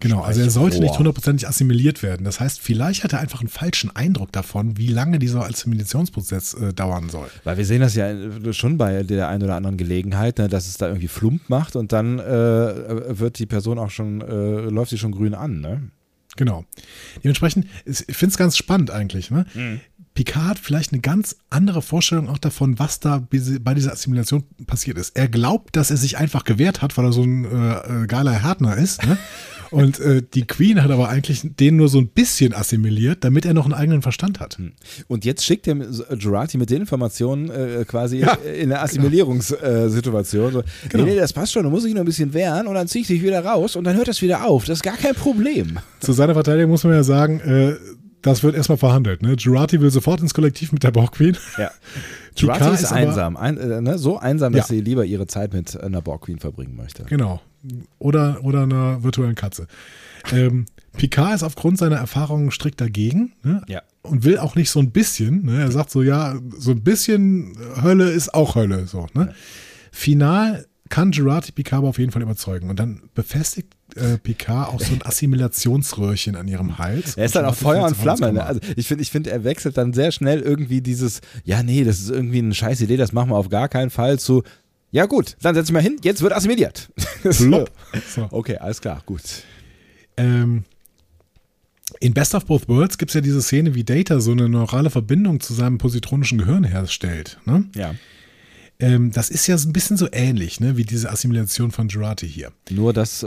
Genau, 0.00 0.20
also 0.20 0.40
er 0.40 0.50
sollte 0.50 0.80
nicht 0.80 0.96
hundertprozentig 0.96 1.48
assimiliert 1.48 2.02
werden. 2.02 2.24
Das 2.24 2.38
heißt, 2.40 2.60
vielleicht 2.60 3.04
hat 3.04 3.12
er 3.12 3.20
einfach 3.20 3.40
einen 3.40 3.48
falschen 3.48 3.94
Eindruck 3.94 4.30
davon, 4.32 4.76
wie 4.76 4.88
lange 4.88 5.18
dieser 5.18 5.44
Assimilationsprozess 5.44 6.54
äh, 6.54 6.72
dauern 6.72 7.08
soll. 7.08 7.28
Weil 7.44 7.56
wir 7.56 7.64
sehen 7.64 7.80
das 7.80 7.94
ja 7.94 8.12
schon 8.52 8.78
bei 8.78 9.02
der 9.02 9.28
einen 9.28 9.42
oder 9.42 9.56
anderen 9.56 9.76
Gelegenheit, 9.76 10.38
ne, 10.38 10.48
dass 10.48 10.68
es 10.68 10.76
da 10.76 10.86
irgendwie 10.86 11.08
Flump 11.08 11.48
macht 11.48 11.74
und 11.74 11.92
dann 11.92 12.18
äh, 12.18 13.18
wird 13.18 13.38
die 13.38 13.46
Person 13.46 13.78
auch 13.78 13.90
schon, 13.90 14.20
äh, 14.20 14.68
läuft 14.70 14.90
sie 14.90 14.98
schon 14.98 15.12
grün 15.12 15.34
an, 15.34 15.60
ne? 15.60 15.90
Genau. 16.38 16.64
Dementsprechend, 17.24 17.66
ich 17.84 18.16
finde 18.16 18.30
es 18.30 18.38
ganz 18.38 18.56
spannend 18.56 18.92
eigentlich. 18.92 19.32
Ne? 19.32 19.44
Mhm. 19.54 19.80
Picard 20.14 20.46
hat 20.46 20.58
vielleicht 20.60 20.92
eine 20.92 21.02
ganz 21.02 21.36
andere 21.50 21.82
Vorstellung 21.82 22.28
auch 22.28 22.38
davon, 22.38 22.78
was 22.78 23.00
da 23.00 23.26
bei 23.28 23.74
dieser 23.74 23.92
Assimilation 23.92 24.44
passiert 24.66 24.98
ist. 24.98 25.16
Er 25.16 25.26
glaubt, 25.26 25.74
dass 25.74 25.90
er 25.90 25.96
sich 25.96 26.16
einfach 26.16 26.44
gewehrt 26.44 26.80
hat, 26.80 26.96
weil 26.96 27.06
er 27.06 27.12
so 27.12 27.24
ein 27.24 27.44
äh, 27.44 28.04
äh 28.04 28.06
geiler 28.06 28.32
Härtner 28.32 28.76
ist. 28.76 29.04
Ne? 29.04 29.18
Und 29.70 30.00
äh, 30.00 30.22
die 30.22 30.46
Queen 30.46 30.82
hat 30.82 30.90
aber 30.90 31.08
eigentlich 31.08 31.42
den 31.44 31.76
nur 31.76 31.88
so 31.88 31.98
ein 31.98 32.08
bisschen 32.08 32.54
assimiliert, 32.54 33.24
damit 33.24 33.44
er 33.44 33.54
noch 33.54 33.64
einen 33.64 33.74
eigenen 33.74 34.02
Verstand 34.02 34.40
hat. 34.40 34.58
Hm. 34.58 34.72
Und 35.06 35.24
jetzt 35.24 35.44
schickt 35.44 35.66
er 35.66 35.74
Gerati 35.74 36.58
mit 36.58 36.70
den 36.70 36.82
Informationen 36.82 37.50
äh, 37.50 37.84
quasi 37.86 38.18
ja, 38.18 38.32
in 38.34 38.72
eine 38.72 38.80
Assimilierungssituation. 38.80 40.50
Genau. 40.50 40.60
So, 40.60 40.88
genau. 40.88 41.04
Nee, 41.04 41.10
nee, 41.10 41.16
das 41.16 41.32
passt 41.32 41.52
schon, 41.52 41.64
du 41.64 41.70
musst 41.70 41.86
dich 41.86 41.94
noch 41.94 42.00
ein 42.00 42.06
bisschen 42.06 42.32
wehren 42.34 42.66
und 42.66 42.74
dann 42.74 42.88
zieh 42.88 43.00
ich 43.00 43.06
dich 43.06 43.22
wieder 43.22 43.44
raus 43.44 43.76
und 43.76 43.84
dann 43.84 43.96
hört 43.96 44.08
das 44.08 44.22
wieder 44.22 44.44
auf. 44.46 44.64
Das 44.64 44.78
ist 44.78 44.82
gar 44.82 44.96
kein 44.96 45.14
Problem. 45.14 45.78
Zu 46.00 46.12
seiner 46.12 46.34
Verteidigung 46.34 46.70
muss 46.70 46.84
man 46.84 46.92
ja 46.94 47.02
sagen, 47.02 47.40
äh, 47.40 47.74
das 48.22 48.42
wird 48.42 48.56
erstmal 48.56 48.78
verhandelt. 48.78 49.22
Ne? 49.22 49.34
Jurati 49.38 49.80
will 49.80 49.90
sofort 49.90 50.20
ins 50.20 50.34
Kollektiv 50.34 50.72
mit 50.72 50.82
der 50.82 50.90
Borg 50.90 51.12
Queen. 51.12 51.36
Ja. 51.56 51.70
Jurati 52.36 52.74
ist, 52.74 52.82
ist 52.82 52.92
einsam. 52.92 53.36
Ein, 53.36 53.56
äh, 53.58 53.80
ne? 53.80 53.98
So 53.98 54.18
einsam, 54.18 54.52
dass 54.52 54.68
Ja. 54.68 54.74
sie 54.76 54.80
lieber 54.80 55.04
ihre 55.04 55.26
Zeit 55.26 55.52
mit 55.52 55.80
einer 55.80 56.02
Borg 56.02 56.22
Queen 56.22 56.38
verbringen 56.38 56.76
möchte. 56.76 57.04
Genau. 57.04 57.40
Oder, 57.98 58.44
oder 58.44 58.62
einer 58.62 59.02
virtuellen 59.02 59.34
Katze. 59.34 59.66
Ähm, 60.32 60.66
Picard 60.96 61.34
ist 61.34 61.42
aufgrund 61.42 61.78
seiner 61.78 61.96
Erfahrungen 61.96 62.50
strikt 62.50 62.80
dagegen 62.80 63.32
ne? 63.42 63.62
Ja. 63.68 63.82
und 64.02 64.24
will 64.24 64.38
auch 64.38 64.54
nicht 64.54 64.70
so 64.70 64.80
ein 64.80 64.90
bisschen. 64.90 65.44
Ne? 65.44 65.60
Er 65.60 65.70
sagt 65.70 65.90
so, 65.90 66.02
ja, 66.02 66.36
so 66.56 66.72
ein 66.72 66.82
bisschen 66.82 67.56
Hölle 67.82 68.10
ist 68.10 68.34
auch 68.34 68.54
Hölle. 68.54 68.86
So, 68.86 69.06
ne? 69.14 69.34
Final 69.92 70.66
kann 70.88 71.12
Jurati 71.12 71.52
Picard 71.52 71.78
aber 71.78 71.88
auf 71.88 71.98
jeden 71.98 72.12
Fall 72.12 72.22
überzeugen. 72.22 72.70
Und 72.70 72.78
dann 72.78 73.02
befestigt 73.14 73.74
äh, 73.94 74.18
Picard 74.18 74.68
auch 74.68 74.80
so 74.80 74.94
ein 74.94 75.02
Assimilationsröhrchen 75.04 76.34
an 76.36 76.48
ihrem 76.48 76.78
Hals. 76.78 77.16
Er 77.16 77.26
ist 77.26 77.36
dann 77.36 77.44
auf 77.44 77.58
Feuer 77.58 77.86
und 77.86 77.96
Flamme. 77.96 78.32
Ne? 78.32 78.44
Also 78.44 78.60
ich 78.76 78.86
finde, 78.86 79.02
ich 79.02 79.10
find, 79.10 79.26
er 79.26 79.44
wechselt 79.44 79.76
dann 79.76 79.92
sehr 79.92 80.12
schnell 80.12 80.40
irgendwie 80.40 80.80
dieses, 80.80 81.20
ja, 81.44 81.62
nee, 81.62 81.84
das 81.84 81.98
ist 81.98 82.10
irgendwie 82.10 82.38
eine 82.38 82.54
scheiß 82.54 82.80
Idee, 82.80 82.96
das 82.96 83.12
machen 83.12 83.30
wir 83.30 83.36
auf 83.36 83.48
gar 83.48 83.68
keinen 83.68 83.90
Fall 83.90 84.18
zu, 84.18 84.42
ja 84.90 85.06
gut, 85.06 85.36
dann 85.42 85.54
setz 85.54 85.66
dich 85.66 85.72
mal 85.74 85.82
hin, 85.82 85.96
jetzt 86.02 86.22
wird 86.22 86.32
assimiliert. 86.32 86.90
So. 87.32 87.66
Okay, 88.30 88.56
alles 88.58 88.80
klar, 88.80 89.02
gut. 89.04 89.22
Ähm, 90.16 90.64
in 92.00 92.14
Best 92.14 92.34
of 92.34 92.46
Both 92.46 92.68
Worlds 92.68 92.96
gibt 92.98 93.10
es 93.10 93.14
ja 93.14 93.20
diese 93.20 93.42
Szene, 93.42 93.74
wie 93.74 93.82
Data 93.82 94.20
so 94.20 94.30
eine 94.32 94.48
neurale 94.48 94.90
Verbindung 94.90 95.40
zu 95.40 95.52
seinem 95.54 95.78
positronischen 95.78 96.38
Gehirn 96.38 96.62
herstellt. 96.64 97.38
Ne? 97.44 97.64
Ja. 97.74 97.94
Ähm, 98.80 99.10
das 99.10 99.30
ist 99.30 99.46
ja 99.48 99.58
so 99.58 99.68
ein 99.68 99.72
bisschen 99.72 99.96
so 99.96 100.06
ähnlich, 100.12 100.60
ne, 100.60 100.76
wie 100.76 100.84
diese 100.84 101.10
Assimilation 101.10 101.72
von 101.72 101.88
Jurati 101.88 102.28
hier. 102.28 102.52
Nur, 102.70 102.92
dass 102.92 103.24
äh, 103.24 103.26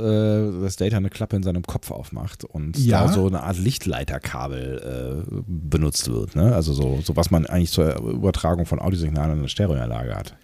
das 0.61 0.77
Data 0.77 0.95
eine 0.95 1.09
Klappe 1.09 1.35
in 1.35 1.43
seinem 1.43 1.63
Kopf 1.63 1.91
aufmacht 1.91 2.45
und 2.45 2.77
Ja. 2.77 3.07
da 3.07 3.11
so 3.13 3.27
eine 3.27 3.43
Art 3.43 3.57
Lichtleiterkabel 3.57 5.25
äh, 5.27 5.41
benutzt 5.47 6.09
wird. 6.09 6.37
Ne? 6.37 6.55
Also 6.55 6.71
so, 6.73 7.01
so, 7.03 7.17
was 7.17 7.31
man 7.31 7.45
eigentlich 7.47 7.71
zur 7.71 7.97
Übertragung 7.99 8.65
von 8.65 8.79
Audiosignalen 8.79 9.33
in 9.33 9.39
eine 9.39 9.49
Stereoanlage 9.49 10.15
hat. 10.15 10.35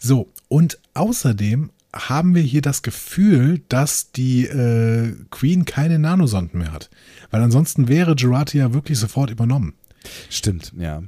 So, 0.00 0.32
und 0.48 0.78
außerdem 0.94 1.70
haben 1.92 2.34
wir 2.34 2.42
hier 2.42 2.62
das 2.62 2.82
Gefühl, 2.82 3.62
dass 3.68 4.12
die 4.12 4.46
äh, 4.46 5.14
Queen 5.30 5.64
keine 5.64 5.98
Nanosonden 5.98 6.58
mehr 6.58 6.72
hat. 6.72 6.88
Weil 7.30 7.42
ansonsten 7.42 7.88
wäre 7.88 8.14
Jurati 8.14 8.58
ja 8.58 8.72
wirklich 8.72 8.98
sofort 8.98 9.30
übernommen. 9.30 9.74
Stimmt, 10.30 10.72
ja. 10.78 11.02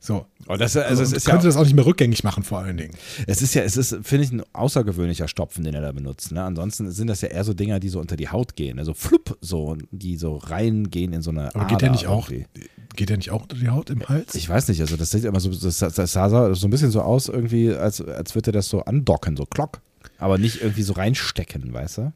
So. 0.00 0.26
Oh, 0.48 0.56
das, 0.56 0.76
also 0.76 1.02
es 1.02 1.12
Und 1.12 1.16
ist 1.16 1.26
ja, 1.26 1.32
könnte 1.32 1.46
das 1.46 1.56
auch 1.56 1.62
nicht 1.62 1.74
mehr 1.74 1.86
rückgängig 1.86 2.24
machen, 2.24 2.42
vor 2.42 2.58
allen 2.58 2.76
Dingen. 2.76 2.94
es 3.26 3.40
ist 3.40 3.54
ja, 3.54 3.62
es 3.62 3.76
ist, 3.76 3.96
finde 4.02 4.24
ich, 4.24 4.32
ein 4.32 4.42
außergewöhnlicher 4.52 5.28
Stopfen, 5.28 5.64
den 5.64 5.74
er 5.74 5.80
da 5.80 5.92
benutzt. 5.92 6.32
Ne? 6.32 6.42
Ansonsten 6.42 6.90
sind 6.90 7.06
das 7.06 7.20
ja 7.22 7.28
eher 7.28 7.44
so 7.44 7.54
Dinger, 7.54 7.80
die 7.80 7.88
so 7.88 8.00
unter 8.00 8.16
die 8.16 8.28
Haut 8.28 8.56
gehen, 8.56 8.78
also 8.78 8.92
flupp, 8.92 9.38
so, 9.40 9.78
die 9.92 10.16
so 10.16 10.36
reingehen 10.36 11.12
in 11.12 11.22
so 11.22 11.30
eine 11.30 11.54
Aber 11.54 11.66
geht 11.66 11.80
der 11.80 11.88
Ader 11.88 11.92
nicht 11.92 12.06
auch, 12.06 12.28
irgendwie. 12.28 12.68
Geht 12.94 13.10
der 13.10 13.16
nicht 13.16 13.30
auch 13.30 13.42
unter 13.42 13.56
die 13.56 13.68
Haut 13.68 13.90
im 13.90 14.08
Hals? 14.08 14.34
Ich 14.34 14.48
weiß 14.48 14.68
nicht, 14.68 14.80
also 14.80 14.96
das 14.96 15.10
sieht 15.10 15.24
immer 15.24 15.40
so, 15.40 15.50
das, 15.50 15.78
das 15.78 16.12
sah 16.12 16.54
so 16.54 16.66
ein 16.66 16.70
bisschen 16.70 16.90
so 16.90 17.02
aus, 17.02 17.28
irgendwie, 17.28 17.72
als, 17.72 18.00
als 18.00 18.34
würde 18.34 18.50
er 18.50 18.52
das 18.54 18.68
so 18.68 18.82
andocken, 18.84 19.36
so 19.36 19.44
klock. 19.46 19.80
Aber 20.18 20.38
nicht 20.38 20.62
irgendwie 20.62 20.82
so 20.82 20.92
reinstecken, 20.94 21.72
weißt 21.72 21.98
du? 21.98 22.12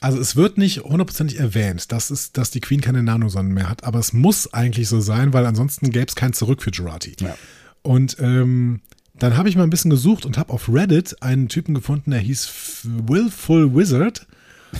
Also 0.00 0.18
es 0.18 0.34
wird 0.34 0.56
nicht 0.56 0.82
hundertprozentig 0.82 1.38
erwähnt, 1.38 1.92
dass, 1.92 2.10
es, 2.10 2.32
dass 2.32 2.50
die 2.50 2.60
Queen 2.60 2.80
keine 2.80 3.02
Nanosonnen 3.02 3.52
mehr 3.52 3.68
hat, 3.68 3.84
aber 3.84 3.98
es 3.98 4.12
muss 4.12 4.52
eigentlich 4.54 4.88
so 4.88 5.00
sein, 5.00 5.34
weil 5.34 5.44
ansonsten 5.44 5.90
gäbe 5.90 6.06
es 6.08 6.14
kein 6.14 6.32
Zurück 6.32 6.62
für 6.62 6.70
Jurati. 6.70 7.16
Ja. 7.20 7.36
Und 7.82 8.16
ähm, 8.18 8.80
dann 9.14 9.36
habe 9.36 9.50
ich 9.50 9.56
mal 9.56 9.64
ein 9.64 9.70
bisschen 9.70 9.90
gesucht 9.90 10.24
und 10.24 10.38
habe 10.38 10.52
auf 10.52 10.72
Reddit 10.72 11.22
einen 11.22 11.48
Typen 11.48 11.74
gefunden, 11.74 12.12
der 12.12 12.20
hieß 12.20 12.86
Willful 13.06 13.74
Wizard 13.74 14.26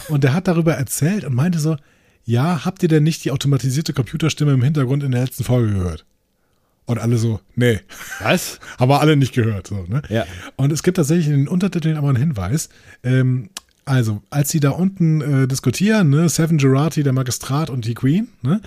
und 0.08 0.24
der 0.24 0.32
hat 0.32 0.48
darüber 0.48 0.74
erzählt 0.74 1.24
und 1.24 1.34
meinte 1.34 1.58
so, 1.58 1.76
ja, 2.30 2.64
habt 2.64 2.82
ihr 2.82 2.88
denn 2.88 3.02
nicht 3.02 3.24
die 3.24 3.32
automatisierte 3.32 3.92
Computerstimme 3.92 4.52
im 4.52 4.62
Hintergrund 4.62 5.02
in 5.02 5.10
der 5.10 5.22
letzten 5.22 5.42
Folge 5.42 5.72
gehört? 5.72 6.04
Und 6.86 6.98
alle 6.98 7.16
so, 7.18 7.40
nee. 7.56 7.80
Was? 8.20 8.60
Haben 8.78 8.90
wir 8.90 9.00
alle 9.00 9.16
nicht 9.16 9.34
gehört. 9.34 9.66
So, 9.66 9.84
ne? 9.88 10.02
Ja. 10.08 10.26
Und 10.56 10.72
es 10.72 10.82
gibt 10.82 10.96
tatsächlich 10.96 11.26
in 11.26 11.32
den 11.32 11.48
Untertiteln 11.48 11.96
aber 11.96 12.08
einen 12.08 12.18
Hinweis. 12.18 12.68
Ähm, 13.02 13.50
also, 13.84 14.22
als 14.30 14.50
sie 14.50 14.60
da 14.60 14.70
unten 14.70 15.20
äh, 15.20 15.48
diskutieren, 15.48 16.10
ne, 16.10 16.28
Seven 16.28 16.58
Gerati, 16.58 17.02
der 17.02 17.12
Magistrat 17.12 17.68
und 17.68 17.84
die 17.84 17.94
Queen, 17.94 18.28
ne, 18.42 18.60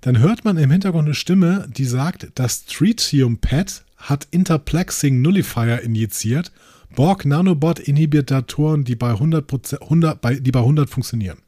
dann 0.00 0.18
hört 0.18 0.46
man 0.46 0.56
im 0.56 0.70
Hintergrund 0.70 1.06
eine 1.06 1.14
Stimme, 1.14 1.68
die 1.68 1.84
sagt, 1.84 2.28
das 2.36 2.64
Tritium-Pad 2.64 3.84
hat 3.98 4.28
Interplexing 4.30 5.20
Nullifier 5.20 5.82
injiziert, 5.82 6.52
Borg 6.96 7.26
Nanobot 7.26 7.80
Inhibitatoren, 7.80 8.84
die 8.84 8.96
bei 8.96 9.10
100, 9.10 9.44
100, 9.82 10.20
bei, 10.22 10.36
die 10.36 10.50
bei 10.50 10.60
100 10.60 10.88
funktionieren. 10.88 11.38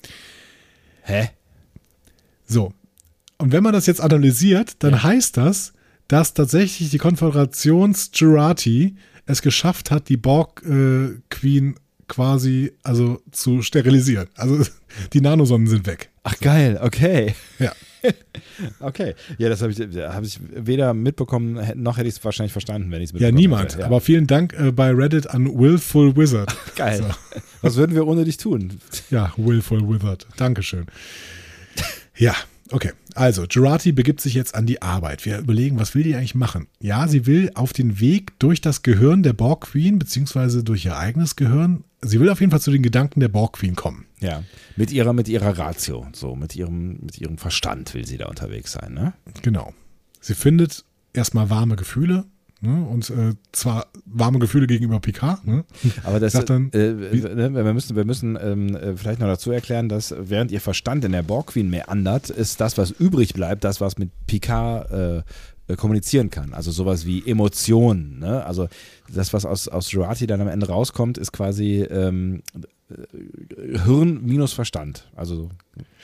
Hä? 1.03 1.31
So. 2.47 2.73
Und 3.39 3.53
wenn 3.53 3.63
man 3.63 3.73
das 3.73 3.87
jetzt 3.87 4.01
analysiert, 4.01 4.75
dann 4.81 5.03
heißt 5.03 5.37
das, 5.37 5.73
dass 6.09 6.35
tatsächlich 6.35 6.91
die 6.91 6.99
Konföderations-Jurati 6.99 8.95
es 9.27 9.43
geschafft 9.43 9.91
hat, 9.91 10.09
die 10.09 10.17
Borg-Queen 10.17 11.75
quasi 12.09 12.73
also 12.83 13.23
zu 13.31 13.63
sterilisieren. 13.63 14.29
Also 14.37 14.65
die 15.13 15.21
Nanosonnen 15.21 15.67
sind 15.67 15.87
weg. 15.87 16.11
Ach 16.25 16.39
geil, 16.41 16.79
okay. 16.83 17.35
Ja. 17.59 17.73
Okay. 18.81 19.15
Ja, 19.39 19.49
das 19.49 19.63
habe 19.63 19.71
ich, 19.71 19.79
hab 19.79 20.25
ich 20.25 20.41
weder 20.53 20.93
mitbekommen, 20.93 21.61
noch 21.77 21.99
hätte 21.99 22.09
ich 22.09 22.17
es 22.17 22.25
wahrscheinlich 22.25 22.51
verstanden, 22.53 22.91
wenn 22.91 23.01
ich 23.01 23.11
es 23.11 23.13
Ja, 23.13 23.29
mitbekommen 23.29 23.37
niemand. 23.37 23.63
hätte. 23.73 23.79
Ja. 23.81 23.87
Aber 23.87 24.01
vielen 24.01 24.27
Dank 24.27 24.55
äh, 24.55 24.73
bei 24.73 24.91
Reddit 24.91 25.31
an 25.31 25.47
Willful 25.57 26.17
Wizard. 26.17 26.53
geil. 26.75 26.99
So. 26.99 27.39
Was 27.61 27.77
würden 27.77 27.95
wir 27.95 28.05
ohne 28.07 28.25
dich 28.25 28.39
tun? 28.39 28.79
Ja, 29.11 29.33
Willful 29.37 29.89
Wizard. 29.89 30.27
Dankeschön. 30.37 30.87
Ja, 32.17 32.35
okay. 32.71 32.93
Also, 33.15 33.45
Jurati 33.45 33.93
begibt 33.93 34.21
sich 34.21 34.35
jetzt 34.35 34.55
an 34.55 34.67
die 34.67 34.81
Arbeit. 34.81 35.25
Wir 35.25 35.39
überlegen, 35.39 35.79
was 35.79 35.95
will 35.95 36.03
die 36.03 36.15
eigentlich 36.15 36.35
machen? 36.35 36.67
Ja, 36.81 37.09
sie 37.09 37.27
will 37.27 37.51
auf 37.55 37.73
den 37.73 38.01
Weg 38.01 38.39
durch 38.39 38.61
das 38.61 38.83
Gehirn 38.83 39.23
der 39.23 39.33
Borg 39.35 39.63
Queen, 39.73 39.99
beziehungsweise 39.99 40.65
durch 40.65 40.85
ihr 40.85 40.97
eigenes 40.97 41.37
Gehirn. 41.37 41.85
Sie 42.01 42.19
will 42.21 42.31
auf 42.31 42.41
jeden 42.41 42.51
Fall 42.51 42.61
zu 42.61 42.71
den 42.71 42.83
Gedanken 42.83 43.21
der 43.21 43.29
Borg 43.29 43.55
Queen 43.55 43.77
kommen. 43.77 44.07
Ja. 44.21 44.43
Mit 44.77 44.93
ihrer, 44.93 45.13
mit 45.13 45.29
ihrer 45.29 45.59
Ratio, 45.59 46.07
so, 46.13 46.35
mit 46.35 46.57
ihrem, 46.57 46.99
mit 47.01 47.19
ihrem 47.19 47.39
Verstand 47.39 47.93
will 47.95 48.07
sie 48.07 48.17
da 48.17 48.27
unterwegs 48.27 48.73
sein, 48.73 48.95
ne? 48.95 49.13
Genau. 49.43 49.73
Sie 50.21 50.35
findet 50.35 50.85
erstmal 51.13 51.51
warme 51.51 51.77
Gefühle. 51.77 52.25
Ne? 52.63 52.87
Und 52.89 53.11
äh, 53.11 53.35
zwar 53.51 53.89
warme 54.07 54.39
Gefühle 54.39 54.67
gegenüber 54.67 55.01
Picard. 55.01 55.47
Ne? 55.47 55.65
Aber 56.05 56.21
das, 56.21 56.33
Sagt 56.33 56.51
dann, 56.51 56.71
äh, 56.73 56.93
ne, 56.93 57.53
wir 57.53 57.75
müssen, 57.75 57.97
wir 57.97 58.05
müssen 58.05 58.39
ähm, 58.41 58.77
äh, 58.77 58.97
vielleicht 58.97 59.21
noch 59.21 59.27
dazu 59.27 59.51
erklären, 59.51 59.89
dass 59.89 60.15
während 60.17 60.53
ihr 60.53 60.61
Verstand 60.61 61.05
in 61.05 61.13
der 61.13 61.23
Borg 61.23 61.49
Queen 61.49 61.69
meandert, 61.69 62.31
ist 62.31 62.61
das, 62.61 62.79
was 62.79 62.91
übrig 62.91 63.35
bleibt, 63.35 63.65
das, 63.65 63.81
was 63.81 63.99
mit 63.99 64.11
Picard 64.27 64.91
äh, 64.91 65.03
äh, 65.19 65.23
kommunizieren 65.77 66.31
kann. 66.31 66.55
Also 66.55 66.71
sowas 66.71 67.07
wie 67.07 67.27
Emotionen. 67.29 68.19
Ne? 68.19 68.45
Also 68.45 68.69
das, 69.09 69.33
was 69.33 69.45
aus, 69.45 69.69
aus 69.69 69.91
Jurati 69.93 70.27
dann 70.27 70.41
am 70.41 70.49
Ende 70.49 70.69
rauskommt, 70.69 71.19
ist 71.19 71.33
quasi 71.33 71.83
ähm, 71.83 72.43
äh, 72.91 73.79
Hirn 73.85 74.25
minus 74.25 74.53
Verstand. 74.53 75.09
Also 75.17 75.51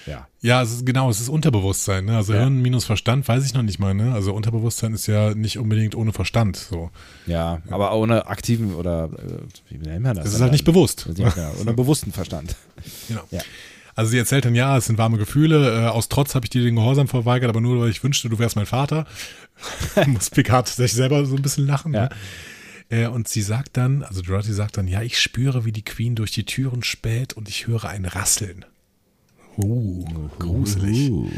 ja. 0.06 0.26
Ja, 0.40 0.62
es 0.62 0.72
ist 0.72 0.86
genau, 0.86 1.10
es 1.10 1.20
ist 1.20 1.28
Unterbewusstsein. 1.28 2.04
Ne? 2.04 2.16
Also 2.16 2.32
Ja. 2.32 2.40
Hirn 2.40 2.62
minus 2.62 2.84
Verstand 2.84 3.26
weiß 3.26 3.44
ich 3.44 3.54
noch 3.54 3.62
nicht 3.62 3.78
mal. 3.78 3.94
Ne? 3.94 4.12
Also 4.14 4.32
Unterbewusstsein 4.32 4.94
ist 4.94 5.06
ja 5.06 5.34
nicht 5.34 5.58
unbedingt 5.58 5.94
ohne 5.94 6.12
Verstand. 6.12 6.56
So. 6.56 6.90
Ja, 7.26 7.60
aber 7.70 7.94
ohne 7.96 8.26
aktiven 8.26 8.74
oder 8.74 9.10
äh, 9.12 9.70
wie 9.70 9.78
nennt 9.78 10.04
man 10.04 10.16
das? 10.16 10.24
Das 10.26 10.34
ist 10.34 10.40
halt 10.40 10.52
nicht 10.52 10.64
bewusst. 10.64 11.08
Ja, 11.16 11.52
ohne 11.60 11.74
bewussten 11.74 12.12
Verstand. 12.12 12.56
Genau. 13.08 13.22
Ja. 13.30 13.40
Also 13.98 14.12
sie 14.12 14.18
erzählt 14.18 14.44
dann, 14.44 14.54
ja, 14.54 14.76
es 14.76 14.86
sind 14.86 14.96
warme 14.96 15.18
Gefühle. 15.18 15.86
Äh, 15.86 15.88
aus 15.88 16.08
Trotz 16.08 16.36
habe 16.36 16.46
ich 16.46 16.50
dir 16.50 16.62
den 16.62 16.76
Gehorsam 16.76 17.08
verweigert, 17.08 17.48
aber 17.48 17.60
nur, 17.60 17.80
weil 17.80 17.90
ich 17.90 18.04
wünschte, 18.04 18.28
du 18.28 18.38
wärst 18.38 18.54
mein 18.54 18.64
Vater. 18.64 19.08
Muss 20.06 20.30
Picard 20.30 20.68
sich 20.68 20.92
selber 20.92 21.26
so 21.26 21.34
ein 21.34 21.42
bisschen 21.42 21.66
lachen. 21.66 21.94
Ja. 21.94 22.02
Ne? 22.02 22.10
Äh, 22.90 23.06
und 23.08 23.26
sie 23.26 23.42
sagt 23.42 23.76
dann, 23.76 24.04
also 24.04 24.22
Dorothy 24.22 24.52
sagt 24.52 24.76
dann, 24.76 24.86
ja, 24.86 25.02
ich 25.02 25.20
spüre, 25.20 25.64
wie 25.64 25.72
die 25.72 25.82
Queen 25.82 26.14
durch 26.14 26.30
die 26.30 26.44
Türen 26.44 26.84
späht 26.84 27.32
und 27.32 27.48
ich 27.48 27.66
höre 27.66 27.86
ein 27.86 28.04
Rasseln. 28.04 28.64
Uh, 29.56 30.04
gruselig. 30.38 31.10
Uh. 31.10 31.28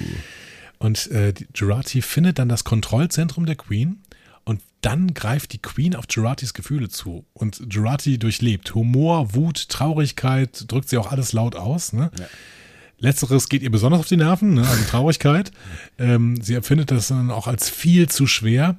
Und 0.77 1.11
äh, 1.13 1.33
die 1.33 1.47
Jurati 1.55 2.03
findet 2.03 2.39
dann 2.39 2.51
das 2.51 2.65
Kontrollzentrum 2.65 3.47
der 3.47 3.57
Queen 3.57 4.03
dann 4.81 5.13
greift 5.13 5.53
die 5.53 5.61
Queen 5.61 5.95
auf 5.95 6.07
Juratis 6.09 6.55
Gefühle 6.55 6.89
zu. 6.89 7.27
Und 7.33 7.63
Jurati 7.71 8.19
durchlebt 8.19 8.75
Humor, 8.75 9.35
Wut, 9.35 9.69
Traurigkeit, 9.69 10.65
drückt 10.69 10.89
sie 10.89 10.99
auch 10.99 11.11
alles 11.11 11.33
laut 11.33 11.55
aus. 11.55 11.93
Ne? 11.93 12.11
Ja. 12.19 12.27
Letzteres 12.99 13.49
geht 13.49 13.63
ihr 13.63 13.71
besonders 13.71 14.01
auf 14.01 14.09
die 14.09 14.17
Nerven, 14.17 14.55
ne? 14.55 14.67
also 14.67 14.85
Traurigkeit. 14.85 15.53
ähm, 15.99 16.41
sie 16.41 16.55
empfindet 16.55 16.91
das 16.91 17.09
dann 17.09 17.31
auch 17.31 17.47
als 17.47 17.69
viel 17.69 18.09
zu 18.09 18.27
schwer. 18.27 18.79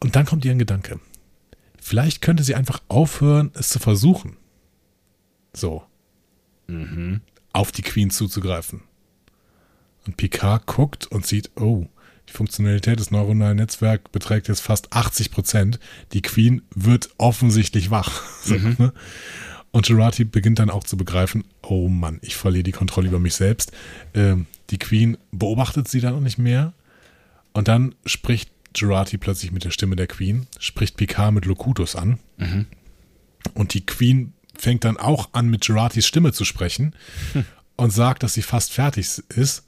Und 0.00 0.16
dann 0.16 0.26
kommt 0.26 0.44
ihr 0.44 0.50
ein 0.50 0.58
Gedanke. 0.58 0.98
Vielleicht 1.80 2.20
könnte 2.20 2.42
sie 2.42 2.54
einfach 2.54 2.82
aufhören, 2.88 3.52
es 3.54 3.68
zu 3.68 3.78
versuchen. 3.78 4.36
So. 5.52 5.84
Auf 7.52 7.72
die 7.72 7.82
Queen 7.82 8.10
zuzugreifen. 8.10 8.82
Und 10.06 10.16
Picard 10.16 10.66
guckt 10.66 11.06
und 11.06 11.26
sieht, 11.26 11.50
oh, 11.56 11.86
die 12.30 12.36
Funktionalität 12.36 13.00
des 13.00 13.10
neuronalen 13.10 13.56
Netzwerks 13.56 14.10
beträgt 14.10 14.48
jetzt 14.48 14.60
fast 14.60 14.92
80 14.92 15.30
Prozent. 15.30 15.80
Die 16.12 16.22
Queen 16.22 16.62
wird 16.74 17.10
offensichtlich 17.18 17.90
wach. 17.90 18.22
So, 18.42 18.54
ne? 18.54 18.92
Und 19.70 19.88
Jurati 19.88 20.24
beginnt 20.24 20.58
dann 20.58 20.70
auch 20.70 20.82
zu 20.82 20.96
begreifen, 20.96 21.44
oh 21.62 21.88
Mann, 21.88 22.18
ich 22.22 22.34
verliere 22.36 22.64
die 22.64 22.72
Kontrolle 22.72 23.08
über 23.08 23.20
mich 23.20 23.34
selbst. 23.34 23.70
Ähm, 24.14 24.46
die 24.70 24.78
Queen 24.78 25.18
beobachtet 25.30 25.88
sie 25.88 26.00
dann 26.00 26.14
auch 26.14 26.20
nicht 26.20 26.38
mehr. 26.38 26.72
Und 27.52 27.68
dann 27.68 27.94
spricht 28.06 28.50
Jurati 28.74 29.18
plötzlich 29.18 29.52
mit 29.52 29.64
der 29.64 29.70
Stimme 29.70 29.94
der 29.94 30.06
Queen, 30.06 30.46
spricht 30.58 30.96
Picard 30.96 31.34
mit 31.34 31.44
Locutus 31.44 31.94
an. 31.94 32.18
Mhm. 32.38 32.66
Und 33.54 33.74
die 33.74 33.84
Queen 33.84 34.32
fängt 34.56 34.84
dann 34.84 34.96
auch 34.96 35.30
an, 35.32 35.48
mit 35.48 35.66
Juratis 35.66 36.06
Stimme 36.06 36.32
zu 36.32 36.44
sprechen 36.44 36.94
Hm. 37.32 37.44
und 37.76 37.90
sagt, 37.90 38.22
dass 38.22 38.34
sie 38.34 38.42
fast 38.42 38.72
fertig 38.72 39.08
ist. 39.28 39.64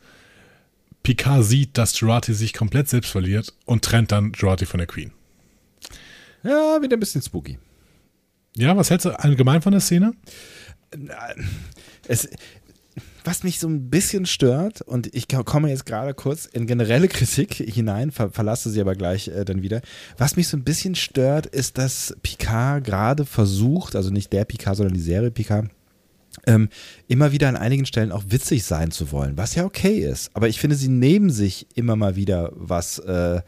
Picard 1.02 1.44
sieht, 1.44 1.78
dass 1.78 1.98
Jurati 1.98 2.34
sich 2.34 2.52
komplett 2.52 2.88
selbst 2.88 3.10
verliert 3.10 3.54
und 3.66 3.84
trennt 3.84 4.12
dann 4.12 4.32
Jurati 4.34 4.66
von 4.66 4.78
der 4.78 4.86
Queen. 4.86 5.12
Ja, 6.44 6.80
wieder 6.80 6.96
ein 6.96 7.00
bisschen 7.00 7.22
spooky. 7.22 7.58
Ja, 8.56 8.76
was 8.76 8.90
hältst 8.90 9.06
du 9.06 9.18
allgemein 9.18 9.62
von 9.62 9.72
der 9.72 9.80
Szene? 9.80 10.12
Es, 12.06 12.28
was 13.24 13.44
mich 13.44 13.58
so 13.58 13.68
ein 13.68 13.88
bisschen 13.88 14.26
stört, 14.26 14.82
und 14.82 15.14
ich 15.14 15.28
komme 15.28 15.70
jetzt 15.70 15.86
gerade 15.86 16.12
kurz 16.14 16.46
in 16.46 16.66
generelle 16.66 17.08
Kritik 17.08 17.54
hinein, 17.54 18.10
ver 18.10 18.30
verlasse 18.30 18.70
sie 18.70 18.80
aber 18.80 18.94
gleich 18.94 19.28
äh, 19.28 19.44
dann 19.44 19.62
wieder. 19.62 19.80
Was 20.18 20.36
mich 20.36 20.48
so 20.48 20.56
ein 20.56 20.64
bisschen 20.64 20.94
stört, 20.94 21.46
ist, 21.46 21.78
dass 21.78 22.16
Picard 22.22 22.84
gerade 22.84 23.24
versucht, 23.24 23.96
also 23.96 24.10
nicht 24.10 24.32
der 24.32 24.44
Picard, 24.44 24.76
sondern 24.76 24.94
die 24.94 25.00
Serie 25.00 25.30
Picard, 25.30 25.70
ähm, 26.46 26.68
immer 27.08 27.32
wieder 27.32 27.48
an 27.48 27.56
einigen 27.56 27.86
Stellen 27.86 28.12
auch 28.12 28.24
witzig 28.28 28.64
sein 28.64 28.90
zu 28.90 29.12
wollen, 29.12 29.36
was 29.36 29.54
ja 29.54 29.64
okay 29.64 29.98
ist. 29.98 30.30
Aber 30.34 30.48
ich 30.48 30.58
finde, 30.58 30.76
sie 30.76 30.88
nehmen 30.88 31.30
sich 31.30 31.66
immer 31.74 31.96
mal 31.96 32.16
wieder 32.16 32.50
was 32.54 32.98
äh, 32.98 33.40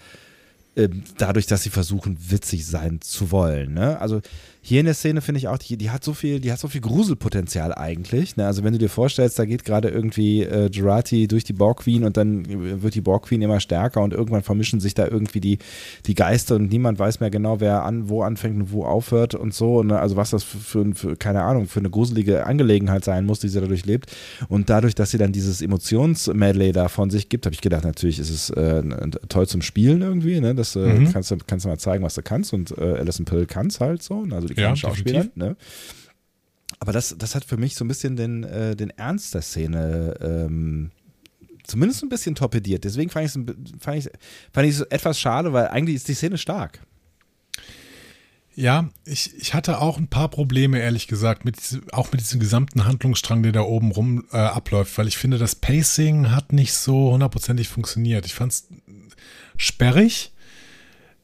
äh, 0.76 0.88
dadurch, 1.18 1.46
dass 1.46 1.62
sie 1.62 1.70
versuchen, 1.70 2.18
witzig 2.28 2.66
sein 2.66 3.00
zu 3.00 3.30
wollen. 3.30 3.74
Ne? 3.74 4.00
Also 4.00 4.20
hier 4.66 4.80
in 4.80 4.86
der 4.86 4.94
Szene 4.94 5.20
finde 5.20 5.38
ich 5.40 5.48
auch, 5.48 5.58
die, 5.58 5.76
die 5.76 5.90
hat 5.90 6.02
so 6.02 6.14
viel, 6.14 6.40
die 6.40 6.50
hat 6.50 6.58
so 6.58 6.68
viel 6.68 6.80
Gruselpotenzial 6.80 7.74
eigentlich. 7.74 8.36
Ne? 8.36 8.46
Also 8.46 8.64
wenn 8.64 8.72
du 8.72 8.78
dir 8.78 8.88
vorstellst, 8.88 9.38
da 9.38 9.44
geht 9.44 9.64
gerade 9.66 9.90
irgendwie 9.90 10.42
äh, 10.42 10.70
Jurati 10.70 11.28
durch 11.28 11.44
die 11.44 11.52
Borg 11.52 11.80
Queen 11.80 12.02
und 12.04 12.16
dann 12.16 12.80
wird 12.82 12.94
die 12.94 13.02
Borg 13.02 13.24
Queen 13.26 13.42
immer 13.42 13.60
stärker 13.60 14.00
und 14.00 14.14
irgendwann 14.14 14.42
vermischen 14.42 14.80
sich 14.80 14.94
da 14.94 15.06
irgendwie 15.06 15.40
die, 15.40 15.58
die 16.06 16.14
Geister 16.14 16.56
und 16.56 16.70
niemand 16.72 16.98
weiß 16.98 17.20
mehr 17.20 17.28
genau, 17.28 17.60
wer 17.60 17.84
an, 17.84 18.08
wo 18.08 18.22
anfängt 18.22 18.56
und 18.56 18.72
wo 18.72 18.84
aufhört 18.86 19.34
und 19.34 19.52
so. 19.52 19.82
Ne? 19.82 19.98
Also 19.98 20.16
was 20.16 20.30
das 20.30 20.42
für, 20.44 20.58
für, 20.58 20.94
für, 20.94 21.16
keine 21.16 21.42
Ahnung, 21.42 21.66
für 21.66 21.80
eine 21.80 21.90
gruselige 21.90 22.46
Angelegenheit 22.46 23.04
sein 23.04 23.26
muss, 23.26 23.40
die 23.40 23.48
sie 23.48 23.60
dadurch 23.60 23.84
lebt. 23.84 24.10
Und 24.48 24.70
dadurch, 24.70 24.94
dass 24.94 25.10
sie 25.10 25.18
dann 25.18 25.32
dieses 25.32 25.60
Emotionsmedley 25.60 26.72
da 26.72 26.88
von 26.88 27.10
sich 27.10 27.28
gibt, 27.28 27.44
habe 27.46 27.54
ich 27.54 27.60
gedacht, 27.60 27.84
natürlich 27.84 28.18
ist 28.18 28.30
es 28.30 28.48
äh, 28.50 28.82
toll 29.28 29.46
zum 29.46 29.60
Spielen 29.62 30.00
irgendwie. 30.00 30.40
Ne? 30.40 30.54
Das 30.54 30.74
äh, 30.74 30.94
Mhm. 30.94 31.12
kannst, 31.12 31.30
du, 31.30 31.36
kannst 31.46 31.64
du 31.64 31.68
mal 31.68 31.78
zeigen, 31.78 32.02
was 32.04 32.14
du 32.14 32.22
kannst 32.22 32.52
und 32.52 32.76
äh, 32.78 32.80
Alison 32.98 33.24
Pill 33.26 33.46
kann 33.46 33.66
es 33.66 33.80
halt 33.80 34.02
so. 34.02 34.24
ne? 34.24 34.36
Also 34.36 34.53
Ja, 34.56 34.62
kleinen 34.62 34.76
Schauspieler. 34.76 35.24
definitiv. 35.24 35.36
Ne? 35.36 35.56
Aber 36.80 36.92
das, 36.92 37.14
das 37.18 37.34
hat 37.34 37.44
für 37.44 37.56
mich 37.56 37.74
so 37.76 37.84
ein 37.84 37.88
bisschen 37.88 38.16
den, 38.16 38.44
äh, 38.44 38.76
den 38.76 38.90
Ernst 38.90 39.34
der 39.34 39.42
Szene 39.42 40.16
ähm, 40.20 40.90
zumindest 41.64 42.02
ein 42.02 42.08
bisschen 42.08 42.34
torpediert. 42.34 42.84
Deswegen 42.84 43.10
fand 43.10 43.26
ich 43.26 43.34
es 43.34 43.42
fand 43.80 43.98
ich, 43.98 44.10
fand 44.52 44.68
ich 44.68 44.80
etwas 44.90 45.18
schade, 45.18 45.52
weil 45.52 45.68
eigentlich 45.68 45.96
ist 45.96 46.08
die 46.08 46.14
Szene 46.14 46.38
stark. 46.38 46.80
Ja, 48.56 48.90
ich, 49.04 49.34
ich 49.36 49.52
hatte 49.52 49.80
auch 49.80 49.98
ein 49.98 50.06
paar 50.06 50.28
Probleme, 50.28 50.78
ehrlich 50.78 51.08
gesagt, 51.08 51.44
mit 51.44 51.56
auch 51.90 52.12
mit 52.12 52.20
diesem 52.20 52.38
gesamten 52.38 52.84
Handlungsstrang, 52.84 53.42
der 53.42 53.50
da 53.50 53.62
oben 53.62 53.90
rum 53.90 54.26
äh, 54.30 54.36
abläuft, 54.36 54.96
weil 54.96 55.08
ich 55.08 55.16
finde, 55.16 55.38
das 55.38 55.56
Pacing 55.56 56.30
hat 56.30 56.52
nicht 56.52 56.72
so 56.72 57.10
hundertprozentig 57.12 57.68
funktioniert. 57.68 58.26
Ich 58.26 58.34
fand 58.34 58.52
es 58.52 58.68
sperrig 59.56 60.33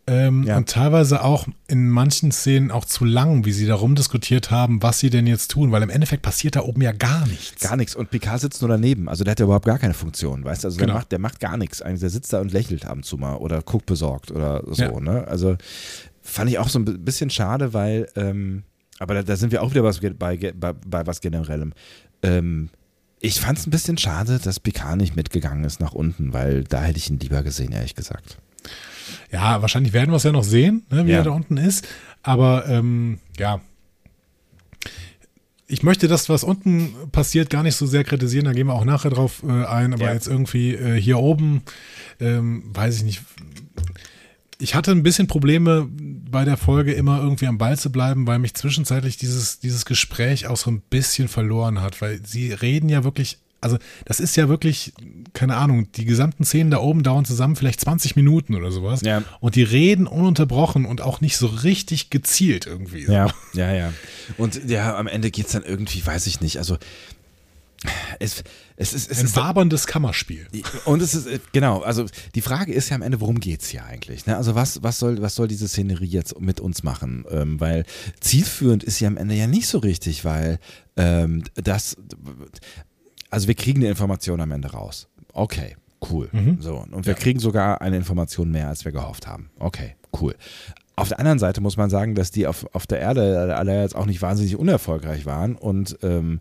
ähm, 0.06 0.42
Ja. 0.44 0.56
und 0.56 0.68
teilweise 0.68 1.22
auch 1.22 1.46
in 1.68 1.88
manchen 1.88 2.32
Szenen 2.32 2.70
auch 2.70 2.84
zu 2.84 3.04
lang, 3.04 3.44
wie 3.44 3.52
sie 3.52 3.66
da 3.66 3.74
rumdiskutiert 3.76 4.50
haben, 4.50 4.82
was 4.82 4.98
sie 4.98 5.10
denn 5.10 5.26
jetzt 5.26 5.50
tun, 5.52 5.70
weil 5.72 5.82
im 5.82 5.90
Endeffekt 5.90 6.22
passiert 6.22 6.56
da 6.56 6.60
oben 6.62 6.82
ja 6.82 6.92
gar 6.92 7.26
nichts. 7.28 7.62
Gar 7.62 7.76
nichts. 7.76 7.94
Und 7.94 8.10
Picard 8.10 8.40
sitzt 8.40 8.60
nur 8.62 8.68
daneben. 8.70 9.08
Also 9.08 9.22
der 9.24 9.32
hat 9.32 9.40
ja 9.40 9.44
überhaupt 9.44 9.66
gar 9.66 9.78
keine 9.78 9.94
Funktion, 9.94 10.42
weißt 10.44 10.64
du? 10.64 10.68
Also 10.68 10.78
Genau. 10.78 10.86
der, 10.92 10.94
macht, 10.98 11.12
der 11.12 11.18
macht 11.18 11.40
gar 11.40 11.56
nichts. 11.56 11.80
Eigentlich, 11.82 12.00
der 12.00 12.10
sitzt 12.10 12.32
da 12.32 12.40
und 12.40 12.52
lächelt 12.52 12.86
ab 12.86 12.96
und 12.96 13.04
zu 13.04 13.16
mal 13.18 13.36
oder 13.36 13.62
guckt 13.62 13.86
besorgt 13.86 14.30
oder 14.32 14.62
so, 14.66 14.82
Ja. 14.82 15.00
ne? 15.00 15.26
Also 15.28 15.56
fand 16.22 16.50
ich 16.50 16.58
auch 16.58 16.68
so 16.68 16.78
ein 16.80 16.84
bi- 16.84 16.98
bisschen 16.98 17.30
schade, 17.30 17.72
weil, 17.72 18.08
ähm, 18.16 18.64
aber 18.98 19.14
da, 19.14 19.22
da 19.22 19.36
sind 19.36 19.52
wir 19.52 19.62
auch 19.62 19.70
wieder 19.70 19.84
was, 19.84 20.00
bei, 20.00 20.36
bei, 20.36 20.72
bei 20.72 21.06
was 21.06 21.20
Generellem. 21.20 21.72
Ähm, 22.22 22.70
ich 23.20 23.38
fand 23.40 23.58
es 23.58 23.66
ein 23.66 23.70
bisschen 23.70 23.98
schade, 23.98 24.38
dass 24.42 24.60
Picard 24.60 24.96
nicht 24.96 25.14
mitgegangen 25.14 25.64
ist 25.64 25.78
nach 25.80 25.92
unten, 25.92 26.32
weil 26.32 26.64
da 26.64 26.82
hätte 26.82 26.98
ich 26.98 27.10
ihn 27.10 27.18
lieber 27.18 27.42
gesehen, 27.42 27.72
ehrlich 27.72 27.94
gesagt. 27.94 28.38
Ja, 29.32 29.62
wahrscheinlich 29.62 29.92
werden 29.92 30.10
wir 30.10 30.16
es 30.16 30.22
ja 30.24 30.32
noch 30.32 30.44
sehen, 30.44 30.84
ne, 30.90 31.06
wie 31.06 31.10
Ja. 31.10 31.18
er 31.18 31.24
da 31.24 31.30
unten 31.30 31.56
ist. 31.56 31.86
Aber 32.22 32.66
ähm, 32.68 33.18
ja. 33.38 33.60
Ich 35.66 35.84
möchte 35.84 36.08
das, 36.08 36.28
was 36.28 36.42
unten 36.42 36.92
passiert, 37.12 37.48
gar 37.48 37.62
nicht 37.62 37.76
so 37.76 37.86
sehr 37.86 38.02
kritisieren. 38.02 38.44
Da 38.46 38.52
gehen 38.52 38.66
wir 38.66 38.74
auch 38.74 38.84
nachher 38.84 39.10
drauf 39.10 39.42
äh, 39.46 39.64
ein. 39.66 39.94
Aber 39.94 40.06
Ja. 40.06 40.12
jetzt 40.14 40.26
irgendwie 40.26 40.74
äh, 40.74 41.00
hier 41.00 41.18
oben, 41.18 41.62
ähm, 42.18 42.64
weiß 42.74 42.96
ich 42.96 43.02
nicht. 43.04 43.22
Ich 44.58 44.74
hatte 44.74 44.90
ein 44.90 45.02
bisschen 45.04 45.26
Probleme 45.28 45.88
bei 45.90 46.44
der 46.44 46.56
Folge 46.56 46.92
immer 46.92 47.20
irgendwie 47.22 47.46
am 47.46 47.56
Ball 47.56 47.78
zu 47.78 47.90
bleiben, 47.92 48.26
weil 48.26 48.38
mich 48.40 48.54
zwischenzeitlich 48.54 49.16
dieses, 49.16 49.60
dieses 49.60 49.84
Gespräch 49.86 50.48
auch 50.48 50.56
so 50.56 50.70
ein 50.70 50.80
bisschen 50.80 51.28
verloren 51.28 51.80
hat, 51.80 52.02
weil 52.02 52.20
sie 52.26 52.52
reden 52.52 52.88
ja 52.88 53.04
wirklich, 53.04 53.38
also 53.60 53.78
das 54.04 54.20
ist 54.20 54.36
ja 54.36 54.48
wirklich, 54.48 54.92
keine 55.32 55.56
Ahnung, 55.56 55.90
die 55.92 56.04
gesamten 56.04 56.44
Szenen 56.44 56.70
da 56.70 56.78
oben 56.78 57.02
dauern 57.02 57.24
zusammen 57.24 57.56
vielleicht 57.56 57.80
20 57.80 58.16
Minuten 58.16 58.54
oder 58.54 58.70
sowas. 58.70 59.02
Ja. 59.02 59.22
Und 59.40 59.56
die 59.56 59.62
reden 59.62 60.06
ununterbrochen 60.06 60.86
und 60.86 61.00
auch 61.00 61.20
nicht 61.20 61.36
so 61.36 61.46
richtig 61.46 62.10
gezielt 62.10 62.66
irgendwie. 62.66 63.04
Ja, 63.04 63.28
ja, 63.52 63.72
ja. 63.72 63.92
Und 64.36 64.68
ja, 64.68 64.96
am 64.96 65.06
Ende 65.06 65.30
geht 65.30 65.46
es 65.46 65.52
dann 65.52 65.62
irgendwie, 65.62 66.04
weiß 66.04 66.26
ich 66.26 66.40
nicht, 66.40 66.58
also 66.58 66.78
es, 68.18 68.44
es 68.76 68.92
ist, 68.92 69.10
es 69.10 69.20
Ein 69.20 69.24
ist 69.26 69.36
waberndes 69.36 69.86
Kammerspiel. 69.86 70.46
Und 70.84 71.00
es 71.00 71.14
ist, 71.14 71.26
äh, 71.26 71.40
genau, 71.52 71.80
also 71.80 72.06
die 72.34 72.42
Frage 72.42 72.74
ist 72.74 72.90
ja 72.90 72.96
am 72.96 73.02
Ende, 73.02 73.20
worum 73.20 73.40
geht 73.40 73.62
es 73.62 73.68
hier 73.68 73.84
eigentlich? 73.84 74.26
Ne? 74.26 74.36
Also 74.36 74.54
was, 74.54 74.82
was, 74.82 74.98
soll, 74.98 75.22
was 75.22 75.34
soll 75.34 75.48
diese 75.48 75.66
Szenerie 75.66 76.06
jetzt 76.06 76.38
mit 76.40 76.60
uns 76.60 76.82
machen? 76.82 77.24
Ähm, 77.30 77.58
weil 77.58 77.84
zielführend 78.20 78.84
ist 78.84 78.98
sie 78.98 79.06
am 79.06 79.16
Ende 79.16 79.34
ja 79.34 79.46
nicht 79.46 79.66
so 79.66 79.78
richtig, 79.78 80.24
weil 80.26 80.58
ähm, 80.96 81.44
das, 81.54 81.96
also 83.30 83.48
wir 83.48 83.54
kriegen 83.54 83.80
eine 83.80 83.88
Information 83.90 84.40
am 84.40 84.50
Ende 84.50 84.70
raus. 84.72 85.08
Okay, 85.32 85.76
cool. 86.10 86.28
So, 86.58 86.76
und 86.90 87.06
wir 87.06 87.12
Ja. 87.14 87.18
kriegen 87.18 87.38
sogar 87.40 87.80
eine 87.80 87.96
Information 87.96 88.50
mehr, 88.50 88.68
als 88.68 88.84
wir 88.84 88.92
gehofft 88.92 89.26
haben. 89.26 89.50
Okay, 89.58 89.94
cool. 90.20 90.34
Auf 90.96 91.08
der 91.08 91.18
anderen 91.18 91.38
Seite 91.38 91.60
muss 91.60 91.76
man 91.76 91.88
sagen, 91.88 92.14
dass 92.14 92.30
die 92.30 92.46
auf, 92.46 92.66
auf 92.74 92.86
der 92.86 93.00
Erde 93.00 93.56
alle 93.56 93.80
jetzt 93.82 93.96
auch 93.96 94.06
nicht 94.06 94.20
wahnsinnig 94.20 94.56
unerfolgreich 94.56 95.24
waren 95.24 95.54
und 95.54 95.96
ähm, 96.02 96.40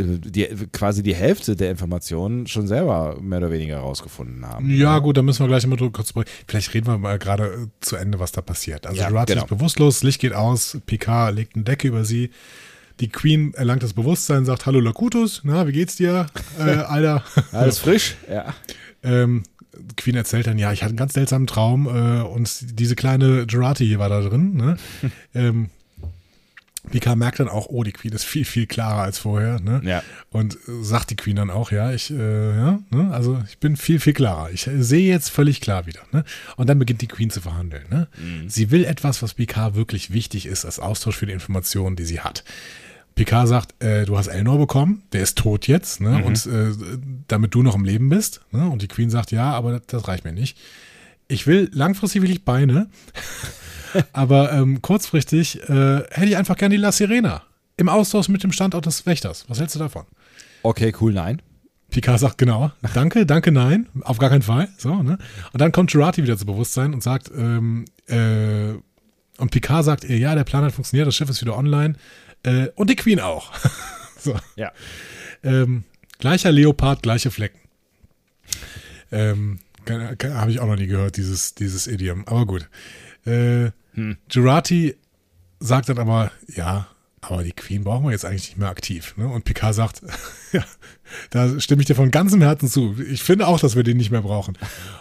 die, 0.00 0.46
quasi 0.72 1.02
die 1.02 1.14
Hälfte 1.14 1.56
der 1.56 1.72
Informationen 1.72 2.46
schon 2.46 2.68
selber 2.68 3.18
mehr 3.20 3.38
oder 3.38 3.50
weniger 3.50 3.76
herausgefunden 3.76 4.46
haben. 4.46 4.70
Ja, 4.70 5.00
gut, 5.00 5.16
da 5.16 5.22
müssen 5.22 5.40
wir 5.40 5.48
gleich 5.48 5.64
immer 5.64 5.76
drüber 5.76 5.90
kurz 5.92 6.12
drüber- 6.12 6.24
Vielleicht 6.46 6.72
reden 6.72 6.86
wir 6.86 6.98
mal 6.98 7.18
gerade 7.18 7.44
äh, 7.46 7.66
zu 7.80 7.96
Ende, 7.96 8.20
was 8.20 8.30
da 8.30 8.40
passiert. 8.40 8.86
Also 8.86 9.00
Ja, 9.00 9.08
Jurati 9.08 9.32
genau. 9.32 9.44
ist 9.44 9.48
bewusstlos, 9.50 10.04
Licht 10.04 10.20
geht 10.20 10.34
aus, 10.34 10.78
Picard 10.86 11.34
legt 11.34 11.56
eine 11.56 11.64
Decke 11.64 11.88
über 11.88 12.04
sie. 12.04 12.30
Die 13.00 13.08
Queen 13.08 13.54
erlangt 13.54 13.82
das 13.82 13.92
Bewusstsein, 13.92 14.44
sagt 14.44 14.66
Hallo 14.66 14.80
Lakutus, 14.80 15.42
na, 15.44 15.66
wie 15.66 15.72
geht's 15.72 15.96
dir, 15.96 16.26
äh, 16.58 16.62
Alter? 16.62 17.22
Alles 17.52 17.78
frisch? 17.78 18.16
Ja. 18.28 18.54
Ähm, 19.02 19.44
Queen 19.96 20.16
erzählt 20.16 20.46
dann, 20.46 20.58
ja, 20.58 20.72
ich 20.72 20.82
hatte 20.82 20.90
einen 20.90 20.96
ganz 20.96 21.14
seltsamen 21.14 21.46
Traum 21.46 21.86
äh, 21.86 22.22
und 22.22 22.78
diese 22.78 22.96
kleine 22.96 23.46
Jurati 23.48 23.86
hier 23.86 23.98
war 23.98 24.08
da 24.08 24.20
drin. 24.22 24.56
Ne? 24.56 24.76
ähm, 25.34 25.70
Picard 26.90 27.18
merkt 27.18 27.38
dann 27.38 27.48
auch, 27.48 27.66
oh, 27.68 27.82
die 27.82 27.92
Queen 27.92 28.12
ist 28.12 28.24
viel, 28.24 28.44
viel 28.44 28.66
klarer 28.66 29.02
als 29.02 29.18
vorher. 29.18 29.60
Ne? 29.60 29.80
Ja. 29.84 30.02
Und 30.30 30.54
äh, 30.54 30.82
sagt 30.82 31.10
die 31.10 31.16
Queen 31.16 31.36
dann 31.36 31.50
auch, 31.50 31.70
ja, 31.70 31.92
ich, 31.92 32.10
äh, 32.10 32.56
ja, 32.56 32.78
ne? 32.90 33.10
also 33.12 33.42
ich 33.48 33.58
bin 33.58 33.76
viel, 33.76 34.00
viel 34.00 34.14
klarer. 34.14 34.50
Ich 34.50 34.66
äh, 34.66 34.82
sehe 34.82 35.08
jetzt 35.08 35.28
völlig 35.28 35.60
klar 35.60 35.86
wieder. 35.86 36.00
Ne? 36.12 36.24
Und 36.56 36.68
dann 36.68 36.78
beginnt 36.78 37.02
die 37.02 37.08
Queen 37.08 37.30
zu 37.30 37.40
verhandeln. 37.40 37.84
Ne? 37.90 38.08
Sie 38.46 38.70
will 38.70 38.84
etwas, 38.84 39.22
was 39.22 39.34
Picard 39.34 39.74
wirklich 39.74 40.12
wichtig 40.12 40.46
ist, 40.46 40.64
als 40.64 40.80
Austausch 40.80 41.16
für 41.16 41.26
die 41.26 41.32
Informationen, 41.32 41.94
die 41.94 42.04
sie 42.04 42.20
hat. 42.20 42.44
Picard 43.18 43.48
sagt, 43.48 43.82
äh, 43.82 44.04
du 44.06 44.16
hast 44.16 44.28
Elnor 44.28 44.58
bekommen, 44.58 45.02
der 45.12 45.22
ist 45.22 45.36
tot 45.36 45.66
jetzt, 45.66 46.00
ne? 46.00 46.22
Und 46.24 46.46
äh, 46.46 46.70
damit 47.26 47.52
du 47.52 47.64
noch 47.64 47.74
im 47.74 47.84
Leben 47.84 48.08
bist. 48.08 48.42
Ne? 48.52 48.68
Und 48.68 48.80
die 48.80 48.86
Queen 48.86 49.10
sagt, 49.10 49.32
ja, 49.32 49.50
aber 49.50 49.72
das, 49.72 49.82
das 49.88 50.08
reicht 50.08 50.24
mir 50.24 50.32
nicht. 50.32 50.56
Ich 51.26 51.48
will 51.48 51.68
langfristig 51.72 52.22
will 52.22 52.30
ich 52.30 52.44
Beine, 52.44 52.88
aber 54.12 54.52
ähm, 54.52 54.82
kurzfristig 54.82 55.60
äh, 55.68 56.04
hätte 56.10 56.26
ich 56.26 56.36
einfach 56.36 56.56
gerne 56.56 56.76
die 56.76 56.80
La 56.80 56.92
Sirena 56.92 57.42
im 57.76 57.88
Austausch 57.88 58.28
mit 58.28 58.44
dem 58.44 58.52
Standort 58.52 58.86
des 58.86 59.04
Wächters. 59.04 59.46
Was 59.48 59.58
hältst 59.58 59.74
du 59.74 59.80
davon? 59.80 60.04
Okay, 60.62 60.94
cool, 61.00 61.12
nein. 61.12 61.42
Picard 61.90 62.20
sagt 62.20 62.38
genau, 62.38 62.70
danke, 62.94 63.26
danke, 63.26 63.50
nein, 63.50 63.88
auf 64.02 64.18
gar 64.18 64.30
keinen 64.30 64.42
Fall. 64.42 64.68
So, 64.78 65.02
ne? 65.02 65.18
Und 65.52 65.60
dann 65.60 65.72
kommt 65.72 65.92
Jurati 65.92 66.22
wieder 66.22 66.36
zu 66.36 66.46
Bewusstsein 66.46 66.94
und 66.94 67.02
sagt, 67.02 67.32
ähm, 67.36 67.84
äh, 68.06 68.74
und 69.38 69.50
Picard 69.50 69.84
sagt 69.84 70.04
ihr, 70.04 70.18
ja, 70.18 70.36
der 70.36 70.44
Plan 70.44 70.64
hat 70.64 70.72
funktioniert, 70.72 71.08
das 71.08 71.16
Schiff 71.16 71.30
ist 71.30 71.40
wieder 71.40 71.56
online 71.56 71.96
äh, 72.42 72.68
und 72.74 72.90
die 72.90 72.96
Queen 72.96 73.20
auch. 73.20 73.52
so. 74.18 74.36
Ja. 74.56 74.72
Ähm, 75.42 75.84
gleicher 76.18 76.52
Leopard, 76.52 77.02
gleiche 77.02 77.30
Flecken. 77.30 77.58
Ähm, 79.10 79.60
Habe 79.88 80.50
ich 80.50 80.60
auch 80.60 80.66
noch 80.66 80.76
nie 80.76 80.86
gehört, 80.86 81.16
dieses, 81.16 81.54
dieses 81.54 81.86
Idiom. 81.86 82.26
Aber 82.26 82.46
gut. 82.46 82.68
Äh, 83.26 83.70
Jurati 84.30 84.96
sagt 85.60 85.88
dann 85.88 85.98
aber, 85.98 86.30
ja, 86.54 86.88
aber 87.20 87.42
die 87.42 87.52
Queen 87.52 87.84
brauchen 87.84 88.04
wir 88.04 88.12
jetzt 88.12 88.24
eigentlich 88.24 88.48
nicht 88.48 88.58
mehr 88.58 88.68
aktiv. 88.68 89.16
Ne? 89.16 89.28
Und 89.28 89.44
Picard 89.44 89.74
sagt, 89.74 90.02
ja, 90.52 90.64
da 91.30 91.58
stimme 91.60 91.82
ich 91.82 91.86
dir 91.86 91.94
von 91.94 92.10
ganzem 92.10 92.40
Herzen 92.40 92.68
zu. 92.68 92.96
Ich 93.10 93.22
finde 93.22 93.48
auch, 93.48 93.58
dass 93.58 93.76
wir 93.76 93.82
den 93.82 93.96
nicht 93.96 94.10
mehr 94.10 94.22
brauchen. 94.22 94.56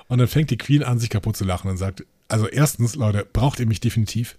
Und 0.08 0.18
dann 0.18 0.28
fängt 0.28 0.50
die 0.50 0.58
Queen 0.58 0.84
an, 0.84 1.00
sich 1.00 1.10
kaputt 1.10 1.38
zu 1.38 1.46
lachen 1.46 1.70
und 1.70 1.78
sagt, 1.78 2.06
also 2.28 2.48
erstens, 2.48 2.96
Leute, 2.96 3.26
braucht 3.32 3.60
ihr 3.60 3.68
mich 3.68 3.80
definitiv. 3.80 4.36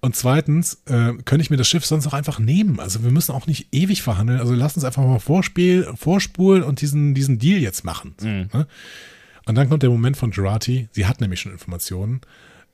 Und 0.00 0.14
zweitens, 0.14 0.82
äh, 0.86 1.14
könnte 1.24 1.40
ich 1.40 1.50
mir 1.50 1.56
das 1.56 1.68
Schiff 1.68 1.84
sonst 1.84 2.06
auch 2.06 2.12
einfach 2.12 2.38
nehmen. 2.38 2.80
Also 2.80 3.02
wir 3.02 3.10
müssen 3.10 3.32
auch 3.32 3.46
nicht 3.46 3.68
ewig 3.72 4.02
verhandeln. 4.02 4.40
Also 4.40 4.54
lasst 4.54 4.76
uns 4.76 4.84
einfach 4.84 5.02
mal 5.04 5.18
vorspiel, 5.18 5.90
vorspulen 5.96 6.62
und 6.62 6.80
diesen, 6.80 7.14
diesen 7.14 7.38
Deal 7.38 7.60
jetzt 7.60 7.84
machen. 7.84 8.14
Mhm. 8.20 8.48
Ne? 8.52 8.66
Und 9.46 9.54
dann 9.54 9.68
kommt 9.68 9.82
der 9.82 9.90
Moment 9.90 10.16
von 10.16 10.30
Gerati. 10.30 10.88
Sie 10.92 11.06
hat 11.06 11.20
nämlich 11.20 11.40
schon 11.40 11.52
Informationen. 11.52 12.20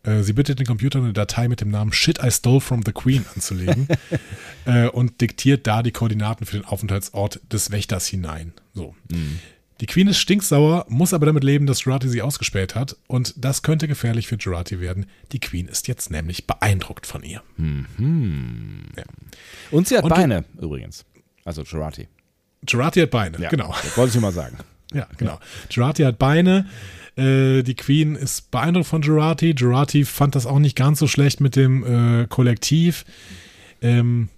Äh, 0.02 0.22
Sie 0.22 0.32
bittet 0.32 0.58
den 0.58 0.66
Computer 0.66 0.98
eine 0.98 1.12
Datei 1.12 1.48
mit 1.48 1.60
dem 1.60 1.70
Namen 1.70 1.92
Shit 1.92 2.22
I 2.22 2.30
Stole 2.30 2.60
from 2.60 2.82
the 2.84 2.92
Queen 2.92 3.24
anzulegen 3.34 3.88
äh, 4.64 4.88
und 4.88 5.20
diktiert 5.20 5.66
da 5.66 5.82
die 5.82 5.92
Koordinaten 5.92 6.46
für 6.46 6.56
den 6.56 6.64
Aufenthaltsort 6.64 7.40
des 7.50 7.70
Wächters 7.70 8.06
hinein. 8.06 8.52
So. 8.74 8.94
Die 9.82 9.86
Queen 9.86 10.06
ist 10.06 10.18
stinksauer, 10.18 10.86
muss 10.88 11.12
aber 11.12 11.26
damit 11.26 11.42
leben, 11.42 11.66
dass 11.66 11.82
Gerati 11.82 12.08
sie 12.08 12.22
ausgespäht 12.22 12.76
hat 12.76 12.96
und 13.08 13.34
das 13.36 13.62
könnte 13.62 13.88
gefährlich 13.88 14.28
für 14.28 14.36
Gerati 14.36 14.78
werden. 14.78 15.06
Die 15.32 15.40
Queen 15.40 15.66
ist 15.66 15.88
jetzt 15.88 16.08
nämlich 16.08 16.46
beeindruckt 16.46 17.04
von 17.04 17.24
ihr. 17.24 17.42
Ja. 18.96 19.02
Und 19.72 19.88
sie 19.88 19.96
hat 19.96 20.04
Und 20.04 20.10
Beine 20.10 20.44
übrigens. 20.60 21.04
Also 21.44 21.64
Gerati. 21.64 22.06
Gerati 22.64 23.00
hat 23.00 23.10
Beine, 23.10 23.40
Ja, 23.40 23.48
genau. 23.48 23.74
Wollte 23.96 24.10
ich 24.10 24.14
nur 24.14 24.22
mal 24.22 24.32
sagen. 24.32 24.56
Ja, 24.94 25.08
genau. 25.16 25.40
Gerati 25.70 26.02
hat 26.02 26.18
Beine. 26.18 26.66
Äh, 27.16 27.62
die 27.62 27.74
Queen 27.74 28.14
ist 28.14 28.50
beeindruckt 28.50 28.86
von 28.86 29.00
Gerati. 29.00 29.54
Gerati 29.54 30.04
fand 30.04 30.34
das 30.34 30.44
auch 30.44 30.58
nicht 30.58 30.76
ganz 30.76 30.98
so 30.98 31.06
schlecht 31.06 31.40
mit 31.40 31.56
dem 31.56 32.22
äh, 32.22 32.26
Kollektiv. 32.26 33.06
Ähm, 33.80 34.28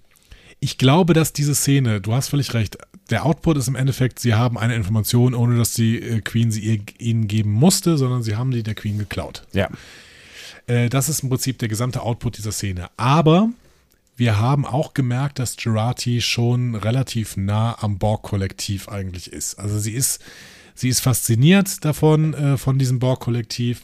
ich 0.60 0.78
glaube, 0.78 1.12
dass 1.12 1.32
diese 1.32 1.56
Szene, 1.56 2.00
du 2.00 2.14
hast 2.14 2.28
völlig 2.28 2.54
recht, 2.54 2.78
der 3.10 3.26
Output 3.26 3.58
ist 3.58 3.68
im 3.68 3.74
Endeffekt, 3.74 4.18
sie 4.18 4.34
haben 4.34 4.56
eine 4.56 4.74
Information, 4.74 5.34
ohne 5.34 5.58
dass 5.58 5.72
die 5.74 6.00
äh, 6.00 6.20
Queen 6.20 6.50
sie 6.50 6.60
ihr, 6.60 6.80
ihnen 6.98 7.28
geben 7.28 7.52
musste, 7.52 7.98
sondern 7.98 8.22
sie 8.22 8.36
haben 8.36 8.50
die 8.50 8.62
der 8.62 8.74
Queen 8.74 8.98
geklaut. 8.98 9.42
Ja. 9.52 9.68
Äh, 10.66 10.88
das 10.88 11.08
ist 11.08 11.22
im 11.22 11.28
Prinzip 11.28 11.58
der 11.58 11.68
gesamte 11.68 12.02
Output 12.02 12.38
dieser 12.38 12.52
Szene. 12.52 12.88
Aber 12.96 13.50
wir 14.16 14.38
haben 14.38 14.64
auch 14.64 14.94
gemerkt, 14.94 15.38
dass 15.38 15.56
Gerati 15.56 16.20
schon 16.20 16.74
relativ 16.76 17.36
nah 17.36 17.76
am 17.82 17.98
Borg-Kollektiv 17.98 18.88
eigentlich 18.88 19.32
ist. 19.32 19.58
Also 19.58 19.78
sie 19.78 19.92
ist, 19.92 20.22
sie 20.74 20.88
ist 20.88 21.00
fasziniert 21.00 21.84
davon, 21.84 22.32
äh, 22.34 22.56
von 22.56 22.78
diesem 22.78 23.00
Borg-Kollektiv. 23.00 23.82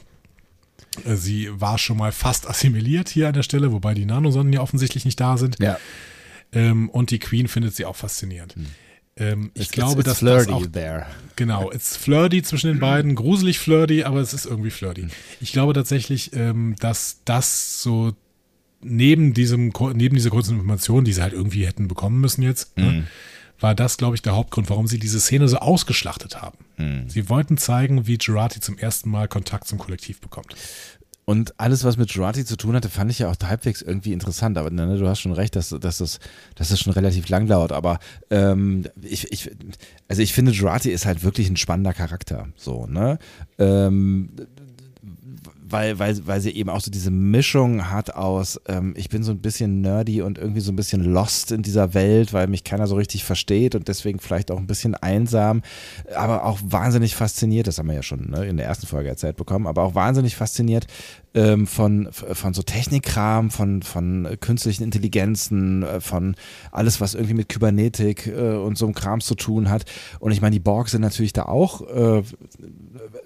Äh, 1.04 1.16
Sie 1.16 1.48
war 1.60 1.78
schon 1.78 1.96
mal 1.98 2.12
fast 2.12 2.48
assimiliert 2.48 3.08
hier 3.08 3.28
an 3.28 3.34
der 3.34 3.42
Stelle, 3.42 3.72
wobei 3.72 3.94
die 3.94 4.06
Nanosonnen 4.06 4.52
ja 4.52 4.60
offensichtlich 4.60 5.04
nicht 5.04 5.20
da 5.20 5.36
sind. 5.36 5.56
Ja. 5.60 5.78
Ähm, 6.52 6.88
und 6.88 7.10
die 7.10 7.18
Queen 7.18 7.48
findet 7.48 7.76
sie 7.76 7.84
auch 7.84 7.96
faszinierend. 7.96 8.54
Ähm, 9.20 9.50
ich 9.54 9.68
It's- 9.68 9.72
glaube, 9.72 10.00
it's 10.00 10.08
dass 10.08 10.18
flirty 10.18 10.46
das 10.46 10.54
auch 10.54 10.66
there. 10.66 11.06
Genau, 11.36 11.70
it's 11.70 11.96
flirty 11.96 12.42
zwischen 12.42 12.68
den 12.68 12.80
beiden, 12.80 13.14
gruselig 13.14 13.58
flirty, 13.58 14.02
aber 14.04 14.20
es 14.20 14.32
ist 14.34 14.46
irgendwie 14.46 14.70
flirty. 14.70 15.06
Ich 15.40 15.52
glaube 15.52 15.72
tatsächlich, 15.74 16.32
ähm, 16.34 16.74
dass 16.80 17.20
das 17.24 17.82
so 17.82 18.12
neben 18.82 19.34
diesem, 19.34 19.72
neben 19.94 20.16
dieser 20.16 20.30
kurzen 20.30 20.54
Information, 20.54 21.04
die 21.04 21.12
sie 21.12 21.22
halt 21.22 21.34
irgendwie 21.34 21.66
hätten 21.66 21.86
bekommen 21.86 22.18
müssen 22.20 22.42
jetzt, 22.42 22.76
ne, 22.78 23.06
war 23.60 23.74
das, 23.74 23.98
glaube 23.98 24.16
ich, 24.16 24.22
der 24.22 24.34
Hauptgrund, 24.34 24.70
warum 24.70 24.86
sie 24.86 24.98
diese 24.98 25.20
Szene 25.20 25.46
so 25.48 25.58
ausgeschlachtet 25.58 26.40
haben. 26.40 26.56
Sie 27.08 27.28
wollten 27.28 27.58
zeigen, 27.58 28.06
wie 28.06 28.16
Gerati 28.16 28.60
zum 28.60 28.78
ersten 28.78 29.10
Mal 29.10 29.28
Kontakt 29.28 29.68
zum 29.68 29.76
Kollektiv 29.78 30.18
bekommt. 30.22 30.54
Und 31.24 31.58
alles, 31.60 31.84
was 31.84 31.96
mit 31.96 32.10
Jurati 32.10 32.44
zu 32.44 32.56
tun 32.56 32.74
hatte, 32.74 32.88
fand 32.88 33.10
ich 33.10 33.20
ja 33.20 33.30
auch 33.30 33.36
halbwegs 33.42 33.82
irgendwie 33.82 34.12
interessant. 34.12 34.58
Aber 34.58 34.70
ne, 34.70 34.98
du 34.98 35.06
hast 35.06 35.20
schon 35.20 35.32
recht, 35.32 35.54
dass, 35.54 35.68
dass, 35.68 35.98
das, 35.98 36.18
dass 36.56 36.70
das 36.70 36.80
schon 36.80 36.92
relativ 36.92 37.28
lang 37.28 37.46
dauert. 37.46 37.72
Aber 37.72 37.98
ähm, 38.30 38.84
ich, 39.00 39.30
ich, 39.32 39.50
also 40.08 40.22
ich 40.22 40.32
finde, 40.32 40.52
Jurati 40.52 40.90
ist 40.90 41.06
halt 41.06 41.22
wirklich 41.22 41.48
ein 41.48 41.56
spannender 41.56 41.92
Charakter. 41.92 42.48
So, 42.56 42.86
ne? 42.86 43.18
Ähm, 43.58 44.30
weil, 45.70 45.98
weil, 45.98 46.26
weil 46.26 46.40
sie 46.40 46.50
eben 46.50 46.70
auch 46.70 46.80
so 46.80 46.90
diese 46.90 47.10
Mischung 47.10 47.90
hat 47.90 48.14
aus, 48.14 48.60
ähm, 48.66 48.94
ich 48.96 49.08
bin 49.08 49.22
so 49.22 49.32
ein 49.32 49.40
bisschen 49.40 49.80
nerdy 49.80 50.22
und 50.22 50.38
irgendwie 50.38 50.60
so 50.60 50.72
ein 50.72 50.76
bisschen 50.76 51.04
lost 51.04 51.52
in 51.52 51.62
dieser 51.62 51.94
Welt, 51.94 52.32
weil 52.32 52.46
mich 52.46 52.64
keiner 52.64 52.86
so 52.86 52.96
richtig 52.96 53.24
versteht 53.24 53.74
und 53.74 53.88
deswegen 53.88 54.18
vielleicht 54.18 54.50
auch 54.50 54.58
ein 54.58 54.66
bisschen 54.66 54.94
einsam, 54.94 55.62
aber 56.14 56.44
auch 56.44 56.58
wahnsinnig 56.62 57.16
fasziniert, 57.16 57.66
das 57.66 57.78
haben 57.78 57.88
wir 57.88 57.94
ja 57.94 58.02
schon 58.02 58.30
ne, 58.30 58.46
in 58.46 58.56
der 58.56 58.66
ersten 58.66 58.86
Folge 58.86 59.08
erzählt 59.08 59.36
bekommen, 59.36 59.66
aber 59.66 59.82
auch 59.82 59.94
wahnsinnig 59.94 60.36
fasziniert 60.36 60.86
ähm, 61.34 61.66
von, 61.66 62.08
von 62.10 62.54
so 62.54 62.62
Technikkram, 62.62 63.50
von, 63.50 63.82
von 63.82 64.28
künstlichen 64.40 64.82
Intelligenzen, 64.82 65.82
äh, 65.82 66.00
von 66.00 66.34
alles, 66.72 67.00
was 67.00 67.14
irgendwie 67.14 67.34
mit 67.34 67.48
Kybernetik 67.48 68.26
äh, 68.26 68.56
und 68.56 68.76
so 68.76 68.86
einem 68.86 68.94
Kram 68.94 69.20
zu 69.20 69.34
tun 69.34 69.70
hat. 69.70 69.84
Und 70.18 70.32
ich 70.32 70.40
meine, 70.40 70.54
die 70.54 70.60
Borg 70.60 70.88
sind 70.88 71.02
natürlich 71.02 71.32
da 71.32 71.44
auch 71.44 71.82
äh, 71.88 72.22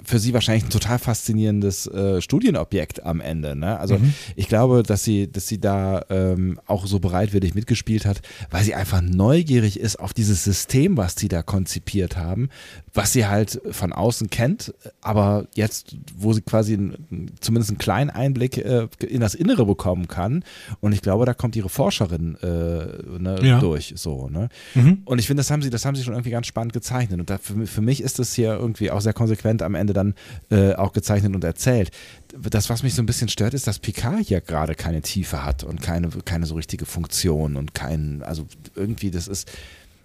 für 0.05 0.19
sie 0.19 0.35
wahrscheinlich 0.35 0.65
ein 0.65 0.71
total 0.71 0.99
faszinierendes 0.99 1.87
äh, 1.87 2.21
Studienobjekt 2.21 3.05
am 3.05 3.21
Ende. 3.21 3.57
Ne? 3.57 3.79
Also 3.79 3.99
ich 4.37 4.49
glaube, 4.49 4.83
dass 4.83 5.05
sie, 5.05 5.31
dass 5.31 5.47
sie 5.47 5.61
da 5.61 6.05
ähm, 6.11 6.61
auch 6.67 6.87
so 6.87 6.99
bereitwillig 7.01 7.55
mitgespielt 7.55 8.05
hat, 8.05 8.21
weil 8.51 8.65
sie 8.65 8.75
einfach 8.75 9.01
neugierig 9.01 9.81
ist 9.81 9.99
auf 9.99 10.13
dieses 10.13 10.45
System, 10.45 10.97
was 10.97 11.15
sie 11.17 11.29
da 11.29 11.43
konzipiert 11.43 12.17
haben, 12.17 12.49
was 12.93 13.13
sie 13.13 13.27
halt 13.27 13.61
von 13.71 13.93
außen 13.93 14.31
kennt, 14.31 14.75
aber 15.01 15.47
jetzt, 15.55 15.97
wo 16.17 16.33
sie 16.33 16.43
quasi 16.43 16.75
ein, 16.75 17.33
zumindest 17.41 17.71
einen 17.71 17.79
kleinen 17.95 18.11
Einblick 18.11 18.59
äh, 18.59 18.89
in 19.07 19.21
das 19.21 19.35
Innere 19.35 19.65
bekommen 19.67 20.09
kann. 20.09 20.43
Und 20.81 20.93
ich 20.93 21.01
glaube, 21.01 21.27
da 21.27 21.35
kommt 21.35 21.55
ihre 21.55 21.69
Forscherin 21.69 22.37
äh, 22.43 22.47
ne, 22.47 23.39
Ja. 23.43 23.61
durch. 23.61 23.93
So, 23.97 24.29
ne? 24.29 24.49
Mhm. 24.75 25.03
Und 25.05 25.21
ich 25.21 25.29
finde, 25.29 25.41
das 25.41 25.51
haben 25.51 25.63
sie, 25.63 25.71
das 25.71 25.85
haben 25.85 25.95
sie 25.95 26.03
schon 26.03 26.15
irgendwie 26.15 26.31
ganz 26.31 26.47
spannend 26.49 26.73
gezeichnet. 26.73 27.21
Und 27.21 27.31
da, 27.31 27.39
für, 27.39 27.67
für 27.67 27.83
mich 27.83 28.03
ist 28.03 28.19
das 28.19 28.35
hier 28.35 28.55
irgendwie 28.55 28.91
auch 28.91 29.01
sehr 29.01 29.13
konsequent 29.13 29.63
am 29.63 29.77
Ende 29.77 29.93
dann 29.93 30.15
äh, 30.51 30.75
auch 30.75 30.93
gezeichnet 30.93 31.35
und 31.37 31.45
erzählt. 31.45 31.91
Das, 32.37 32.69
was 32.69 32.83
mich 32.83 32.95
so 32.95 33.03
ein 33.03 33.07
bisschen 33.07 33.29
stört, 33.29 33.55
ist, 33.55 33.69
dass 33.69 33.79
Picard 33.79 34.27
hier 34.27 34.41
gerade 34.41 34.75
keine 34.75 35.01
Tiefe 35.03 35.45
hat 35.45 35.63
und 35.63 35.81
keine, 35.81 36.09
keine 36.25 36.47
so 36.47 36.57
richtige 36.57 36.85
Funktion 36.87 37.57
und 37.57 37.75
kein, 37.75 38.23
also 38.23 38.45
irgendwie, 38.75 39.11
das 39.13 39.29
ist. 39.29 39.49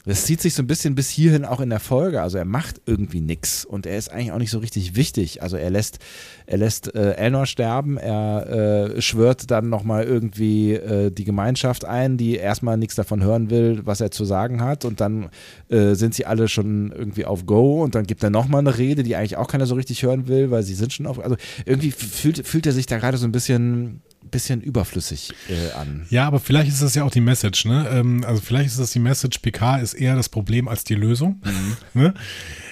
Das 0.09 0.25
zieht 0.25 0.41
sich 0.41 0.55
so 0.55 0.63
ein 0.63 0.67
bisschen 0.67 0.95
bis 0.95 1.07
hierhin 1.07 1.45
auch 1.45 1.59
in 1.59 1.69
der 1.69 1.79
Folge. 1.79 2.23
Also 2.23 2.39
er 2.39 2.45
macht 2.45 2.81
irgendwie 2.87 3.21
nichts 3.21 3.63
und 3.63 3.85
er 3.85 3.95
ist 3.95 4.11
eigentlich 4.11 4.31
auch 4.31 4.39
nicht 4.39 4.49
so 4.49 4.57
richtig 4.57 4.95
wichtig. 4.95 5.43
Also 5.43 5.55
er 5.55 5.69
lässt, 5.69 5.99
er 6.47 6.57
lässt 6.57 6.95
äh, 6.95 7.11
Elnor 7.11 7.45
sterben, 7.45 7.97
er 7.97 8.95
äh, 8.95 9.01
schwört 9.03 9.51
dann 9.51 9.69
nochmal 9.69 10.05
irgendwie 10.05 10.73
äh, 10.73 11.11
die 11.11 11.25
Gemeinschaft 11.25 11.85
ein, 11.85 12.17
die 12.17 12.37
erstmal 12.37 12.75
nichts 12.75 12.95
davon 12.95 13.21
hören 13.21 13.51
will, 13.51 13.81
was 13.85 14.01
er 14.01 14.09
zu 14.09 14.25
sagen 14.25 14.63
hat. 14.63 14.83
Und 14.83 14.99
dann 14.99 15.29
äh, 15.69 15.93
sind 15.93 16.15
sie 16.15 16.25
alle 16.25 16.47
schon 16.47 16.91
irgendwie 16.91 17.25
auf 17.25 17.45
Go 17.45 17.83
und 17.83 17.93
dann 17.93 18.07
gibt 18.07 18.23
er 18.23 18.31
nochmal 18.31 18.61
eine 18.61 18.79
Rede, 18.79 19.03
die 19.03 19.15
eigentlich 19.15 19.37
auch 19.37 19.47
keiner 19.47 19.67
so 19.67 19.75
richtig 19.75 20.01
hören 20.01 20.27
will, 20.27 20.49
weil 20.49 20.63
sie 20.63 20.73
sind 20.73 20.91
schon 20.91 21.05
auf. 21.05 21.23
Also 21.23 21.35
irgendwie 21.67 21.91
fühlt, 21.91 22.47
fühlt 22.47 22.65
er 22.65 22.73
sich 22.73 22.87
da 22.87 22.97
gerade 22.97 23.19
so 23.19 23.27
ein 23.27 23.31
bisschen, 23.31 24.01
bisschen 24.29 24.61
überflüssig 24.61 25.33
äh, 25.49 25.71
an. 25.71 26.05
Ja, 26.09 26.27
aber 26.27 26.39
vielleicht 26.39 26.69
ist 26.69 26.81
das 26.81 26.95
ja 26.95 27.03
auch 27.03 27.11
die 27.11 27.21
Message, 27.21 27.65
ne? 27.65 27.87
Ähm, 27.91 28.23
also 28.25 28.41
vielleicht 28.41 28.69
ist 28.69 28.79
das 28.79 28.91
die 28.91 28.99
Message, 28.99 29.39
PK 29.39 29.77
ist 29.77 29.93
eher 29.93 30.15
das 30.15 30.29
Problem 30.29 30.67
als 30.67 30.83
die 30.83 30.95
Lösung. 30.95 31.41
Ne? 31.93 32.13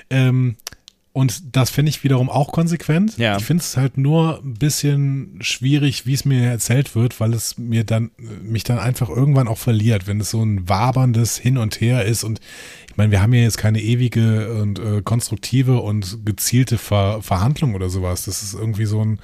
Ähm, 0.10 0.56
und 1.18 1.56
das 1.56 1.72
finde 1.72 1.90
ich 1.90 2.04
wiederum 2.04 2.30
auch 2.30 2.52
konsequent. 2.52 3.18
Ja. 3.18 3.38
Ich 3.38 3.44
finde 3.44 3.64
es 3.64 3.76
halt 3.76 3.98
nur 3.98 4.40
ein 4.44 4.54
bisschen 4.54 5.40
schwierig, 5.42 6.06
wie 6.06 6.14
es 6.14 6.26
mir 6.26 6.48
erzählt 6.48 6.94
wird, 6.94 7.20
weil 7.20 7.34
es 7.34 7.58
mir 7.58 7.84
dann, 7.84 8.12
mich 8.44 8.64
dann 8.64 8.78
einfach 8.78 9.10
irgendwann 9.10 9.48
auch 9.48 9.58
verliert, 9.58 10.06
wenn 10.06 10.22
es 10.22 10.30
so 10.30 10.44
ein 10.44 10.70
waberndes 10.70 11.40
Hin 11.40 11.58
und 11.58 11.82
Her 11.82 12.06
ist. 12.06 12.24
Und 12.24 12.40
ich 12.88 12.98
meine, 12.98 13.12
wir 13.12 13.20
haben 13.20 13.34
ja 13.34 13.42
jetzt 13.42 13.58
keine 13.58 13.82
ewige 13.82 14.62
und 14.62 14.78
äh, 14.78 15.02
konstruktive 15.02 15.80
und 15.80 16.24
gezielte 16.24 16.78
Ver 16.78 17.24
Verhandlung 17.24 17.74
oder 17.74 17.90
sowas. 17.90 18.26
Das 18.26 18.44
ist 18.44 18.54
irgendwie 18.54 18.86
so 18.86 19.04
ein, 19.04 19.20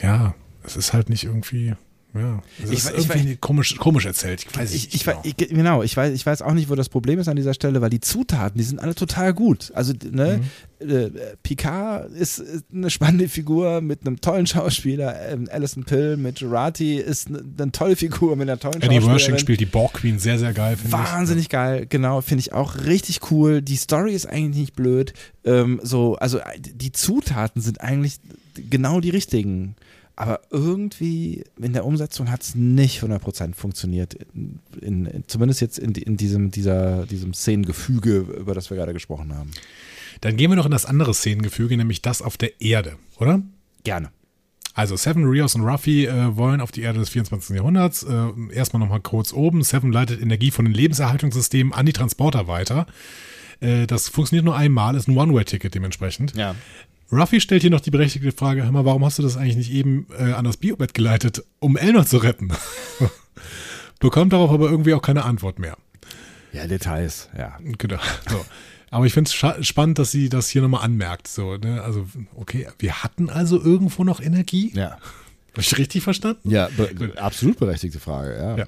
ja, 0.00 0.36
es 0.64 0.76
ist 0.76 0.92
halt 0.92 1.08
nicht 1.08 1.24
irgendwie, 1.24 1.74
ja, 2.14 2.42
es 2.62 2.70
Ich 2.70 2.78
ist 2.84 2.90
ich 2.98 3.08
irgendwie 3.08 3.36
komisch, 3.36 3.76
komisch 3.78 4.04
erzählt. 4.04 4.44
Ich 4.46 4.54
weiß 4.58 4.74
Ich, 4.74 4.82
nicht 4.84 4.94
ich, 4.94 5.04
genau. 5.04 5.20
ich, 5.24 5.36
genau, 5.36 5.82
ich 5.82 5.96
weiß, 5.96 6.12
ich 6.12 6.26
weiß 6.26 6.42
auch 6.42 6.52
nicht, 6.52 6.68
wo 6.68 6.74
das 6.74 6.90
Problem 6.90 7.18
ist 7.18 7.28
an 7.28 7.36
dieser 7.36 7.54
Stelle, 7.54 7.80
weil 7.80 7.88
die 7.88 8.00
Zutaten, 8.00 8.58
die 8.58 8.64
sind 8.64 8.80
alle 8.80 8.94
total 8.94 9.32
gut. 9.32 9.72
Also, 9.74 9.94
ne, 10.10 10.42
Mhm. 10.80 10.90
äh, 10.90 11.10
Picard 11.42 12.10
ist, 12.12 12.38
ist 12.38 12.64
eine 12.70 12.90
spannende 12.90 13.30
Figur 13.30 13.80
mit 13.80 14.06
einem 14.06 14.20
tollen 14.20 14.46
Schauspieler. 14.46 15.26
Ähm, 15.30 15.48
Alison 15.50 15.84
Pill 15.84 16.18
mit 16.18 16.40
Gerati 16.40 16.96
ist 16.96 17.28
eine, 17.28 17.42
eine 17.58 17.72
tolle 17.72 17.96
Figur 17.96 18.36
mit 18.36 18.46
einer 18.46 18.58
tollen 18.60 18.82
Annie 18.82 18.96
Wershing 18.98 19.10
Schauspielerin. 19.12 19.38
spielt 19.38 19.60
die 19.60 19.66
Borg 19.66 19.94
Queen 19.94 20.18
sehr, 20.18 20.38
sehr 20.38 20.52
geil, 20.52 20.76
finde 20.76 20.88
ich. 20.88 20.92
Wahnsinnig 21.12 21.48
geil, 21.48 21.86
genau, 21.88 22.20
finde 22.20 22.40
ich 22.40 22.52
auch 22.52 22.76
richtig 22.84 23.30
cool. 23.30 23.62
Die 23.62 23.76
Story 23.76 24.12
ist 24.12 24.26
eigentlich 24.26 24.56
nicht 24.60 24.76
blöd. 24.76 25.14
Ähm, 25.44 25.80
so, 25.82 26.16
also 26.16 26.40
äh, 26.40 26.60
die 26.60 26.92
Zutaten 26.92 27.62
sind 27.62 27.80
eigentlich 27.80 28.16
genau 28.68 29.00
die 29.00 29.08
richtigen. 29.10 29.76
Aber 30.22 30.40
irgendwie 30.50 31.42
in 31.60 31.72
der 31.72 31.84
Umsetzung 31.84 32.30
hat 32.30 32.42
es 32.42 32.54
nicht 32.54 33.02
100% 33.02 33.54
funktioniert. 33.54 34.14
In, 34.34 34.60
in, 34.80 35.06
in, 35.06 35.24
zumindest 35.26 35.60
jetzt 35.60 35.78
in, 35.78 35.94
in 35.94 36.16
diesem, 36.16 36.52
dieser, 36.52 37.06
diesem 37.06 37.34
Szenengefüge, 37.34 38.18
über 38.18 38.54
das 38.54 38.70
wir 38.70 38.76
gerade 38.76 38.92
gesprochen 38.92 39.34
haben. 39.34 39.50
Dann 40.20 40.36
gehen 40.36 40.50
wir 40.50 40.56
noch 40.56 40.66
in 40.66 40.70
das 40.70 40.86
andere 40.86 41.12
Szenengefüge, 41.12 41.76
nämlich 41.76 42.02
das 42.02 42.22
auf 42.22 42.36
der 42.36 42.60
Erde, 42.60 42.96
oder? 43.18 43.42
Gerne. 43.82 44.10
Also 44.74 44.96
Seven, 44.96 45.24
Rios 45.24 45.56
und 45.56 45.62
Ruffy 45.62 46.06
äh, 46.06 46.36
wollen 46.36 46.60
auf 46.60 46.70
die 46.70 46.82
Erde 46.82 47.00
des 47.00 47.10
24. 47.10 47.56
Jahrhunderts. 47.56 48.04
Äh, 48.04 48.28
erstmal 48.52 48.80
nochmal 48.80 49.00
kurz 49.00 49.32
oben. 49.32 49.62
Seven 49.62 49.92
leitet 49.92 50.22
Energie 50.22 50.50
von 50.52 50.64
den 50.64 50.72
Lebenserhaltungssystemen 50.72 51.72
an 51.72 51.84
die 51.84 51.92
Transporter 51.92 52.46
weiter. 52.46 52.86
Äh, 53.60 53.86
das 53.86 54.08
funktioniert 54.08 54.44
nur 54.44 54.56
einmal, 54.56 54.94
ist 54.94 55.08
ein 55.08 55.16
One-Way-Ticket 55.16 55.74
dementsprechend. 55.74 56.36
Ja. 56.36 56.54
Ruffy 57.12 57.40
stellt 57.40 57.62
hier 57.62 57.70
noch 57.70 57.80
die 57.80 57.90
berechtigte 57.90 58.32
Frage, 58.32 58.64
hör 58.64 58.72
mal, 58.72 58.86
warum 58.86 59.04
hast 59.04 59.18
du 59.18 59.22
das 59.22 59.36
eigentlich 59.36 59.56
nicht 59.56 59.72
eben 59.72 60.06
äh, 60.18 60.32
an 60.32 60.44
das 60.44 60.56
Biobett 60.56 60.94
geleitet, 60.94 61.44
um 61.58 61.76
Elnor 61.76 62.06
zu 62.06 62.18
retten? 62.18 62.50
Bekommt 64.00 64.32
darauf 64.32 64.50
aber 64.50 64.70
irgendwie 64.70 64.94
auch 64.94 65.02
keine 65.02 65.24
Antwort 65.24 65.58
mehr. 65.58 65.76
Ja, 66.52 66.66
Details, 66.66 67.28
ja. 67.36 67.58
Genau. 67.78 67.98
So. 68.28 68.44
Aber 68.90 69.06
ich 69.06 69.12
finde 69.12 69.30
es 69.30 69.66
spannend, 69.66 69.98
dass 69.98 70.10
sie 70.10 70.28
das 70.28 70.48
hier 70.48 70.62
nochmal 70.62 70.84
anmerkt. 70.84 71.28
So, 71.28 71.56
ne? 71.56 71.82
Also, 71.82 72.06
okay, 72.34 72.66
wir 72.78 73.02
hatten 73.02 73.30
also 73.30 73.62
irgendwo 73.62 74.04
noch 74.04 74.20
Energie. 74.20 74.72
Ja. 74.74 74.98
Habe 75.52 75.60
ich 75.60 75.78
richtig 75.78 76.02
verstanden? 76.02 76.50
Ja, 76.50 76.68
be 76.76 77.12
absolut 77.16 77.58
berechtigte 77.58 78.00
Frage, 78.00 78.36
ja. 78.36 78.56
Ja. 78.56 78.66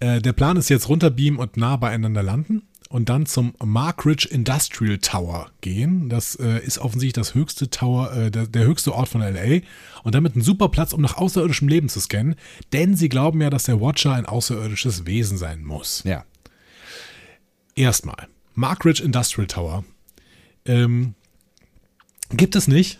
Äh, 0.00 0.22
der 0.22 0.32
Plan 0.32 0.56
ist 0.56 0.68
jetzt 0.68 0.88
runterbeamen 0.88 1.38
und 1.38 1.56
nah 1.56 1.76
beieinander 1.76 2.22
landen 2.22 2.62
und 2.88 3.08
dann 3.08 3.26
zum 3.26 3.54
Markridge 3.62 4.28
Industrial 4.30 4.98
Tower 4.98 5.50
gehen. 5.60 6.08
Das 6.08 6.34
äh, 6.36 6.64
ist 6.64 6.78
offensichtlich 6.78 7.12
das 7.14 7.34
höchste 7.34 7.70
Tower, 7.70 8.12
äh, 8.12 8.30
der, 8.30 8.46
der, 8.46 8.64
höchste 8.64 8.94
Ort 8.94 9.08
von 9.08 9.20
LA 9.20 9.60
und 10.04 10.14
damit 10.14 10.36
ein 10.36 10.42
super 10.42 10.68
Platz, 10.68 10.92
um 10.92 11.02
nach 11.02 11.16
außerirdischem 11.16 11.68
Leben 11.68 11.88
zu 11.88 12.00
scannen, 12.00 12.36
denn 12.72 12.96
sie 12.96 13.08
glauben 13.08 13.40
ja, 13.40 13.50
dass 13.50 13.64
der 13.64 13.80
Watcher 13.80 14.12
ein 14.14 14.26
außerirdisches 14.26 15.06
Wesen 15.06 15.36
sein 15.38 15.64
muss. 15.64 16.02
Ja. 16.04 16.24
Erstmal, 17.74 18.26
Markridge 18.54 19.02
Industrial 19.02 19.46
Tower. 19.46 19.84
Ähm, 20.64 21.14
gibt 22.30 22.56
es 22.56 22.68
nicht. 22.68 22.98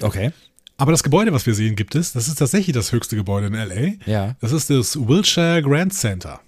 Okay. 0.00 0.32
Aber 0.76 0.92
das 0.92 1.02
Gebäude, 1.02 1.32
was 1.32 1.44
wir 1.44 1.54
sehen, 1.54 1.76
gibt 1.76 1.94
es. 1.94 2.12
Das 2.12 2.26
ist 2.26 2.36
tatsächlich 2.38 2.74
das 2.74 2.90
höchste 2.92 3.14
Gebäude 3.14 3.48
in 3.48 3.52
LA. 3.52 4.10
Ja. 4.10 4.36
Das 4.40 4.52
ist 4.52 4.70
das 4.70 4.96
Wilshire 4.96 5.62
Grand 5.62 5.92
Center. 5.92 6.40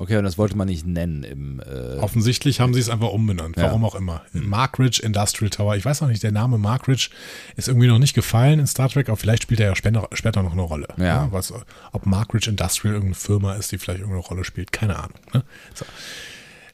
Okay, 0.00 0.16
und 0.16 0.22
das 0.24 0.38
wollte 0.38 0.56
man 0.56 0.68
nicht 0.68 0.86
nennen 0.86 1.24
im. 1.24 1.60
Äh 1.60 1.96
Offensichtlich 1.98 2.60
haben 2.60 2.72
sie 2.72 2.78
es 2.80 2.88
einfach 2.88 3.08
umbenannt, 3.08 3.56
warum 3.56 3.82
Ja. 3.82 3.88
auch 3.88 3.94
immer. 3.96 4.22
Markridge 4.32 5.02
Industrial 5.02 5.50
Tower. 5.50 5.74
Ich 5.76 5.84
weiß 5.84 6.00
noch 6.02 6.08
nicht, 6.08 6.22
der 6.22 6.30
Name 6.30 6.56
Markridge 6.56 7.08
ist 7.56 7.66
irgendwie 7.66 7.88
noch 7.88 7.98
nicht 7.98 8.14
gefallen 8.14 8.60
in 8.60 8.66
Star 8.68 8.88
Trek, 8.88 9.08
aber 9.08 9.16
vielleicht 9.16 9.42
spielt 9.42 9.58
er 9.60 9.66
ja 9.66 9.74
später, 9.76 10.08
später 10.12 10.42
noch 10.44 10.52
eine 10.52 10.62
Rolle. 10.62 10.86
Ja. 10.98 11.28
was, 11.32 11.52
ob 11.92 12.06
Markridge 12.06 12.48
Industrial 12.48 12.94
irgendeine 12.94 13.16
Firma 13.16 13.54
ist, 13.54 13.72
die 13.72 13.78
vielleicht 13.78 14.00
irgendeine 14.00 14.24
Rolle 14.26 14.44
spielt, 14.44 14.70
keine 14.72 14.96
Ahnung. 14.96 15.18
Ne? 15.34 15.42
So. 15.74 15.84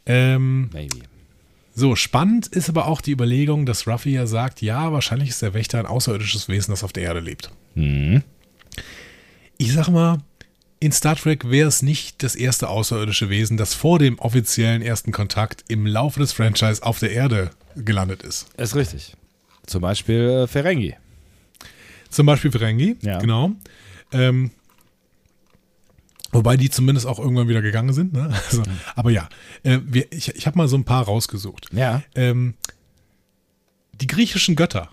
Ähm, 0.07 0.69
Maybe. 0.73 0.99
so, 1.75 1.97
spannend 1.97 2.47
ist 2.49 2.69
aber 2.69 2.87
auch 2.89 3.01
die 3.01 3.13
Überlegung, 3.13 3.65
dass 3.65 3.87
Ruffy 3.89 4.11
ja 4.13 4.27
sagt, 4.27 4.61
ja, 4.61 4.93
wahrscheinlich 4.93 5.31
ist 5.31 5.41
der 5.41 5.55
Wächter 5.55 5.79
ein 5.79 5.87
außerirdisches 5.87 6.49
Wesen, 6.49 6.73
das 6.73 6.85
auf 6.85 6.93
der 6.93 7.05
Erde 7.05 7.21
lebt. 7.21 7.51
Mhm. 7.75 8.23
Ich 9.57 9.73
sag 9.73 9.89
mal, 9.89 10.19
in 10.81 10.93
Star 10.93 11.17
Trek 11.17 11.51
wäre 11.51 11.69
es 11.69 11.83
nicht 11.83 12.23
das 12.23 12.35
erste 12.35 12.69
außerirdische 12.69 13.31
Wesen, 13.31 13.57
das 13.57 13.75
vor 13.75 13.99
dem 13.99 14.19
offiziellen 14.19 14.83
ersten 14.83 15.13
Kontakt 15.13 15.65
im 15.69 15.87
Laufe 15.87 16.21
des 16.21 16.33
Franchise 16.33 16.83
auf 16.83 16.99
der 16.99 17.13
Erde 17.13 17.51
gelandet 17.77 18.23
ist. 18.23 18.47
Ist 18.59 18.75
richtig. 18.75 19.17
Zum 19.67 19.81
Beispiel 19.81 20.21
äh, 20.45 20.47
Ferengi. 20.47 20.95
Zum 22.11 22.27
Beispiel 22.27 22.51
Ferengi, 22.53 22.97
Ja. 23.01 23.19
genau. 23.19 23.53
Ähm, 24.13 24.51
wobei 26.33 26.57
die 26.57 26.71
zumindest 26.71 27.07
auch 27.07 27.19
irgendwann 27.19 27.49
wieder 27.49 27.63
gegangen 27.63 27.93
sind. 27.93 28.13
Ne? 28.13 28.33
Also, 28.51 28.63
Aber 28.95 29.11
ja, 29.11 29.29
äh, 29.63 29.79
wir, 29.85 30.13
ich, 30.13 30.35
ich 30.35 30.47
habe 30.47 30.59
mal 30.59 30.69
so 30.69 30.77
ein 30.77 30.85
paar 30.85 31.05
rausgesucht. 31.05 31.69
Ja. 31.73 32.03
Ähm, 32.15 32.55
die 33.95 34.07
griechischen 34.07 34.55
Götter. 34.57 34.91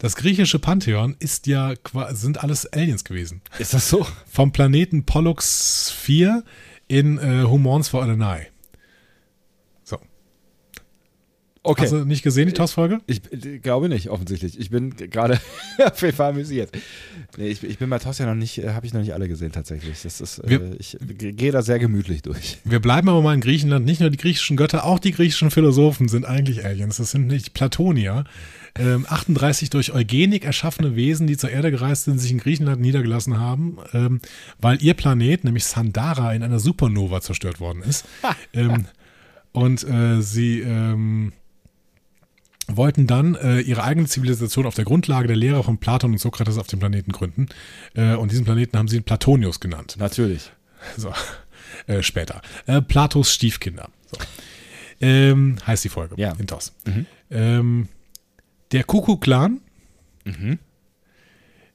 Das 0.00 0.16
griechische 0.16 0.58
Pantheon 0.58 1.14
ist 1.18 1.46
ja 1.46 1.74
sind 2.12 2.42
alles 2.42 2.66
Aliens 2.66 3.04
gewesen. 3.04 3.42
Ist 3.58 3.74
das 3.74 3.88
so? 3.88 4.06
Vom 4.26 4.50
Planeten 4.50 5.04
Pollux 5.04 5.90
4 5.94 6.42
in 6.88 7.18
äh, 7.18 7.44
Humans 7.44 7.88
for 7.88 8.02
Adenai. 8.02 8.48
So. 9.84 9.98
Okay. 11.62 11.82
Hast 11.82 11.92
du 11.92 12.04
nicht 12.06 12.22
gesehen, 12.22 12.46
die 12.48 12.54
TOS-Folge? 12.54 13.00
ich, 13.06 13.20
ich 13.30 13.60
glaube 13.60 13.90
nicht, 13.90 14.08
offensichtlich. 14.08 14.58
Ich 14.58 14.70
bin 14.70 14.96
gerade 14.96 15.38
auf 15.84 16.00
jeden 16.00 16.16
Fall 16.16 16.30
amüsiert. 16.30 16.70
Nee, 17.36 17.48
ich, 17.48 17.62
ich 17.62 17.76
bin 17.78 17.90
bei 17.90 17.98
TOS 17.98 18.16
ja 18.18 18.26
noch 18.26 18.34
nicht, 18.34 18.56
äh, 18.58 18.70
habe 18.70 18.86
ich 18.86 18.94
noch 18.94 19.00
nicht 19.02 19.12
alle 19.12 19.28
gesehen 19.28 19.52
tatsächlich. 19.52 20.00
Das 20.02 20.22
ist, 20.22 20.38
äh, 20.38 20.48
Wir- 20.48 20.80
ich 20.80 20.96
g- 21.00 21.32
gehe 21.32 21.52
da 21.52 21.60
sehr 21.60 21.78
gemütlich 21.78 22.22
durch. 22.22 22.56
Wir 22.64 22.80
bleiben 22.80 23.10
aber 23.10 23.20
mal 23.20 23.34
in 23.34 23.42
Griechenland. 23.42 23.84
Nicht 23.84 24.00
nur 24.00 24.08
die 24.08 24.16
griechischen 24.16 24.56
Götter, 24.56 24.84
auch 24.86 24.98
die 24.98 25.12
griechischen 25.12 25.50
Philosophen 25.50 26.08
sind 26.08 26.24
eigentlich 26.24 26.64
Aliens. 26.64 26.96
Das 26.96 27.10
sind 27.10 27.26
nicht 27.26 27.52
Platonier. 27.52 28.24
Ähm, 28.78 29.06
38 29.08 29.70
durch 29.70 29.92
Eugenik 29.92 30.44
erschaffene 30.44 30.96
Wesen, 30.96 31.26
die 31.26 31.36
zur 31.36 31.50
Erde 31.50 31.70
gereist 31.70 32.04
sind, 32.04 32.18
sich 32.18 32.30
in 32.30 32.38
Griechenland 32.38 32.80
niedergelassen 32.80 33.38
haben, 33.38 33.78
ähm, 33.92 34.20
weil 34.58 34.82
ihr 34.82 34.94
Planet, 34.94 35.44
nämlich 35.44 35.64
Sandara, 35.64 36.32
in 36.34 36.42
einer 36.42 36.60
Supernova 36.60 37.20
zerstört 37.20 37.60
worden 37.60 37.82
ist. 37.82 38.06
ähm, 38.52 38.86
und 39.52 39.82
äh, 39.84 40.22
sie 40.22 40.60
ähm, 40.60 41.32
wollten 42.68 43.06
dann 43.06 43.34
äh, 43.34 43.60
ihre 43.60 43.82
eigene 43.82 44.06
Zivilisation 44.06 44.66
auf 44.66 44.74
der 44.74 44.84
Grundlage 44.84 45.26
der 45.26 45.36
Lehre 45.36 45.64
von 45.64 45.78
Platon 45.78 46.12
und 46.12 46.18
Sokrates 46.18 46.58
auf 46.58 46.66
dem 46.66 46.78
Planeten 46.78 47.12
gründen. 47.12 47.48
Äh, 47.94 48.14
und 48.14 48.30
diesen 48.30 48.44
Planeten 48.44 48.78
haben 48.78 48.88
sie 48.88 49.00
Platonius 49.00 49.60
genannt. 49.60 49.96
Natürlich. 49.98 50.52
So, 50.96 51.12
äh, 51.86 52.02
später. 52.02 52.42
Äh, 52.66 52.82
Platos 52.82 53.32
Stiefkinder. 53.34 53.88
So. 54.06 54.18
Ähm, 55.00 55.56
heißt 55.66 55.84
die 55.84 55.88
Folge. 55.88 56.14
Ja. 56.18 56.32
In 56.38 56.46
DOS. 56.46 56.72
Mhm. 56.84 57.06
Der 58.72 58.84
Kuckuck-Clan. 58.84 59.60
Mhm. 60.24 60.58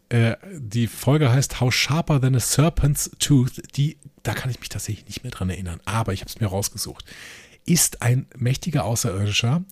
Äh, 0.10 0.36
die 0.58 0.88
Folge 0.88 1.32
heißt 1.32 1.60
How 1.60 1.74
Sharper 1.74 2.22
Than 2.22 2.36
a 2.36 2.40
Serpent's 2.40 3.12
Tooth. 3.20 3.62
Die, 3.76 3.98
da 4.24 4.34
kann 4.34 4.52
ich 4.52 4.60
mich 4.60 4.70
tatsächlich 4.70 5.06
nicht 5.08 5.24
mehr 5.24 5.32
dran 5.32 5.50
erinnern, 5.50 5.80
aber 5.86 6.14
ich 6.14 6.22
habe 6.22 6.30
es 6.30 6.40
mir 6.40 6.48
rausgesucht. 6.48 7.06
Ist 7.66 8.02
ein 8.02 8.28
mächtiger 8.38 8.86
Außerirdischer, 8.86 9.64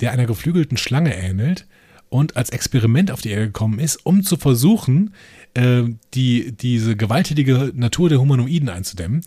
der 0.00 0.12
einer 0.12 0.26
geflügelten 0.26 0.76
Schlange 0.76 1.14
ähnelt 1.14 1.66
und 2.10 2.36
als 2.36 2.50
Experiment 2.50 3.10
auf 3.10 3.22
die 3.22 3.30
Erde 3.30 3.46
gekommen 3.46 3.78
ist, 3.78 4.04
um 4.04 4.22
zu 4.22 4.36
versuchen, 4.36 5.14
äh, 5.54 5.84
die, 6.12 6.52
diese 6.52 6.96
gewalttätige 6.96 7.72
Natur 7.74 8.08
der 8.08 8.20
Humanoiden 8.20 8.68
einzudämmen. 8.68 9.22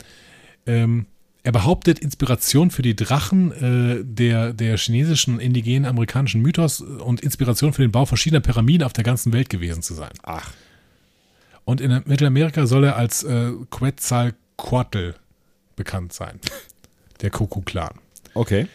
Ähm, 0.66 1.06
er 1.44 1.52
behauptet, 1.52 1.98
Inspiration 1.98 2.70
für 2.70 2.80
die 2.80 2.96
Drachen 2.96 3.52
äh, 3.52 4.02
der, 4.02 4.54
der 4.54 4.78
chinesischen, 4.78 5.38
indigenen, 5.38 5.84
amerikanischen 5.84 6.40
Mythos 6.40 6.80
und 6.80 7.20
Inspiration 7.20 7.74
für 7.74 7.82
den 7.82 7.92
Bau 7.92 8.06
verschiedener 8.06 8.40
Pyramiden 8.40 8.84
auf 8.84 8.94
der 8.94 9.04
ganzen 9.04 9.32
Welt 9.34 9.50
gewesen 9.50 9.82
zu 9.82 9.92
sein. 9.92 10.10
Ach. 10.22 10.52
Und 11.66 11.82
in 11.82 12.02
Mittelamerika 12.06 12.66
soll 12.66 12.84
er 12.84 12.96
als 12.96 13.24
äh, 13.24 13.52
Quetzalcoatl 13.70 15.14
bekannt 15.76 16.14
sein. 16.14 16.40
Der 17.20 17.30
Kuckuck-Clan. 17.30 18.00
Okay. 18.32 18.66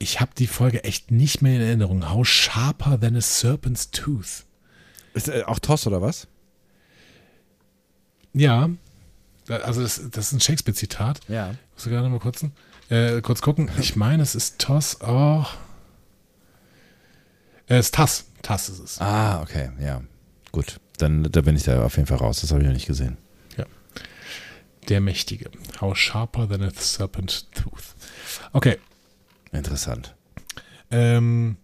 Ich 0.00 0.20
habe 0.20 0.32
die 0.36 0.46
Folge 0.48 0.84
echt 0.84 1.10
nicht 1.12 1.40
mehr 1.40 1.54
in 1.54 1.62
Erinnerung. 1.62 2.10
How 2.10 2.26
sharper 2.26 3.00
than 3.00 3.16
a 3.16 3.20
serpent's 3.20 3.90
tooth. 3.92 4.44
Ist 5.14 5.28
äh, 5.28 5.44
auch 5.46 5.60
TOS 5.60 5.86
oder 5.86 6.02
was? 6.02 6.26
Ja, 8.32 8.70
also 9.48 9.82
das, 9.82 10.00
das 10.10 10.26
ist 10.26 10.32
ein 10.32 10.40
Shakespeare-Zitat. 10.40 11.20
Ja. 11.28 11.54
Musst 11.74 11.86
du 11.86 11.90
gerade 11.90 12.08
mal 12.08 12.20
kurz, 12.20 12.44
äh, 12.90 13.20
kurz 13.20 13.40
gucken. 13.42 13.70
Ich 13.80 13.96
meine, 13.96 14.22
es 14.22 14.34
ist 14.34 14.58
Toss 14.58 15.00
auch. 15.00 15.54
Äh, 17.66 17.76
es 17.76 17.86
ist 17.86 17.94
Tass. 17.94 18.24
Tass 18.42 18.68
ist 18.68 18.78
es. 18.78 19.00
Ah, 19.00 19.42
okay, 19.42 19.70
ja. 19.80 20.02
Gut. 20.52 20.80
Dann 20.98 21.24
da 21.24 21.40
bin 21.42 21.56
ich 21.56 21.62
da 21.62 21.84
auf 21.84 21.96
jeden 21.96 22.06
Fall 22.06 22.18
raus. 22.18 22.40
Das 22.40 22.50
habe 22.50 22.60
ich 22.60 22.66
noch 22.66 22.74
nicht 22.74 22.86
gesehen. 22.86 23.18
Der 24.88 25.00
Mächtige. 25.00 25.50
How 25.80 25.94
sharper 25.94 26.48
than 26.48 26.62
a 26.62 26.70
serpent 26.70 27.52
tooth. 27.52 27.94
Okay. 28.52 28.78
Interessant. 29.52 30.14
Ähm, 30.90 31.56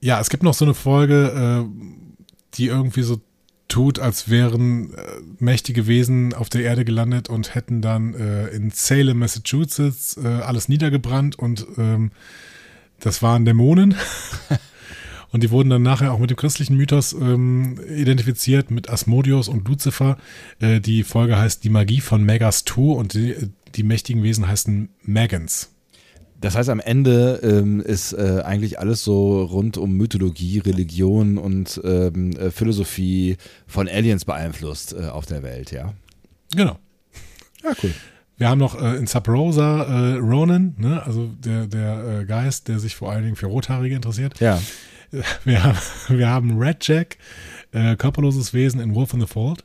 ja, 0.00 0.20
es 0.20 0.28
gibt 0.28 0.42
noch 0.42 0.54
so 0.54 0.64
eine 0.64 0.74
Folge, 0.74 1.66
äh, 1.66 2.16
die 2.54 2.66
irgendwie 2.66 3.02
so 3.02 3.20
tut, 3.68 3.98
als 3.98 4.28
wären 4.28 4.94
äh, 4.94 5.02
mächtige 5.38 5.86
Wesen 5.86 6.34
auf 6.34 6.48
der 6.48 6.62
Erde 6.62 6.84
gelandet 6.84 7.28
und 7.28 7.54
hätten 7.54 7.82
dann 7.82 8.14
äh, 8.14 8.48
in 8.48 8.70
Salem, 8.70 9.18
Massachusetts 9.18 10.16
äh, 10.16 10.26
alles 10.26 10.68
niedergebrannt 10.68 11.38
und 11.38 11.66
ähm, 11.76 12.10
das 13.00 13.22
waren 13.22 13.44
Dämonen. 13.44 13.94
und 15.32 15.42
die 15.42 15.50
wurden 15.50 15.70
dann 15.70 15.82
nachher 15.82 16.12
auch 16.12 16.18
mit 16.18 16.30
dem 16.30 16.36
christlichen 16.36 16.76
Mythos 16.76 17.12
ähm, 17.12 17.78
identifiziert, 17.88 18.70
mit 18.70 18.88
Asmodeus 18.88 19.48
und 19.48 19.68
Lucifer. 19.68 20.18
Äh, 20.60 20.80
die 20.80 21.04
Folge 21.04 21.38
heißt 21.38 21.62
Die 21.62 21.70
Magie 21.70 22.00
von 22.00 22.24
Megas 22.24 22.64
2 22.64 22.80
und 22.80 23.14
die, 23.14 23.36
die 23.74 23.82
mächtigen 23.82 24.22
Wesen 24.22 24.48
heißen 24.48 24.88
Megans. 25.02 25.70
Das 26.40 26.56
heißt, 26.56 26.68
am 26.68 26.78
Ende 26.78 27.40
ähm, 27.42 27.80
ist 27.80 28.12
äh, 28.12 28.42
eigentlich 28.44 28.78
alles 28.78 29.02
so 29.02 29.42
rund 29.42 29.76
um 29.76 29.96
Mythologie, 29.96 30.60
Religion 30.60 31.36
und 31.36 31.80
ähm, 31.84 32.30
äh, 32.32 32.50
Philosophie 32.50 33.36
von 33.66 33.88
Aliens 33.88 34.24
beeinflusst 34.24 34.94
äh, 34.94 35.08
auf 35.08 35.26
der 35.26 35.42
Welt, 35.42 35.72
ja. 35.72 35.94
Genau. 36.54 36.78
Ja, 37.64 37.72
cool. 37.82 37.92
Wir 38.36 38.48
haben 38.48 38.58
noch 38.58 38.80
äh, 38.80 38.96
in 38.96 39.08
Sub 39.08 39.28
Rosa 39.28 39.82
äh, 39.82 40.18
Ronan, 40.18 40.74
ne? 40.78 41.02
also 41.04 41.26
der, 41.26 41.66
der 41.66 42.24
Geist, 42.24 42.68
der 42.68 42.78
sich 42.78 42.94
vor 42.94 43.10
allen 43.10 43.24
Dingen 43.24 43.36
für 43.36 43.46
Rothaarige 43.46 43.96
interessiert. 43.96 44.38
Ja. 44.38 44.62
wir, 45.44 45.64
haben, 45.64 45.78
wir 46.08 46.28
haben 46.28 46.56
Red 46.56 46.86
Jack, 46.86 47.18
äh, 47.72 47.96
körperloses 47.96 48.54
Wesen 48.54 48.80
in 48.80 48.94
Wolf 48.94 49.12
in 49.12 49.20
the 49.20 49.26
Fold. 49.26 49.64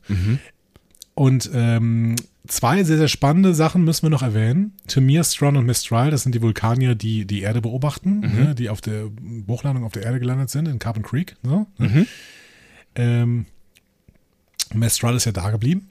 Und 1.15 1.49
ähm, 1.53 2.15
zwei 2.47 2.83
sehr, 2.83 2.97
sehr 2.97 3.07
spannende 3.07 3.53
Sachen 3.53 3.83
müssen 3.83 4.03
wir 4.03 4.09
noch 4.09 4.23
erwähnen. 4.23 4.73
Tamir, 4.87 5.23
Strong 5.23 5.57
und 5.57 5.65
Mistral, 5.65 6.11
das 6.11 6.23
sind 6.23 6.33
die 6.33 6.41
Vulkanier, 6.41 6.95
die 6.95 7.25
die 7.25 7.41
Erde 7.41 7.61
beobachten, 7.61 8.19
ne, 8.21 8.55
die 8.55 8.69
auf 8.69 8.81
der 8.81 9.09
Hochlandung 9.47 9.83
auf 9.83 9.91
der 9.91 10.03
Erde 10.03 10.19
gelandet 10.19 10.49
sind, 10.49 10.67
in 10.67 10.79
Carbon 10.79 11.03
Creek. 11.03 11.35
So, 11.43 11.67
ne? 11.77 12.07
ähm, 12.95 13.45
Mistral 14.73 15.15
ist 15.15 15.25
ja 15.25 15.31
da 15.31 15.51
geblieben. 15.51 15.89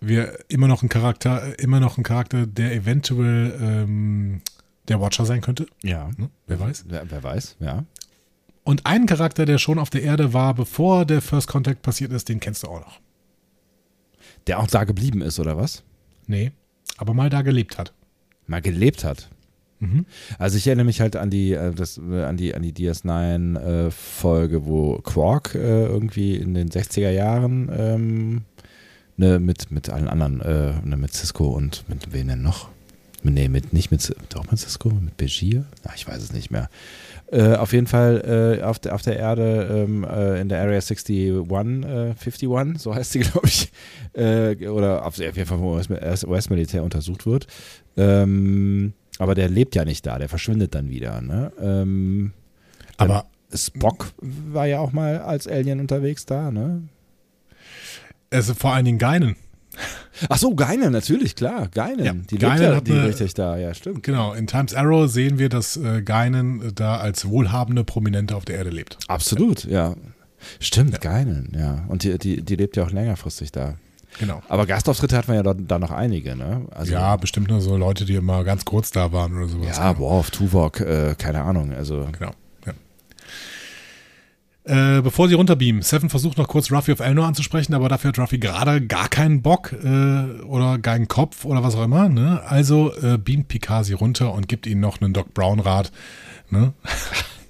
Wir 0.00 0.38
immer 0.48 0.68
noch 0.68 0.82
ein 0.82 0.88
Charakter, 0.88 1.58
immer 1.58 1.80
noch 1.80 1.96
ein 1.96 2.02
Charakter, 2.02 2.46
der 2.46 2.74
eventuell 2.74 3.56
ähm, 3.60 4.42
der 4.88 5.00
Watcher 5.00 5.24
sein 5.24 5.40
könnte. 5.40 5.66
Ja. 5.82 6.10
Ne? 6.16 6.28
Wer 6.46 6.60
weiß. 6.60 6.84
Wer, 6.88 7.10
wer 7.10 7.22
weiß, 7.22 7.56
ja. 7.60 7.84
Und 8.64 8.86
einen 8.86 9.06
Charakter, 9.06 9.46
der 9.46 9.58
schon 9.58 9.78
auf 9.78 9.90
der 9.90 10.02
Erde 10.02 10.32
war, 10.32 10.54
bevor 10.54 11.04
der 11.04 11.20
First 11.20 11.48
Contact 11.48 11.82
passiert 11.82 12.12
ist, 12.12 12.28
den 12.28 12.40
kennst 12.40 12.62
du 12.62 12.68
auch 12.68 12.80
noch. 12.80 13.00
Der 14.46 14.60
auch 14.60 14.66
da 14.66 14.84
geblieben 14.84 15.22
ist, 15.22 15.38
oder 15.38 15.56
was? 15.56 15.82
Nee, 16.26 16.52
aber 16.98 17.14
mal 17.14 17.30
da 17.30 17.42
gelebt 17.42 17.78
hat. 17.78 17.92
Mal 18.46 18.62
gelebt 18.62 19.04
hat. 19.04 19.28
Mhm. 19.82 20.06
Also 20.38 20.56
ich 20.56 20.66
erinnere 20.66 20.86
mich 20.86 21.00
halt 21.00 21.16
an 21.16 21.30
die, 21.30 21.52
äh, 21.52 21.72
das, 21.72 21.98
äh, 21.98 22.22
an 22.22 22.36
die, 22.36 22.54
an 22.54 22.62
die 22.62 22.72
DS9-Folge, 22.72 24.64
wo 24.64 24.98
Quark 24.98 25.54
äh, 25.54 25.86
irgendwie 25.86 26.36
in 26.36 26.54
den 26.54 26.70
60er 26.70 27.10
Jahren 27.10 27.68
ähm, 27.76 28.42
ne, 29.16 29.40
mit, 29.40 29.72
mit 29.72 29.90
allen 29.90 30.08
anderen, 30.08 30.40
äh, 30.40 30.74
ne, 30.84 30.96
mit 30.96 31.12
Cisco 31.12 31.48
und 31.48 31.84
mit 31.88 32.12
wem 32.12 32.28
denn 32.28 32.42
noch? 32.42 32.68
Nee, 33.24 33.48
mit, 33.48 33.72
nicht 33.72 33.90
mit, 33.90 34.14
doch 34.30 34.50
mit 34.50 34.60
Cisco, 34.60 34.90
mit 34.90 35.16
Begier? 35.16 35.64
Ja, 35.84 35.92
ich 35.96 36.06
weiß 36.06 36.22
es 36.22 36.32
nicht 36.32 36.50
mehr. 36.50 36.68
Äh, 37.32 37.54
auf 37.54 37.72
jeden 37.72 37.86
Fall 37.86 38.58
äh, 38.60 38.62
auf, 38.62 38.78
der, 38.78 38.94
auf 38.94 39.00
der 39.00 39.16
Erde 39.18 39.86
ähm, 39.88 40.04
äh, 40.04 40.38
in 40.38 40.50
der 40.50 40.60
Area 40.60 40.74
61, 40.74 41.08
äh, 41.08 41.40
51, 41.40 42.48
so 42.78 42.94
heißt 42.94 43.12
sie, 43.12 43.18
glaube 43.20 43.46
ich, 43.48 43.72
äh, 44.12 44.68
oder 44.68 45.06
auf, 45.06 45.16
jeden 45.16 45.34
Fall 45.46 45.58
vom 45.58 45.64
US- 45.64 46.24
US-Militär 46.24 46.82
untersucht 46.84 47.24
wird. 47.24 47.46
Ähm, 47.96 48.92
aber 49.18 49.34
der 49.34 49.48
lebt 49.48 49.74
ja 49.74 49.86
nicht 49.86 50.04
da, 50.06 50.18
der 50.18 50.28
verschwindet 50.28 50.74
dann 50.74 50.90
wieder. 50.90 51.22
Ne? 51.22 51.52
Ähm, 51.58 52.32
Aber 52.98 53.24
Spock 53.54 54.12
war 54.20 54.66
ja 54.66 54.80
auch 54.80 54.92
mal 54.92 55.18
als 55.18 55.48
Alien 55.48 55.80
unterwegs 55.80 56.26
da, 56.26 56.50
ne? 56.50 56.82
ist 58.30 58.52
vor 58.58 58.74
allen 58.74 58.84
Dingen 58.84 58.98
Geinen. 58.98 59.36
Ach 60.28 60.36
so, 60.38 60.54
Geinen, 60.54 60.92
natürlich, 60.92 61.34
klar, 61.34 61.68
Geinen. 61.68 62.04
Ja, 62.04 62.12
die 62.12 62.36
lebt 62.36 62.60
ja 62.60 62.76
hat 62.76 62.86
die 62.86 62.92
eine- 62.92 63.04
richtig 63.08 63.34
da, 63.34 63.56
ja, 63.56 63.74
stimmt. 63.74 64.02
Genau, 64.02 64.32
in 64.34 64.46
Times 64.46 64.74
Arrow 64.74 65.10
sehen 65.10 65.38
wir, 65.38 65.48
dass 65.48 65.76
äh, 65.76 66.02
Geinen 66.02 66.60
äh, 66.62 66.72
da 66.72 66.98
als 66.98 67.26
wohlhabende 67.28 67.82
Prominente 67.84 68.36
auf 68.36 68.44
der 68.44 68.56
Erde 68.56 68.70
lebt. 68.70 68.98
Absolut, 69.08 69.64
ja. 69.64 69.94
Stimmt, 70.60 71.00
Geinen, 71.00 71.52
ja. 71.58 71.84
Und 71.88 72.02
die, 72.04 72.18
die, 72.18 72.42
die 72.42 72.56
lebt 72.56 72.76
ja 72.76 72.84
auch 72.84 72.90
längerfristig 72.90 73.52
da. 73.52 73.74
Genau. 74.18 74.42
Aber 74.48 74.66
Gastauftritte 74.66 75.16
hat 75.16 75.26
man 75.28 75.36
ja 75.38 75.42
da, 75.42 75.54
da 75.54 75.78
noch 75.78 75.90
einige, 75.90 76.36
ne? 76.36 76.66
Also, 76.72 76.92
ja, 76.92 77.16
bestimmt 77.16 77.48
nur 77.48 77.60
so 77.62 77.76
Leute, 77.78 78.04
die 78.04 78.14
immer 78.14 78.44
ganz 78.44 78.64
kurz 78.66 78.90
da 78.90 79.10
waren 79.12 79.34
oder 79.36 79.48
sowas. 79.48 79.76
ja, 79.78 79.92
genau. 79.92 80.00
Worf, 80.04 80.30
Tuvok, 80.30 80.80
äh, 80.80 81.14
keine 81.16 81.42
Ahnung, 81.42 81.72
also. 81.72 82.06
Genau. 82.18 82.32
Äh, 84.64 85.00
bevor 85.02 85.28
sie 85.28 85.34
runterbeamen, 85.34 85.82
Seven 85.82 86.08
versucht 86.08 86.38
noch 86.38 86.46
kurz 86.46 86.70
Ruffy 86.70 86.92
auf 86.92 87.00
Elnor 87.00 87.26
anzusprechen, 87.26 87.74
aber 87.74 87.88
dafür 87.88 88.08
hat 88.08 88.18
Ruffy 88.18 88.38
gerade 88.38 88.80
gar 88.80 89.08
keinen 89.08 89.42
Bock 89.42 89.72
äh, 89.72 90.42
oder 90.44 90.78
keinen 90.78 91.08
Kopf 91.08 91.44
oder 91.44 91.64
was 91.64 91.74
auch 91.74 91.84
immer. 91.84 92.08
Ne? 92.08 92.40
Also 92.46 92.94
äh, 93.02 93.18
beamt 93.18 93.48
Picard 93.48 93.84
sie 93.84 93.94
runter 93.94 94.32
und 94.32 94.48
gibt 94.48 94.66
ihnen 94.66 94.80
noch 94.80 95.00
einen 95.00 95.12
Doc 95.12 95.34
Brown-Rat. 95.34 95.90
Ne? 96.50 96.72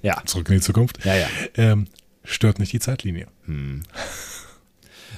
Ja. 0.01 0.21
Zurück 0.25 0.49
in 0.49 0.55
die 0.55 0.61
Zukunft. 0.61 1.05
Ja, 1.05 1.15
ja. 1.15 1.27
Ähm, 1.55 1.85
stört 2.23 2.57
nicht 2.57 2.73
die 2.73 2.79
Zeitlinie. 2.79 3.27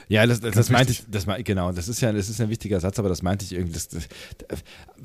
Ja, 0.08 0.26
das, 0.28 0.40
das, 0.40 0.54
das 0.54 0.70
meinte 0.70 0.92
ich, 0.92 1.04
das 1.10 1.26
genau, 1.44 1.72
das 1.72 1.88
ist 1.88 2.02
ja, 2.02 2.12
das 2.12 2.30
ist 2.30 2.40
ein 2.40 2.50
wichtiger 2.50 2.80
Satz, 2.80 3.00
aber 3.00 3.10
das 3.10 3.22
meinte 3.22 3.44
ich 3.46 3.54
irgendwie, 3.54 3.74
das, 3.74 3.88
das, 3.88 4.08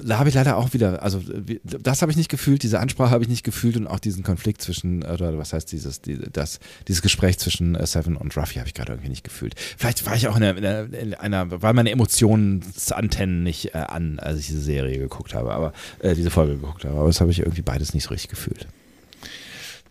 da 0.03 0.19
habe 0.19 0.29
ich 0.29 0.35
leider 0.35 0.57
auch 0.57 0.73
wieder, 0.73 1.03
also 1.03 1.23
das 1.63 2.03
habe 2.03 2.13
ich 2.13 2.19
nicht 2.19 2.29
gefühlt, 2.29 2.63
diese 2.63 2.81
Ansprache 2.81 3.11
habe 3.11 3.23
ich 3.23 3.29
nicht 3.29 3.43
gefühlt 3.43 3.77
und 3.77 3.87
auch 3.87 3.99
diesen 3.99 4.23
Konflikt 4.23 4.61
zwischen, 4.61 5.03
oder 5.03 5.39
was 5.39 5.53
heißt 5.53 5.73
dieses, 5.73 6.03
die, 6.03 6.19
das, 6.19 6.61
dieses 6.87 7.03
Gespräch 7.03 7.39
zwischen 7.39 7.75
äh, 7.75 7.87
Seven 7.87 8.17
und 8.17 8.37
Ruffy 8.37 8.57
habe 8.57 8.69
ich 8.69 8.75
gerade 8.75 8.93
irgendwie 8.93 9.11
nicht 9.11 9.25
gefühlt. 9.25 9.55
Vielleicht 9.59 10.05
war 10.07 10.15
ich 10.15 10.29
auch 10.29 10.37
in 10.37 10.45
einer, 10.45 10.59
in 10.59 10.65
einer, 10.67 10.99
in 10.99 11.15
einer 11.15 11.63
war 11.63 11.73
meine 11.73 11.91
Emotionsantennen 11.91 13.43
nicht 13.43 13.75
äh, 13.75 13.79
an, 13.79 14.19
als 14.19 14.39
ich 14.39 14.47
diese 14.49 14.61
Serie 14.61 14.99
geguckt 14.99 15.35
habe, 15.35 15.53
aber 15.53 15.73
äh, 16.01 16.15
diese 16.15 16.31
Folge 16.31 16.57
geguckt 16.57 16.85
habe, 16.85 16.97
aber 16.97 17.07
das 17.07 17.21
habe 17.21 17.31
ich 17.31 17.41
irgendwie 17.41 17.63
beides 17.63 17.95
nicht 17.95 18.05
so 18.05 18.11
richtig 18.11 18.31
gefühlt. 18.31 18.67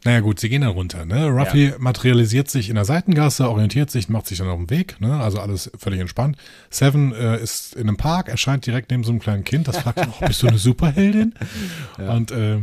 Naja 0.05 0.21
gut, 0.21 0.39
sie 0.39 0.47
gehen 0.47 0.61
dann 0.61 0.71
runter. 0.71 1.05
Ne? 1.05 1.27
Ruffy 1.27 1.73
materialisiert 1.77 2.49
sich 2.49 2.69
in 2.69 2.75
der 2.75 2.85
Seitengasse, 2.85 3.49
orientiert 3.49 3.91
sich, 3.91 4.07
macht 4.07 4.27
sich 4.27 4.37
dann 4.37 4.47
auf 4.47 4.57
den 4.57 4.69
Weg. 4.69 4.99
Ne? 5.01 5.19
Also 5.19 5.39
alles 5.39 5.69
völlig 5.77 5.99
entspannt. 5.99 6.37
Seven 6.69 7.13
äh, 7.13 7.41
ist 7.41 7.75
in 7.75 7.87
einem 7.87 7.97
Park, 7.97 8.29
erscheint 8.29 8.65
direkt 8.65 8.91
neben 8.91 9.03
so 9.03 9.11
einem 9.11 9.19
kleinen 9.19 9.43
Kind. 9.43 9.67
Das 9.67 9.77
fragt 9.77 9.99
oh, 10.21 10.25
bist 10.25 10.41
du 10.41 10.47
eine 10.47 10.57
Superheldin? 10.57 11.33
Und 11.97 12.31
äh, 12.31 12.59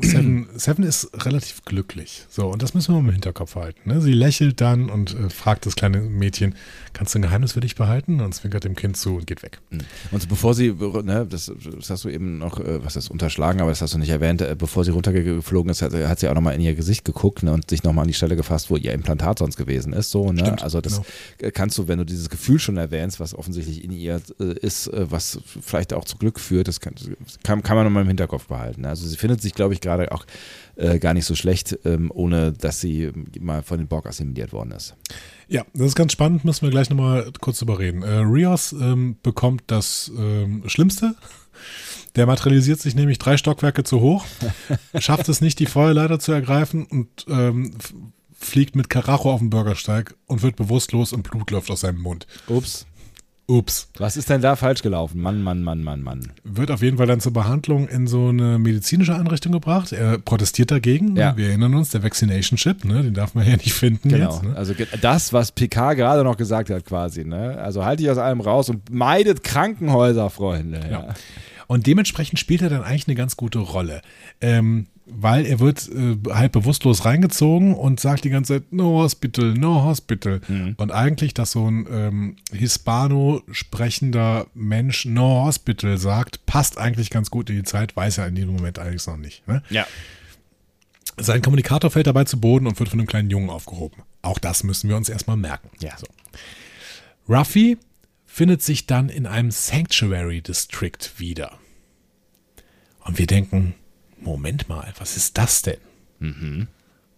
Seven, 0.00 0.48
Seven 0.54 0.84
ist 0.84 1.10
relativ 1.24 1.64
glücklich. 1.64 2.24
So, 2.28 2.48
und 2.48 2.62
das 2.62 2.74
müssen 2.74 2.94
wir 2.94 3.00
mal 3.00 3.08
im 3.08 3.14
Hinterkopf 3.14 3.56
halten. 3.56 3.80
Ne? 3.84 4.00
Sie 4.00 4.12
lächelt 4.12 4.60
dann 4.60 4.88
und 4.88 5.14
äh, 5.14 5.28
fragt 5.30 5.66
das 5.66 5.76
kleine 5.76 6.00
Mädchen, 6.00 6.54
kannst 6.92 7.14
du 7.14 7.18
ein 7.18 7.22
Geheimnis 7.22 7.52
für 7.52 7.60
dich 7.60 7.74
behalten? 7.74 8.20
Und 8.20 8.34
zwinkert 8.34 8.64
dem 8.64 8.74
Kind 8.74 8.96
zu 8.96 9.16
und 9.16 9.26
geht 9.26 9.42
weg. 9.42 9.60
Und 10.10 10.22
so 10.22 10.28
bevor 10.28 10.54
sie, 10.54 10.72
ne, 10.72 11.26
das, 11.28 11.52
das 11.76 11.90
hast 11.90 12.04
du 12.04 12.08
eben 12.08 12.38
noch, 12.38 12.58
äh, 12.58 12.84
was 12.84 12.96
ist 12.96 13.10
unterschlagen, 13.10 13.60
aber 13.60 13.70
das 13.70 13.82
hast 13.82 13.94
du 13.94 13.98
nicht 13.98 14.10
erwähnt, 14.10 14.40
äh, 14.40 14.56
bevor 14.58 14.84
sie 14.84 14.92
runtergeflogen 14.92 15.70
ist, 15.70 15.82
hat, 15.82 15.92
hat 15.92 16.20
sie 16.20 16.28
auch 16.28 16.34
nochmal 16.34 16.54
in 16.54 16.60
ihr 16.60 16.74
Gesicht 16.74 17.04
geguckt 17.04 17.42
ne, 17.42 17.52
und 17.52 17.68
sich 17.68 17.82
nochmal 17.82 18.02
an 18.02 18.08
die 18.08 18.14
Stelle 18.14 18.36
gefasst, 18.36 18.70
wo 18.70 18.76
ihr 18.76 18.92
Implantat 18.92 19.38
sonst 19.38 19.56
gewesen 19.56 19.92
ist. 19.92 20.10
So, 20.10 20.32
ne? 20.32 20.40
Stimmt, 20.40 20.62
also 20.62 20.80
das 20.80 21.02
genau. 21.38 21.50
kannst 21.52 21.76
du, 21.78 21.88
wenn 21.88 21.98
du 21.98 22.04
dieses 22.04 22.30
Gefühl 22.30 22.58
schon 22.58 22.76
erwähnst, 22.76 23.20
was 23.20 23.34
offensichtlich 23.34 23.84
in 23.84 23.92
ihr 23.92 24.20
äh, 24.40 24.54
ist, 24.60 24.88
äh, 24.88 25.10
was 25.10 25.38
vielleicht 25.60 25.92
auch 25.92 26.04
zu 26.04 26.16
Glück 26.16 26.40
führt, 26.40 26.68
das 26.68 26.80
kann, 26.80 26.94
kann, 27.42 27.62
kann 27.62 27.76
man 27.76 27.84
nochmal 27.84 28.02
im 28.02 28.08
Hinterkopf 28.08 28.46
behalten. 28.46 28.82
ne? 28.82 28.88
Also 28.88 29.06
sie 29.06 29.16
findet 29.16 29.42
sich, 29.42 29.54
glaube 29.54 29.65
ich, 29.74 29.80
gerade 29.80 30.12
auch 30.12 30.26
äh, 30.76 30.98
gar 30.98 31.14
nicht 31.14 31.24
so 31.24 31.34
schlecht, 31.34 31.78
ähm, 31.84 32.10
ohne 32.14 32.52
dass 32.52 32.80
sie 32.80 33.12
mal 33.40 33.62
von 33.62 33.78
den 33.78 33.88
Borg 33.88 34.06
assimiliert 34.06 34.52
worden 34.52 34.72
ist. 34.72 34.94
Ja, 35.48 35.64
das 35.74 35.88
ist 35.88 35.94
ganz 35.94 36.12
spannend, 36.12 36.44
müssen 36.44 36.62
wir 36.62 36.70
gleich 36.70 36.90
nochmal 36.90 37.30
kurz 37.40 37.58
drüber 37.58 37.78
reden. 37.78 38.02
Äh, 38.02 38.18
Rios 38.18 38.72
ähm, 38.72 39.16
bekommt 39.22 39.64
das 39.68 40.10
ähm, 40.16 40.62
Schlimmste. 40.66 41.14
Der 42.16 42.26
materialisiert 42.26 42.80
sich 42.80 42.94
nämlich 42.94 43.18
drei 43.18 43.36
Stockwerke 43.36 43.84
zu 43.84 44.00
hoch, 44.00 44.24
schafft 44.98 45.28
es 45.28 45.40
nicht, 45.40 45.58
die 45.58 45.66
Feuerleiter 45.66 46.18
zu 46.18 46.32
ergreifen 46.32 46.86
und 46.86 47.26
ähm, 47.28 47.72
fliegt 48.38 48.76
mit 48.76 48.90
Karacho 48.90 49.32
auf 49.32 49.40
den 49.40 49.50
Bürgersteig 49.50 50.14
und 50.26 50.42
wird 50.42 50.56
bewusstlos 50.56 51.12
und 51.12 51.22
Blut 51.22 51.50
läuft 51.50 51.70
aus 51.70 51.80
seinem 51.80 52.00
Mund. 52.00 52.26
Ups. 52.48 52.86
Ups. 53.48 53.88
Was 53.98 54.16
ist 54.16 54.28
denn 54.28 54.40
da 54.40 54.56
falsch 54.56 54.82
gelaufen? 54.82 55.20
Mann, 55.20 55.40
Mann, 55.40 55.62
Mann, 55.62 55.82
Mann, 55.84 56.02
Mann. 56.02 56.32
Wird 56.42 56.72
auf 56.72 56.82
jeden 56.82 56.96
Fall 56.96 57.06
dann 57.06 57.20
zur 57.20 57.32
Behandlung 57.32 57.86
in 57.86 58.08
so 58.08 58.28
eine 58.28 58.58
medizinische 58.58 59.14
Einrichtung 59.14 59.52
gebracht. 59.52 59.92
Er 59.92 60.18
protestiert 60.18 60.72
dagegen. 60.72 61.14
Ja. 61.14 61.36
Wir 61.36 61.48
erinnern 61.50 61.74
uns, 61.74 61.90
der 61.90 62.02
Vaccination 62.02 62.56
Chip, 62.56 62.84
ne, 62.84 63.04
den 63.04 63.14
darf 63.14 63.34
man 63.36 63.46
ja 63.46 63.52
nicht 63.56 63.72
finden 63.72 64.08
Genau. 64.08 64.32
jetzt. 64.32 64.42
Ne? 64.42 64.56
Also 64.56 64.74
das, 65.00 65.32
was 65.32 65.52
Picard 65.52 65.96
gerade 65.96 66.24
noch 66.24 66.36
gesagt 66.36 66.70
hat, 66.70 66.84
quasi. 66.84 67.24
Ne? 67.24 67.56
Also 67.58 67.84
halt 67.84 68.00
dich 68.00 68.10
aus 68.10 68.18
allem 68.18 68.40
raus 68.40 68.68
und 68.68 68.90
meidet 68.90 69.44
Krankenhäuser, 69.44 70.28
Freunde. 70.28 70.80
Ja. 70.80 70.90
Ja. 71.06 71.14
Und 71.68 71.86
dementsprechend 71.86 72.40
spielt 72.40 72.62
er 72.62 72.68
dann 72.68 72.82
eigentlich 72.82 73.06
eine 73.06 73.14
ganz 73.16 73.36
gute 73.36 73.58
Rolle. 73.60 74.02
Ähm, 74.40 74.86
weil 75.06 75.46
er 75.46 75.60
wird 75.60 75.88
äh, 75.88 76.16
halt 76.30 76.52
bewusstlos 76.52 77.04
reingezogen 77.04 77.74
und 77.74 78.00
sagt 78.00 78.24
die 78.24 78.30
ganze 78.30 78.54
Zeit, 78.54 78.72
no 78.72 79.02
hospital, 79.02 79.54
no 79.54 79.84
hospital. 79.84 80.40
Und 80.76 80.90
eigentlich, 80.90 81.32
dass 81.32 81.52
so 81.52 81.70
ein 81.70 81.86
ähm, 81.90 82.36
Hispano 82.52 83.42
sprechender 83.50 84.46
Mensch 84.54 85.04
no 85.04 85.44
hospital 85.46 85.96
sagt, 85.96 86.44
passt 86.46 86.78
eigentlich 86.78 87.10
ganz 87.10 87.30
gut 87.30 87.48
in 87.50 87.56
die 87.56 87.62
Zeit, 87.62 87.96
weiß 87.96 88.18
er 88.18 88.26
in 88.26 88.34
dem 88.34 88.48
Moment 88.48 88.78
eigentlich 88.78 89.06
noch 89.06 89.16
nicht. 89.16 89.46
Ne? 89.46 89.62
ja. 89.70 89.86
Sein 91.18 91.40
Kommunikator 91.40 91.90
fällt 91.90 92.08
dabei 92.08 92.24
zu 92.24 92.38
Boden 92.38 92.66
und 92.66 92.78
wird 92.78 92.90
von 92.90 92.98
einem 92.98 93.06
kleinen 93.06 93.30
Jungen 93.30 93.48
aufgehoben. 93.48 94.02
Auch 94.20 94.38
das 94.38 94.64
müssen 94.64 94.90
wir 94.90 94.96
uns 94.96 95.08
erstmal 95.08 95.38
merken. 95.38 95.70
Ja. 95.80 95.96
So. 95.96 96.06
Ruffy 97.26 97.78
findet 98.26 98.60
sich 98.60 98.86
dann 98.86 99.08
in 99.08 99.24
einem 99.24 99.50
Sanctuary 99.50 100.42
District 100.42 100.98
wieder. 101.16 101.58
Und 103.04 103.18
wir 103.18 103.26
denken, 103.26 103.74
Moment 104.26 104.68
mal, 104.68 104.92
was 104.98 105.16
ist 105.16 105.38
das 105.38 105.62
denn? 105.62 106.68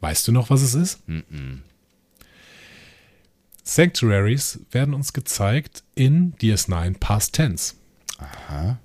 Weißt 0.01 0.27
du 0.29 0.33
noch, 0.33 0.51
was 0.51 0.63
es 0.63 0.75
ist? 0.75 1.01
Sanctuaries 3.63 4.61
werden 4.71 4.95
uns 4.95 5.13
gezeigt 5.13 5.83
in 5.95 6.35
DS9 6.37 6.99
Past 6.99 7.35
Tense. 7.35 7.75
Aha. 8.19 8.79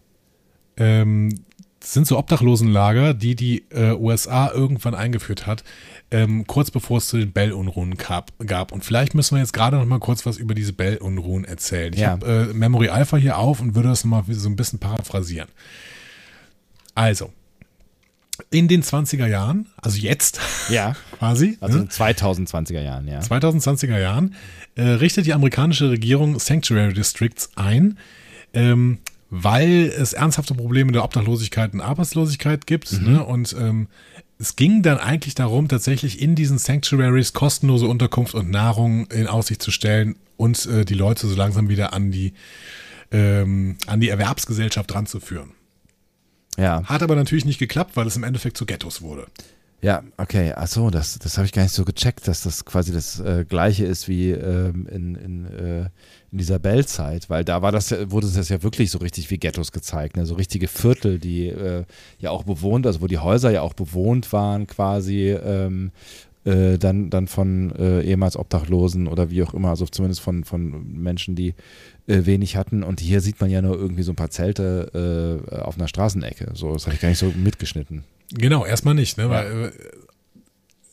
Ähm, 0.78 1.30
sind 1.82 2.08
so 2.08 2.18
Obdachlosenlager, 2.18 3.14
die 3.14 3.36
die 3.36 3.66
äh, 3.72 3.92
USA 3.94 4.50
irgendwann 4.52 4.96
eingeführt 4.96 5.46
hat, 5.48 5.64
ähm, 6.12 6.48
kurz 6.48 6.72
bevor 6.72 6.98
es 7.00 7.08
zu 7.08 7.18
den 7.18 7.32
Bell-Unruhen 7.34 7.96
gab, 7.98 8.32
gab. 8.46 8.72
Und 8.72 8.86
vielleicht 8.86 9.16
müssen 9.16 9.36
wir 9.36 9.42
jetzt 9.42 9.54
gerade 9.54 9.78
noch 9.78 9.86
mal 9.86 10.00
kurz 10.00 10.26
was 10.26 10.38
über 10.38 10.54
diese 10.54 10.74
Bell-Unruhen 10.74 11.44
erzählen. 11.46 11.94
Ich 11.94 12.00
Ja. 12.00 12.12
habe 12.12 12.50
äh, 12.52 12.54
Memory 12.54 12.90
Alpha 12.90 13.18
hier 13.18 13.38
auf 13.38 13.60
und 13.60 13.76
würde 13.76 13.90
das 13.90 14.04
noch 14.06 14.12
mal 14.12 14.24
so 14.34 14.48
ein 14.50 14.56
bisschen 14.56 14.80
paraphrasieren. 14.80 15.50
Also, 16.96 17.34
in 18.50 18.68
den 18.68 18.82
20er 18.84 19.28
Jahren, 19.28 19.68
also 19.78 19.98
jetzt 19.98 20.40
Ja. 20.70 20.96
quasi, 21.20 21.58
Also 21.62 21.78
ne? 21.78 21.84
in 21.84 21.90
2020er 21.90 22.82
Jahren, 22.82 23.08
ja. 23.08 23.20
2020er 23.20 24.00
Jahren, 24.00 24.36
äh, 24.76 24.84
richtet 24.84 25.26
die 25.26 25.34
amerikanische 25.34 25.90
Regierung 25.92 26.40
Sanctuary 26.40 26.94
Districts 26.94 27.52
ein, 27.56 27.98
ähm, 28.54 29.00
weil 29.30 29.92
es 29.98 30.14
ernsthafte 30.14 30.54
Probleme 30.56 30.92
der 30.92 31.04
Obdachlosigkeit 31.04 31.74
und 31.74 31.82
Arbeitslosigkeit 31.82 32.68
gibt. 32.68 33.02
Ne? 33.02 33.24
Und 33.24 33.56
ähm, 33.60 33.88
es 34.38 34.56
ging 34.56 34.84
dann 34.84 34.98
eigentlich 34.98 35.36
darum, 35.36 35.68
tatsächlich 35.68 36.22
in 36.22 36.36
diesen 36.36 36.58
Sanctuaries 36.58 37.34
kostenlose 37.34 37.88
Unterkunft 37.88 38.36
und 38.36 38.50
Nahrung 38.52 39.08
in 39.08 39.28
Aussicht 39.28 39.62
zu 39.62 39.72
stellen 39.72 40.16
und 40.38 40.66
äh, 40.66 40.86
die 40.86 40.94
Leute 40.94 41.28
so 41.28 41.36
langsam 41.36 41.70
wieder 41.70 41.94
an 41.94 42.12
die, 42.12 42.34
ähm, 43.12 43.78
an 43.88 44.00
die 44.00 44.10
Erwerbsgesellschaft 44.10 44.94
ranzuführen. 44.94 45.52
Ja, 46.58 46.84
Hat 46.86 47.02
aber 47.02 47.16
natürlich 47.16 47.46
nicht 47.46 47.60
geklappt, 47.60 47.96
weil 47.96 48.08
es 48.08 48.16
im 48.16 48.24
Endeffekt 48.24 48.58
zu 48.58 48.66
Ghettos 48.66 49.02
wurde. 49.02 49.26
ja, 49.82 50.04
okay. 50.18 50.54
Achso, 50.54 50.90
das, 50.90 51.20
das 51.20 51.38
habe 51.38 51.46
ich 51.46 51.52
gar 51.52 51.64
nicht 51.64 51.74
so 51.74 51.84
gecheckt, 51.84 52.28
dass 52.28 52.44
das 52.44 52.64
quasi 52.64 52.94
das 52.94 53.20
äh, 53.20 53.44
gleiche 53.48 53.86
ist 53.86 54.08
wie 54.08 54.32
ähm, 54.32 54.88
in, 54.90 55.16
in, 55.16 55.46
äh, 55.46 55.90
in 56.32 56.38
dieser 56.38 56.60
Bell-Zeit, 56.60 57.30
weil 57.30 57.44
da 57.44 57.62
war 57.62 57.72
das, 57.72 57.92
wurde 58.10 58.28
das 58.34 58.50
ja 58.50 58.64
wirklich 58.64 58.92
so 58.92 59.00
richtig 59.00 59.30
wie 59.30 59.38
Ghettos 59.38 59.72
gezeigt, 59.72 60.16
ne? 60.16 60.26
so 60.26 60.36
richtige 60.36 60.68
Viertel, 60.68 61.20
die 61.20 61.48
äh, 61.48 61.84
ja 62.20 62.30
auch 62.32 62.44
bewohnt, 62.44 62.88
also 62.88 63.02
wo 63.02 63.08
die 63.08 63.18
Häuser 63.18 63.52
ja 63.52 63.62
auch 63.62 63.74
bewohnt 63.74 64.32
waren 64.32 64.68
quasi. 64.68 65.32
Ähm, 65.32 65.92
äh, 66.46 66.78
dann, 66.78 67.10
dann 67.10 67.28
von 67.28 67.72
äh, 67.78 68.02
ehemals 68.02 68.36
Obdachlosen 68.36 69.08
oder 69.08 69.30
wie 69.30 69.44
auch 69.44 69.54
immer, 69.54 69.70
also 69.70 69.86
zumindest 69.86 70.20
von, 70.20 70.44
von 70.44 70.92
Menschen, 70.92 71.36
die 71.36 71.54
äh, 72.08 72.26
wenig 72.26 72.56
hatten. 72.56 72.84
Und 72.84 73.00
hier 73.00 73.22
sieht 73.22 73.40
man 73.40 73.50
ja 73.50 73.62
nur 73.62 73.76
irgendwie 73.78 74.04
so 74.04 74.12
ein 74.12 74.16
paar 74.16 74.30
Zelte 74.30 75.42
äh, 75.52 75.56
auf 75.56 75.78
einer 75.78 75.88
Straßenecke. 75.88 76.52
So, 76.54 76.74
das 76.74 76.86
hatte 76.86 76.96
ich 76.96 77.02
gar 77.02 77.10
nicht 77.10 77.20
so 77.20 77.32
mitgeschnitten. 77.36 78.04
Genau, 78.34 78.66
erstmal 78.66 78.96
nicht, 78.96 79.18
ne? 79.18 79.24
Ja. 79.24 79.30
Weil 79.30 79.66
äh, 79.66 79.72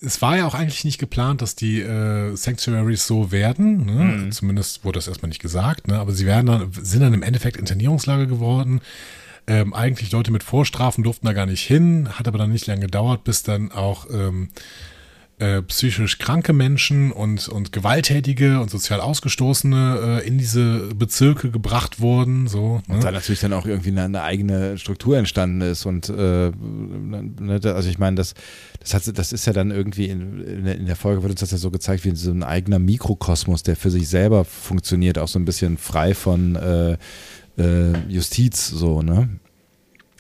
es 0.03 0.23
war 0.23 0.37
ja 0.37 0.47
auch 0.47 0.55
eigentlich 0.55 0.85
nicht 0.85 0.99
geplant, 0.99 1.43
dass 1.43 1.57
die 1.57 1.81
äh, 1.81 2.35
Sanctuaries 2.35 3.07
so 3.07 3.32
werden. 3.32 3.85
Ne? 3.85 4.05
Mhm. 4.05 4.32
Zumindest 4.32 4.85
wurde 4.85 4.99
das 4.99 5.09
erstmal 5.09 5.28
nicht 5.28 5.43
gesagt, 5.43 5.89
ne? 5.89 5.99
Aber 5.99 6.12
sie 6.12 6.27
werden 6.27 6.47
dann, 6.47 6.73
sind 6.73 7.01
dann 7.01 7.15
im 7.15 7.23
Endeffekt 7.23 7.57
Internierungslager 7.57 8.27
geworden. 8.27 8.81
Ähm, 9.47 9.74
eigentlich 9.74 10.12
Leute 10.12 10.31
mit 10.31 10.43
Vorstrafen 10.43 11.03
durften 11.03 11.27
da 11.27 11.32
gar 11.32 11.47
nicht 11.47 11.66
hin, 11.66 12.09
hat 12.12 12.28
aber 12.28 12.39
dann 12.39 12.53
nicht 12.53 12.66
lange 12.66 12.82
gedauert, 12.82 13.24
bis 13.24 13.43
dann 13.43 13.73
auch 13.73 14.07
ähm, 14.11 14.51
äh, 15.40 15.62
psychisch 15.62 16.18
kranke 16.18 16.52
Menschen 16.52 17.10
und, 17.12 17.48
und 17.48 17.72
Gewalttätige 17.72 18.60
und 18.60 18.70
sozial 18.70 19.00
Ausgestoßene 19.00 20.20
äh, 20.22 20.26
in 20.28 20.38
diese 20.38 20.88
Bezirke 20.94 21.50
gebracht 21.50 21.98
wurden. 22.00 22.46
So, 22.46 22.82
ne? 22.86 22.94
Und 22.94 23.04
da 23.04 23.10
natürlich 23.10 23.40
dann 23.40 23.52
auch 23.54 23.66
irgendwie 23.66 23.88
eine, 23.88 24.04
eine 24.04 24.22
eigene 24.22 24.78
Struktur 24.78 25.16
entstanden 25.16 25.62
ist 25.62 25.86
und 25.86 26.08
äh, 26.10 26.50
ne, 26.52 27.58
da- 27.60 27.74
also 27.74 27.88
ich 27.88 27.98
meine, 27.98 28.16
das, 28.16 28.34
das, 28.80 28.94
hat, 28.94 29.18
das 29.18 29.32
ist 29.32 29.46
ja 29.46 29.52
dann 29.52 29.70
irgendwie 29.70 30.06
in, 30.06 30.66
in 30.66 30.86
der 30.86 30.96
Folge 30.96 31.22
wird 31.22 31.30
uns 31.32 31.40
das 31.40 31.50
ja 31.52 31.58
so 31.58 31.70
gezeigt 31.70 32.04
wie 32.04 32.14
so 32.14 32.30
ein 32.30 32.42
eigener 32.42 32.78
Mikrokosmos, 32.78 33.62
der 33.62 33.76
für 33.76 33.90
sich 33.90 34.08
selber 34.08 34.44
funktioniert, 34.44 35.18
auch 35.18 35.28
so 35.28 35.38
ein 35.38 35.44
bisschen 35.46 35.78
frei 35.78 36.14
von 36.14 36.54
äh, 36.56 36.92
äh, 37.58 37.92
Justiz, 38.08 38.68
so, 38.68 39.02
ne? 39.02 39.39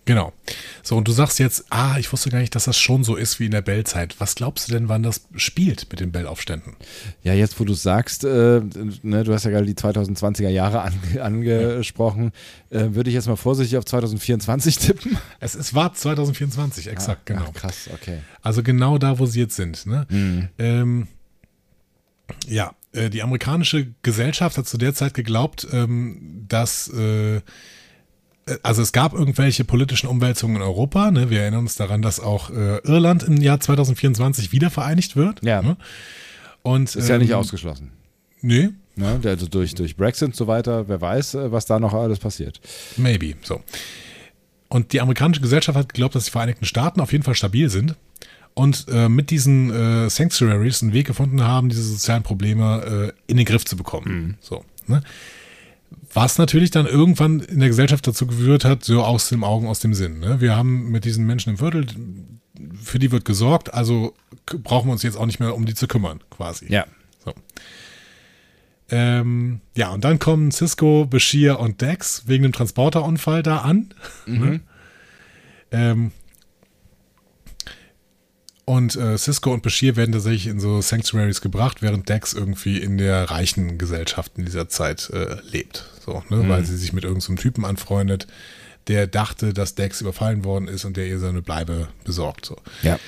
Genau. 0.04 0.32
So, 0.82 0.96
und 0.96 1.06
du 1.06 1.12
sagst 1.12 1.38
jetzt, 1.38 1.66
ah, 1.70 1.96
ich 1.98 2.12
wusste 2.12 2.30
gar 2.30 2.40
nicht, 2.40 2.54
dass 2.54 2.64
das 2.64 2.78
schon 2.78 3.04
so 3.04 3.16
ist 3.16 3.38
wie 3.38 3.46
in 3.46 3.50
der 3.50 3.62
Bell-Zeit. 3.62 4.16
Was 4.18 4.34
glaubst 4.34 4.68
du 4.68 4.72
denn, 4.72 4.88
wann 4.88 5.02
das 5.02 5.26
spielt 5.36 5.86
mit 5.90 6.00
den 6.00 6.10
Bell-Aufständen? 6.10 6.74
Ja, 7.22 7.34
jetzt 7.34 7.60
wo 7.60 7.64
du 7.64 7.74
sagst, 7.74 8.24
äh, 8.24 8.60
ne, 9.02 9.24
du 9.24 9.32
hast 9.32 9.44
ja 9.44 9.50
gerade 9.50 9.66
die 9.66 9.74
2020er 9.74 10.48
Jahre 10.48 10.82
ange, 10.82 11.22
angesprochen, 11.22 12.32
äh, 12.70 12.88
würde 12.90 13.10
ich 13.10 13.14
jetzt 13.14 13.28
mal 13.28 13.36
vorsichtig 13.36 13.78
auf 13.78 13.84
2024 13.84 14.78
tippen. 14.78 15.18
Es, 15.42 15.54
es 15.54 15.74
war 15.74 15.94
2024, 15.94 16.88
exakt, 16.88 17.24
genau. 17.26 17.44
Ach, 17.48 17.52
krass, 17.54 17.88
okay. 17.94 18.18
Also 18.42 18.62
genau 18.62 18.98
da, 18.98 19.18
wo 19.18 19.26
sie 19.26 19.40
jetzt 19.40 19.56
sind. 19.56 19.86
Ne? 19.86 20.06
Mhm. 20.10 20.48
Ähm, 20.58 21.08
ja, 22.46 22.74
äh, 22.92 23.10
die 23.10 23.22
amerikanische 23.22 23.94
Gesellschaft 24.02 24.58
hat 24.58 24.66
zu 24.66 24.76
der 24.76 24.94
Zeit 24.94 25.14
geglaubt, 25.14 25.66
ähm, 25.72 26.44
dass 26.48 26.88
äh, 26.88 27.40
also 28.62 28.82
es 28.82 28.92
gab 28.92 29.12
irgendwelche 29.12 29.64
politischen 29.64 30.08
Umwälzungen 30.08 30.56
in 30.56 30.62
Europa. 30.62 31.10
Ne? 31.10 31.30
Wir 31.30 31.42
erinnern 31.42 31.60
uns 31.60 31.76
daran, 31.76 32.02
dass 32.02 32.20
auch 32.20 32.50
äh, 32.50 32.78
Irland 32.84 33.22
im 33.22 33.36
Jahr 33.38 33.60
2024 33.60 34.52
wieder 34.52 34.70
vereinigt 34.70 35.16
wird. 35.16 35.42
Ja. 35.42 35.62
Ne? 35.62 35.76
Und, 36.62 36.94
Ist 36.94 37.08
ja 37.08 37.18
nicht 37.18 37.30
ähm, 37.30 37.36
ausgeschlossen. 37.36 37.92
Nee, 38.42 38.70
Ne? 39.00 39.20
Also 39.24 39.46
durch, 39.46 39.74
durch 39.74 39.96
Brexit 39.96 40.28
und 40.28 40.36
so 40.36 40.46
weiter, 40.46 40.88
wer 40.88 41.00
weiß, 41.00 41.34
äh, 41.34 41.52
was 41.52 41.66
da 41.66 41.80
noch 41.80 41.94
alles 41.94 42.18
passiert. 42.18 42.60
Maybe, 42.96 43.34
so. 43.42 43.62
Und 44.68 44.92
die 44.92 45.00
amerikanische 45.00 45.40
Gesellschaft 45.40 45.76
hat 45.76 45.88
geglaubt, 45.88 46.14
dass 46.14 46.26
die 46.26 46.30
Vereinigten 46.30 46.64
Staaten 46.64 47.00
auf 47.00 47.12
jeden 47.12 47.24
Fall 47.24 47.34
stabil 47.34 47.70
sind 47.70 47.96
und 48.54 48.86
äh, 48.88 49.08
mit 49.08 49.30
diesen 49.30 49.70
äh, 49.70 50.10
Sanctuaries 50.10 50.82
einen 50.82 50.92
Weg 50.92 51.06
gefunden 51.06 51.42
haben, 51.42 51.70
diese 51.70 51.82
sozialen 51.82 52.22
Probleme 52.22 53.12
äh, 53.26 53.30
in 53.30 53.36
den 53.36 53.46
Griff 53.46 53.64
zu 53.64 53.76
bekommen. 53.76 54.36
So, 54.40 54.64
ne? 54.86 55.02
Was 56.12 56.38
natürlich 56.38 56.70
dann 56.70 56.86
irgendwann 56.86 57.40
in 57.40 57.60
der 57.60 57.68
Gesellschaft 57.68 58.06
dazu 58.06 58.26
geführt 58.26 58.64
hat, 58.64 58.84
so 58.84 59.02
aus 59.04 59.28
dem 59.28 59.44
Augen, 59.44 59.68
aus 59.68 59.78
dem 59.78 59.94
Sinn. 59.94 60.18
Ne? 60.18 60.40
Wir 60.40 60.56
haben 60.56 60.90
mit 60.90 61.04
diesen 61.04 61.24
Menschen 61.24 61.50
im 61.50 61.58
Viertel, 61.58 61.86
für 62.82 62.98
die 62.98 63.12
wird 63.12 63.24
gesorgt, 63.24 63.72
also 63.72 64.14
brauchen 64.46 64.88
wir 64.88 64.92
uns 64.92 65.02
jetzt 65.02 65.16
auch 65.16 65.26
nicht 65.26 65.40
mehr 65.40 65.54
um 65.54 65.66
die 65.66 65.74
zu 65.74 65.86
kümmern, 65.86 66.20
quasi. 66.30 66.66
Ja. 66.68 66.86
So. 67.24 67.32
Ähm, 68.90 69.60
ja, 69.76 69.90
und 69.90 70.04
dann 70.04 70.18
kommen 70.18 70.50
Cisco, 70.50 71.06
Bashir 71.06 71.60
und 71.60 71.80
Dex 71.80 72.24
wegen 72.26 72.42
dem 72.42 72.52
Transporterunfall 72.52 73.42
da 73.42 73.58
an. 73.58 73.94
Ne? 74.26 74.60
Ähm, 75.72 76.10
und 78.70 78.94
äh, 78.94 79.18
Cisco 79.18 79.52
und 79.52 79.64
Bashir 79.64 79.96
werden 79.96 80.12
tatsächlich 80.12 80.46
in 80.46 80.60
so 80.60 80.80
Sanctuaries 80.80 81.40
gebracht, 81.40 81.82
während 81.82 82.08
Dex 82.08 82.34
irgendwie 82.34 82.78
in 82.78 82.98
der 82.98 83.28
reichen 83.28 83.78
Gesellschaft 83.78 84.30
in 84.36 84.44
dieser 84.44 84.68
Zeit 84.68 85.10
äh, 85.10 85.38
lebt. 85.50 85.86
So, 86.06 86.22
ne? 86.28 86.48
Weil 86.48 86.64
sie 86.64 86.76
sich 86.76 86.92
mit 86.92 87.02
irgendeinem 87.02 87.36
Typen 87.36 87.64
anfreundet, 87.64 88.28
der 88.86 89.08
dachte, 89.08 89.52
dass 89.52 89.74
Dex 89.74 90.00
überfallen 90.00 90.44
worden 90.44 90.68
ist 90.68 90.84
und 90.84 90.96
der 90.96 91.08
ihr 91.08 91.18
seine 91.18 91.42
Bleibe 91.42 91.88
besorgt. 92.04 92.46
So. 92.46 92.58
Ja. 92.82 93.00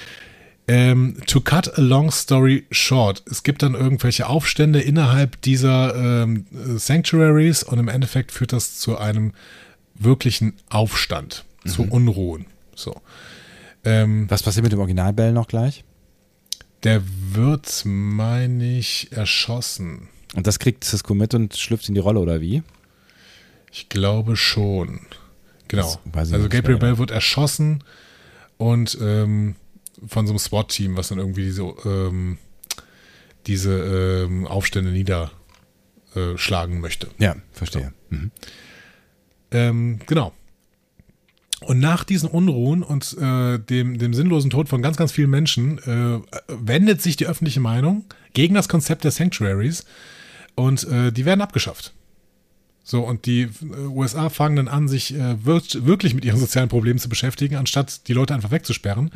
Ähm, 0.66 1.18
to 1.28 1.40
cut 1.40 1.78
a 1.78 1.80
long 1.80 2.10
story 2.10 2.66
short, 2.72 3.22
es 3.30 3.44
gibt 3.44 3.62
dann 3.62 3.74
irgendwelche 3.74 4.26
Aufstände 4.26 4.80
innerhalb 4.80 5.40
dieser 5.42 5.94
ähm, 6.24 6.44
Sanctuaries 6.50 7.62
und 7.62 7.78
im 7.78 7.86
Endeffekt 7.86 8.32
führt 8.32 8.52
das 8.52 8.80
zu 8.80 8.98
einem 8.98 9.32
wirklichen 9.94 10.54
Aufstand, 10.70 11.44
zu 11.64 11.84
Unruhen. 11.84 12.46
So. 12.74 13.00
Ähm, 13.84 14.26
Was 14.28 14.42
passiert 14.42 14.62
mit 14.62 14.72
dem 14.72 14.78
Originalbell 14.78 15.32
noch 15.32 15.48
gleich? 15.48 15.84
der 16.82 17.02
wird, 17.04 17.82
meine 17.84 18.78
ich, 18.78 19.12
erschossen. 19.12 20.08
Und 20.34 20.46
das 20.46 20.58
kriegt 20.58 20.84
Cisco 20.84 21.14
mit 21.14 21.34
und 21.34 21.56
schlüpft 21.56 21.88
in 21.88 21.94
die 21.94 22.00
Rolle, 22.00 22.20
oder 22.20 22.40
wie? 22.40 22.62
Ich 23.70 23.88
glaube 23.88 24.36
schon. 24.36 25.00
Genau. 25.68 26.00
Also 26.12 26.48
Gabriel. 26.48 26.78
Bell 26.78 26.98
wird 26.98 27.10
erschossen 27.10 27.84
und 28.58 28.98
ähm, 29.00 29.56
von 30.06 30.26
so 30.26 30.32
einem 30.32 30.38
SWAT-Team, 30.38 30.96
was 30.96 31.08
dann 31.08 31.18
irgendwie 31.18 31.44
diese, 31.44 31.62
ähm, 31.84 32.38
diese 33.46 34.24
ähm, 34.24 34.46
Aufstände 34.46 34.90
niederschlagen 34.90 36.80
möchte. 36.80 37.08
Ja, 37.18 37.36
verstehe. 37.52 37.92
Mhm. 38.10 38.30
Ähm, 39.50 40.00
genau. 40.06 40.32
Und 41.64 41.78
nach 41.78 42.04
diesen 42.04 42.28
Unruhen 42.28 42.82
und 42.82 43.16
äh, 43.20 43.58
dem, 43.58 43.98
dem 43.98 44.14
sinnlosen 44.14 44.50
Tod 44.50 44.68
von 44.68 44.82
ganz, 44.82 44.96
ganz 44.96 45.12
vielen 45.12 45.30
Menschen 45.30 45.78
äh, 45.78 46.20
wendet 46.48 47.00
sich 47.02 47.16
die 47.16 47.26
öffentliche 47.26 47.60
Meinung 47.60 48.04
gegen 48.34 48.54
das 48.54 48.68
Konzept 48.68 49.04
der 49.04 49.10
Sanctuaries 49.10 49.84
und 50.54 50.84
äh, 50.84 51.12
die 51.12 51.24
werden 51.24 51.40
abgeschafft. 51.40 51.92
So, 52.84 53.02
und 53.02 53.26
die 53.26 53.42
äh, 53.42 53.76
USA 53.86 54.28
fangen 54.28 54.56
dann 54.56 54.68
an, 54.68 54.88
sich 54.88 55.14
äh, 55.14 55.36
wir 55.44 55.62
wirklich 55.86 56.14
mit 56.14 56.24
ihren 56.24 56.38
sozialen 56.38 56.68
Problemen 56.68 56.98
zu 56.98 57.08
beschäftigen, 57.08 57.56
anstatt 57.56 58.08
die 58.08 58.12
Leute 58.12 58.34
einfach 58.34 58.50
wegzusperren. 58.50 59.10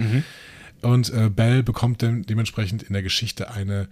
Und 0.82 1.12
äh, 1.12 1.30
Bell 1.30 1.62
bekommt 1.62 2.02
dem, 2.02 2.24
dementsprechend 2.26 2.82
in 2.82 2.92
der 2.92 3.02
Geschichte 3.02 3.50
eine 3.50 3.88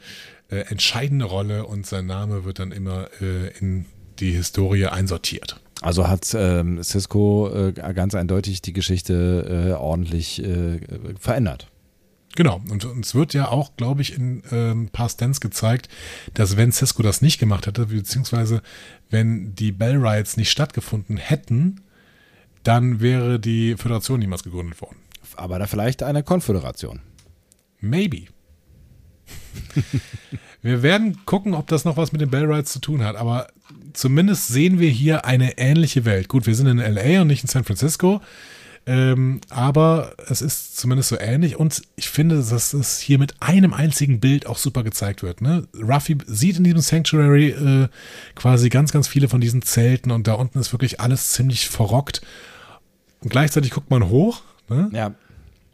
äh, 0.48 0.58
entscheidende 0.68 1.24
Rolle 1.24 1.66
und 1.66 1.86
sein 1.86 2.06
Name 2.06 2.44
wird 2.44 2.58
dann 2.58 2.72
immer 2.72 3.08
äh, 3.20 3.48
in 3.58 3.86
die 4.20 4.32
Historie 4.32 4.86
einsortiert. 4.86 5.60
Also 5.80 6.08
hat 6.08 6.34
ähm, 6.34 6.82
Cisco 6.82 7.50
äh, 7.52 7.72
ganz 7.72 8.14
eindeutig 8.14 8.62
die 8.62 8.72
Geschichte 8.72 9.70
äh, 9.70 9.72
ordentlich 9.72 10.42
äh, 10.42 10.80
verändert. 11.18 11.68
Genau, 12.36 12.60
und 12.68 12.84
uns 12.84 13.14
wird 13.14 13.32
ja 13.32 13.48
auch, 13.48 13.76
glaube 13.76 14.02
ich, 14.02 14.16
in 14.16 14.42
ähm, 14.50 14.84
ein 14.84 14.88
paar 14.88 15.08
Stands 15.08 15.40
gezeigt, 15.40 15.88
dass 16.34 16.56
wenn 16.56 16.72
Cisco 16.72 17.02
das 17.02 17.22
nicht 17.22 17.38
gemacht 17.38 17.66
hätte, 17.66 17.86
beziehungsweise 17.86 18.60
wenn 19.08 19.54
die 19.54 19.70
Bell 19.70 19.96
Riots 19.96 20.36
nicht 20.36 20.50
stattgefunden 20.50 21.16
hätten, 21.16 21.80
dann 22.64 23.00
wäre 23.00 23.38
die 23.38 23.76
Föderation 23.76 24.18
niemals 24.18 24.42
gegründet 24.42 24.80
worden. 24.80 24.96
Aber 25.36 25.58
da 25.58 25.66
vielleicht 25.66 26.02
eine 26.02 26.22
Konföderation. 26.22 27.00
Maybe. 27.80 28.26
wir 30.62 30.82
werden 30.82 31.24
gucken, 31.26 31.54
ob 31.54 31.68
das 31.68 31.84
noch 31.84 31.96
was 31.96 32.10
mit 32.10 32.20
den 32.20 32.30
Bell 32.30 32.46
Riots 32.46 32.72
zu 32.72 32.80
tun 32.80 33.04
hat, 33.04 33.14
aber 33.14 33.48
zumindest 33.92 34.48
sehen 34.48 34.78
wir 34.78 34.90
hier 34.90 35.24
eine 35.24 35.58
ähnliche 35.58 36.04
Welt. 36.04 36.28
Gut, 36.28 36.46
wir 36.46 36.54
sind 36.54 36.66
in 36.66 36.78
LA 36.78 37.22
und 37.22 37.28
nicht 37.28 37.42
in 37.42 37.48
San 37.48 37.64
Francisco. 37.64 38.20
Ähm, 38.86 39.40
aber 39.48 40.12
es 40.28 40.42
ist 40.42 40.76
zumindest 40.76 41.08
so 41.08 41.18
ähnlich 41.18 41.56
und 41.56 41.80
ich 41.96 42.10
finde, 42.10 42.36
dass 42.36 42.74
es 42.74 42.98
hier 42.98 43.18
mit 43.18 43.40
einem 43.40 43.72
einzigen 43.72 44.20
Bild 44.20 44.46
auch 44.46 44.58
super 44.58 44.84
gezeigt 44.84 45.22
wird. 45.22 45.40
Ne? 45.40 45.66
Ruffy 45.74 46.18
sieht 46.26 46.58
in 46.58 46.64
diesem 46.64 46.80
Sanctuary 46.80 47.48
äh, 47.48 47.88
quasi 48.34 48.68
ganz, 48.68 48.92
ganz 48.92 49.08
viele 49.08 49.28
von 49.30 49.40
diesen 49.40 49.62
Zelten 49.62 50.10
und 50.10 50.26
da 50.26 50.34
unten 50.34 50.58
ist 50.58 50.72
wirklich 50.72 51.00
alles 51.00 51.30
ziemlich 51.30 51.70
verrockt. 51.70 52.20
Und 53.22 53.30
gleichzeitig 53.30 53.70
guckt 53.70 53.90
man 53.90 54.10
hoch 54.10 54.42
ne? 54.68 54.90
Ja. 54.92 55.14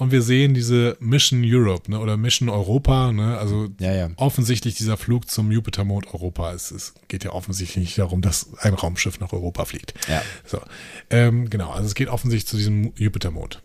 Und 0.00 0.12
wir 0.12 0.22
sehen 0.22 0.54
diese 0.54 0.96
Mission 1.00 1.42
Europe 1.44 1.90
ne? 1.90 2.00
oder 2.00 2.16
Mission 2.16 2.48
Europa. 2.48 3.12
Ne? 3.12 3.36
Also 3.38 3.68
Ja, 3.78 3.92
ja. 3.92 4.10
offensichtlich 4.16 4.74
dieser 4.74 4.96
Flug 4.96 5.28
zum 5.30 5.52
Jupitermond 5.52 6.12
Europa. 6.14 6.52
Es, 6.52 6.70
es 6.70 6.94
geht 7.08 7.24
ja 7.24 7.32
offensichtlich 7.32 7.84
nicht 7.84 7.98
darum, 7.98 8.22
dass 8.22 8.48
ein 8.58 8.74
Raumschiff 8.74 9.20
nach 9.20 9.32
Europa 9.32 9.64
fliegt. 9.66 9.94
Ja. 10.08 10.22
So, 10.46 10.60
ähm, 11.10 11.50
genau, 11.50 11.70
also 11.70 11.86
es 11.86 11.94
geht 11.94 12.08
offensichtlich 12.08 12.48
zu 12.48 12.56
diesem 12.56 12.92
Jupitermond. 12.96 13.62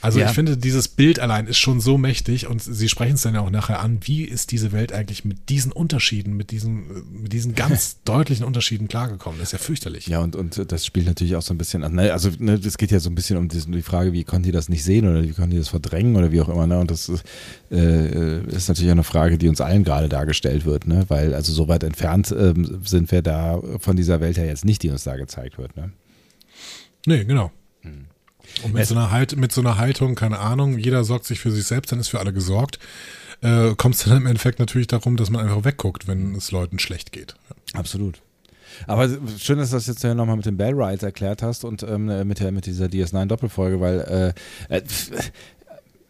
So. 0.00 0.06
Also 0.06 0.20
Ja. 0.20 0.26
ich 0.26 0.32
finde, 0.32 0.56
dieses 0.56 0.88
Bild 0.88 1.18
allein 1.18 1.46
ist 1.46 1.58
schon 1.58 1.80
so 1.80 1.98
mächtig 1.98 2.46
und 2.46 2.62
Sie 2.62 2.88
sprechen 2.88 3.14
es 3.14 3.22
dann 3.22 3.34
ja 3.34 3.40
auch 3.40 3.50
nachher 3.50 3.80
an, 3.80 4.00
wie 4.02 4.24
ist 4.24 4.50
diese 4.50 4.72
Welt 4.72 4.92
eigentlich 4.92 5.24
mit 5.24 5.48
diesen 5.48 5.72
Unterschieden, 5.72 6.36
mit 6.36 6.50
diesen, 6.50 6.90
äh, 6.90 7.02
mit 7.22 7.32
diesen 7.32 7.54
ganz 7.54 7.98
deutlichen 8.04 8.44
Unterschieden 8.44 8.88
klargekommen? 8.88 9.38
Das 9.38 9.48
ist 9.48 9.52
ja 9.52 9.58
fürchterlich. 9.58 10.06
Ja, 10.06 10.20
und, 10.20 10.36
und 10.36 10.72
das 10.72 10.86
spielt 10.86 11.06
natürlich 11.06 11.36
auch 11.36 11.42
so 11.42 11.52
ein 11.52 11.58
bisschen 11.58 11.84
an. 11.84 11.94
Ne? 11.94 12.12
Also, 12.12 12.30
ne, 12.38 12.54
es 12.54 12.78
geht 12.78 12.90
ja 12.90 13.00
so 13.00 13.10
ein 13.10 13.14
bisschen 13.14 13.36
um 13.36 13.48
die 13.48 13.82
Frage, 13.82 14.12
wie 14.12 14.24
konnten 14.24 14.44
die 14.44 14.52
das 14.52 14.68
nicht 14.68 14.84
sehen 14.84 15.06
oder 15.06 15.22
wie 15.22 15.32
konnten 15.32 15.50
die 15.50 15.58
das 15.58 15.68
verdrängen 15.68 16.16
oder 16.16 16.32
wie 16.32 16.40
auch 16.40 16.48
immer. 16.48 16.66
Ne? 16.66 16.78
Und 16.78 16.90
das 16.90 17.08
ist, 17.08 17.24
äh, 17.70 18.40
ist 18.46 18.68
natürlich 18.68 18.90
auch 18.90 18.94
eine 18.94 19.04
Frage, 19.04 19.38
die 19.38 19.48
uns 19.48 19.60
allen 19.60 19.84
gerade 19.84 20.08
dargestellt 20.08 20.64
wird, 20.64 20.86
ne? 20.86 21.04
weil 21.08 21.34
also 21.34 21.52
so 21.52 21.68
weit 21.68 21.82
entfernt 21.84 22.34
ähm, 22.36 22.80
sind 22.84 23.10
wir 23.12 23.22
da 23.22 23.60
von 23.78 23.96
dieser 23.96 24.20
Welt 24.20 24.36
ja 24.36 24.44
jetzt 24.44 24.64
nicht, 24.64 24.82
die 24.82 24.90
uns 24.90 25.04
da 25.04 25.16
gezeigt 25.16 25.58
wird. 25.58 25.76
Ne? 25.76 25.92
Nee, 27.06 27.24
genau. 27.24 27.50
Hm. 27.82 28.06
Und 28.62 28.74
mit 28.74 28.86
so, 28.86 28.94
einer 28.94 29.10
halt, 29.10 29.36
mit 29.36 29.52
so 29.52 29.60
einer 29.60 29.78
Haltung, 29.78 30.14
keine 30.14 30.38
Ahnung, 30.38 30.78
jeder 30.78 31.04
sorgt 31.04 31.24
sich 31.24 31.40
für 31.40 31.50
sich 31.50 31.64
selbst, 31.64 31.92
dann 31.92 32.00
ist 32.00 32.08
für 32.08 32.20
alle 32.20 32.32
gesorgt, 32.32 32.78
äh, 33.42 33.74
kommt 33.76 33.94
es 33.94 34.04
dann 34.04 34.18
im 34.18 34.26
Endeffekt 34.26 34.58
natürlich 34.58 34.86
darum, 34.86 35.16
dass 35.16 35.30
man 35.30 35.42
einfach 35.42 35.64
wegguckt, 35.64 36.06
wenn 36.08 36.34
es 36.34 36.50
Leuten 36.50 36.78
schlecht 36.78 37.12
geht. 37.12 37.34
Absolut. 37.74 38.20
Aber 38.86 39.08
schön, 39.38 39.58
dass 39.58 39.70
du 39.70 39.76
das 39.76 39.86
jetzt 39.86 40.04
nochmal 40.04 40.36
mit 40.36 40.46
den 40.46 40.56
Bell 40.56 40.74
Rides 40.74 41.02
erklärt 41.02 41.42
hast 41.42 41.64
und 41.64 41.82
ähm, 41.82 42.26
mit, 42.26 42.40
der, 42.40 42.52
mit 42.52 42.66
dieser 42.66 42.86
DS9-Doppelfolge, 42.86 43.80
weil 43.80 44.34
äh, 44.68 44.76
äh, 44.76 44.82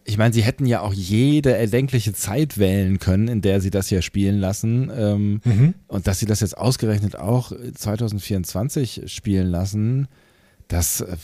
ich 0.03 0.17
meine, 0.17 0.33
sie 0.33 0.41
hätten 0.41 0.65
ja 0.65 0.81
auch 0.81 0.93
jede 0.93 1.55
erdenkliche 1.55 2.13
Zeit 2.13 2.57
wählen 2.57 2.99
können, 2.99 3.27
in 3.27 3.41
der 3.41 3.61
sie 3.61 3.69
das 3.69 3.89
ja 3.89 4.01
spielen 4.01 4.39
lassen. 4.39 4.91
Ähm, 4.95 5.41
Mhm. 5.43 5.73
Und 5.87 6.07
dass 6.07 6.19
sie 6.19 6.25
das 6.25 6.39
jetzt 6.39 6.57
ausgerechnet 6.57 7.15
auch 7.17 7.51
2024 7.75 9.03
spielen 9.07 9.47
lassen, 9.47 10.07
das 10.67 11.01
äh, 11.01 11.15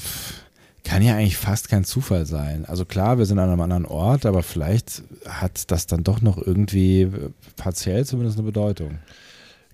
kann 0.88 1.02
ja 1.02 1.16
eigentlich 1.16 1.36
fast 1.36 1.68
kein 1.68 1.84
Zufall 1.84 2.26
sein. 2.26 2.64
Also 2.66 2.86
klar, 2.86 3.18
wir 3.18 3.26
sind 3.26 3.40
an 3.40 3.50
einem 3.50 3.60
anderen 3.60 3.86
Ort, 3.86 4.26
aber 4.26 4.42
vielleicht 4.42 5.04
hat 5.28 5.70
das 5.70 5.86
dann 5.86 6.06
doch 6.06 6.22
noch 6.22 6.38
irgendwie 6.38 7.02
äh, 7.02 7.30
partiell 7.58 8.06
zumindest 8.06 8.38
eine 8.38 8.46
Bedeutung. 8.46 9.00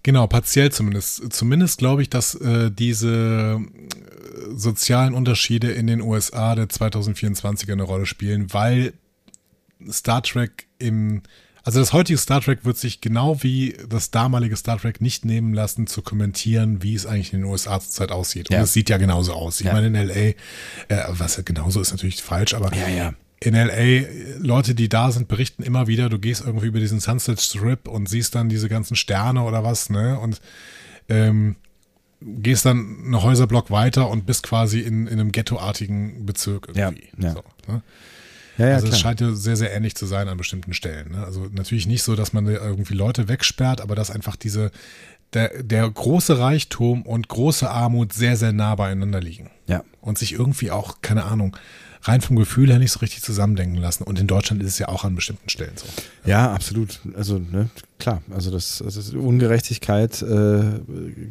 Genau, 0.02 0.26
partiell 0.26 0.72
zumindest. 0.72 1.32
Zumindest 1.32 1.78
glaube 1.78 2.02
ich, 2.02 2.10
dass 2.10 2.34
äh, 2.34 2.72
diese 2.72 3.62
äh, 3.62 4.56
sozialen 4.56 5.14
Unterschiede 5.14 5.72
in 5.72 5.86
den 5.86 6.02
USA 6.02 6.56
der 6.56 6.66
2024er 6.66 7.74
eine 7.74 7.84
Rolle 7.84 8.08
spielen, 8.08 8.52
weil 8.52 8.94
Star 9.92 10.24
Trek 10.24 10.66
im, 10.80 11.22
also 11.64 11.80
das 11.80 11.94
heutige 11.94 12.18
Star 12.18 12.42
Trek 12.42 12.66
wird 12.66 12.78
sich 12.78 13.00
genau 13.02 13.42
wie 13.42 13.76
das 13.90 14.12
damalige 14.12 14.56
Star 14.58 14.78
Trek 14.80 15.00
nicht 15.02 15.24
nehmen 15.26 15.54
lassen, 15.54 15.88
zu 15.88 16.02
kommentieren, 16.02 16.84
wie 16.84 16.94
es 16.96 17.06
eigentlich 17.06 17.34
in 17.34 17.40
den 17.40 17.50
USA 17.50 17.80
zurzeit 17.80 18.12
aussieht. 18.12 18.50
Und 18.50 18.56
Ja. 18.58 18.62
es 18.64 18.74
sieht 18.74 18.90
ja 18.90 18.98
genauso 18.98 19.34
aus. 19.34 19.60
Ich 19.62 19.68
Ja. 19.68 19.74
meine, 19.74 19.88
in 19.88 19.96
LA, 19.96 20.14
äh, 20.16 20.36
was 21.10 21.38
ja 21.38 21.44
genauso 21.44 21.80
ist 21.82 21.92
natürlich 21.92 22.22
falsch, 22.22 22.54
aber 22.54 22.74
Ja, 22.76 22.88
ja. 22.90 23.14
in 23.40 23.56
LA, 23.56 24.06
Leute, 24.40 24.76
die 24.76 24.90
da 24.90 25.12
sind, 25.12 25.28
berichten 25.28 25.64
immer 25.64 25.88
wieder, 25.88 26.10
du 26.10 26.20
gehst 26.20 26.44
irgendwie 26.46 26.68
über 26.68 26.80
diesen 26.80 27.00
Sunset 27.00 27.40
Strip 27.42 27.88
und 27.88 28.10
siehst 28.10 28.36
dann 28.36 28.50
diese 28.50 28.68
ganzen 28.70 28.96
Sterne 28.96 29.44
oder 29.44 29.64
was, 29.64 29.90
ne? 29.90 30.20
Und 30.20 30.42
ähm, 31.10 31.56
gehst 32.22 32.66
dann 32.66 32.78
einen 33.06 33.22
Häuserblock 33.22 33.70
weiter 33.70 34.10
und 34.10 34.26
bist 34.26 34.44
quasi 34.44 34.80
in, 34.80 35.08
in 35.08 35.20
einem 35.20 35.32
ghettoartigen 35.34 36.26
Bezirk 36.26 36.70
irgendwie. 36.74 37.10
Ja, 37.18 37.28
ja. 37.28 37.34
So, 37.34 37.44
ne? 37.72 37.82
Ja, 38.58 38.68
ja, 38.70 38.76
also 38.76 38.88
es 38.88 39.00
scheint 39.00 39.20
ja 39.22 39.34
sehr, 39.34 39.56
sehr 39.56 39.74
ähnlich 39.74 39.96
zu 39.96 40.06
sein 40.06 40.28
an 40.28 40.38
bestimmten 40.38 40.74
Stellen. 40.74 41.12
Ne? 41.14 41.24
Also 41.26 41.48
natürlich 41.52 41.88
nicht 41.88 42.04
so, 42.04 42.16
dass 42.16 42.34
man 42.34 42.46
irgendwie 42.46 42.94
Leute 42.94 43.28
wegsperrt, 43.28 43.82
aber 43.82 43.96
dass 43.96 44.12
einfach 44.12 44.36
diese, 44.36 44.72
der, 45.34 45.64
der 45.64 45.90
große 45.90 46.38
Reichtum 46.38 47.02
und 47.04 47.28
große 47.28 47.70
Armut 47.70 48.14
sehr, 48.14 48.38
sehr 48.38 48.54
nah 48.54 48.76
beieinander 48.76 49.20
liegen 49.22 49.50
Ja. 49.68 49.84
und 50.02 50.18
sich 50.18 50.34
irgendwie 50.34 50.70
auch, 50.72 50.98
keine 51.02 51.24
Ahnung, 51.26 51.58
rein 52.04 52.22
vom 52.22 52.36
Gefühl 52.36 52.70
her 52.70 52.80
nicht 52.80 52.92
so 52.92 53.00
richtig 53.00 53.24
zusammendenken 53.24 53.78
lassen. 53.78 54.04
Und 54.04 54.20
in 54.20 54.28
Deutschland 54.28 54.62
ist 54.62 54.70
es 54.70 54.80
ja 54.80 54.90
auch 54.90 55.04
an 55.06 55.16
bestimmten 55.16 55.50
Stellen 55.50 55.74
so. 55.76 55.86
Ja, 56.26 56.52
absolut. 56.54 57.00
Also, 57.16 57.40
ne, 57.40 57.70
klar. 58.04 58.22
Also, 58.30 58.52
das, 58.52 58.84
das 58.84 58.98
ist 58.98 59.16
Ungerechtigkeit 59.16 60.22
äh, 60.22 60.62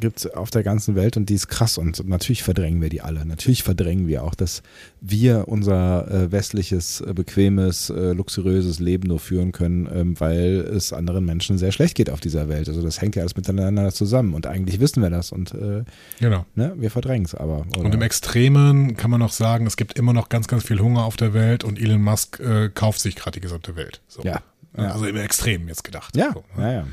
gibt 0.01 0.19
es 0.19 0.27
auf 0.27 0.51
der 0.51 0.63
ganzen 0.63 0.97
Welt 0.97 1.17
und 1.17 1.29
die 1.29 1.35
ist 1.35 1.49
krass. 1.49 1.77
Und 1.79 2.09
natürlich 2.09 2.43
verdrängen 2.43 2.81
wir 2.81 2.89
die 2.89 3.03
alle. 3.03 3.25
Natürlich 3.27 3.63
verdrängen 3.63 4.09
wir 4.09 4.25
auch, 4.25 4.35
dass 4.35 4.63
wir 5.01 5.49
unser 5.49 6.11
äh, 6.11 6.33
westliches, 6.33 7.03
äh, 7.03 7.13
bequemes, 7.13 7.91
äh, 7.91 8.13
luxuriöses 8.13 8.81
Leben 8.81 9.09
nur 9.09 9.21
führen 9.21 9.53
können, 9.53 9.89
ähm, 9.93 10.19
weil 10.19 10.67
es 10.75 10.93
anderen 10.93 11.27
Menschen 11.27 11.59
sehr 11.59 11.73
schlecht 11.73 11.95
geht 11.95 12.09
auf 12.09 12.21
dieser 12.21 12.49
Welt. 12.49 12.69
Also, 12.69 12.83
das 12.83 13.01
hängt 13.01 13.17
ja 13.17 13.23
alles 13.23 13.37
miteinander 13.37 13.93
zusammen. 13.93 14.33
Und 14.33 14.47
eigentlich 14.47 14.81
wissen 14.81 15.03
wir 15.03 15.11
das 15.11 15.31
und 15.31 15.53
äh, 15.53 15.85
Genau. 16.21 16.47
ne, 16.55 16.73
wir 16.77 16.91
verdrängen 16.91 17.27
es 17.27 17.35
aber. 17.35 17.67
Oder? 17.77 17.85
Und 17.85 17.95
im 17.95 18.03
Extremen 18.03 18.97
kann 18.97 19.11
man 19.11 19.21
noch 19.21 19.33
sagen, 19.33 19.67
es 19.67 19.77
gibt 19.77 19.99
immer 19.99 20.15
noch 20.15 20.31
ganz, 20.31 20.49
ganz 20.49 20.65
viel 20.65 20.81
Hunger 20.81 21.05
auf 21.05 21.17
der 21.17 21.35
Welt 21.35 21.65
und 21.65 21.79
Elon 21.79 22.03
Musk 22.03 22.41
äh, 22.41 22.71
kauft 22.71 23.01
sich 23.01 23.15
gerade 23.15 23.33
die 23.33 23.41
gesamte 23.41 23.77
Welt. 23.77 24.01
So. 24.09 24.23
ja. 24.23 24.41
Ja. 24.77 24.93
Also 24.93 25.07
im 25.07 25.17
Extremen 25.17 25.69
jetzt 25.69 25.85
gedacht. 25.85 26.17
Ja, 26.17 26.33
So, 26.33 26.45
ne? 26.57 26.63
ja, 26.63 26.73
ja. 26.73 26.87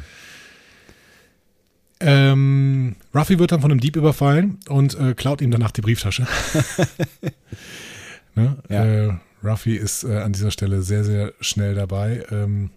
Ähm, 2.01 2.95
Ruffy 3.13 3.39
wird 3.39 3.51
dann 3.51 3.59
von 3.61 3.71
einem 3.71 3.81
Dieb 3.81 3.95
überfallen 3.97 4.59
und 4.69 4.97
äh, 4.97 5.13
klaut 5.13 5.41
ihm 5.41 5.51
danach 5.51 5.71
die 5.71 5.81
Brieftasche. 5.81 6.25
ne? 8.35 8.57
Ja. 8.69 8.85
äh, 8.85 9.13
Ruffy 9.43 9.75
ist 9.75 10.03
äh, 10.03 10.17
an 10.17 10.31
dieser 10.33 10.51
Stelle 10.51 10.81
sehr, 10.81 11.03
sehr 11.03 11.33
schnell 11.41 11.75
dabei. 11.75 12.23
Ähm, 12.31 12.71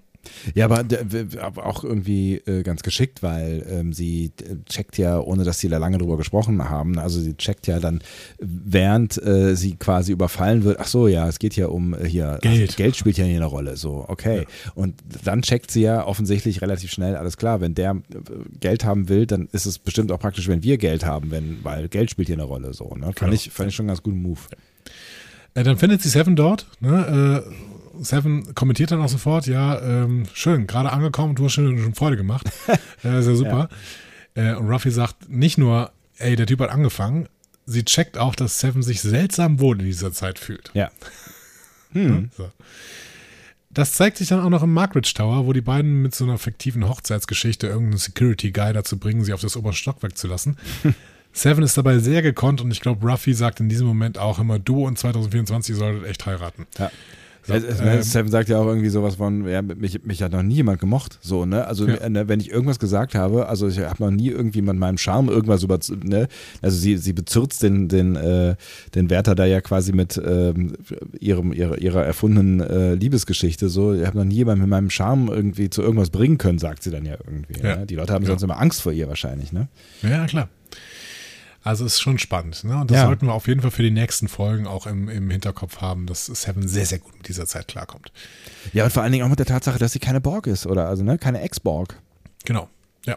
Ja, 0.55 0.67
aber 0.67 1.67
auch 1.67 1.85
irgendwie 1.85 2.37
äh, 2.47 2.63
ganz 2.63 2.83
geschickt, 2.83 3.23
weil 3.23 3.65
ähm, 3.69 3.93
sie 3.93 4.33
checkt 4.67 4.99
ja, 4.99 5.19
ohne 5.21 5.45
dass 5.45 5.59
sie 5.59 5.69
da 5.69 5.79
lange 5.79 5.99
drüber 5.99 6.17
gesprochen 6.17 6.69
haben, 6.69 6.99
also 6.99 7.21
sie 7.21 7.35
checkt 7.37 7.67
ja 7.67 7.81
dann, 7.81 8.03
während 8.39 9.21
äh, 9.23 9.55
sie 9.57 9.77
quasi 9.77 10.13
überfallen 10.13 10.65
wird, 10.65 10.79
ach 10.81 10.87
so, 10.87 11.09
ja, 11.09 11.29
es 11.29 11.39
geht 11.39 11.57
ja 11.57 11.67
um 11.67 11.95
äh, 11.95 12.07
hier, 12.07 12.39
Geld. 12.43 12.71
Ach, 12.73 12.77
Geld 12.77 12.97
spielt 12.97 13.19
ja 13.19 13.25
hier 13.25 13.37
eine 13.37 13.47
Rolle, 13.47 13.77
so, 13.77 14.05
okay. 14.09 14.47
Und 14.75 14.95
dann 15.25 15.43
checkt 15.43 15.71
sie 15.71 15.83
ja 15.83 16.07
offensichtlich 16.07 16.63
relativ 16.63 16.91
schnell, 16.93 17.17
alles 17.17 17.37
klar, 17.37 17.61
wenn 17.61 17.75
der 17.75 17.91
äh, 17.93 18.59
Geld 18.61 18.85
haben 18.85 19.09
will, 19.09 19.27
dann 19.27 19.49
ist 19.53 19.67
es 19.67 19.79
bestimmt 19.79 20.13
auch 20.13 20.21
praktisch, 20.21 20.49
wenn 20.49 20.63
wir 20.63 20.79
Geld 20.79 21.05
haben, 21.05 21.31
wenn, 21.31 21.59
weil 21.63 21.89
Geld 21.89 22.11
spielt 22.11 22.29
hier 22.29 22.37
eine 22.37 22.45
Rolle, 22.45 22.73
so, 22.75 22.95
ne? 22.95 23.07
Fand, 23.07 23.17
Genau. 23.17 23.33
ich, 23.33 23.51
fand 23.51 23.69
ich 23.71 23.75
schon 23.77 23.85
einen 23.85 23.89
ganz 23.89 24.03
guten 24.03 24.21
Move. 24.23 24.41
Äh, 25.55 25.65
dann 25.65 25.77
findet 25.77 26.03
sie 26.03 26.09
Seven 26.09 26.35
dort. 26.35 26.67
Ne? 26.81 27.45
Äh, 27.47 27.72
Seven 28.01 28.55
kommentiert 28.55 28.91
dann 28.91 29.01
auch 29.01 29.09
sofort, 29.09 29.47
ja, 29.47 29.81
ähm, 29.81 30.25
schön, 30.33 30.67
gerade 30.67 30.93
angekommen, 30.93 31.35
du 31.35 31.45
hast 31.45 31.53
schon, 31.53 31.79
schon 31.79 31.95
Freude 31.95 32.17
gemacht. 32.17 32.47
äh, 33.03 33.21
sehr 33.23 33.37
super. 33.37 33.69
Äh, 34.35 34.55
und 34.55 34.69
Ruffy 34.69 34.91
sagt 34.91 35.29
nicht 35.29 35.59
nur, 35.59 35.93
ey, 36.19 36.37
der 36.37 36.47
Typ 36.47 36.61
hat 36.61 36.71
angefangen, 36.71 37.29
sie 37.67 37.85
checkt 37.85 38.19
auch, 38.19 38.35
dass 38.35 38.61
Seven 38.61 38.83
sich 38.83 39.01
seltsam 39.01 39.61
wohl 39.61 39.79
in 39.81 39.87
dieser 39.87 40.13
Zeit 40.13 40.39
fühlt. 40.39 40.71
Ja. 40.75 40.91
Hm. 41.95 42.31
So. 42.35 42.51
Das 43.69 43.93
zeigt 43.93 44.17
sich 44.17 44.29
dann 44.29 44.41
auch 44.41 44.49
noch 44.49 44.63
im 44.63 44.73
Markridge 44.73 45.13
Tower, 45.15 45.45
wo 45.45 45.53
die 45.53 45.61
beiden 45.61 46.01
mit 46.01 46.15
so 46.15 46.25
einer 46.25 46.39
fiktiven 46.39 46.89
Hochzeitsgeschichte 46.89 47.67
irgendeinen 47.67 47.99
Security 47.99 48.51
Guy 48.51 48.73
dazu 48.73 48.99
bringen, 48.99 49.25
sie 49.25 49.35
auf 49.35 49.43
das 49.43 49.59
oberste 49.59 49.83
Stockwerk 49.83 50.17
zu 50.17 50.27
lassen. 50.27 50.57
Seven 51.35 51.65
ist 51.65 51.77
dabei 51.77 51.99
sehr 51.99 52.23
gekonnt 52.23 52.61
und 52.63 52.71
ich 52.71 52.81
glaube, 52.81 53.07
Ruffy 53.07 53.35
sagt 53.35 53.61
in 53.61 53.69
diesem 53.69 53.87
Moment 53.87 54.17
auch 54.17 54.39
immer, 54.39 54.59
du 54.59 54.87
und 54.87 54.99
2024 54.99 55.77
solltet 55.77 56.07
echt 56.07 56.27
heiraten. 56.27 56.67
Ja. 56.79 56.91
So, 57.45 57.55
es, 57.55 57.65
es, 57.65 57.81
ähm, 57.81 58.03
Seven 58.03 58.31
sagt 58.31 58.49
ja 58.49 58.59
auch 58.59 58.67
irgendwie 58.67 58.89
sowas 58.89 59.17
von, 59.17 59.49
ja, 59.49 59.63
mich, 59.63 60.05
mich 60.05 60.23
hat 60.23 60.31
noch 60.33 60.43
nie 60.45 60.55
jemand 60.55 60.79
gemocht, 60.81 61.19
so, 61.23 61.45
ne? 61.45 61.67
Also, 61.67 61.89
Ja. 61.89 62.09
ne, 62.09 62.29
wenn 62.29 62.39
ich 62.39 62.51
irgendwas 62.51 62.79
gesagt 62.79 63.15
habe, 63.17 63.49
also 63.49 63.67
ich 63.67 63.81
habe 63.81 64.03
noch 64.03 64.11
nie 64.13 64.29
irgendwie 64.29 64.63
mit 64.63 64.77
meinem 64.77 64.97
Charme 64.97 65.29
irgendwas 65.29 65.63
über, 65.65 65.79
ne? 66.05 66.29
Also 66.61 66.77
sie, 66.79 66.97
sie 66.99 67.13
bezürzt 67.13 67.63
den, 67.63 67.89
den, 67.89 68.15
äh, 68.15 68.55
den 68.95 69.11
Wärter 69.11 69.35
da 69.35 69.45
ja 69.45 69.61
quasi 69.61 69.93
mit 69.93 70.21
ähm, 70.25 70.75
ihrem, 71.19 71.53
ihrer, 71.53 71.79
ihrer 71.79 72.05
erfundenen 72.05 72.61
äh, 72.61 72.95
Liebesgeschichte, 72.95 73.69
so, 73.69 73.93
ich 73.95 74.07
habe 74.07 74.19
noch 74.19 74.25
nie 74.25 74.37
jemand 74.37 74.61
mit 74.61 74.69
meinem 74.71 74.91
Charme 74.91 75.29
irgendwie 75.29 75.69
zu 75.69 75.83
irgendwas 75.83 76.11
bringen 76.11 76.39
können, 76.39 76.59
sagt 76.61 76.83
sie 76.85 76.91
dann 76.93 77.05
ja 77.05 77.17
irgendwie. 77.27 77.61
Ja. 77.61 77.79
Ne? 77.79 77.87
Die 77.87 77.97
Leute 77.97 78.13
haben 78.13 78.23
Ja. 78.23 78.29
sonst 78.29 78.43
immer 78.45 78.61
Angst 78.61 78.83
vor 78.83 78.93
ihr 78.93 79.09
wahrscheinlich, 79.09 79.53
ne? 79.53 79.69
Ja, 80.03 80.27
klar. 80.27 80.49
Also 81.65 81.85
ist 81.85 82.01
schon 82.01 82.19
spannend. 82.19 82.65
Ne? 82.65 82.77
Und 82.81 82.91
das 82.91 82.99
Ja. 82.99 83.07
sollten 83.07 83.27
wir 83.27 83.35
auf 83.35 83.47
jeden 83.47 83.61
Fall 83.61 83.71
für 83.71 83.83
die 83.83 83.91
nächsten 83.91 84.27
Folgen 84.29 84.67
auch 84.67 84.87
im, 84.87 85.09
im 85.09 85.31
Hinterkopf 85.31 85.81
haben, 85.81 86.07
dass 86.07 86.27
Seven 86.27 86.67
sehr, 86.67 86.87
sehr 86.87 86.99
gut 86.99 87.17
mit 87.17 87.29
dieser 87.29 87.47
Zeit 87.47 87.69
klarkommt. 87.69 88.11
Ja, 88.73 88.85
und 88.85 88.93
vor 88.93 89.03
allen 89.03 89.13
Dingen 89.13 89.25
auch 89.25 89.29
mit 89.31 89.39
der 89.39 89.47
Tatsache, 89.47 89.79
dass 89.79 89.93
sie 89.93 90.01
keine 90.01 90.21
Borg 90.21 90.47
ist, 90.49 90.67
oder? 90.67 90.89
Also, 90.89 91.05
ne? 91.05 91.19
Keine 91.19 91.41
Ex-Borg. 91.41 92.01
Genau. 92.45 92.69
Ja. 93.07 93.17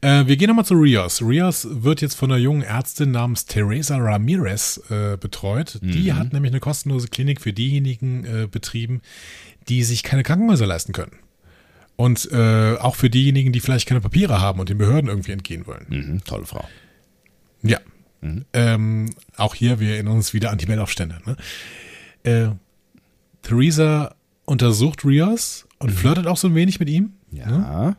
Äh, 0.00 0.26
wir 0.26 0.36
gehen 0.38 0.48
nochmal 0.48 0.64
zu 0.64 0.74
Rios. 0.74 1.20
Rios 1.20 1.66
wird 1.70 2.00
jetzt 2.00 2.14
von 2.14 2.30
einer 2.30 2.40
jungen 2.40 2.62
Ärztin 2.62 3.10
namens 3.10 3.44
Teresa 3.44 3.98
Ramirez 3.98 4.80
äh, 4.90 5.16
betreut. 5.18 5.78
Die 5.82 6.14
hat 6.14 6.32
nämlich 6.32 6.52
eine 6.52 6.60
kostenlose 6.60 7.08
Klinik 7.08 7.40
für 7.42 7.52
diejenigen 7.52 8.24
äh, 8.24 8.46
betrieben, 8.50 9.02
die 9.68 9.82
sich 9.84 10.02
keine 10.02 10.22
Krankenhäuser 10.22 10.66
leisten 10.66 10.92
können. 10.92 11.12
Und 11.96 12.30
äh, 12.30 12.76
auch 12.78 12.94
für 12.94 13.10
diejenigen, 13.10 13.52
die 13.52 13.60
vielleicht 13.60 13.86
keine 13.88 14.00
Papiere 14.00 14.40
haben 14.40 14.60
und 14.60 14.68
den 14.68 14.78
Behörden 14.78 15.08
irgendwie 15.10 15.32
entgehen 15.32 15.66
wollen. 15.66 15.86
Mhm, 15.88 16.24
tolle 16.24 16.44
Frau. 16.46 16.64
Ja. 17.68 17.80
Ähm, 18.52 19.10
auch 19.36 19.54
hier, 19.54 19.78
wir 19.78 19.94
erinnern 19.94 20.14
uns 20.14 20.34
wieder 20.34 20.50
an 20.50 20.58
die 20.58 20.66
Meldaufstände. 20.66 21.18
Ne? 21.26 21.36
Äh, 22.24 22.48
Theresa 23.42 24.14
untersucht 24.44 25.04
Rios 25.04 25.66
und 25.78 25.90
flirtet 25.92 26.26
auch 26.26 26.36
so 26.36 26.48
ein 26.48 26.54
wenig 26.54 26.80
mit 26.80 26.88
ihm. 26.88 27.12
Ja. 27.30 27.46
Ne? 27.46 27.96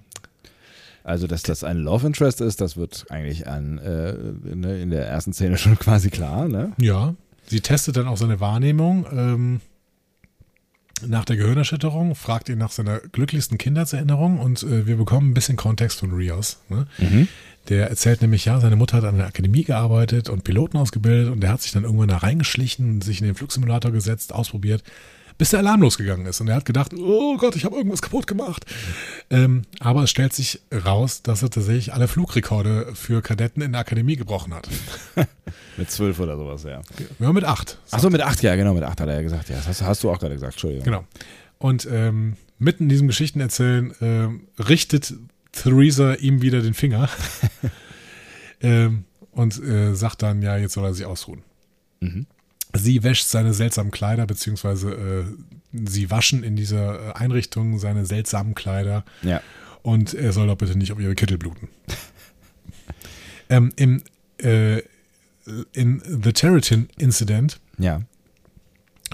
Also, 1.03 1.25
dass 1.25 1.43
das 1.43 1.63
ein 1.63 1.77
Love 1.77 2.07
Interest 2.07 2.41
ist, 2.41 2.59
das 2.59 2.75
wird 2.75 3.05
eigentlich 3.09 3.47
an, 3.47 3.77
äh, 3.77 4.13
in 4.51 4.89
der 4.89 5.07
ersten 5.07 5.31
Szene 5.31 5.57
schon 5.57 5.79
quasi 5.79 6.09
klar, 6.09 6.49
ne? 6.49 6.73
Ja. 6.79 7.15
Sie 7.45 7.61
testet 7.61 7.95
dann 7.95 8.07
auch 8.07 8.17
seine 8.17 8.41
Wahrnehmung 8.41 9.05
ähm, 9.13 9.61
nach 11.05 11.23
der 11.23 11.37
Gehirnerschütterung, 11.37 12.13
fragt 12.15 12.49
ihn 12.49 12.57
nach 12.57 12.71
seiner 12.71 12.99
glücklichsten 12.99 13.57
Kindheitserinnerung 13.57 14.39
und 14.39 14.63
äh, 14.63 14.85
wir 14.85 14.97
bekommen 14.97 15.31
ein 15.31 15.33
bisschen 15.33 15.55
Kontext 15.55 15.99
von 15.99 16.11
Rios. 16.11 16.59
Ne? 16.67 16.87
Der 17.69 17.89
erzählt 17.89 18.21
nämlich, 18.21 18.45
ja, 18.45 18.59
seine 18.59 18.75
Mutter 18.75 18.97
hat 18.97 19.03
an 19.03 19.17
der 19.17 19.27
Akademie 19.27 19.63
gearbeitet 19.63 20.29
und 20.29 20.43
Piloten 20.43 20.77
ausgebildet 20.77 21.31
und 21.31 21.41
der 21.41 21.51
hat 21.51 21.61
sich 21.61 21.73
dann 21.73 21.83
irgendwann 21.83 22.07
da 22.07 22.17
reingeschlichen, 22.17 23.01
sich 23.01 23.19
in 23.19 23.25
den 23.25 23.35
Flugsimulator 23.35 23.91
gesetzt, 23.91 24.33
ausprobiert, 24.33 24.83
bis 25.37 25.51
der 25.51 25.59
Alarm 25.59 25.81
losgegangen 25.81 26.25
ist. 26.25 26.41
Und 26.41 26.47
er 26.47 26.55
hat 26.55 26.65
gedacht, 26.65 26.93
oh 26.97 27.37
Gott, 27.37 27.55
ich 27.55 27.65
habe 27.65 27.75
irgendwas 27.75 28.01
kaputt 28.01 28.25
gemacht. 28.25 28.65
Ähm, 29.29 29.63
aber 29.79 30.03
es 30.03 30.09
stellt 30.09 30.33
sich 30.33 30.61
raus, 30.85 31.21
dass 31.21 31.43
er 31.43 31.49
tatsächlich 31.49 31.93
alle 31.93 32.07
Flugrekorde 32.07 32.95
für 32.95 33.21
Kadetten 33.21 33.61
in 33.61 33.73
der 33.73 33.81
Akademie 33.81 34.15
gebrochen 34.15 34.53
hat. 34.53 34.67
Mit 35.77 35.91
zwölf 35.91 36.19
oder 36.19 36.37
sowas, 36.37 36.63
ja. 36.63 36.81
Ja, 37.19 37.31
mit 37.31 37.43
acht. 37.43 37.77
Achso, 37.91 38.09
mit 38.09 38.21
acht, 38.21 38.41
ja, 38.41 38.55
genau, 38.55 38.73
mit 38.73 38.81
acht 38.81 38.99
hat 38.99 39.07
er 39.07 39.13
ja 39.13 39.21
gesagt. 39.21 39.49
Ja, 39.49 39.57
das 39.57 39.67
hast, 39.67 39.81
hast 39.83 40.03
du 40.03 40.09
auch 40.09 40.17
gerade 40.17 40.33
gesagt, 40.33 40.53
Entschuldigung. 40.53 40.85
Genau. 40.85 41.05
Und 41.59 41.87
ähm, 41.91 42.35
mitten 42.57 42.83
in 42.83 42.89
diesem 42.89 43.07
Geschichtenerzählen 43.07 43.93
ähm, 44.01 44.47
richtet 44.57 45.13
Theresa 45.63 46.13
ihm 46.15 46.41
wieder 46.41 46.61
den 46.61 46.73
Finger 46.73 47.09
ähm, 48.61 49.05
und 49.31 49.61
äh, 49.63 49.93
sagt 49.95 50.21
dann, 50.23 50.41
ja, 50.41 50.57
jetzt 50.57 50.73
soll 50.73 50.85
er 50.85 50.93
sich 50.93 51.05
ausruhen. 51.05 51.43
Sie 52.73 53.03
wäscht 53.03 53.27
seine 53.27 53.53
seltsamen 53.53 53.91
Kleider, 53.91 54.25
beziehungsweise 54.27 54.91
äh, 54.91 55.23
sie 55.87 56.11
waschen 56.11 56.43
in 56.43 56.55
dieser 56.55 57.09
äh, 57.09 57.13
Einrichtung 57.13 57.79
seine 57.79 58.05
seltsamen 58.05 58.55
Kleider 58.55 59.03
Ja. 59.23 59.41
und 59.81 60.13
er 60.13 60.31
soll 60.31 60.47
doch 60.47 60.57
bitte 60.57 60.77
nicht 60.77 60.91
auf 60.91 60.99
ihre 60.99 61.15
Kittel 61.15 61.37
bluten. 61.37 61.69
ähm, 63.49 63.71
Im 63.75 64.03
äh, 64.39 64.81
in 65.73 66.01
The 66.05 66.33
Territon 66.33 66.89
Incident 66.97 67.59
Ja. 67.77 68.01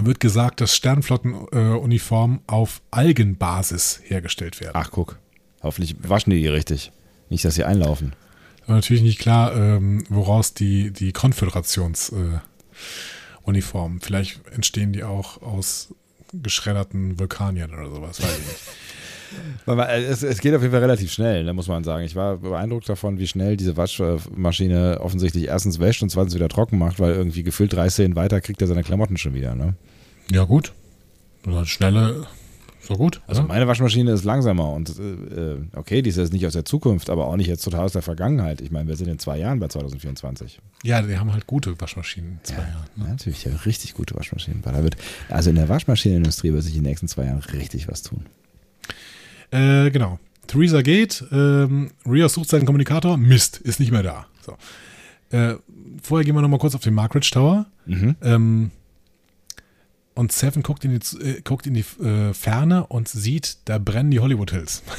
wird 0.02 0.20
gesagt, 0.20 0.60
dass 0.62 0.76
Sternflottenuniformen 0.76 2.40
auf 2.48 2.82
Algenbasis 2.92 4.02
hergestellt 4.04 4.60
werden. 4.60 4.72
Ach, 4.74 4.90
guck. 4.92 5.20
Hoffentlich 5.64 5.96
waschen 6.02 6.32
die 6.32 6.42
die 6.42 6.48
richtig. 6.48 6.92
Nicht, 7.30 7.46
dass 7.46 7.56
sie 7.56 7.64
einlaufen. 7.64 8.14
Aber 8.66 8.76
natürlich 8.76 9.04
nicht 9.04 9.20
klar, 9.20 9.56
ähm, 9.56 10.04
woraus 10.10 10.54
die, 10.54 10.92
die 10.92 11.12
Konföderationsuniformen. 11.12 12.42
Äh. 13.98 14.02
Vielleicht 14.02 14.42
entstehen 14.54 14.94
die 14.94 15.04
auch 15.04 15.42
aus 15.42 15.94
geschredderten 16.42 17.20
Vulkaniern 17.20 17.74
oder 17.74 17.90
sowas, 17.90 18.22
weiß 18.22 18.40
ich 18.40 18.48
nicht. 18.48 18.60
Aber 19.66 19.90
Es, 19.92 20.22
es 20.22 20.40
geht 20.42 20.54
auf 20.54 20.62
jeden 20.62 20.72
Fall 20.72 20.82
relativ 20.82 21.12
schnell, 21.12 21.44
ne, 21.44 21.54
muss 21.54 21.68
man 21.68 21.84
sagen. 21.84 22.06
Ich 22.06 22.16
war 22.16 22.38
beeindruckt 22.38 22.88
davon, 22.88 23.18
wie 23.18 23.28
schnell 23.28 23.58
diese 23.58 23.76
Waschmaschine 23.78 25.00
offensichtlich 25.02 25.48
erstens 25.48 25.80
wäscht 25.80 26.04
und 26.04 26.10
zweitens 26.10 26.36
wieder 26.36 26.50
trocken 26.50 26.78
macht, 26.78 27.00
weil 27.00 27.14
irgendwie 27.14 27.42
gefühlt 27.44 27.74
drei 27.74 27.90
Szenen 27.90 28.16
weiter 28.16 28.42
kriegt 28.42 28.62
er 28.62 28.68
seine 28.68 28.84
Klamotten 28.84 29.18
schon 29.18 29.34
wieder. 29.34 29.56
Ne? 29.56 29.74
Ja, 30.32 30.44
gut. 30.44 30.74
So 31.46 31.66
Schnelle, 31.66 32.28
so 32.84 32.96
gut. 32.96 33.22
Also 33.28 33.42
ja. 33.42 33.48
meine 33.48 33.68
Waschmaschine 33.68 34.12
ist 34.12 34.24
langsamer 34.26 34.72
und 34.74 34.90
äh, 35.00 35.58
okay, 35.76 36.02
die 36.02 36.10
ist 36.10 36.18
jetzt 36.18 36.34
nicht 36.34 36.46
aus 36.46 36.54
der 36.54 36.66
Zukunft, 36.66 37.10
aber 37.10 37.28
auch 37.28 37.38
nicht 37.38 37.48
jetzt 37.48 37.64
total 37.64 37.86
aus 37.86 37.94
der 37.94 38.02
Vergangenheit. 38.02 38.62
Ich 38.62 38.72
meine, 38.72 38.90
wir 38.90 38.98
sind 38.98 39.08
in 39.08 39.20
zwei 39.20 39.38
Jahren 39.40 39.60
bei 39.60 39.68
2024. 39.68 40.60
ja, 40.84 41.02
die 41.02 41.18
haben 41.18 41.32
halt 41.32 41.48
gute 41.48 41.80
Waschmaschinen 41.80 42.34
in 42.34 42.40
zwei 42.44 42.62
Jahren. 42.62 42.88
Ja, 42.98 43.08
natürlich, 43.08 43.46
ja, 43.46 43.56
richtig 43.66 43.94
gute 43.94 44.16
Waschmaschinen. 44.16 44.64
Weil 44.66 44.74
da 44.74 44.84
wird, 44.84 44.98
also 45.30 45.50
in 45.50 45.56
der 45.56 45.70
Waschmaschinenindustrie 45.70 46.52
wird 46.52 46.64
sich 46.64 46.76
in 46.76 46.84
den 46.84 46.90
nächsten 46.90 47.08
zwei 47.08 47.26
Jahren 47.26 47.40
richtig 47.40 47.88
was 47.88 48.02
tun. 48.02 48.26
Äh, 49.52 49.90
genau. 49.92 50.20
Theresa 50.48 50.82
geht, 50.82 51.24
ähm, 51.32 51.92
Rios 52.06 52.34
sucht 52.34 52.50
seinen 52.50 52.66
Kommunikator, 52.66 53.18
Mist, 53.18 53.58
ist 53.58 53.80
nicht 53.80 53.92
mehr 53.92 54.04
da. 54.04 54.26
So. 54.46 54.58
Äh, 55.36 55.56
vorher 56.02 56.26
gehen 56.26 56.36
wir 56.36 56.42
nochmal 56.42 56.60
kurz 56.60 56.76
auf 56.76 56.82
den 56.82 56.94
Markridge 56.94 57.30
Tower. 57.32 57.66
Ähm, 57.88 58.72
und 60.16 60.32
Seven 60.32 60.64
guckt 60.64 60.86
in 60.86 61.00
die, 61.00 61.18
äh, 61.18 61.42
guckt 61.42 61.68
in 61.68 61.74
die 61.74 61.86
äh, 62.04 62.34
Ferne 62.34 62.88
und 62.88 63.08
sieht, 63.08 63.58
da 63.66 63.78
brennen 63.78 64.12
die 64.12 64.20
Hollywood 64.20 64.52
Hills. 64.52 64.84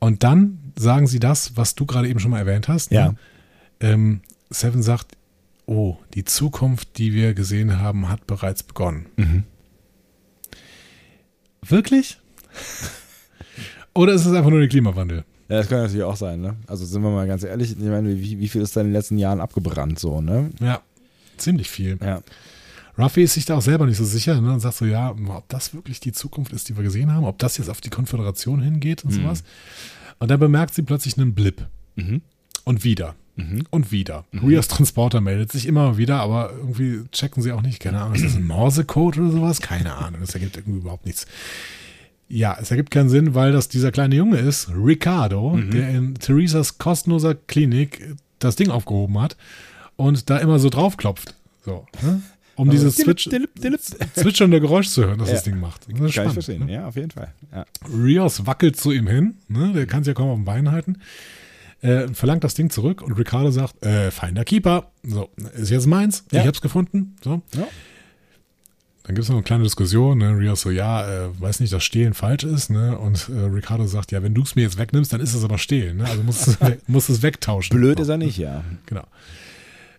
Und 0.00 0.22
dann 0.22 0.58
sagen 0.76 1.06
sie 1.06 1.18
das, 1.18 1.56
was 1.56 1.76
du 1.76 1.86
gerade 1.86 2.08
eben 2.08 2.20
schon 2.20 2.30
mal 2.30 2.38
erwähnt 2.38 2.68
hast. 2.68 2.90
ne? 2.90 2.96
Ja. 2.98 3.14
Ähm, 3.80 4.20
Seven 4.50 4.82
sagt, 4.82 5.16
oh, 5.64 5.96
die 6.12 6.24
Zukunft, 6.24 6.98
die 6.98 7.14
wir 7.14 7.32
gesehen 7.32 7.80
haben, 7.80 8.10
hat 8.10 8.26
bereits 8.26 8.62
begonnen. 8.62 9.06
Wirklich? 11.62 12.18
Oder 13.94 14.12
ist 14.12 14.26
es 14.26 14.34
einfach 14.34 14.50
nur 14.50 14.60
der 14.60 14.68
Klimawandel? 14.68 15.24
Ja, 15.48 15.58
das 15.58 15.68
kann 15.68 15.78
natürlich 15.78 16.02
auch 16.02 16.16
sein, 16.16 16.40
ne? 16.40 16.56
Also 16.66 16.84
sind 16.84 17.02
wir 17.02 17.10
mal 17.10 17.26
ganz 17.26 17.42
ehrlich, 17.42 17.72
ich 17.72 17.78
meine, 17.78 18.18
wie, 18.18 18.38
wie 18.38 18.48
viel 18.48 18.62
ist 18.62 18.76
da 18.76 18.80
in 18.80 18.88
den 18.88 18.92
letzten 18.92 19.18
Jahren 19.18 19.40
abgebrannt 19.40 19.98
so, 19.98 20.20
ne? 20.20 20.50
Ja, 20.60 20.82
ziemlich 21.36 21.70
viel. 21.70 21.98
Ja. 22.02 22.22
Ruffy 22.98 23.22
ist 23.22 23.34
sich 23.34 23.44
da 23.44 23.56
auch 23.56 23.62
selber 23.62 23.86
nicht 23.86 23.96
so 23.96 24.04
sicher 24.04 24.40
ne? 24.40 24.52
und 24.52 24.60
sagt 24.60 24.76
so, 24.76 24.84
ja, 24.84 25.10
ob 25.10 25.48
das 25.48 25.74
wirklich 25.74 26.00
die 26.00 26.12
Zukunft 26.12 26.52
ist, 26.52 26.68
die 26.68 26.76
wir 26.76 26.84
gesehen 26.84 27.12
haben, 27.12 27.24
ob 27.24 27.38
das 27.38 27.58
jetzt 27.58 27.68
auf 27.68 27.80
die 27.80 27.90
Konföderation 27.90 28.60
hingeht 28.60 29.04
und 29.04 29.10
sowas. 29.12 29.42
Und 30.20 30.30
dann 30.30 30.38
bemerkt 30.38 30.74
sie 30.74 30.82
plötzlich 30.82 31.18
einen 31.18 31.34
Blip. 31.34 31.66
Und 32.64 32.84
wieder. 32.84 33.14
Und 33.70 33.90
wieder. 33.90 34.24
Rias 34.46 34.68
Transporter 34.68 35.20
meldet 35.20 35.50
sich 35.50 35.66
immer 35.66 35.98
wieder, 35.98 36.20
aber 36.20 36.52
irgendwie 36.56 37.02
checken 37.10 37.42
sie 37.42 37.52
auch 37.52 37.62
nicht. 37.62 37.80
Keine 37.80 38.00
Ahnung, 38.00 38.14
ist 38.14 38.24
das 38.24 38.36
ein 38.36 38.46
Morse-Code 38.46 39.20
oder 39.20 39.30
sowas? 39.32 39.60
Keine 39.60 39.94
Ahnung. 39.94 40.20
Das 40.20 40.34
ergibt 40.34 40.56
irgendwie 40.56 40.78
überhaupt 40.78 41.04
nichts. 41.04 41.26
Ja, 42.28 42.56
es 42.60 42.70
ergibt 42.70 42.90
keinen 42.90 43.08
Sinn, 43.08 43.34
weil 43.34 43.52
das 43.52 43.68
dieser 43.68 43.90
kleine 43.90 44.14
Junge 44.14 44.38
ist, 44.38 44.70
Ricardo, 44.70 45.58
der 45.58 45.90
in 45.90 46.14
Theresas 46.14 46.78
kostenloser 46.78 47.34
Klinik 47.34 48.14
das 48.38 48.56
Ding 48.56 48.70
aufgehoben 48.70 49.20
hat 49.20 49.36
und 49.96 50.30
da 50.30 50.38
immer 50.38 50.58
so 50.58 50.70
draufklopft. 50.70 51.34
So, 51.64 51.86
ne? 52.02 52.22
Um 52.56 52.70
dieses 52.70 52.96
Switch, 52.96 53.28
zwitschernde 54.14 54.60
Geräusch 54.60 54.88
zu 54.88 55.04
hören, 55.04 55.18
das 55.18 55.30
das 55.30 55.42
Ding 55.42 55.58
macht. 55.58 55.82
Das 55.82 56.00
ist 56.00 56.14
Kann 56.14 56.26
ich 56.28 56.32
verstehen, 56.32 56.68
ja, 56.68 56.86
auf 56.86 56.96
jeden 56.96 57.10
Fall. 57.10 57.32
Ja. 57.52 57.64
Rios 57.92 58.46
wackelt 58.46 58.76
zu 58.76 58.92
ihm 58.92 59.06
hin, 59.06 59.34
ne? 59.48 59.72
der 59.72 59.86
kann 59.86 60.04
sich 60.04 60.08
ja 60.12 60.14
kaum 60.14 60.30
auf 60.30 60.38
den 60.38 60.44
Beinen 60.44 60.70
halten, 60.70 60.98
äh, 61.82 62.08
verlangt 62.08 62.44
das 62.44 62.54
Ding 62.54 62.70
zurück 62.70 63.02
und 63.02 63.12
Ricardo 63.12 63.50
sagt, 63.50 63.84
äh, 63.84 64.10
feiner 64.10 64.44
Keeper, 64.44 64.90
so, 65.02 65.30
ist 65.56 65.70
jetzt 65.70 65.86
meins, 65.86 66.24
Ja. 66.30 66.40
ich 66.42 66.46
hab's 66.46 66.60
gefunden, 66.60 67.16
so. 67.22 67.42
Ja. 67.54 67.66
Dann 69.06 69.16
gibt 69.16 69.24
es 69.24 69.28
noch 69.28 69.36
eine 69.36 69.42
kleine 69.44 69.64
Diskussion, 69.64 70.16
ne? 70.16 70.30
Rios 70.30 70.62
so, 70.62 70.70
ja, 70.70 71.26
äh, 71.26 71.28
weiß 71.38 71.60
nicht, 71.60 71.74
dass 71.74 71.84
Stehlen 71.84 72.14
falsch 72.14 72.44
ist, 72.44 72.70
ne? 72.70 72.96
Und 72.98 73.28
äh, 73.28 73.38
Ricardo 73.38 73.86
sagt, 73.86 74.12
ja, 74.12 74.22
wenn 74.22 74.32
du 74.32 74.40
es 74.42 74.54
mir 74.56 74.62
jetzt 74.62 74.78
wegnimmst, 74.78 75.12
dann 75.12 75.20
ist 75.20 75.34
es 75.34 75.44
aber 75.44 75.58
Stehlen, 75.58 75.98
ne? 75.98 76.06
Also 76.06 76.22
musst 76.22 76.46
du 76.46 76.52
es 76.96 77.08
es 77.10 77.22
wegtauschen. 77.22 77.76
Blöd 77.76 78.00
ist 78.00 78.08
er 78.08 78.16
nicht, 78.16 78.38
ja. 78.38 78.64
Genau. 78.86 79.04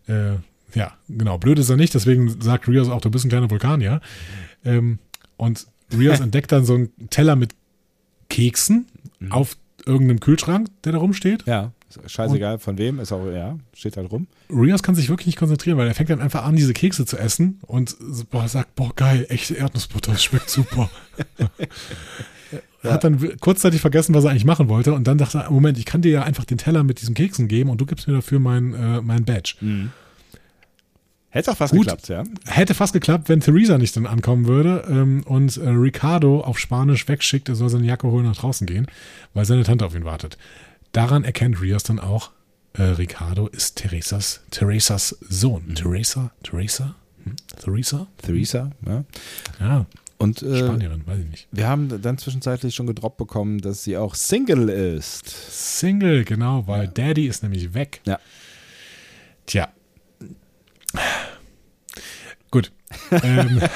Äh, 0.07 0.37
ja, 0.75 0.93
genau. 1.09 1.37
Blöd 1.37 1.57
ist 1.57 1.69
er 1.69 1.77
nicht, 1.77 1.93
deswegen 1.93 2.41
sagt 2.41 2.67
Rios 2.67 2.89
auch, 2.89 3.01
du 3.01 3.09
bist 3.09 3.25
ein 3.25 3.29
kleiner 3.29 3.49
Vulkanier. 3.49 4.01
Ähm, 4.63 4.99
und 5.37 5.67
Rios 5.97 6.19
entdeckt 6.21 6.51
dann 6.51 6.65
so 6.65 6.75
einen 6.75 7.09
Teller 7.09 7.35
mit 7.35 7.55
Keksen 8.29 8.87
auf 9.29 9.57
irgendeinem 9.85 10.19
Kühlschrank, 10.19 10.69
der 10.83 10.93
da 10.93 10.97
rumsteht. 10.97 11.45
Ja, 11.45 11.71
scheißegal 12.05 12.59
von 12.59 12.77
wem, 12.77 12.99
ist 12.99 13.11
auch, 13.11 13.25
ja, 13.31 13.57
steht 13.73 13.97
halt 13.97 14.11
rum. 14.11 14.27
Rios 14.49 14.83
kann 14.83 14.95
sich 14.95 15.09
wirklich 15.09 15.27
nicht 15.27 15.37
konzentrieren, 15.37 15.77
weil 15.77 15.87
er 15.87 15.93
fängt 15.93 16.09
dann 16.09 16.21
einfach 16.21 16.43
an, 16.43 16.55
diese 16.55 16.73
Kekse 16.73 17.05
zu 17.05 17.17
essen 17.17 17.59
und 17.65 17.95
boah, 18.29 18.47
sagt, 18.47 18.75
boah, 18.75 18.93
geil, 18.95 19.25
echte 19.29 19.55
Erdnussbutter, 19.55 20.11
das 20.13 20.23
schmeckt 20.23 20.49
super. 20.49 20.89
Er 22.83 22.91
hat 22.91 23.03
dann 23.03 23.39
kurzzeitig 23.39 23.81
vergessen, 23.81 24.13
was 24.13 24.23
er 24.23 24.31
eigentlich 24.31 24.45
machen 24.45 24.67
wollte 24.67 24.93
und 24.93 25.07
dann 25.07 25.17
dachte 25.17 25.39
er, 25.39 25.51
Moment, 25.51 25.77
ich 25.77 25.85
kann 25.85 26.01
dir 26.01 26.11
ja 26.11 26.23
einfach 26.23 26.45
den 26.45 26.57
Teller 26.57 26.83
mit 26.83 27.01
diesen 27.01 27.15
Keksen 27.15 27.47
geben 27.47 27.69
und 27.69 27.79
du 27.79 27.85
gibst 27.85 28.07
mir 28.07 28.15
dafür 28.15 28.39
mein, 28.39 28.73
äh, 28.73 29.01
mein 29.01 29.23
Badge. 29.23 29.55
Hätte 31.35 31.51
auch 31.51 31.57
fast 31.57 31.73
Gut. 31.73 31.81
geklappt, 31.81 32.07
ja. 32.07 32.23
Hätte 32.45 32.73
fast 32.73 32.93
geklappt, 32.93 33.27
wenn 33.27 33.41
Theresa 33.41 33.77
nicht 33.77 33.93
dann 33.97 34.05
ankommen 34.05 34.47
würde 34.47 34.85
ähm, 34.89 35.21
und 35.25 35.57
äh, 35.57 35.67
Ricardo 35.67 36.39
auf 36.39 36.57
Spanisch 36.57 37.09
wegschickt, 37.09 37.49
er 37.49 37.55
soll 37.55 37.67
seine 37.67 37.85
Jacke 37.85 38.07
holen 38.07 38.23
nach 38.23 38.37
draußen 38.37 38.65
gehen, 38.65 38.87
weil 39.33 39.43
seine 39.43 39.63
Tante 39.63 39.85
auf 39.85 39.93
ihn 39.93 40.05
wartet. 40.05 40.37
Daran 40.93 41.25
erkennt 41.25 41.61
Rios 41.61 41.83
dann 41.83 41.99
auch, 41.99 42.31
äh, 42.71 42.83
Ricardo 42.83 43.47
ist 43.47 43.75
Theresas, 43.75 44.43
Theresas 44.49 45.17
Sohn. 45.27 45.75
Teresa? 45.75 46.31
Teresa? 46.41 46.95
Hm? 47.25 47.35
Theresa? 47.59 48.07
Theresa, 48.15 48.71
ja. 48.85 49.03
Ja. 49.59 49.85
Und 50.17 50.41
äh, 50.41 50.59
Spanierin, 50.59 51.05
weiß 51.05 51.19
ich 51.19 51.29
nicht. 51.29 51.47
wir 51.51 51.67
haben 51.67 52.01
dann 52.01 52.17
zwischenzeitlich 52.17 52.73
schon 52.73 52.87
gedroppt 52.87 53.17
bekommen, 53.17 53.59
dass 53.59 53.83
sie 53.83 53.97
auch 53.97 54.15
Single 54.15 54.69
ist. 54.69 55.27
Single, 55.77 56.23
genau, 56.23 56.65
weil 56.65 56.87
Daddy 56.87 57.27
ist 57.27 57.43
nämlich 57.43 57.73
weg. 57.73 57.99
Ja. 58.05 58.19
Tja. 59.47 59.67
Gut. 62.51 62.71
ähm, 63.11 63.61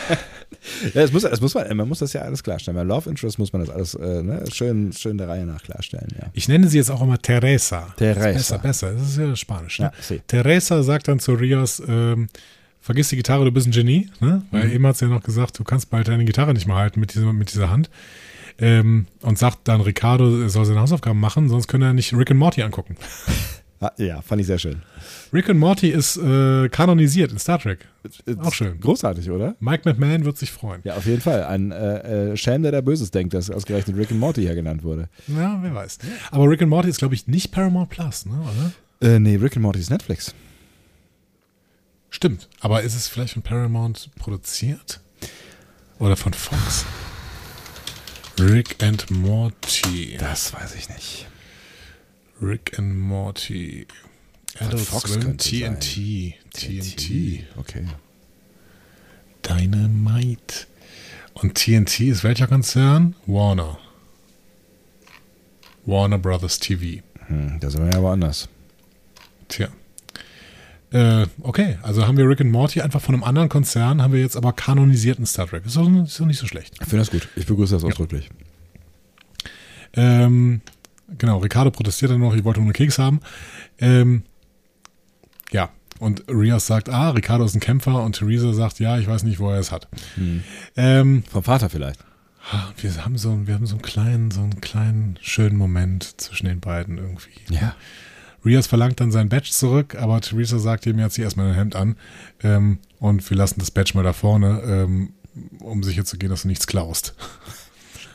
Ja, 0.94 1.02
es 1.02 1.12
muss, 1.14 1.24
es 1.24 1.42
muss 1.42 1.54
man, 1.56 1.76
man 1.78 1.88
muss 1.88 2.00
das 2.00 2.14
ja 2.14 2.22
alles 2.22 2.44
klarstellen. 2.44 2.76
Bei 2.76 2.84
Love 2.84 3.10
Interest 3.10 3.40
muss 3.40 3.54
man 3.54 3.62
das 3.66 3.70
alles 3.74 3.94
äh, 3.96 4.22
ne, 4.22 4.44
schön, 4.54 4.92
schön 4.94 5.18
der 5.18 5.28
Reihe 5.30 5.46
nach 5.46 5.64
klarstellen. 5.64 6.08
Ja. 6.20 6.28
ich 6.34 6.48
nenne 6.48 6.68
sie 6.68 6.78
jetzt 6.78 6.92
auch 6.92 7.02
immer 7.02 7.18
Teresa. 7.18 7.94
Teresa. 7.98 8.58
Besser, 8.58 8.58
besser. 8.60 8.94
Das 8.94 9.02
ist 9.04 9.18
ja 9.18 9.36
Spanisch. 9.36 9.80
Ne? 9.80 9.86
Ja, 9.86 9.92
sí. 10.02 10.22
Teresa 10.28 10.84
sagt 10.84 11.08
dann 11.08 11.20
zu 11.20 11.34
Rios, 11.34 11.82
ähm, 11.88 12.28
vergiss 12.82 13.08
die 13.08 13.16
Gitarre, 13.16 13.46
du 13.46 13.52
bist 13.52 13.68
ein 13.68 13.72
Genie. 13.72 14.10
Ne? 14.20 14.44
Weil 14.52 14.66
Mhm. 14.68 14.72
eben 14.74 14.88
hat 14.88 14.98
sie 14.98 15.06
ja 15.06 15.12
noch 15.12 15.24
gesagt, 15.24 15.58
du 15.58 15.64
kannst 15.64 15.90
bald 15.90 16.08
deine 16.08 16.26
Gitarre 16.26 16.54
nicht 16.54 16.68
mehr 16.68 16.76
halten 16.76 17.00
mit 17.00 17.14
dieser, 17.16 17.32
mit 17.34 17.52
dieser 17.52 17.70
Hand. 17.70 17.90
Ähm, 18.60 19.08
und 19.22 19.40
sagt 19.40 19.60
dann, 19.70 19.80
Ricardo 19.82 20.42
er 20.42 20.50
soll 20.50 20.66
seine 20.66 20.82
Hausaufgaben 20.82 21.20
machen, 21.20 21.48
sonst 21.48 21.68
können 21.68 21.84
er 21.84 21.94
nicht 21.94 22.14
Rick 22.14 22.32
and 22.32 22.40
Morty 22.40 22.62
angucken. 22.62 22.98
Ah, 23.82 23.94
ja, 23.98 24.22
fand 24.22 24.42
ich 24.42 24.48
sehr 24.48 24.60
schön. 24.60 24.82
Rick 25.32 25.50
and 25.50 25.60
Morty 25.60 25.90
ist 25.90 26.18
äh, 26.18 26.68
kanonisiert 26.68 27.32
in 27.32 27.40
Star 27.40 27.60
Trek. 27.60 27.88
Auch 28.40 28.54
schön. 28.54 28.78
Großartig, 28.82 29.30
oder? 29.32 29.56
Mike 29.62 29.88
McMahon 29.88 30.26
wird 30.26 30.38
sich 30.38 30.52
freuen. 30.52 30.82
Ja, 30.84 30.96
auf 30.96 31.06
jeden 31.06 31.22
Fall. 31.22 31.46
Ein 31.46 31.72
äh, 31.72 32.32
äh, 32.32 32.38
Schelm, 32.38 32.64
der 32.64 32.74
da 32.74 32.82
Böses 32.82 33.12
denkt, 33.12 33.34
dass 33.34 33.50
ausgerechnet 33.50 33.96
Rick 33.96 34.12
and 34.12 34.20
Morty 34.20 34.42
hier 34.42 34.56
genannt 34.56 34.84
wurde. 34.84 35.08
Ja, 35.28 35.60
wer 35.62 35.74
weiß. 35.74 36.00
Aber 36.32 36.50
Rick 36.50 36.62
and 36.62 36.70
Morty 36.70 36.90
ist, 36.90 36.98
glaube 36.98 37.16
ich, 37.16 37.28
nicht 37.28 37.52
Paramount 37.52 37.90
Plus, 37.90 38.26
ne? 38.26 38.34
oder? 38.42 39.14
Äh, 39.14 39.20
nee, 39.20 39.38
Rick 39.38 39.56
and 39.56 39.64
Morty 39.64 39.80
ist 39.80 39.90
Netflix. 39.90 40.36
Stimmt. 42.10 42.50
Aber 42.60 42.82
ist 42.82 42.96
es 42.96 43.08
vielleicht 43.08 43.34
von 43.34 43.44
Paramount 43.44 44.10
produziert? 44.18 45.00
Oder 46.00 46.18
von 46.18 46.34
Fox? 46.34 46.86
Rick 48.40 48.84
and 48.84 49.10
Morty. 49.12 50.18
Das 50.20 50.54
weiß 50.54 50.76
ich 50.76 50.90
nicht. 50.90 51.28
Rick 52.42 52.78
and 52.78 52.98
Morty. 52.98 53.86
Adult 54.60 54.82
Fox 54.82 55.12
Swim, 55.12 55.22
könnte 55.22 55.50
TNT. 55.50 56.36
TNT. 56.54 57.44
Okay. 57.58 57.86
Dynamite. 59.44 60.68
Und 61.34 61.56
TNT 61.56 62.02
ist 62.02 62.24
welcher 62.24 62.48
Konzern? 62.48 63.16
Warner. 63.26 63.78
Warner 65.86 66.18
Brothers 66.18 66.60
TV. 66.60 67.02
Hm, 67.28 67.60
da 67.60 67.70
sind 67.70 67.84
wir 67.86 67.92
ja 67.92 68.02
woanders. 68.02 68.50
Tja. 69.48 69.70
Äh, 70.92 71.28
okay, 71.44 71.78
also 71.84 72.08
haben 72.08 72.18
wir 72.18 72.28
Rick 72.28 72.42
and 72.42 72.52
Morty 72.52 72.82
einfach 72.82 73.02
von 73.02 73.14
einem 73.14 73.24
anderen 73.24 73.48
Konzern, 73.48 74.02
haben 74.02 74.12
wir 74.12 74.22
jetzt 74.22 74.36
aber 74.36 74.54
kanonisierten 74.54 75.26
Star 75.26 75.48
Trek. 75.48 75.66
Ist 75.66 75.78
doch, 75.78 75.88
ist 76.04 76.20
doch 76.20 76.26
nicht 76.26 76.40
so 76.40 76.48
schlecht. 76.48 76.74
Ich 76.82 76.88
finde 76.88 76.98
das 76.98 77.12
gut. 77.12 77.30
Ich 77.36 77.46
begrüße 77.46 77.76
das 77.76 77.84
ausdrücklich. 77.84 78.30
Ähm, 79.94 80.62
genau, 81.18 81.40
Ricardo 81.40 81.72
protestiert 81.72 82.12
dann 82.12 82.20
noch, 82.20 82.36
ich 82.36 82.44
wollte 82.44 82.62
nur 82.62 82.74
Keks 82.74 83.00
haben. 83.00 83.20
Ähm, 83.80 84.24
ja, 85.52 85.70
und 86.00 86.24
Rios 86.30 86.66
sagt, 86.66 86.90
ah, 86.90 87.10
Ricardo 87.12 87.44
ist 87.44 87.56
ein 87.56 87.60
Kämpfer 87.60 88.04
und 88.04 88.18
Theresa 88.18 88.54
sagt, 88.54 88.80
ja, 88.80 88.98
ich 88.98 89.08
weiß 89.08 89.24
nicht, 89.24 89.40
wo 89.40 89.50
er 89.52 89.60
es 89.60 89.72
hat. 89.72 89.88
Ähm, 90.76 91.24
Vom 91.30 91.44
Vater 91.44 91.70
vielleicht. 91.70 92.00
wir 92.78 93.06
haben 93.06 93.18
so, 93.18 93.48
wir 93.48 93.54
haben 93.54 93.66
so 93.66 93.76
einen 93.76 93.82
kleinen, 93.82 94.32
so 94.32 94.42
einen 94.42 94.62
kleinen 94.62 95.20
schönen 95.22 95.58
Moment 95.58 96.20
zwischen 96.22 96.48
den 96.48 96.62
beiden 96.62 96.98
irgendwie. 96.98 97.32
Ja. 97.50 97.76
Rios 98.46 98.68
verlangt 98.68 99.02
dann 99.02 99.12
sein 99.12 99.28
Badge 99.28 99.50
zurück, 99.52 99.96
aber 99.96 100.22
Theresa 100.22 100.60
sagt 100.60 100.86
ihm, 100.86 100.98
jetzt 101.00 101.16
zieh 101.16 101.24
erstmal 101.24 101.48
ein 101.48 101.56
Hemd 101.56 101.76
an 101.76 101.98
ähm, 102.42 102.80
und 103.00 103.30
wir 103.30 103.36
lassen 103.36 103.60
das 103.60 103.72
Badge 103.72 103.92
mal 103.96 104.04
da 104.04 104.14
vorne, 104.14 104.62
ähm, 104.66 105.14
um 105.60 105.84
sicher 105.84 106.06
zu 106.06 106.18
gehen, 106.18 106.30
dass 106.30 106.44
du 106.44 106.48
nichts 106.48 106.66
klaust. 106.66 107.16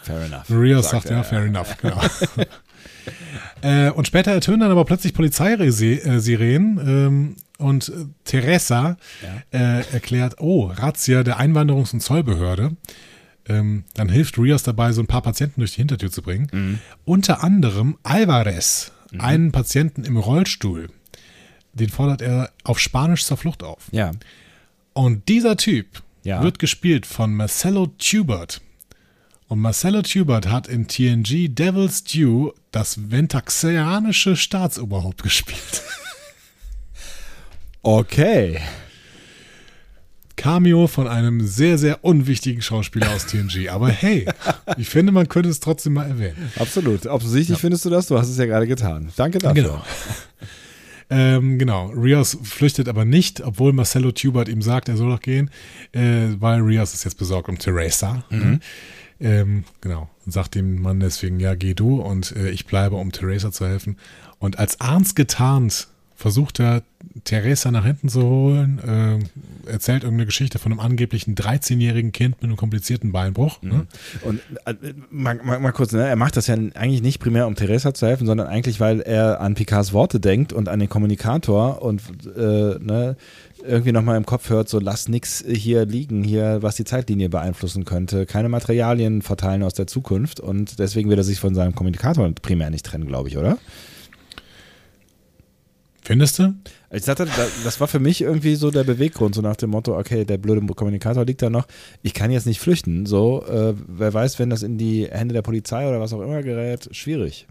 Fair 0.03 0.23
enough. 0.23 0.51
Rios 0.51 0.91
sagt, 0.91 1.11
ja, 1.11 1.23
fair 1.23 1.45
enough, 1.45 1.77
genau. 1.83 2.01
äh, 3.62 3.90
und 3.90 4.06
später 4.06 4.32
ertönen 4.32 4.60
dann 4.60 4.70
aber 4.70 4.85
plötzlich 4.85 5.14
Polizeisirenen 5.14 6.78
ähm, 6.86 7.36
und 7.59 7.89
äh, 7.89 7.93
Teresa 8.24 8.97
äh, 9.52 9.85
erklärt, 9.93 10.36
oh, 10.40 10.66
Razzia 10.66 11.22
der 11.22 11.40
Einwanderungs- 11.40 11.93
und 11.93 12.01
Zollbehörde. 12.01 12.76
Ähm, 13.47 13.85
dann 13.94 14.09
hilft 14.09 14.39
Rios 14.39 14.62
dabei, 14.62 14.93
so 14.93 15.02
ein 15.02 15.06
paar 15.06 15.22
Patienten 15.22 15.60
durch 15.60 15.72
die 15.72 15.78
Hintertür 15.82 16.10
zu 16.10 16.22
bringen. 16.22 16.81
Unter 17.05 17.44
anderem 17.44 17.98
Alvarez, 18.02 18.93
einen 19.18 19.52
Patienten 19.52 20.05
im 20.05 20.16
Rollstuhl. 20.16 20.89
Den 21.74 21.90
fordert 21.90 22.22
er 22.22 22.51
auf 22.62 22.78
Spanisch 22.78 23.24
zur 23.24 23.36
Flucht 23.36 23.62
auf. 23.62 23.89
Ja. 23.93 24.12
Und 24.94 25.28
dieser 25.28 25.56
Typ 25.56 26.02
Ja. 26.22 26.43
wird 26.43 26.59
gespielt 26.59 27.05
von 27.05 27.35
Marcelo 27.35 27.89
Tubert. 27.98 28.60
Und 29.55 29.60
Marcelo 29.60 30.02
Tubert 30.02 30.48
hat 30.48 30.66
in 30.66 30.89
TNG 30.89 31.47
Devil's 31.48 32.02
Due 32.02 32.52
das 32.72 33.12
ventaxianische 33.12 34.35
Staatsoberhaupt 34.35 35.22
gespielt. 35.22 35.82
Okay. 37.86 38.60
Cameo 40.36 40.86
von 40.86 41.06
einem 41.06 41.47
sehr, 41.47 41.76
sehr 41.76 42.02
unwichtigen 42.02 42.62
Schauspieler 42.62 43.10
aus 43.14 43.26
TNG. 43.26 43.68
Aber 43.68 43.90
hey, 43.90 44.26
ich 44.78 44.89
finde, 44.89 45.12
man 45.12 45.28
könnte 45.28 45.51
es 45.51 45.60
trotzdem 45.60 45.93
mal 45.93 46.09
erwähnen. 46.09 46.51
Absolut. 46.56 47.06
Offensichtlich 47.06 47.59
findest 47.59 47.85
du 47.85 47.90
das. 47.90 48.06
Du 48.06 48.18
hast 48.18 48.31
es 48.31 48.39
ja 48.39 48.47
gerade 48.47 48.66
getan. 48.66 49.12
Danke 49.16 49.39
dafür. 49.39 49.62
Genau. 49.62 49.85
Ähm, 51.10 51.59
genau. 51.59 51.89
Rios 51.89 52.39
flüchtet 52.43 52.89
aber 52.89 53.05
nicht, 53.05 53.43
obwohl 53.43 53.74
Marcelo 53.74 54.10
Tubert 54.10 54.48
ihm 54.48 54.62
sagt, 54.62 54.89
er 54.89 54.97
soll 54.97 55.10
doch 55.10 55.20
gehen, 55.20 55.51
äh, 55.93 56.28
weil 56.39 56.60
Rios 56.60 56.94
ist 56.94 57.05
jetzt 57.05 57.18
besorgt 57.18 57.51
um 57.51 57.59
Teresa. 57.59 58.24
Ne? 58.31 58.60
Ähm, 59.24 59.64
genau. 59.80 60.10
Und 60.26 60.32
sagt 60.32 60.55
dem 60.55 60.82
Mann 60.82 61.01
deswegen, 61.01 61.40
ja, 61.40 61.55
geh 61.55 61.72
du 61.72 62.01
und 62.01 62.36
äh, 62.36 62.51
ich 62.51 62.66
bleibe, 62.66 62.96
um 62.96 63.10
Teresa 63.10 63.51
zu 63.51 63.66
helfen. 63.66 63.96
Und 64.38 64.59
als 64.59 64.80
Arns 64.82 65.14
getarnt 65.14 65.88
versucht 66.16 66.61
er, 66.61 66.82
Teresa 67.24 67.70
nach 67.70 67.85
hinten 67.85 68.09
zu 68.09 68.23
holen, 68.23 68.81
äh, 69.66 69.70
erzählt 69.70 70.03
irgendeine 70.03 70.27
Geschichte 70.27 70.59
von 70.59 70.73
einem 70.73 70.81
angeblichen 70.81 71.35
13-jährigen 71.35 72.12
Kind 72.12 72.36
mit 72.36 72.45
einem 72.45 72.57
komplizierten 72.57 73.12
Beinbruch. 73.12 73.62
Ne? 73.62 73.86
Und 74.23 74.41
äh, 74.66 74.74
mal, 75.11 75.36
mal, 75.36 75.61
mal 75.61 75.73
kurz, 75.73 75.93
ne? 75.93 76.07
er 76.07 76.16
macht 76.16 76.36
das 76.36 76.47
ja 76.47 76.55
eigentlich 76.55 77.03
nicht 77.03 77.20
primär, 77.20 77.47
um 77.47 77.55
Theresa 77.55 77.95
zu 77.95 78.07
helfen, 78.07 78.27
sondern 78.27 78.49
eigentlich, 78.49 78.81
weil 78.81 79.01
er 79.01 79.41
an 79.41 79.55
Picards 79.55 79.93
Worte 79.93 80.19
denkt 80.19 80.53
und 80.53 80.69
an 80.69 80.81
den 80.81 80.89
Kommunikator 80.89 81.82
und 81.82 82.03
äh, 82.36 82.78
ne, 82.81 83.16
irgendwie 83.62 83.93
nochmal 83.93 84.16
im 84.16 84.27
Kopf 84.27 84.51
hört, 84.51 84.69
so 84.69 84.78
lass 84.78 85.09
nix 85.09 85.45
hier 85.47 85.86
liegen, 85.86 86.24
hier, 86.24 86.62
was 86.62 86.77
die 86.77 86.85
Zeitlinie 86.85 87.28
beeinflussen 87.28 87.85
könnte. 87.85 88.27
Keine 88.27 88.49
Materialien 88.49 89.23
verteilen 89.23 89.62
aus 89.62 89.74
der 89.74 89.86
Zukunft 89.86 90.41
und 90.41 90.78
deswegen 90.78 91.11
will 91.11 91.19
er 91.19 91.24
sich 91.24 91.41
von 91.41 91.55
seinem 91.55 91.74
Kommunikator 91.74 92.31
primär 92.43 92.70
nicht 92.70 92.85
trennen, 92.85 93.07
glaube 93.07 93.28
ich, 93.28 93.39
oder? 93.39 93.59
Findest 96.05 96.39
du? 96.39 96.55
Ich 96.90 97.02
sagte, 97.05 97.24
da- 97.24 97.47
das 97.64 97.81
war 97.81 97.89
für 97.89 97.98
mich 97.98 98.20
irgendwie 98.20 98.55
so 98.56 98.70
der 98.70 98.85
Beweggrund, 98.85 99.35
so 99.35 99.40
nach 99.40 99.56
dem 99.56 99.70
Motto, 99.70 99.98
okay, 99.98 100.24
der 100.26 100.36
blöde 100.36 100.60
Kommunikator 100.74 101.24
liegt 101.24 101.40
da 101.40 101.48
noch, 101.48 101.66
ich 102.02 102.12
kann 102.12 102.31
jetzt 102.31 102.47
nicht 102.47 102.60
flüchten. 102.60 103.06
So, 103.06 103.44
äh, 103.47 103.74
wer 103.89 104.12
weiß, 104.12 104.39
wenn 104.39 104.51
das 104.51 104.62
in 104.62 104.76
die 104.76 105.09
Hände 105.10 105.32
der 105.32 105.40
Polizei 105.43 105.89
oder 105.89 106.01
was 106.01 106.12
auch 106.12 106.20
immer 106.20 106.43
gerät, 106.43 106.89
schwierig. 106.94 107.47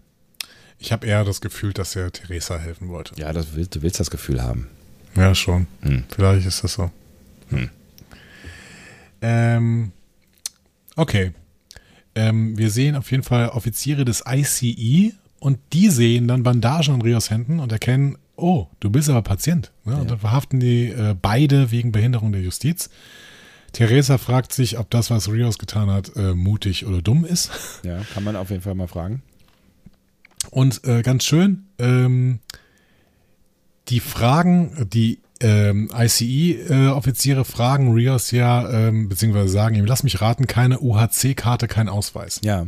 Ich 0.78 0.92
habe 0.92 1.06
eher 1.06 1.24
das 1.24 1.40
Gefühl, 1.40 1.72
dass 1.72 1.96
er 1.96 2.12
Teresa 2.12 2.56
helfen 2.58 2.88
wollte. 2.90 3.14
Ja, 3.20 3.32
das 3.32 3.54
willst, 3.54 3.74
du 3.74 3.82
willst 3.82 3.98
das 3.98 4.10
Gefühl 4.10 4.40
haben. 4.42 4.68
Ja, 5.16 5.34
schon. 5.34 5.66
Hm. 5.82 6.04
Vielleicht 6.14 6.46
ist 6.46 6.62
das 6.62 6.74
so. 6.74 6.90
Hm. 7.50 7.70
Ähm, 9.22 9.92
okay. 10.96 11.32
Ähm, 12.14 12.56
wir 12.56 12.70
sehen 12.70 12.94
auf 12.96 13.10
jeden 13.10 13.22
Fall 13.24 13.48
Offiziere 13.48 14.04
des 14.04 14.22
ICE 14.28 15.12
und 15.40 15.58
die 15.72 15.88
sehen 15.90 16.28
dann 16.28 16.42
Bandagen 16.42 16.94
an 16.94 17.02
Rios 17.02 17.30
Händen 17.30 17.58
und 17.60 17.72
erkennen, 17.72 18.16
oh, 18.36 18.68
du 18.80 18.90
bist 18.90 19.08
aber 19.08 19.22
Patient. 19.22 19.72
Ne? 19.84 19.96
Und 19.96 20.10
dann 20.10 20.18
verhaften 20.18 20.60
die 20.60 20.88
äh, 20.88 21.14
beide 21.20 21.70
wegen 21.70 21.92
Behinderung 21.92 22.32
der 22.32 22.42
Justiz. 22.42 22.90
Teresa 23.72 24.18
fragt 24.18 24.52
sich, 24.52 24.78
ob 24.78 24.90
das, 24.90 25.10
was 25.10 25.28
Rios 25.28 25.58
getan 25.58 25.90
hat, 25.90 26.14
äh, 26.16 26.34
mutig 26.34 26.86
oder 26.86 27.02
dumm 27.02 27.24
ist. 27.24 27.50
Ja, 27.82 28.00
kann 28.14 28.24
man 28.24 28.36
auf 28.36 28.50
jeden 28.50 28.62
Fall 28.62 28.74
mal 28.74 28.86
fragen. 28.86 29.22
Und 30.50 30.84
äh, 30.84 31.02
ganz 31.02 31.24
schön, 31.24 31.66
ähm, 31.78 32.38
die 33.88 34.00
Fragen, 34.00 34.88
die 34.92 35.20
ähm, 35.40 35.90
ICE-Offiziere 35.92 37.44
fragen 37.44 37.92
Rios 37.92 38.30
ja, 38.30 38.70
ähm, 38.70 39.08
beziehungsweise 39.08 39.48
sagen 39.48 39.74
ihm, 39.74 39.84
lass 39.84 40.04
mich 40.04 40.20
raten, 40.20 40.46
keine 40.46 40.80
UHC-Karte, 40.80 41.66
kein 41.66 41.88
Ausweis. 41.88 42.40
Ja. 42.44 42.66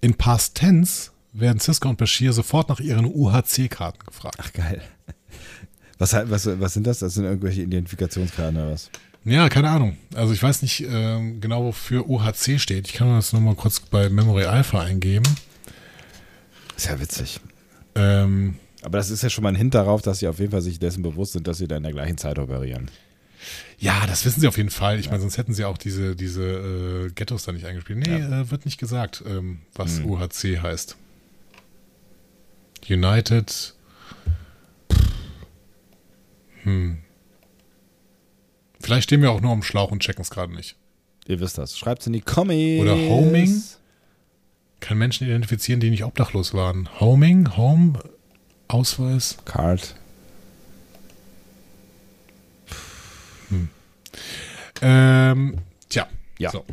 In 0.00 0.14
Past 0.14 0.56
Tense 0.56 1.12
werden 1.34 1.60
Cisco 1.60 1.88
und 1.88 1.98
Bashir 1.98 2.32
sofort 2.32 2.68
nach 2.68 2.80
ihren 2.80 3.04
UHC-Karten 3.04 4.06
gefragt. 4.06 4.36
Ach, 4.40 4.52
geil. 4.52 4.80
Was, 5.98 6.12
was, 6.12 6.60
was 6.60 6.74
sind 6.74 6.86
das? 6.86 7.00
Das 7.00 7.14
sind 7.14 7.24
irgendwelche 7.24 7.62
Identifikationskarten 7.62 8.56
oder 8.56 8.72
was? 8.72 8.90
Ja, 9.24 9.48
keine 9.48 9.70
Ahnung. 9.70 9.96
Also 10.14 10.32
ich 10.32 10.42
weiß 10.42 10.62
nicht 10.62 10.84
ähm, 10.88 11.40
genau, 11.40 11.64
wofür 11.64 12.08
UHC 12.08 12.58
steht. 12.58 12.88
Ich 12.88 12.94
kann 12.94 13.08
das 13.08 13.32
nochmal 13.32 13.54
kurz 13.54 13.80
bei 13.80 14.08
Memory 14.10 14.44
Alpha 14.44 14.80
eingeben. 14.82 15.24
Ist 16.76 16.86
ja 16.86 17.00
witzig. 17.00 17.40
Ähm, 17.94 18.56
Aber 18.82 18.98
das 18.98 19.10
ist 19.10 19.22
ja 19.22 19.30
schon 19.30 19.42
mal 19.44 19.50
ein 19.50 19.54
Hint 19.54 19.74
darauf, 19.74 20.02
dass 20.02 20.18
sie 20.18 20.28
auf 20.28 20.40
jeden 20.40 20.50
Fall 20.50 20.60
sich 20.62 20.78
dessen 20.78 21.02
bewusst 21.02 21.32
sind, 21.32 21.46
dass 21.46 21.58
sie 21.58 21.68
da 21.68 21.76
in 21.76 21.84
der 21.84 21.92
gleichen 21.92 22.18
Zeit 22.18 22.38
operieren. 22.38 22.90
Ja, 23.78 24.06
das 24.06 24.24
wissen 24.24 24.40
sie 24.40 24.48
auf 24.48 24.56
jeden 24.56 24.70
Fall. 24.70 24.98
Ich 24.98 25.08
meine, 25.10 25.20
sonst 25.20 25.38
hätten 25.38 25.54
sie 25.54 25.64
auch 25.64 25.78
diese, 25.78 26.16
diese 26.16 26.42
äh, 26.42 27.10
Ghettos 27.14 27.44
da 27.44 27.52
nicht 27.52 27.66
eingespielt. 27.66 28.00
Nee, 28.06 28.16
äh, 28.20 28.50
wird 28.50 28.64
nicht 28.64 28.78
gesagt, 28.78 29.22
ähm, 29.26 29.60
was 29.74 29.98
Hm. 29.98 30.10
UHC 30.10 30.60
heißt. 30.60 30.96
United. 32.88 33.74
Hm. 36.62 36.98
Vielleicht 38.80 39.04
stehen 39.04 39.22
wir 39.22 39.30
auch 39.30 39.40
nur 39.40 39.52
am 39.52 39.62
Schlauch 39.62 39.90
und 39.90 40.00
checken 40.00 40.22
es 40.22 40.30
gerade 40.30 40.54
nicht. 40.54 40.76
Ihr 41.26 41.40
wisst 41.40 41.58
das. 41.58 41.78
Schreibt's 41.78 42.06
in 42.06 42.12
die 42.12 42.20
Kommis. 42.20 42.82
Oder 42.82 42.96
Homing? 42.96 43.62
Kann 44.80 44.98
Menschen 44.98 45.26
identifizieren, 45.26 45.80
die 45.80 45.90
nicht 45.90 46.04
obdachlos 46.04 46.52
waren. 46.52 46.88
Homing, 47.00 47.56
Home, 47.56 47.98
Ausweis. 48.68 49.38
Card. 49.44 49.94
Ähm, 54.82 55.58
tja. 55.88 56.06
Ja. 56.38 56.50
So. 56.50 56.64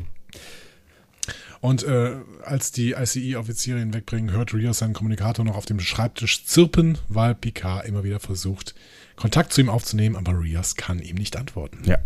Und 1.62 1.84
äh, 1.84 2.16
als 2.44 2.72
die 2.72 2.94
ICE-Offiziere 2.94 3.80
ihn 3.80 3.94
wegbringen, 3.94 4.32
hört 4.32 4.54
Rios 4.54 4.80
seinen 4.80 4.94
Kommunikator 4.94 5.46
noch 5.46 5.56
auf 5.56 5.68
dem 5.68 5.80
Schreibtisch 5.80 6.46
zirpen, 6.46 6.98
weil 7.08 7.36
Picard 7.36 7.86
immer 7.86 8.04
wieder 8.04 8.20
versucht, 8.20 8.74
Kontakt 9.16 9.54
zu 9.54 9.62
ihm 9.62 9.70
aufzunehmen, 9.70 10.16
aber 10.16 10.40
Rios 10.40 10.76
kann 10.76 11.00
ihm 11.00 11.16
nicht 11.16 11.38
antworten. 11.38 11.84
Ja. 11.86 12.00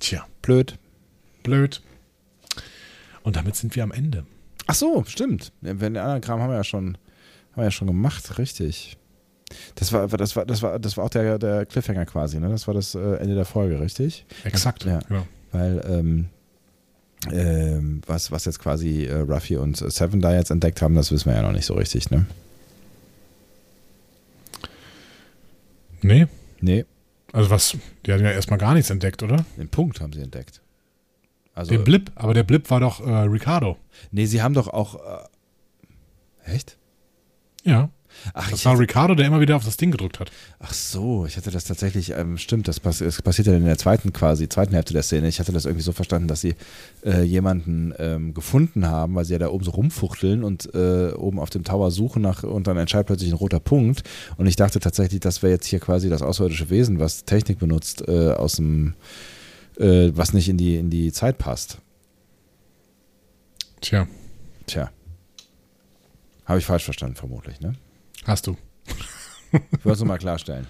Tja, 0.00 0.26
Blöd. 0.42 0.78
blöd. 1.44 1.80
Und 3.22 3.36
damit 3.36 3.54
sind 3.54 3.76
wir 3.76 3.84
am 3.84 3.92
Ende. 3.92 4.26
Ach 4.66 4.74
so, 4.74 5.04
stimmt. 5.06 5.52
Ja, 5.62 5.80
wenn 5.80 5.94
den 5.94 6.02
anderen 6.02 6.22
Kram 6.22 6.40
haben 6.40 6.50
wir 6.50 6.56
ja 6.56 6.64
schon, 6.64 6.96
haben 7.52 7.56
wir 7.56 7.64
ja 7.64 7.70
schon 7.70 7.86
gemacht, 7.86 8.38
richtig. 8.38 8.96
Das 9.76 9.92
war, 9.92 10.08
das 10.08 10.34
war, 10.34 10.46
das 10.46 10.62
war, 10.62 10.78
das 10.78 10.96
war 10.96 11.04
auch 11.04 11.10
der, 11.10 11.38
der 11.38 11.66
Cliffhanger 11.66 12.06
quasi, 12.06 12.40
ne? 12.40 12.48
Das 12.48 12.66
war 12.66 12.74
das 12.74 12.94
äh, 12.94 13.16
Ende 13.16 13.34
der 13.34 13.44
Folge, 13.44 13.80
richtig? 13.80 14.24
Exakt. 14.44 14.84
Ja. 14.84 15.00
Genau. 15.08 15.26
Weil, 15.52 15.84
ähm, 15.88 16.28
ähm, 17.30 18.00
was, 18.06 18.30
was 18.30 18.44
jetzt 18.46 18.60
quasi 18.60 19.04
äh, 19.04 19.14
Ruffy 19.20 19.56
und 19.56 19.80
äh, 19.80 19.90
Seven 19.90 20.20
da 20.20 20.34
jetzt 20.34 20.50
entdeckt 20.50 20.80
haben, 20.82 20.94
das 20.94 21.10
wissen 21.12 21.26
wir 21.30 21.36
ja 21.36 21.42
noch 21.42 21.52
nicht 21.52 21.66
so 21.66 21.74
richtig, 21.74 22.10
ne? 22.10 22.26
Nee, 26.02 26.26
Nee, 26.62 26.84
also 27.32 27.50
was, 27.50 27.76
die 28.04 28.12
hatten 28.12 28.24
ja 28.24 28.32
erstmal 28.32 28.58
gar 28.58 28.74
nichts 28.74 28.90
entdeckt, 28.90 29.22
oder? 29.22 29.44
den 29.56 29.68
Punkt 29.68 30.00
haben 30.00 30.12
sie 30.12 30.20
entdeckt. 30.20 30.60
Also, 31.54 31.70
Den 31.70 31.84
Blip, 31.84 32.10
aber 32.14 32.34
der 32.34 32.42
Blip 32.42 32.70
war 32.70 32.80
doch 32.80 33.00
äh, 33.00 33.10
Ricardo. 33.10 33.76
nee, 34.10 34.26
sie 34.26 34.42
haben 34.42 34.54
doch 34.54 34.68
auch. 34.68 34.94
Äh, 36.44 36.54
echt? 36.54 36.76
Ja. 37.64 37.90
Ach, 38.34 38.50
Das 38.50 38.64
war 38.64 38.78
Ricardo, 38.78 39.14
der 39.14 39.26
immer 39.26 39.40
wieder 39.40 39.56
auf 39.56 39.64
das 39.64 39.76
Ding 39.76 39.90
gedrückt 39.90 40.20
hat. 40.20 40.30
Ach 40.58 40.72
so, 40.72 41.26
ich 41.26 41.36
hatte 41.36 41.50
das 41.50 41.64
tatsächlich, 41.64 42.10
ähm, 42.10 42.38
stimmt, 42.38 42.68
das, 42.68 42.80
pass 42.80 42.98
das 42.98 43.22
passiert 43.22 43.46
ja 43.48 43.54
in 43.54 43.64
der 43.64 43.78
zweiten 43.78 44.12
quasi, 44.12 44.48
zweiten 44.48 44.74
Hälfte 44.74 44.92
der 44.92 45.02
Szene. 45.02 45.28
Ich 45.28 45.40
hatte 45.40 45.52
das 45.52 45.64
irgendwie 45.64 45.82
so 45.82 45.92
verstanden, 45.92 46.28
dass 46.28 46.40
sie 46.40 46.54
äh, 47.04 47.22
jemanden 47.22 47.94
ähm, 47.98 48.34
gefunden 48.34 48.86
haben, 48.86 49.14
weil 49.14 49.24
sie 49.24 49.32
ja 49.32 49.38
da 49.38 49.48
oben 49.48 49.64
so 49.64 49.70
rumfuchteln 49.72 50.44
und 50.44 50.74
äh, 50.74 51.12
oben 51.12 51.38
auf 51.38 51.50
dem 51.50 51.64
Tower 51.64 51.90
suchen 51.90 52.22
nach 52.22 52.42
und 52.42 52.66
dann 52.66 52.76
entscheidet 52.76 53.06
plötzlich 53.06 53.30
ein 53.30 53.36
roter 53.36 53.60
Punkt. 53.60 54.02
Und 54.36 54.46
ich 54.46 54.56
dachte 54.56 54.80
tatsächlich, 54.80 55.20
das 55.20 55.42
wäre 55.42 55.52
jetzt 55.52 55.66
hier 55.66 55.80
quasi 55.80 56.08
das 56.08 56.22
außerirdische 56.22 56.70
Wesen, 56.70 57.00
was 57.00 57.24
Technik 57.24 57.58
benutzt, 57.58 58.06
äh, 58.08 58.32
aus 58.32 58.54
dem, 58.56 58.94
äh, 59.78 60.10
was 60.14 60.32
nicht 60.32 60.48
in 60.48 60.56
die, 60.56 60.76
in 60.76 60.90
die 60.90 61.12
Zeit 61.12 61.38
passt. 61.38 61.78
Tja, 63.80 64.06
Tja. 64.66 64.90
Habe 66.44 66.58
ich 66.58 66.64
falsch 66.64 66.84
verstanden, 66.84 67.16
vermutlich, 67.16 67.60
ne? 67.60 67.74
Hast 68.26 68.46
du. 68.46 68.56
Ich 69.52 69.84
wollte 69.84 69.90
es 69.90 69.98
nur 69.98 70.08
mal 70.08 70.18
klarstellen. 70.18 70.66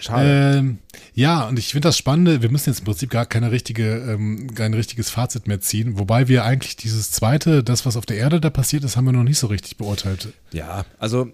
Schade. 0.00 0.58
Ähm, 0.58 0.78
ja, 1.14 1.48
und 1.48 1.58
ich 1.58 1.72
finde 1.72 1.88
das 1.88 1.98
Spannende, 1.98 2.42
wir 2.42 2.50
müssen 2.50 2.70
jetzt 2.70 2.80
im 2.80 2.84
Prinzip 2.84 3.10
gar 3.10 3.26
keine 3.26 3.50
richtige, 3.50 3.96
ähm, 3.96 4.54
kein 4.54 4.74
richtiges 4.74 5.10
Fazit 5.10 5.48
mehr 5.48 5.60
ziehen, 5.60 5.98
wobei 5.98 6.28
wir 6.28 6.44
eigentlich 6.44 6.76
dieses 6.76 7.10
zweite, 7.10 7.64
das, 7.64 7.86
was 7.86 7.96
auf 7.96 8.06
der 8.06 8.16
Erde 8.16 8.40
da 8.40 8.50
passiert 8.50 8.84
ist, 8.84 8.96
haben 8.96 9.06
wir 9.06 9.12
noch 9.12 9.24
nicht 9.24 9.38
so 9.38 9.46
richtig 9.48 9.76
beurteilt. 9.76 10.28
Ja, 10.52 10.84
also 10.98 11.28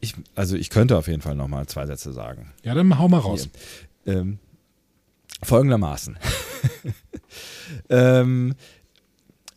ich, 0.00 0.14
also 0.34 0.56
ich 0.56 0.70
könnte 0.70 0.96
auf 0.96 1.08
jeden 1.08 1.20
Fall 1.20 1.34
nochmal 1.34 1.66
zwei 1.66 1.86
Sätze 1.86 2.12
sagen. 2.12 2.52
Ja, 2.62 2.74
dann 2.74 2.98
hau 2.98 3.08
mal 3.08 3.18
raus. 3.18 3.48
Ähm, 4.06 4.38
folgendermaßen. 5.42 6.16
ähm, 7.90 8.54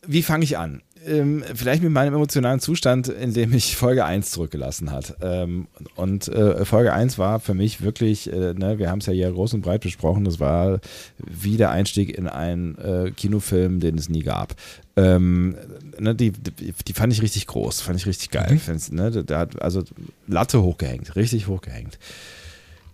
wie 0.06 0.22
fange 0.22 0.44
ich 0.44 0.58
an? 0.58 0.82
Ähm, 1.06 1.44
vielleicht 1.54 1.82
mit 1.82 1.92
meinem 1.92 2.14
emotionalen 2.14 2.60
Zustand, 2.60 3.08
in 3.08 3.32
dem 3.32 3.50
mich 3.50 3.76
Folge 3.76 4.04
1 4.04 4.30
zurückgelassen 4.30 4.90
hat. 4.90 5.16
Ähm, 5.22 5.68
und 5.94 6.28
äh, 6.28 6.64
Folge 6.64 6.92
1 6.92 7.18
war 7.18 7.40
für 7.40 7.54
mich 7.54 7.80
wirklich, 7.82 8.32
äh, 8.32 8.54
ne, 8.54 8.78
wir 8.78 8.90
haben 8.90 8.98
es 8.98 9.06
ja 9.06 9.12
hier 9.12 9.30
groß 9.30 9.54
und 9.54 9.62
breit 9.62 9.82
besprochen, 9.82 10.24
das 10.24 10.40
war 10.40 10.80
wie 11.18 11.56
der 11.56 11.70
Einstieg 11.70 12.16
in 12.16 12.26
einen 12.26 12.76
äh, 12.78 13.10
Kinofilm, 13.12 13.80
den 13.80 13.96
es 13.96 14.08
nie 14.08 14.22
gab. 14.22 14.54
Ähm, 14.96 15.56
ne, 15.98 16.14
die, 16.14 16.32
die, 16.32 16.72
die 16.86 16.92
fand 16.92 17.12
ich 17.12 17.22
richtig 17.22 17.46
groß, 17.46 17.80
fand 17.80 17.98
ich 17.98 18.06
richtig 18.06 18.30
geil. 18.30 18.58
Mhm. 18.66 18.96
Ne, 18.96 19.24
da- 19.24 19.46
also 19.60 19.84
Latte 20.26 20.62
hochgehängt, 20.62 21.16
richtig 21.16 21.46
hochgehängt. 21.46 21.98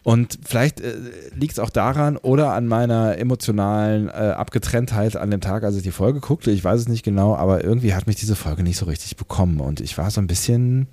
Und 0.04 0.38
vielleicht 0.44 0.82
äh, 0.82 0.94
liegt 1.34 1.54
es 1.54 1.58
auch 1.58 1.70
daran 1.70 2.18
oder 2.18 2.52
an 2.52 2.66
meiner 2.66 3.16
emotionalen 3.16 4.08
äh, 4.08 4.12
Abgetrenntheit 4.12 5.16
an 5.16 5.30
dem 5.30 5.40
Tag, 5.40 5.64
als 5.64 5.76
ich 5.76 5.82
die 5.82 5.90
Folge 5.90 6.20
guckte. 6.20 6.50
Ich 6.50 6.62
weiß 6.62 6.82
es 6.82 6.88
nicht 6.88 7.04
genau, 7.04 7.34
aber 7.34 7.64
irgendwie 7.64 7.94
hat 7.94 8.06
mich 8.06 8.16
diese 8.16 8.36
Folge 8.36 8.62
nicht 8.62 8.76
so 8.76 8.84
richtig 8.84 9.16
bekommen. 9.16 9.60
Und 9.60 9.80
ich 9.80 9.96
war 9.96 10.10
so 10.10 10.20
ein 10.20 10.26
bisschen, 10.26 10.88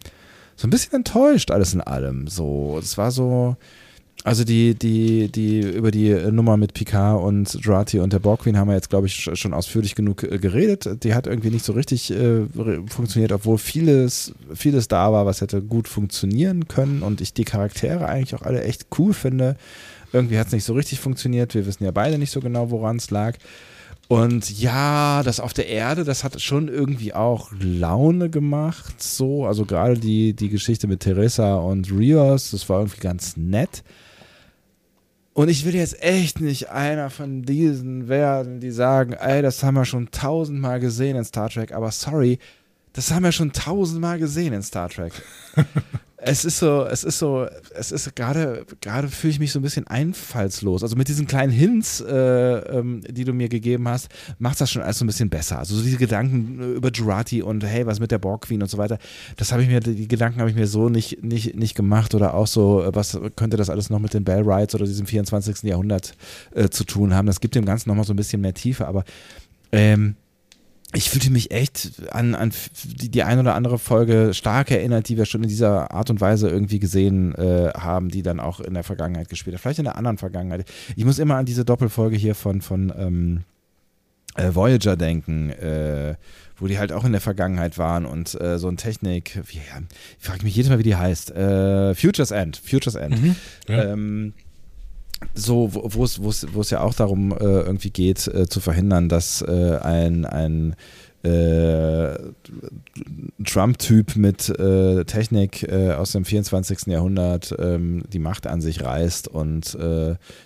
so 0.55 0.65
ein 0.65 0.69
bisschen 0.69 0.95
enttäuscht, 0.95 1.51
alles 1.51 1.73
in 1.73 1.81
allem. 1.81 2.27
So, 2.27 2.79
es 2.81 2.97
war 2.97 3.11
so. 3.11 3.57
Also 4.23 4.43
die, 4.43 4.75
die, 4.75 5.31
die, 5.31 5.61
über 5.61 5.89
die 5.89 6.13
Nummer 6.31 6.55
mit 6.55 6.75
Picard 6.75 7.23
und 7.23 7.51
Jurati 7.59 7.99
und 7.99 8.13
der 8.13 8.19
Borg 8.19 8.41
Queen 8.41 8.55
haben 8.55 8.67
wir 8.67 8.75
jetzt, 8.75 8.91
glaube 8.91 9.07
ich, 9.07 9.13
sch- 9.15 9.35
schon 9.35 9.51
ausführlich 9.51 9.95
genug 9.95 10.21
äh, 10.21 10.37
geredet. 10.37 11.03
Die 11.03 11.15
hat 11.15 11.25
irgendwie 11.25 11.49
nicht 11.49 11.65
so 11.65 11.73
richtig 11.73 12.11
äh, 12.11 12.45
funktioniert, 12.87 13.31
obwohl 13.31 13.57
vieles, 13.57 14.33
vieles 14.53 14.87
da 14.87 15.11
war, 15.11 15.25
was 15.25 15.41
hätte 15.41 15.63
gut 15.63 15.87
funktionieren 15.87 16.67
können 16.67 17.01
und 17.01 17.19
ich 17.19 17.33
die 17.33 17.45
Charaktere 17.45 18.07
eigentlich 18.07 18.35
auch 18.35 18.43
alle 18.43 18.61
echt 18.63 18.85
cool 18.99 19.13
finde. 19.15 19.55
Irgendwie 20.13 20.37
hat 20.37 20.47
es 20.47 20.53
nicht 20.53 20.65
so 20.65 20.73
richtig 20.73 20.99
funktioniert. 20.99 21.55
Wir 21.55 21.65
wissen 21.65 21.83
ja 21.83 21.91
beide 21.91 22.19
nicht 22.19 22.31
so 22.31 22.41
genau, 22.41 22.69
woran 22.69 22.97
es 22.97 23.09
lag. 23.09 23.37
Und 24.07 24.59
ja, 24.59 25.23
das 25.23 25.39
auf 25.39 25.53
der 25.53 25.67
Erde, 25.67 26.03
das 26.03 26.23
hat 26.23 26.39
schon 26.41 26.67
irgendwie 26.67 27.13
auch 27.15 27.49
Laune 27.59 28.29
gemacht, 28.29 29.01
so. 29.01 29.45
Also 29.47 29.65
gerade 29.65 29.97
die, 29.97 30.33
die 30.33 30.49
Geschichte 30.49 30.85
mit 30.87 30.99
Teresa 30.99 31.55
und 31.55 31.89
Rios, 31.91 32.51
das 32.51 32.69
war 32.69 32.81
irgendwie 32.81 32.99
ganz 32.99 33.35
nett. 33.35 33.83
Und 35.33 35.49
ich 35.49 35.65
will 35.65 35.75
jetzt 35.75 36.01
echt 36.03 36.41
nicht 36.41 36.69
einer 36.69 37.09
von 37.09 37.43
diesen 37.43 38.09
werden, 38.09 38.59
die 38.59 38.71
sagen, 38.71 39.13
ey, 39.13 39.41
das 39.41 39.63
haben 39.63 39.75
wir 39.75 39.85
schon 39.85 40.11
tausendmal 40.11 40.79
gesehen 40.79 41.15
in 41.15 41.23
Star 41.23 41.49
Trek, 41.49 41.71
aber 41.71 41.91
sorry, 41.91 42.37
das 42.93 43.11
haben 43.11 43.23
wir 43.23 43.31
schon 43.31 43.53
tausendmal 43.53 44.19
gesehen 44.19 44.53
in 44.53 44.61
Star 44.61 44.89
Trek. 44.89 45.13
es 46.23 46.45
ist 46.45 46.59
so, 46.59 46.85
es 46.85 47.03
ist 47.03 47.17
so, 47.17 47.47
es 47.73 47.91
ist 47.91 48.15
gerade, 48.15 48.65
gerade 48.79 49.07
fühle 49.07 49.31
ich 49.31 49.39
mich 49.39 49.51
so 49.51 49.59
ein 49.59 49.63
bisschen 49.63 49.87
einfallslos. 49.87 50.83
Also 50.83 50.95
mit 50.95 51.07
diesen 51.07 51.25
kleinen 51.25 51.51
Hints, 51.51 51.99
äh, 51.99 52.13
ähm, 52.13 53.01
die 53.09 53.23
du 53.23 53.33
mir 53.33 53.49
gegeben 53.49 53.87
hast, 53.87 54.09
macht 54.37 54.61
das 54.61 54.69
schon 54.69 54.83
alles 54.83 54.99
so 54.99 55.05
ein 55.05 55.07
bisschen 55.07 55.31
besser. 55.31 55.57
Also 55.57 55.75
so 55.75 55.81
diese 55.81 55.97
Gedanken 55.97 56.59
äh, 56.61 56.73
über 56.73 56.91
Jurati 56.91 57.41
und 57.41 57.63
hey, 57.65 57.87
was 57.87 57.99
mit 57.99 58.11
der 58.11 58.19
Borg 58.19 58.43
Queen 58.43 58.61
und 58.61 58.69
so 58.69 58.77
weiter, 58.77 58.99
das 59.37 59.51
habe 59.51 59.63
ich 59.63 59.69
mir, 59.69 59.79
die 59.79 60.07
Gedanken 60.07 60.39
habe 60.39 60.49
ich 60.49 60.55
mir 60.55 60.67
so 60.67 60.89
nicht, 60.89 61.23
nicht, 61.23 61.55
nicht 61.55 61.73
gemacht 61.73 62.13
oder 62.13 62.35
auch 62.35 62.47
so, 62.47 62.83
äh, 62.83 62.93
was 62.93 63.19
könnte 63.35 63.57
das 63.57 63.71
alles 63.71 63.89
noch 63.89 63.99
mit 63.99 64.13
den 64.13 64.23
Bell 64.23 64.43
Rides 64.43 64.75
oder 64.75 64.85
diesem 64.85 65.07
24. 65.07 65.63
Jahrhundert 65.63 66.13
äh, 66.53 66.69
zu 66.69 66.83
tun 66.83 67.15
haben. 67.15 67.25
Das 67.25 67.39
gibt 67.39 67.55
dem 67.55 67.65
Ganzen 67.65 67.89
nochmal 67.89 68.05
so 68.05 68.13
ein 68.13 68.17
bisschen 68.17 68.41
mehr 68.41 68.53
Tiefe, 68.53 68.87
aber 68.87 69.05
ähm, 69.71 70.15
ich 70.93 71.09
fühlte 71.09 71.31
mich 71.31 71.51
echt 71.51 72.11
an, 72.11 72.35
an 72.35 72.51
die, 72.83 73.09
die 73.09 73.23
ein 73.23 73.39
oder 73.39 73.55
andere 73.55 73.79
Folge 73.79 74.33
stark 74.33 74.71
erinnert, 74.71 75.07
die 75.07 75.17
wir 75.17 75.25
schon 75.25 75.43
in 75.43 75.49
dieser 75.49 75.91
Art 75.91 76.09
und 76.09 76.19
Weise 76.19 76.49
irgendwie 76.49 76.79
gesehen 76.79 77.33
äh, 77.35 77.71
haben, 77.77 78.09
die 78.09 78.23
dann 78.23 78.39
auch 78.39 78.59
in 78.59 78.73
der 78.73 78.83
Vergangenheit 78.83 79.29
gespielt 79.29 79.55
hat. 79.55 79.61
Vielleicht 79.61 79.79
in 79.79 79.85
der 79.85 79.95
anderen 79.95 80.17
Vergangenheit. 80.17 80.65
Ich 80.95 81.05
muss 81.05 81.19
immer 81.19 81.35
an 81.35 81.45
diese 81.45 81.63
Doppelfolge 81.63 82.17
hier 82.17 82.35
von, 82.35 82.61
von 82.61 82.91
ähm, 82.97 83.41
äh, 84.35 84.53
Voyager 84.53 84.97
denken, 84.97 85.49
äh, 85.51 86.15
wo 86.57 86.67
die 86.67 86.77
halt 86.77 86.91
auch 86.91 87.05
in 87.05 87.13
der 87.13 87.21
Vergangenheit 87.21 87.77
waren 87.77 88.05
und 88.05 88.39
äh, 88.39 88.59
so 88.59 88.67
ein 88.67 88.77
Technik, 88.77 89.39
wie, 89.47 89.57
ja, 89.57 89.81
ich 90.19 90.25
frage 90.25 90.43
mich 90.43 90.55
jedes 90.55 90.69
Mal, 90.69 90.79
wie 90.79 90.83
die 90.83 90.95
heißt. 90.95 91.31
Äh, 91.31 91.95
Futures 91.95 92.31
End. 92.31 92.57
Futures 92.57 92.95
End. 92.95 93.21
Mhm. 93.21 93.35
Ja. 93.67 93.83
Ähm, 93.85 94.33
so, 95.33 95.69
wo 95.71 96.03
es, 96.03 96.69
ja 96.69 96.81
auch 96.81 96.93
darum 96.93 97.31
äh, 97.31 97.43
irgendwie 97.43 97.91
geht, 97.91 98.27
äh, 98.27 98.47
zu 98.47 98.59
verhindern, 98.59 99.09
dass 99.09 99.41
äh, 99.41 99.77
ein, 99.81 100.25
ein 100.25 100.75
äh, 101.23 102.17
Trump-Typ 103.45 104.15
mit 104.15 104.49
äh, 104.49 105.05
Technik 105.05 105.61
äh, 105.63 105.91
aus 105.91 106.13
dem 106.13 106.25
24. 106.25 106.87
Jahrhundert 106.87 107.55
ähm, 107.59 108.03
die 108.11 108.17
Macht 108.17 108.47
an 108.47 108.59
sich 108.59 108.83
reißt 108.83 109.27
und 109.27 109.77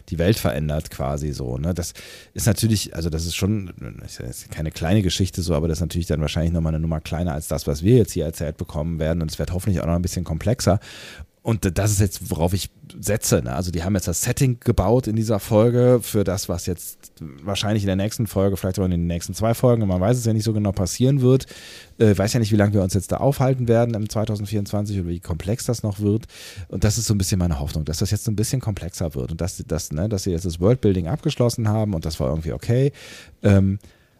die 0.10 0.20
Welt 0.20 0.38
verändert 0.38 0.92
quasi 0.92 1.32
so. 1.32 1.58
Ne? 1.58 1.74
Das 1.74 1.94
ist 2.34 2.46
natürlich, 2.46 2.96
also 2.96 3.10
das 3.10 3.26
ist 3.26 3.36
schon 3.36 3.74
ist 3.98 4.52
keine 4.52 4.72
kleine 4.72 5.02
Geschichte 5.02 5.42
so, 5.42 5.56
aber 5.56 5.68
das 5.68 5.78
ist 5.78 5.82
natürlich 5.82 6.08
dann 6.08 6.22
wahrscheinlich 6.22 6.54
nochmal 6.54 6.74
eine 6.74 6.82
Nummer 6.82 7.00
kleiner 7.00 7.34
als 7.34 7.48
das, 7.48 7.68
was 7.68 7.84
wir 7.84 7.98
jetzt 7.98 8.12
hier 8.12 8.26
erzählt 8.26 8.58
bekommen 8.58 9.00
werden 9.00 9.22
und 9.22 9.32
es 9.32 9.40
wird 9.40 9.54
hoffentlich 9.54 9.82
auch 9.82 9.88
noch 9.88 9.96
ein 9.96 10.02
bisschen 10.02 10.26
komplexer. 10.26 10.80
Und 11.46 11.78
das 11.78 11.92
ist 11.92 12.00
jetzt, 12.00 12.32
worauf 12.32 12.54
ich 12.54 12.72
setze. 13.00 13.44
Ne? 13.44 13.54
Also 13.54 13.70
die 13.70 13.84
haben 13.84 13.94
jetzt 13.94 14.08
das 14.08 14.24
Setting 14.24 14.60
gebaut 14.62 15.06
in 15.06 15.16
dieser 15.16 15.40
Folge 15.40 16.00
für 16.02 16.24
das, 16.24 16.50
was 16.50 16.66
jetzt 16.66 17.12
wahrscheinlich 17.20 17.84
in 17.84 17.88
der 17.88 17.96
nächsten 17.96 18.26
Folge, 18.26 18.58
vielleicht 18.58 18.80
auch 18.80 18.86
in 18.86 18.90
den 18.90 19.06
nächsten 19.06 19.36
zwei 19.36 19.54
Folgen, 19.54 19.86
man 19.86 20.02
weiß 20.02 20.18
es 20.18 20.26
ja 20.26 20.34
nicht 20.34 20.44
so 20.44 20.54
genau, 20.54 20.72
passieren 20.72 21.22
wird. 21.22 21.46
Äh, 22.00 22.18
weiß 22.18 22.34
ja 22.34 22.40
nicht, 22.40 22.52
wie 22.52 22.56
lange 22.56 22.74
wir 22.74 22.82
uns 22.82 22.96
jetzt 22.96 23.12
da 23.12 23.18
aufhalten 23.18 23.68
werden 23.68 23.94
im 23.94 24.10
2024 24.10 25.00
oder 25.02 25.08
wie 25.08 25.20
komplex 25.20 25.66
das 25.66 25.84
noch 25.84 26.00
wird. 26.00 26.26
Und 26.68 26.84
das 26.84 26.98
ist 26.98 27.06
so 27.06 27.14
ein 27.14 27.20
bisschen 27.20 27.38
meine 27.38 27.60
Hoffnung, 27.60 27.86
dass 27.86 28.00
das 28.00 28.10
jetzt 28.10 28.24
so 28.24 28.32
ein 28.32 28.36
bisschen 28.36 28.60
komplexer 28.60 29.14
wird 29.14 29.30
und 29.30 29.40
dass, 29.40 29.64
dass, 29.68 29.92
ne, 29.92 30.10
dass 30.10 30.24
sie 30.24 30.32
jetzt 30.32 30.48
das 30.48 30.60
Worldbuilding 30.60 31.08
abgeschlossen 31.08 31.70
haben 31.70 31.94
und 31.94 32.06
das 32.06 32.20
war 32.20 32.30
irgendwie 32.30 32.54
okay. 32.54 32.92
Ähm, 33.44 33.78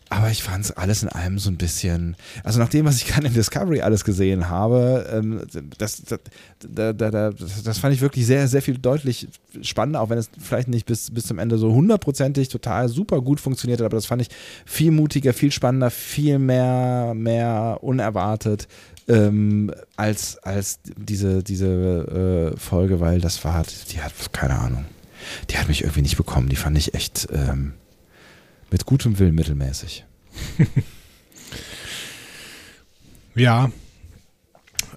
aber 0.10 0.30
ich 0.30 0.44
fand 0.44 0.66
es 0.66 0.72
alles 0.72 1.02
in 1.02 1.10
allem 1.10 1.40
so 1.40 1.50
ein 1.50 1.58
bisschen, 1.58 2.16
also 2.44 2.60
nach 2.60 2.70
dem, 2.70 2.86
was 2.86 2.98
ich 2.98 3.08
gerade 3.08 3.28
in 3.28 3.34
Discovery 3.34 3.82
alles 3.82 4.04
gesehen 4.04 4.50
habe, 4.50 5.08
ähm, 5.12 5.42
das, 5.78 6.04
das, 6.04 6.20
das, 6.60 7.64
das, 7.64 7.78
fand 7.80 7.94
ich 7.94 8.02
wirklich 8.02 8.26
sehr, 8.26 8.48
sehr 8.48 8.62
viel 8.62 8.78
deutlich 8.78 9.28
spannender, 9.62 10.02
auch 10.02 10.10
wenn 10.10 10.18
es 10.18 10.30
vielleicht 10.40 10.68
nicht 10.68 10.86
bis, 10.86 11.12
bis 11.12 11.26
zum 11.26 11.40
Ende 11.40 11.58
so 11.58 11.74
hundertprozentig 11.74 12.50
total 12.50 12.88
super 12.88 13.22
gut 13.22 13.40
funktioniert 13.40 13.80
hat, 13.80 13.86
aber 13.86 13.98
das 13.98 14.06
fand 14.06 14.22
ich 14.22 14.30
viel 14.66 14.92
mutiger, 14.92 15.34
viel 15.34 15.52
spannender, 15.52 15.90
viel 15.90 16.40
mehr, 16.40 17.14
mehr 17.16 17.80
unerwartet. 17.82 18.68
Ähm, 19.08 19.72
als, 19.98 20.38
als 20.40 20.80
diese, 20.98 21.44
diese 21.44 22.54
äh, 22.56 22.60
Folge, 22.60 23.00
weil 23.00 23.22
das 23.22 23.44
war, 23.46 23.64
die 23.92 24.02
hat, 24.02 24.14
keine 24.34 24.58
Ahnung, 24.58 24.86
die 25.52 25.58
hat 25.58 25.68
mich 25.68 25.82
irgendwie 25.82 26.02
nicht 26.02 26.18
bekommen. 26.18 26.50
Die 26.50 26.56
fand 26.56 26.76
ich 26.76 26.96
echt, 26.96 27.28
ähm, 27.32 27.74
mit 28.76 28.86
gutem 28.86 29.20
Willen 29.20 29.36
mittelmäßig. 29.36 30.04
ja. 33.36 33.72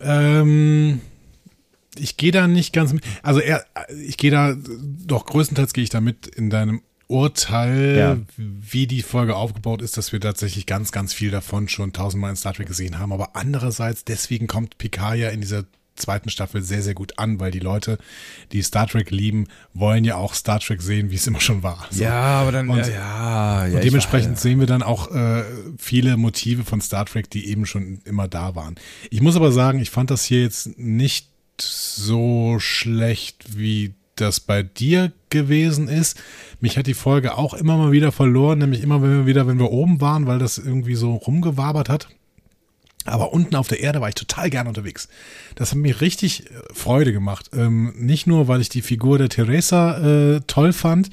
Ähm, 0.01 1.01
ich 1.97 2.17
gehe 2.17 2.33
da 2.33 2.49
nicht 2.49 2.73
ganz 2.73 2.93
mit. 2.93 3.05
Also 3.23 3.39
er, 3.39 3.65
ich 4.05 4.17
gehe 4.17 4.33
da, 4.33 4.57
doch 4.57 5.27
größtenteils 5.27 5.75
gehe 5.75 5.85
ich 5.85 5.91
da 5.91 6.01
mit 6.01 6.27
in 6.27 6.51
deinem 6.51 6.83
Urteil, 7.07 7.97
ja. 7.97 8.19
wie 8.37 8.89
die 8.89 9.03
Folge 9.03 9.37
aufgebaut 9.37 9.81
ist, 9.81 9.97
dass 9.97 10.11
wir 10.11 10.21
tatsächlich 10.21 10.67
ganz, 10.67 10.91
ganz 10.91 11.15
viel 11.15 11.31
davon 11.31 11.69
schon 11.69 11.93
tausendmal 11.93 12.31
in 12.31 12.37
Star 12.37 12.55
Trek 12.55 12.67
gesehen 12.67 12.99
haben. 12.99 13.13
Aber 13.13 13.37
andererseits, 13.37 14.05
deswegen 14.05 14.49
kommt 14.49 14.79
Picard 14.79 15.19
ja 15.19 15.29
in 15.29 15.41
dieser 15.41 15.67
zweiten 15.99 16.31
Staffel 16.31 16.63
sehr, 16.63 16.83
sehr 16.83 16.95
gut 16.95 17.19
an, 17.19 17.41
weil 17.41 17.51
die 17.51 17.59
Leute, 17.59 17.99
die 18.53 18.63
Star 18.63 18.87
Trek 18.87 19.11
lieben, 19.11 19.47
wollen 19.75 20.05
ja 20.05 20.17
auch 20.17 20.35
Star 20.35 20.61
Trek 20.61 20.83
sehen, 20.83 21.11
wie 21.11 21.17
es 21.17 21.27
immer 21.27 21.41
schon 21.41 21.63
war. 21.63 21.87
So. 21.91 22.05
Ja, 22.05 22.41
aber 22.41 22.53
dann, 22.53 22.69
und, 22.69 22.87
ja, 22.87 23.67
ja, 23.67 23.77
und 23.77 23.85
dementsprechend 23.85 24.31
war, 24.31 24.37
ja. 24.37 24.41
sehen 24.41 24.61
wir 24.61 24.67
dann 24.67 24.83
auch 24.83 25.11
äh, 25.11 25.45
viele 25.79 26.17
Motive 26.17 26.65
von 26.65 26.81
Star 26.81 27.07
Trek, 27.07 27.31
die 27.31 27.49
eben 27.49 27.67
schon 27.67 28.01
immer 28.05 28.29
da 28.29 28.55
waren. 28.55 28.77
Ich 29.11 29.21
muss 29.21 29.37
aber 29.37 29.53
sagen, 29.53 29.81
ich 29.81 29.91
fand 29.91 30.11
das 30.11 30.25
hier 30.25 30.43
jetzt 30.43 30.79
nicht 30.79 31.29
so 31.61 32.59
schlecht, 32.59 33.59
wie 33.59 33.95
das 34.21 34.41
bei 34.41 34.63
dir 34.63 35.13
gewesen 35.31 35.89
ist. 35.89 36.21
Mich 36.61 36.77
hat 36.77 36.87
die 36.87 36.95
Folge 36.95 37.37
auch 37.37 37.55
immer 37.55 37.77
mal 37.77 37.93
wieder 37.93 38.13
verloren, 38.13 38.59
nämlich 38.59 38.83
immer 38.83 39.03
wenn 39.03 39.11
wir 39.11 39.27
wieder, 39.27 39.47
wenn 39.47 39.59
wir 39.59 39.71
oben 39.71 40.01
waren, 40.01 40.27
weil 40.27 40.39
das 40.39 40.59
irgendwie 40.59 40.95
so 40.95 41.15
rumgewabert 41.15 41.89
hat. 41.89 42.09
Aber 43.09 43.33
unten 43.33 43.55
auf 43.57 43.69
der 43.69 43.81
Erde 43.81 44.01
war 44.01 44.09
ich 44.09 44.15
total 44.15 44.51
gern 44.51 44.67
unterwegs. 44.67 45.09
Das 45.55 45.71
hat 45.71 45.79
mir 45.79 46.01
richtig 46.01 46.47
äh, 46.47 46.55
Freude 46.73 47.13
gemacht. 47.13 47.51
Ähm, 47.53 47.95
nicht 47.97 48.27
nur, 48.27 48.49
weil 48.49 48.61
ich 48.61 48.69
die 48.69 48.83
Figur 48.83 49.19
der 49.19 49.29
Theresa 49.29 50.37
äh, 50.37 50.41
toll 50.47 50.73
fand, 50.73 51.11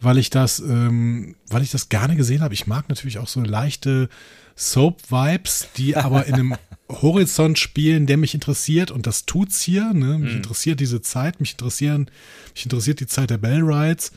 weil 0.00 0.18
ich 0.18 0.30
das, 0.30 0.60
ähm, 0.60 1.36
weil 1.48 1.62
ich 1.62 1.70
das 1.70 1.88
gerne 1.88 2.16
gesehen 2.16 2.42
habe. 2.42 2.54
Ich 2.54 2.66
mag 2.66 2.88
natürlich 2.88 3.18
auch 3.18 3.28
so 3.28 3.40
leichte 3.40 4.08
Soap-Vibes, 4.56 5.68
die 5.76 5.96
aber 5.96 6.26
in 6.26 6.34
einem 6.34 6.56
Horizont 6.88 7.58
spielen, 7.58 8.06
der 8.06 8.16
mich 8.16 8.34
interessiert 8.34 8.90
und 8.90 9.06
das 9.06 9.24
tut's 9.24 9.60
hier. 9.62 9.92
Ne? 9.94 10.18
Mich 10.18 10.32
mhm. 10.32 10.36
interessiert 10.38 10.80
diese 10.80 11.00
Zeit, 11.00 11.40
mich 11.40 11.52
interessieren, 11.52 12.10
mich 12.54 12.64
interessiert 12.64 13.00
die 13.00 13.06
Zeit 13.06 13.30
der 13.30 13.38
Bell 13.38 13.62
Rides. 13.62 14.12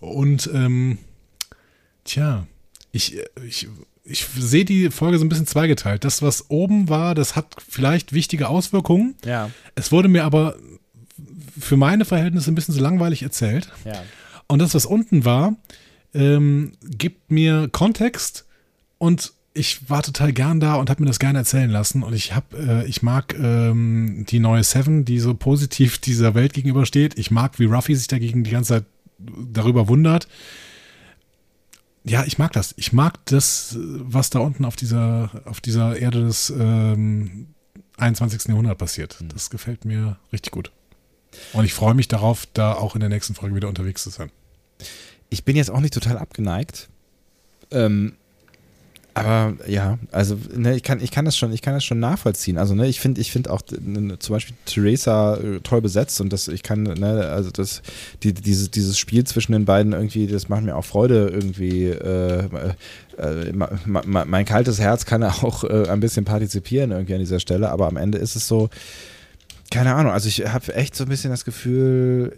Und 0.00 0.50
ähm, 0.52 0.98
tja, 2.04 2.46
ich, 2.92 3.16
äh, 3.16 3.24
ich 3.46 3.68
ich 4.10 4.26
sehe 4.26 4.64
die 4.64 4.90
Folge 4.90 5.18
so 5.18 5.24
ein 5.24 5.28
bisschen 5.28 5.46
zweigeteilt. 5.46 6.04
Das, 6.04 6.20
was 6.20 6.50
oben 6.50 6.88
war, 6.88 7.14
das 7.14 7.36
hat 7.36 7.56
vielleicht 7.66 8.12
wichtige 8.12 8.48
Auswirkungen. 8.48 9.14
Ja. 9.24 9.50
Es 9.74 9.92
wurde 9.92 10.08
mir 10.08 10.24
aber 10.24 10.56
für 11.58 11.76
meine 11.76 12.04
Verhältnisse 12.04 12.50
ein 12.50 12.54
bisschen 12.54 12.74
so 12.74 12.80
langweilig 12.80 13.22
erzählt. 13.22 13.70
Ja. 13.84 14.02
Und 14.48 14.58
das, 14.58 14.74
was 14.74 14.86
unten 14.86 15.24
war, 15.24 15.54
ähm, 16.12 16.72
gibt 16.82 17.30
mir 17.30 17.68
Kontext 17.70 18.46
und 18.98 19.32
ich 19.52 19.88
war 19.90 20.02
total 20.02 20.32
gern 20.32 20.60
da 20.60 20.74
und 20.74 20.90
habe 20.90 21.02
mir 21.02 21.08
das 21.08 21.18
gerne 21.18 21.38
erzählen 21.38 21.70
lassen. 21.70 22.02
Und 22.02 22.14
ich 22.14 22.34
habe, 22.34 22.56
äh, 22.56 22.86
ich 22.86 23.02
mag 23.02 23.34
ähm, 23.38 24.24
die 24.28 24.38
neue 24.38 24.64
Seven, 24.64 25.04
die 25.04 25.18
so 25.20 25.34
positiv 25.34 25.98
dieser 25.98 26.34
Welt 26.34 26.52
gegenübersteht. 26.52 27.18
Ich 27.18 27.30
mag, 27.30 27.58
wie 27.58 27.64
Ruffy 27.64 27.94
sich 27.94 28.06
dagegen 28.06 28.44
die 28.44 28.50
ganze 28.50 28.74
Zeit 28.74 28.84
darüber 29.52 29.88
wundert 29.88 30.28
ja, 32.10 32.24
ich 32.24 32.38
mag 32.38 32.52
das. 32.52 32.74
Ich 32.76 32.92
mag 32.92 33.24
das, 33.26 33.76
was 33.78 34.30
da 34.30 34.40
unten 34.40 34.64
auf 34.64 34.74
dieser, 34.74 35.30
auf 35.44 35.60
dieser 35.60 35.96
Erde 35.96 36.24
des 36.24 36.50
ähm, 36.50 37.54
21. 37.98 38.48
Jahrhunderts 38.48 38.78
passiert. 38.78 39.20
Mhm. 39.20 39.28
Das 39.28 39.48
gefällt 39.48 39.84
mir 39.84 40.18
richtig 40.32 40.50
gut. 40.50 40.72
Und 41.52 41.64
ich 41.64 41.72
freue 41.72 41.94
mich 41.94 42.08
darauf, 42.08 42.46
da 42.52 42.72
auch 42.72 42.96
in 42.96 43.00
der 43.00 43.08
nächsten 43.08 43.34
Folge 43.34 43.54
wieder 43.54 43.68
unterwegs 43.68 44.02
zu 44.02 44.10
sein. 44.10 44.32
Ich 45.28 45.44
bin 45.44 45.54
jetzt 45.54 45.70
auch 45.70 45.78
nicht 45.78 45.94
total 45.94 46.18
abgeneigt. 46.18 46.88
Ähm, 47.70 48.16
aber 49.14 49.54
ja, 49.66 49.98
also 50.12 50.38
ne, 50.54 50.76
ich 50.76 50.82
kann, 50.82 51.00
ich 51.00 51.10
kann 51.10 51.24
das 51.24 51.36
schon, 51.36 51.52
ich 51.52 51.62
kann 51.62 51.74
das 51.74 51.84
schon 51.84 51.98
nachvollziehen. 51.98 52.58
Also 52.58 52.74
ne, 52.74 52.86
ich 52.86 53.00
finde, 53.00 53.20
ich 53.20 53.32
finde 53.32 53.50
auch 53.50 53.62
ne, 53.80 54.18
zum 54.18 54.34
Beispiel 54.34 54.56
Theresa 54.66 55.36
äh, 55.36 55.60
toll 55.60 55.80
besetzt 55.80 56.20
und 56.20 56.32
das, 56.32 56.48
ich 56.48 56.62
kann, 56.62 56.82
ne, 56.84 57.28
also 57.28 57.50
das, 57.50 57.82
die, 58.22 58.32
dieses, 58.32 58.70
dieses 58.70 58.98
Spiel 58.98 59.24
zwischen 59.24 59.52
den 59.52 59.64
beiden 59.64 59.92
irgendwie, 59.92 60.26
das 60.26 60.48
macht 60.48 60.62
mir 60.62 60.76
auch 60.76 60.84
Freude 60.84 61.28
irgendwie. 61.28 61.86
Äh, 61.86 62.44
äh, 63.18 63.52
mein 63.86 64.44
kaltes 64.44 64.80
Herz 64.80 65.04
kann 65.04 65.22
auch 65.24 65.64
äh, 65.64 65.88
ein 65.88 66.00
bisschen 66.00 66.24
partizipieren 66.24 66.90
irgendwie 66.92 67.14
an 67.14 67.20
dieser 67.20 67.40
Stelle, 67.40 67.70
aber 67.70 67.88
am 67.88 67.96
Ende 67.96 68.18
ist 68.18 68.36
es 68.36 68.46
so, 68.46 68.70
keine 69.70 69.94
Ahnung. 69.94 70.12
Also 70.12 70.28
ich 70.28 70.46
habe 70.46 70.74
echt 70.74 70.96
so 70.96 71.04
ein 71.04 71.10
bisschen 71.10 71.30
das 71.30 71.44
Gefühl, 71.44 72.32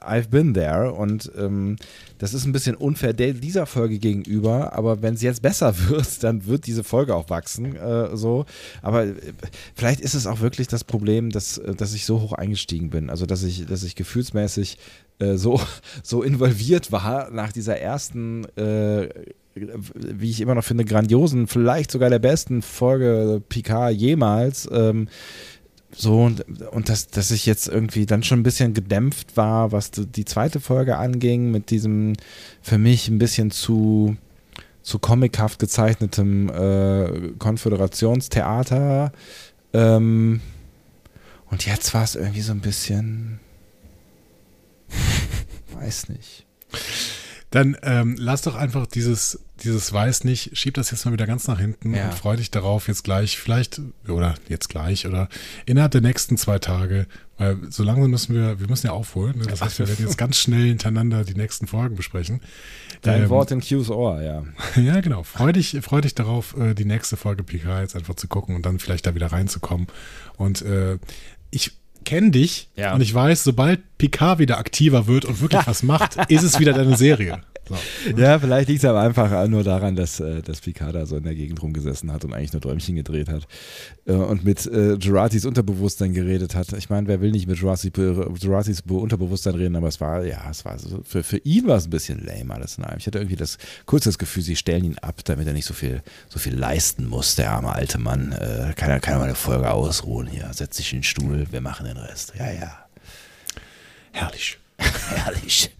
I've 0.00 0.28
been 0.28 0.54
there 0.54 0.92
und 0.92 1.30
ähm, 1.38 1.76
das 2.18 2.34
ist 2.34 2.46
ein 2.46 2.52
bisschen 2.52 2.76
unfair 2.76 3.12
dieser 3.12 3.66
Folge 3.66 3.98
gegenüber, 3.98 4.72
aber 4.72 5.02
wenn 5.02 5.14
es 5.14 5.22
jetzt 5.22 5.42
besser 5.42 5.74
wird, 5.88 6.22
dann 6.22 6.46
wird 6.46 6.66
diese 6.66 6.84
Folge 6.84 7.14
auch 7.14 7.30
wachsen. 7.30 7.76
Äh, 7.76 8.16
so. 8.16 8.46
Aber 8.82 9.04
äh, 9.04 9.14
vielleicht 9.74 10.00
ist 10.00 10.14
es 10.14 10.26
auch 10.26 10.40
wirklich 10.40 10.68
das 10.68 10.84
Problem, 10.84 11.30
dass, 11.30 11.58
äh, 11.58 11.74
dass 11.74 11.94
ich 11.94 12.06
so 12.06 12.20
hoch 12.20 12.32
eingestiegen 12.32 12.90
bin. 12.90 13.10
Also 13.10 13.26
dass 13.26 13.42
ich, 13.42 13.66
dass 13.66 13.82
ich 13.82 13.94
gefühlsmäßig 13.94 14.78
äh, 15.18 15.36
so, 15.36 15.60
so 16.02 16.22
involviert 16.22 16.92
war 16.92 17.30
nach 17.30 17.52
dieser 17.52 17.78
ersten 17.78 18.44
äh, 18.56 19.08
wie 19.56 20.30
ich 20.30 20.40
immer 20.40 20.54
noch 20.54 20.64
finde, 20.64 20.84
grandiosen, 20.84 21.46
vielleicht 21.46 21.90
sogar 21.90 22.10
der 22.10 22.18
besten 22.18 22.62
Folge 22.62 23.40
Picard 23.48 23.94
jemals. 23.94 24.68
Ähm, 24.70 25.08
so 25.92 26.24
und, 26.24 26.40
und 26.72 26.88
dass, 26.88 27.08
dass 27.08 27.30
ich 27.30 27.46
jetzt 27.46 27.68
irgendwie 27.68 28.06
dann 28.06 28.22
schon 28.22 28.40
ein 28.40 28.42
bisschen 28.42 28.74
gedämpft 28.74 29.36
war, 29.36 29.72
was 29.72 29.90
die 29.92 30.24
zweite 30.24 30.60
Folge 30.60 30.98
anging, 30.98 31.50
mit 31.50 31.70
diesem 31.70 32.14
für 32.60 32.78
mich 32.78 33.08
ein 33.08 33.18
bisschen 33.18 33.50
zu, 33.50 34.16
zu 34.82 34.98
comichaft 34.98 35.58
gezeichnetem 35.58 36.48
äh, 36.50 37.32
Konföderationstheater. 37.38 39.12
Ähm, 39.72 40.40
und 41.50 41.66
jetzt 41.66 41.94
war 41.94 42.04
es 42.04 42.14
irgendwie 42.14 42.40
so 42.40 42.52
ein 42.52 42.60
bisschen. 42.60 43.40
weiß 45.72 46.08
nicht. 46.08 46.46
Dann 47.50 47.76
ähm, 47.82 48.16
lass 48.18 48.42
doch 48.42 48.56
einfach 48.56 48.86
dieses, 48.86 49.38
dieses 49.62 49.92
Weiß 49.92 50.24
nicht, 50.24 50.58
schieb 50.58 50.74
das 50.74 50.90
jetzt 50.90 51.04
mal 51.04 51.12
wieder 51.12 51.26
ganz 51.26 51.46
nach 51.46 51.60
hinten 51.60 51.94
ja. 51.94 52.06
und 52.06 52.14
freu 52.14 52.36
dich 52.36 52.50
darauf, 52.50 52.88
jetzt 52.88 53.04
gleich, 53.04 53.38
vielleicht, 53.38 53.80
oder 54.08 54.34
jetzt 54.48 54.68
gleich, 54.68 55.06
oder 55.06 55.28
innerhalb 55.64 55.92
der 55.92 56.00
nächsten 56.00 56.36
zwei 56.36 56.58
Tage, 56.58 57.06
weil 57.38 57.58
so 57.70 57.84
langsam 57.84 58.10
müssen 58.10 58.34
wir, 58.34 58.58
wir 58.58 58.68
müssen 58.68 58.88
ja 58.88 58.92
aufholen. 58.92 59.38
Ne? 59.38 59.46
Das 59.46 59.62
heißt, 59.62 59.78
wir 59.78 59.86
werden 59.86 60.04
jetzt 60.04 60.18
ganz 60.18 60.38
schnell 60.38 60.66
hintereinander 60.66 61.24
die 61.24 61.34
nächsten 61.34 61.68
Folgen 61.68 61.94
besprechen. 61.94 62.40
Dein 63.02 63.24
ähm, 63.24 63.28
Wort 63.28 63.52
in 63.52 63.60
Q's 63.60 63.90
Ohr, 63.90 64.20
ja. 64.22 64.44
ja, 64.80 65.00
genau. 65.00 65.22
Freu 65.22 65.52
dich, 65.52 65.78
freu 65.82 66.00
dich 66.00 66.14
darauf, 66.16 66.56
äh, 66.56 66.74
die 66.74 66.84
nächste 66.84 67.16
Folge 67.16 67.44
PK 67.44 67.82
jetzt 67.82 67.94
einfach 67.94 68.14
zu 68.16 68.26
gucken 68.26 68.56
und 68.56 68.66
dann 68.66 68.80
vielleicht 68.80 69.06
da 69.06 69.14
wieder 69.14 69.28
reinzukommen. 69.28 69.86
Und 70.36 70.62
äh, 70.62 70.98
ich 71.50 71.72
kenne 72.06 72.30
dich 72.30 72.68
ja. 72.76 72.94
und 72.94 73.02
ich 73.02 73.12
weiß, 73.12 73.44
sobald 73.44 73.80
Picard 73.98 74.38
wieder 74.38 74.56
aktiver 74.56 75.06
wird 75.06 75.26
und 75.26 75.42
wirklich 75.42 75.66
was 75.66 75.82
macht, 75.82 76.16
ist 76.30 76.42
es 76.42 76.58
wieder 76.58 76.72
deine 76.72 76.96
Serie. 76.96 77.42
So. 77.68 77.76
Ja, 78.16 78.38
vielleicht 78.38 78.68
liegt 78.68 78.84
es 78.84 78.88
aber 78.88 79.00
einfach 79.00 79.48
nur 79.48 79.64
daran, 79.64 79.96
dass, 79.96 80.20
äh, 80.20 80.40
dass 80.42 80.60
Picard 80.60 80.94
da 80.94 81.04
so 81.06 81.16
in 81.16 81.24
der 81.24 81.34
Gegend 81.34 81.60
rumgesessen 81.62 82.12
hat 82.12 82.24
und 82.24 82.32
eigentlich 82.32 82.52
nur 82.52 82.60
Däumchen 82.60 82.94
gedreht 82.94 83.28
hat 83.28 83.46
äh, 84.06 84.12
und 84.12 84.44
mit 84.44 84.66
äh, 84.66 84.96
Unterbewusstsein 85.46 86.14
geredet 86.14 86.54
hat. 86.54 86.72
Ich 86.74 86.90
meine, 86.90 87.08
wer 87.08 87.20
will 87.20 87.32
nicht 87.32 87.46
mit 87.46 87.58
Juratis 87.58 88.82
Unterbewusstsein 88.88 89.54
reden, 89.54 89.76
aber 89.76 89.88
es 89.88 90.00
war, 90.00 90.24
ja, 90.24 90.48
es 90.50 90.64
war 90.64 90.78
so, 90.78 91.00
für, 91.04 91.24
für 91.24 91.38
ihn 91.38 91.66
war 91.66 91.76
es 91.76 91.86
ein 91.86 91.90
bisschen 91.90 92.24
lame 92.24 92.54
alles 92.54 92.78
in 92.78 92.84
allem. 92.84 92.98
Ich 92.98 93.06
hatte 93.06 93.18
irgendwie 93.18 93.36
das 93.36 93.58
kurz 93.84 94.04
das 94.04 94.18
Gefühl, 94.18 94.42
sie 94.42 94.56
stellen 94.56 94.84
ihn 94.84 94.98
ab, 94.98 95.24
damit 95.24 95.46
er 95.46 95.52
nicht 95.52 95.66
so 95.66 95.74
viel, 95.74 96.02
so 96.28 96.38
viel 96.38 96.54
leisten 96.54 97.08
muss, 97.08 97.34
der 97.34 97.50
arme 97.50 97.72
alte 97.72 97.98
Mann. 97.98 98.32
Äh, 98.32 98.74
kann, 98.76 98.90
er, 98.90 99.00
kann 99.00 99.14
er 99.14 99.18
mal 99.18 99.24
eine 99.24 99.34
Folge 99.34 99.70
ausruhen 99.70 100.28
hier, 100.28 100.48
setzt 100.52 100.76
sich 100.76 100.92
in 100.92 100.98
den 100.98 101.04
Stuhl, 101.04 101.46
wir 101.50 101.60
machen 101.60 101.86
den 101.86 101.96
Rest. 101.96 102.32
Ja, 102.38 102.50
ja. 102.52 102.86
Herrlich. 104.12 104.58
Herrlich. 104.78 105.70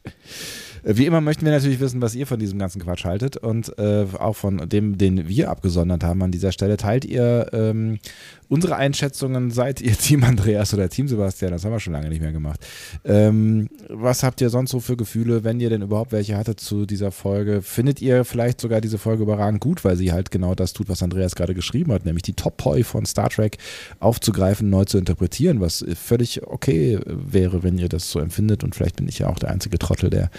Wie 0.88 1.04
immer 1.04 1.20
möchten 1.20 1.44
wir 1.44 1.50
natürlich 1.50 1.80
wissen, 1.80 2.00
was 2.00 2.14
ihr 2.14 2.28
von 2.28 2.38
diesem 2.38 2.60
ganzen 2.60 2.80
Quatsch 2.80 3.04
haltet 3.04 3.36
und 3.36 3.76
äh, 3.76 4.06
auch 4.20 4.34
von 4.34 4.68
dem, 4.68 4.96
den 4.96 5.26
wir 5.26 5.50
abgesondert 5.50 6.04
haben 6.04 6.22
an 6.22 6.30
dieser 6.30 6.52
Stelle. 6.52 6.76
Teilt 6.76 7.04
ihr 7.04 7.48
ähm, 7.52 7.98
unsere 8.48 8.76
Einschätzungen, 8.76 9.50
seid 9.50 9.80
ihr 9.80 9.92
Team 9.98 10.24
Andreas 10.24 10.72
oder 10.74 10.88
Team 10.88 11.08
Sebastian? 11.08 11.52
Das 11.52 11.64
haben 11.64 11.72
wir 11.72 11.80
schon 11.80 11.92
lange 11.92 12.08
nicht 12.08 12.20
mehr 12.20 12.32
gemacht. 12.32 12.60
Ähm, 13.04 13.68
was 13.88 14.22
habt 14.22 14.40
ihr 14.40 14.50
sonst 14.50 14.70
so 14.70 14.80
für 14.80 14.96
Gefühle, 14.96 15.44
wenn 15.44 15.60
ihr 15.60 15.70
denn 15.70 15.82
überhaupt 15.82 16.12
welche 16.12 16.36
hattet 16.36 16.60
zu 16.60 16.86
dieser 16.86 17.12
Folge? 17.12 17.62
Findet 17.62 18.00
ihr 18.00 18.24
vielleicht 18.24 18.60
sogar 18.60 18.80
diese 18.80 18.98
Folge 18.98 19.22
überragend 19.22 19.60
gut, 19.60 19.84
weil 19.84 19.96
sie 19.96 20.12
halt 20.12 20.30
genau 20.30 20.54
das 20.54 20.72
tut, 20.72 20.88
was 20.88 21.02
Andreas 21.02 21.34
gerade 21.34 21.54
geschrieben 21.54 21.92
hat, 21.92 22.04
nämlich 22.04 22.22
die 22.22 22.34
Top-Poi 22.34 22.84
von 22.84 23.06
Star 23.06 23.30
Trek 23.30 23.58
aufzugreifen, 24.00 24.70
neu 24.70 24.84
zu 24.84 24.98
interpretieren, 24.98 25.60
was 25.60 25.84
völlig 25.94 26.46
okay 26.46 26.98
wäre, 27.06 27.62
wenn 27.62 27.78
ihr 27.78 27.88
das 27.88 28.10
so 28.10 28.20
empfindet 28.20 28.64
und 28.64 28.74
vielleicht 28.74 28.96
bin 28.96 29.08
ich 29.08 29.18
ja 29.18 29.28
auch 29.28 29.38
der 29.38 29.50
einzige 29.50 29.78
Trottel, 29.78 30.10
der 30.10 30.30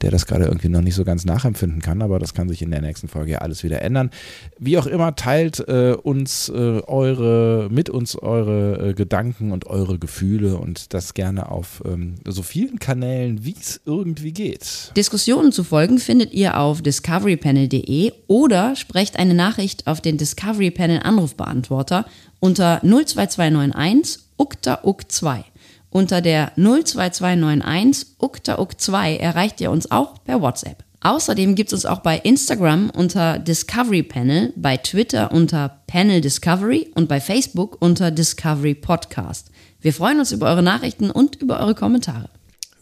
der 0.00 0.10
das 0.10 0.26
gerade 0.26 0.44
irgendwie 0.44 0.68
noch 0.68 0.80
nicht 0.80 0.94
so 0.94 1.04
ganz 1.04 1.24
nachempfinden 1.24 1.80
kann, 1.80 2.02
aber 2.02 2.18
das 2.18 2.34
kann 2.34 2.48
sich 2.48 2.62
in 2.62 2.70
der 2.70 2.80
nächsten 2.80 3.08
Folge 3.08 3.32
ja 3.32 3.38
alles 3.38 3.62
wieder 3.62 3.82
ändern. 3.82 4.10
Wie 4.58 4.78
auch 4.78 4.86
immer, 4.86 5.14
teilt 5.14 5.60
äh, 5.68 5.92
uns 5.92 6.48
äh, 6.48 6.52
eure, 6.86 7.49
mit 7.70 7.90
uns 7.90 8.16
eure 8.16 8.90
äh, 8.90 8.94
Gedanken 8.94 9.52
und 9.52 9.66
eure 9.66 9.98
Gefühle 9.98 10.56
und 10.56 10.94
das 10.94 11.14
gerne 11.14 11.50
auf 11.50 11.82
ähm, 11.84 12.16
so 12.26 12.42
vielen 12.42 12.78
Kanälen, 12.78 13.44
wie 13.44 13.56
es 13.58 13.80
irgendwie 13.84 14.32
geht. 14.32 14.92
Diskussionen 14.96 15.52
zu 15.52 15.64
folgen 15.64 15.98
findet 15.98 16.32
ihr 16.32 16.58
auf 16.58 16.82
discoverypanel.de 16.82 18.12
oder 18.26 18.76
sprecht 18.76 19.18
eine 19.18 19.34
Nachricht 19.34 19.86
auf 19.86 20.00
den 20.00 20.18
Discovery 20.18 20.70
Panel 20.70 21.00
Anrufbeantworter 21.02 22.06
unter 22.40 22.80
02291 22.82 24.22
ukta 24.36 24.80
uk 24.84 25.10
2 25.10 25.44
unter 25.90 26.20
der 26.20 26.52
02291 26.56 28.06
uktauk2 28.20 29.16
erreicht 29.16 29.60
ihr 29.60 29.70
uns 29.70 29.90
auch 29.90 30.22
per 30.24 30.40
WhatsApp. 30.40 30.84
Außerdem 31.02 31.54
gibt 31.54 31.68
es 31.70 31.72
uns 31.72 31.86
auch 31.86 32.00
bei 32.00 32.18
Instagram 32.18 32.90
unter 32.90 33.38
Discovery 33.38 34.02
Panel, 34.02 34.52
bei 34.56 34.76
Twitter 34.76 35.32
unter 35.32 35.80
Panel 35.86 36.20
Discovery 36.20 36.90
und 36.94 37.08
bei 37.08 37.20
Facebook 37.20 37.78
unter 37.80 38.10
Discovery 38.10 38.74
Podcast. 38.74 39.50
Wir 39.80 39.94
freuen 39.94 40.18
uns 40.18 40.30
über 40.30 40.48
eure 40.48 40.62
Nachrichten 40.62 41.10
und 41.10 41.36
über 41.36 41.60
eure 41.60 41.74
Kommentare. 41.74 42.28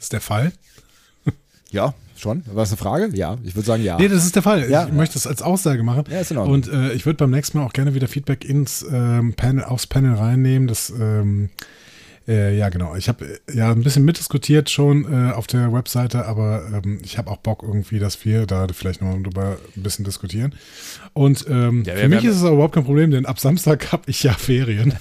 Ist 0.00 0.12
der 0.12 0.20
Fall? 0.20 0.52
Ja, 1.70 1.92
schon. 2.16 2.44
War 2.46 2.62
das 2.62 2.70
eine 2.70 2.78
Frage? 2.78 3.10
Ja, 3.14 3.36
ich 3.44 3.54
würde 3.54 3.66
sagen 3.66 3.84
ja. 3.84 3.98
Nee, 3.98 4.08
das 4.08 4.24
ist 4.24 4.34
der 4.34 4.42
Fall. 4.42 4.70
Ja, 4.70 4.84
ich 4.84 4.88
ja. 4.88 4.94
möchte 4.94 5.14
das 5.14 5.26
als 5.26 5.42
Aussage 5.42 5.82
machen. 5.82 6.04
Ja, 6.10 6.18
ist 6.18 6.30
in 6.30 6.38
Ordnung. 6.38 6.54
Und 6.54 6.68
äh, 6.68 6.94
ich 6.94 7.04
würde 7.04 7.18
beim 7.18 7.30
nächsten 7.30 7.58
Mal 7.58 7.66
auch 7.66 7.74
gerne 7.74 7.94
wieder 7.94 8.08
Feedback 8.08 8.42
ins 8.42 8.86
ähm, 8.90 9.34
Panel, 9.34 9.64
aufs 9.64 9.86
Panel 9.86 10.14
reinnehmen. 10.14 10.66
Das 10.66 10.88
ähm, 10.88 11.50
äh, 12.28 12.56
ja, 12.56 12.68
genau. 12.68 12.94
Ich 12.94 13.08
habe 13.08 13.24
äh, 13.24 13.56
ja 13.56 13.72
ein 13.72 13.82
bisschen 13.82 14.04
mitdiskutiert 14.04 14.68
schon 14.68 15.10
äh, 15.10 15.32
auf 15.32 15.46
der 15.46 15.72
Webseite, 15.72 16.26
aber 16.26 16.62
ähm, 16.84 17.00
ich 17.02 17.16
habe 17.16 17.30
auch 17.30 17.38
Bock 17.38 17.62
irgendwie, 17.62 17.98
dass 17.98 18.24
wir 18.24 18.46
da 18.46 18.66
vielleicht 18.70 19.00
noch 19.00 19.14
drüber 19.22 19.56
ein 19.76 19.82
bisschen 19.82 20.04
diskutieren. 20.04 20.54
Und 21.14 21.46
ähm, 21.48 21.84
ja, 21.84 21.96
für 21.96 22.08
mich 22.08 22.24
ist 22.24 22.36
es 22.36 22.42
aber 22.42 22.52
überhaupt 22.52 22.74
kein 22.74 22.84
Problem, 22.84 23.10
denn 23.10 23.24
ab 23.24 23.40
Samstag 23.40 23.90
habe 23.92 24.02
ich 24.06 24.22
ja 24.22 24.34
Ferien. 24.34 24.94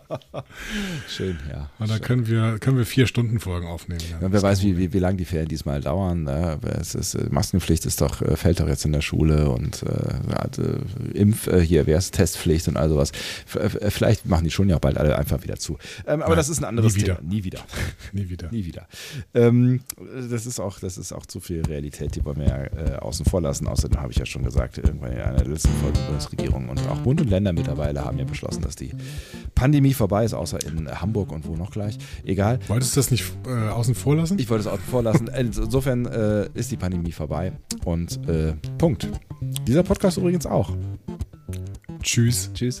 schön, 1.08 1.36
ja. 1.50 1.68
Und 1.78 1.90
da 1.90 1.98
können 1.98 2.28
wir, 2.28 2.58
können 2.60 2.78
wir 2.78 2.86
vier 2.86 3.08
Stunden 3.08 3.40
Folgen 3.40 3.66
aufnehmen. 3.66 4.00
Ja, 4.20 4.30
wer 4.30 4.42
weiß, 4.42 4.62
wie, 4.62 4.78
wie, 4.78 4.92
wie 4.92 4.98
lange 5.00 5.16
die 5.16 5.24
Ferien 5.24 5.48
diesmal 5.48 5.80
dauern. 5.80 6.22
Ne? 6.22 6.58
Es 6.80 6.94
ist, 6.94 7.14
äh, 7.14 7.26
Maskenpflicht 7.28 7.86
ist 7.86 8.00
doch, 8.00 8.22
fällt 8.36 8.60
doch 8.60 8.68
jetzt 8.68 8.84
in 8.84 8.92
der 8.92 9.00
Schule 9.00 9.50
und 9.50 9.82
äh, 9.82 11.18
Impf, 11.18 11.48
äh, 11.48 11.60
hier, 11.60 11.86
wer 11.86 11.98
ist 11.98 12.14
Testpflicht 12.14 12.68
und 12.68 12.76
all 12.76 12.88
sowas. 12.88 13.10
Vielleicht 13.46 14.26
machen 14.26 14.44
die 14.44 14.50
Schulen 14.50 14.68
ja 14.68 14.76
auch 14.76 14.80
bald 14.80 14.96
alle 14.96 15.18
einfach 15.18 15.42
wieder 15.42 15.56
zu. 15.56 15.76
Ähm, 16.06 16.19
aber 16.22 16.30
Nein, 16.30 16.36
das 16.36 16.48
ist 16.48 16.58
ein 16.58 16.64
anderes 16.64 16.96
nie 16.96 17.02
Thema. 17.02 17.18
Nie 17.22 17.44
wieder. 17.44 17.60
nie 18.12 18.28
wieder. 18.28 18.50
nie 18.50 18.64
wieder. 18.64 18.86
Ähm, 19.34 19.80
das, 20.30 20.46
ist 20.46 20.60
auch, 20.60 20.78
das 20.78 20.98
ist 20.98 21.12
auch 21.12 21.26
zu 21.26 21.40
viel 21.40 21.64
Realität, 21.64 22.16
die 22.16 22.24
wollen 22.24 22.38
wir 22.38 22.46
ja 22.46 22.62
äh, 22.64 22.96
außen 22.96 23.26
vor 23.26 23.40
lassen. 23.40 23.66
Außerdem 23.66 24.00
habe 24.00 24.12
ich 24.12 24.18
ja 24.18 24.26
schon 24.26 24.42
gesagt, 24.42 24.78
irgendwann 24.78 25.12
in 25.12 25.20
einer 25.20 25.38
der 25.38 25.48
letzten 25.48 25.72
Folgen 25.80 25.98
Bundesregierung 26.06 26.68
und 26.68 26.80
auch 26.88 26.98
Bund 26.98 27.20
und 27.20 27.30
Länder 27.30 27.52
mittlerweile 27.52 28.04
haben 28.04 28.18
ja 28.18 28.24
beschlossen, 28.24 28.62
dass 28.62 28.76
die 28.76 28.90
Pandemie 29.54 29.94
vorbei 29.94 30.24
ist, 30.24 30.34
außer 30.34 30.58
in 30.66 30.88
Hamburg 31.00 31.32
und 31.32 31.46
wo 31.46 31.56
noch 31.56 31.70
gleich. 31.70 31.98
Egal. 32.24 32.58
Wolltest 32.68 32.96
du 32.96 33.00
das 33.00 33.10
nicht 33.10 33.24
äh, 33.46 33.68
außen 33.68 33.94
vor 33.94 34.16
lassen? 34.16 34.38
Ich 34.38 34.48
wollte 34.48 34.62
es 34.62 34.66
außen 34.66 34.84
vor 34.90 35.02
lassen. 35.02 35.28
Insofern 35.28 36.06
äh, 36.06 36.48
ist 36.54 36.70
die 36.70 36.76
Pandemie 36.76 37.12
vorbei 37.12 37.52
und 37.84 38.26
äh, 38.28 38.54
Punkt. 38.78 39.08
Dieser 39.66 39.82
Podcast 39.82 40.18
übrigens 40.18 40.46
auch. 40.46 40.74
Tschüss. 42.02 42.50
Tschüss. 42.54 42.80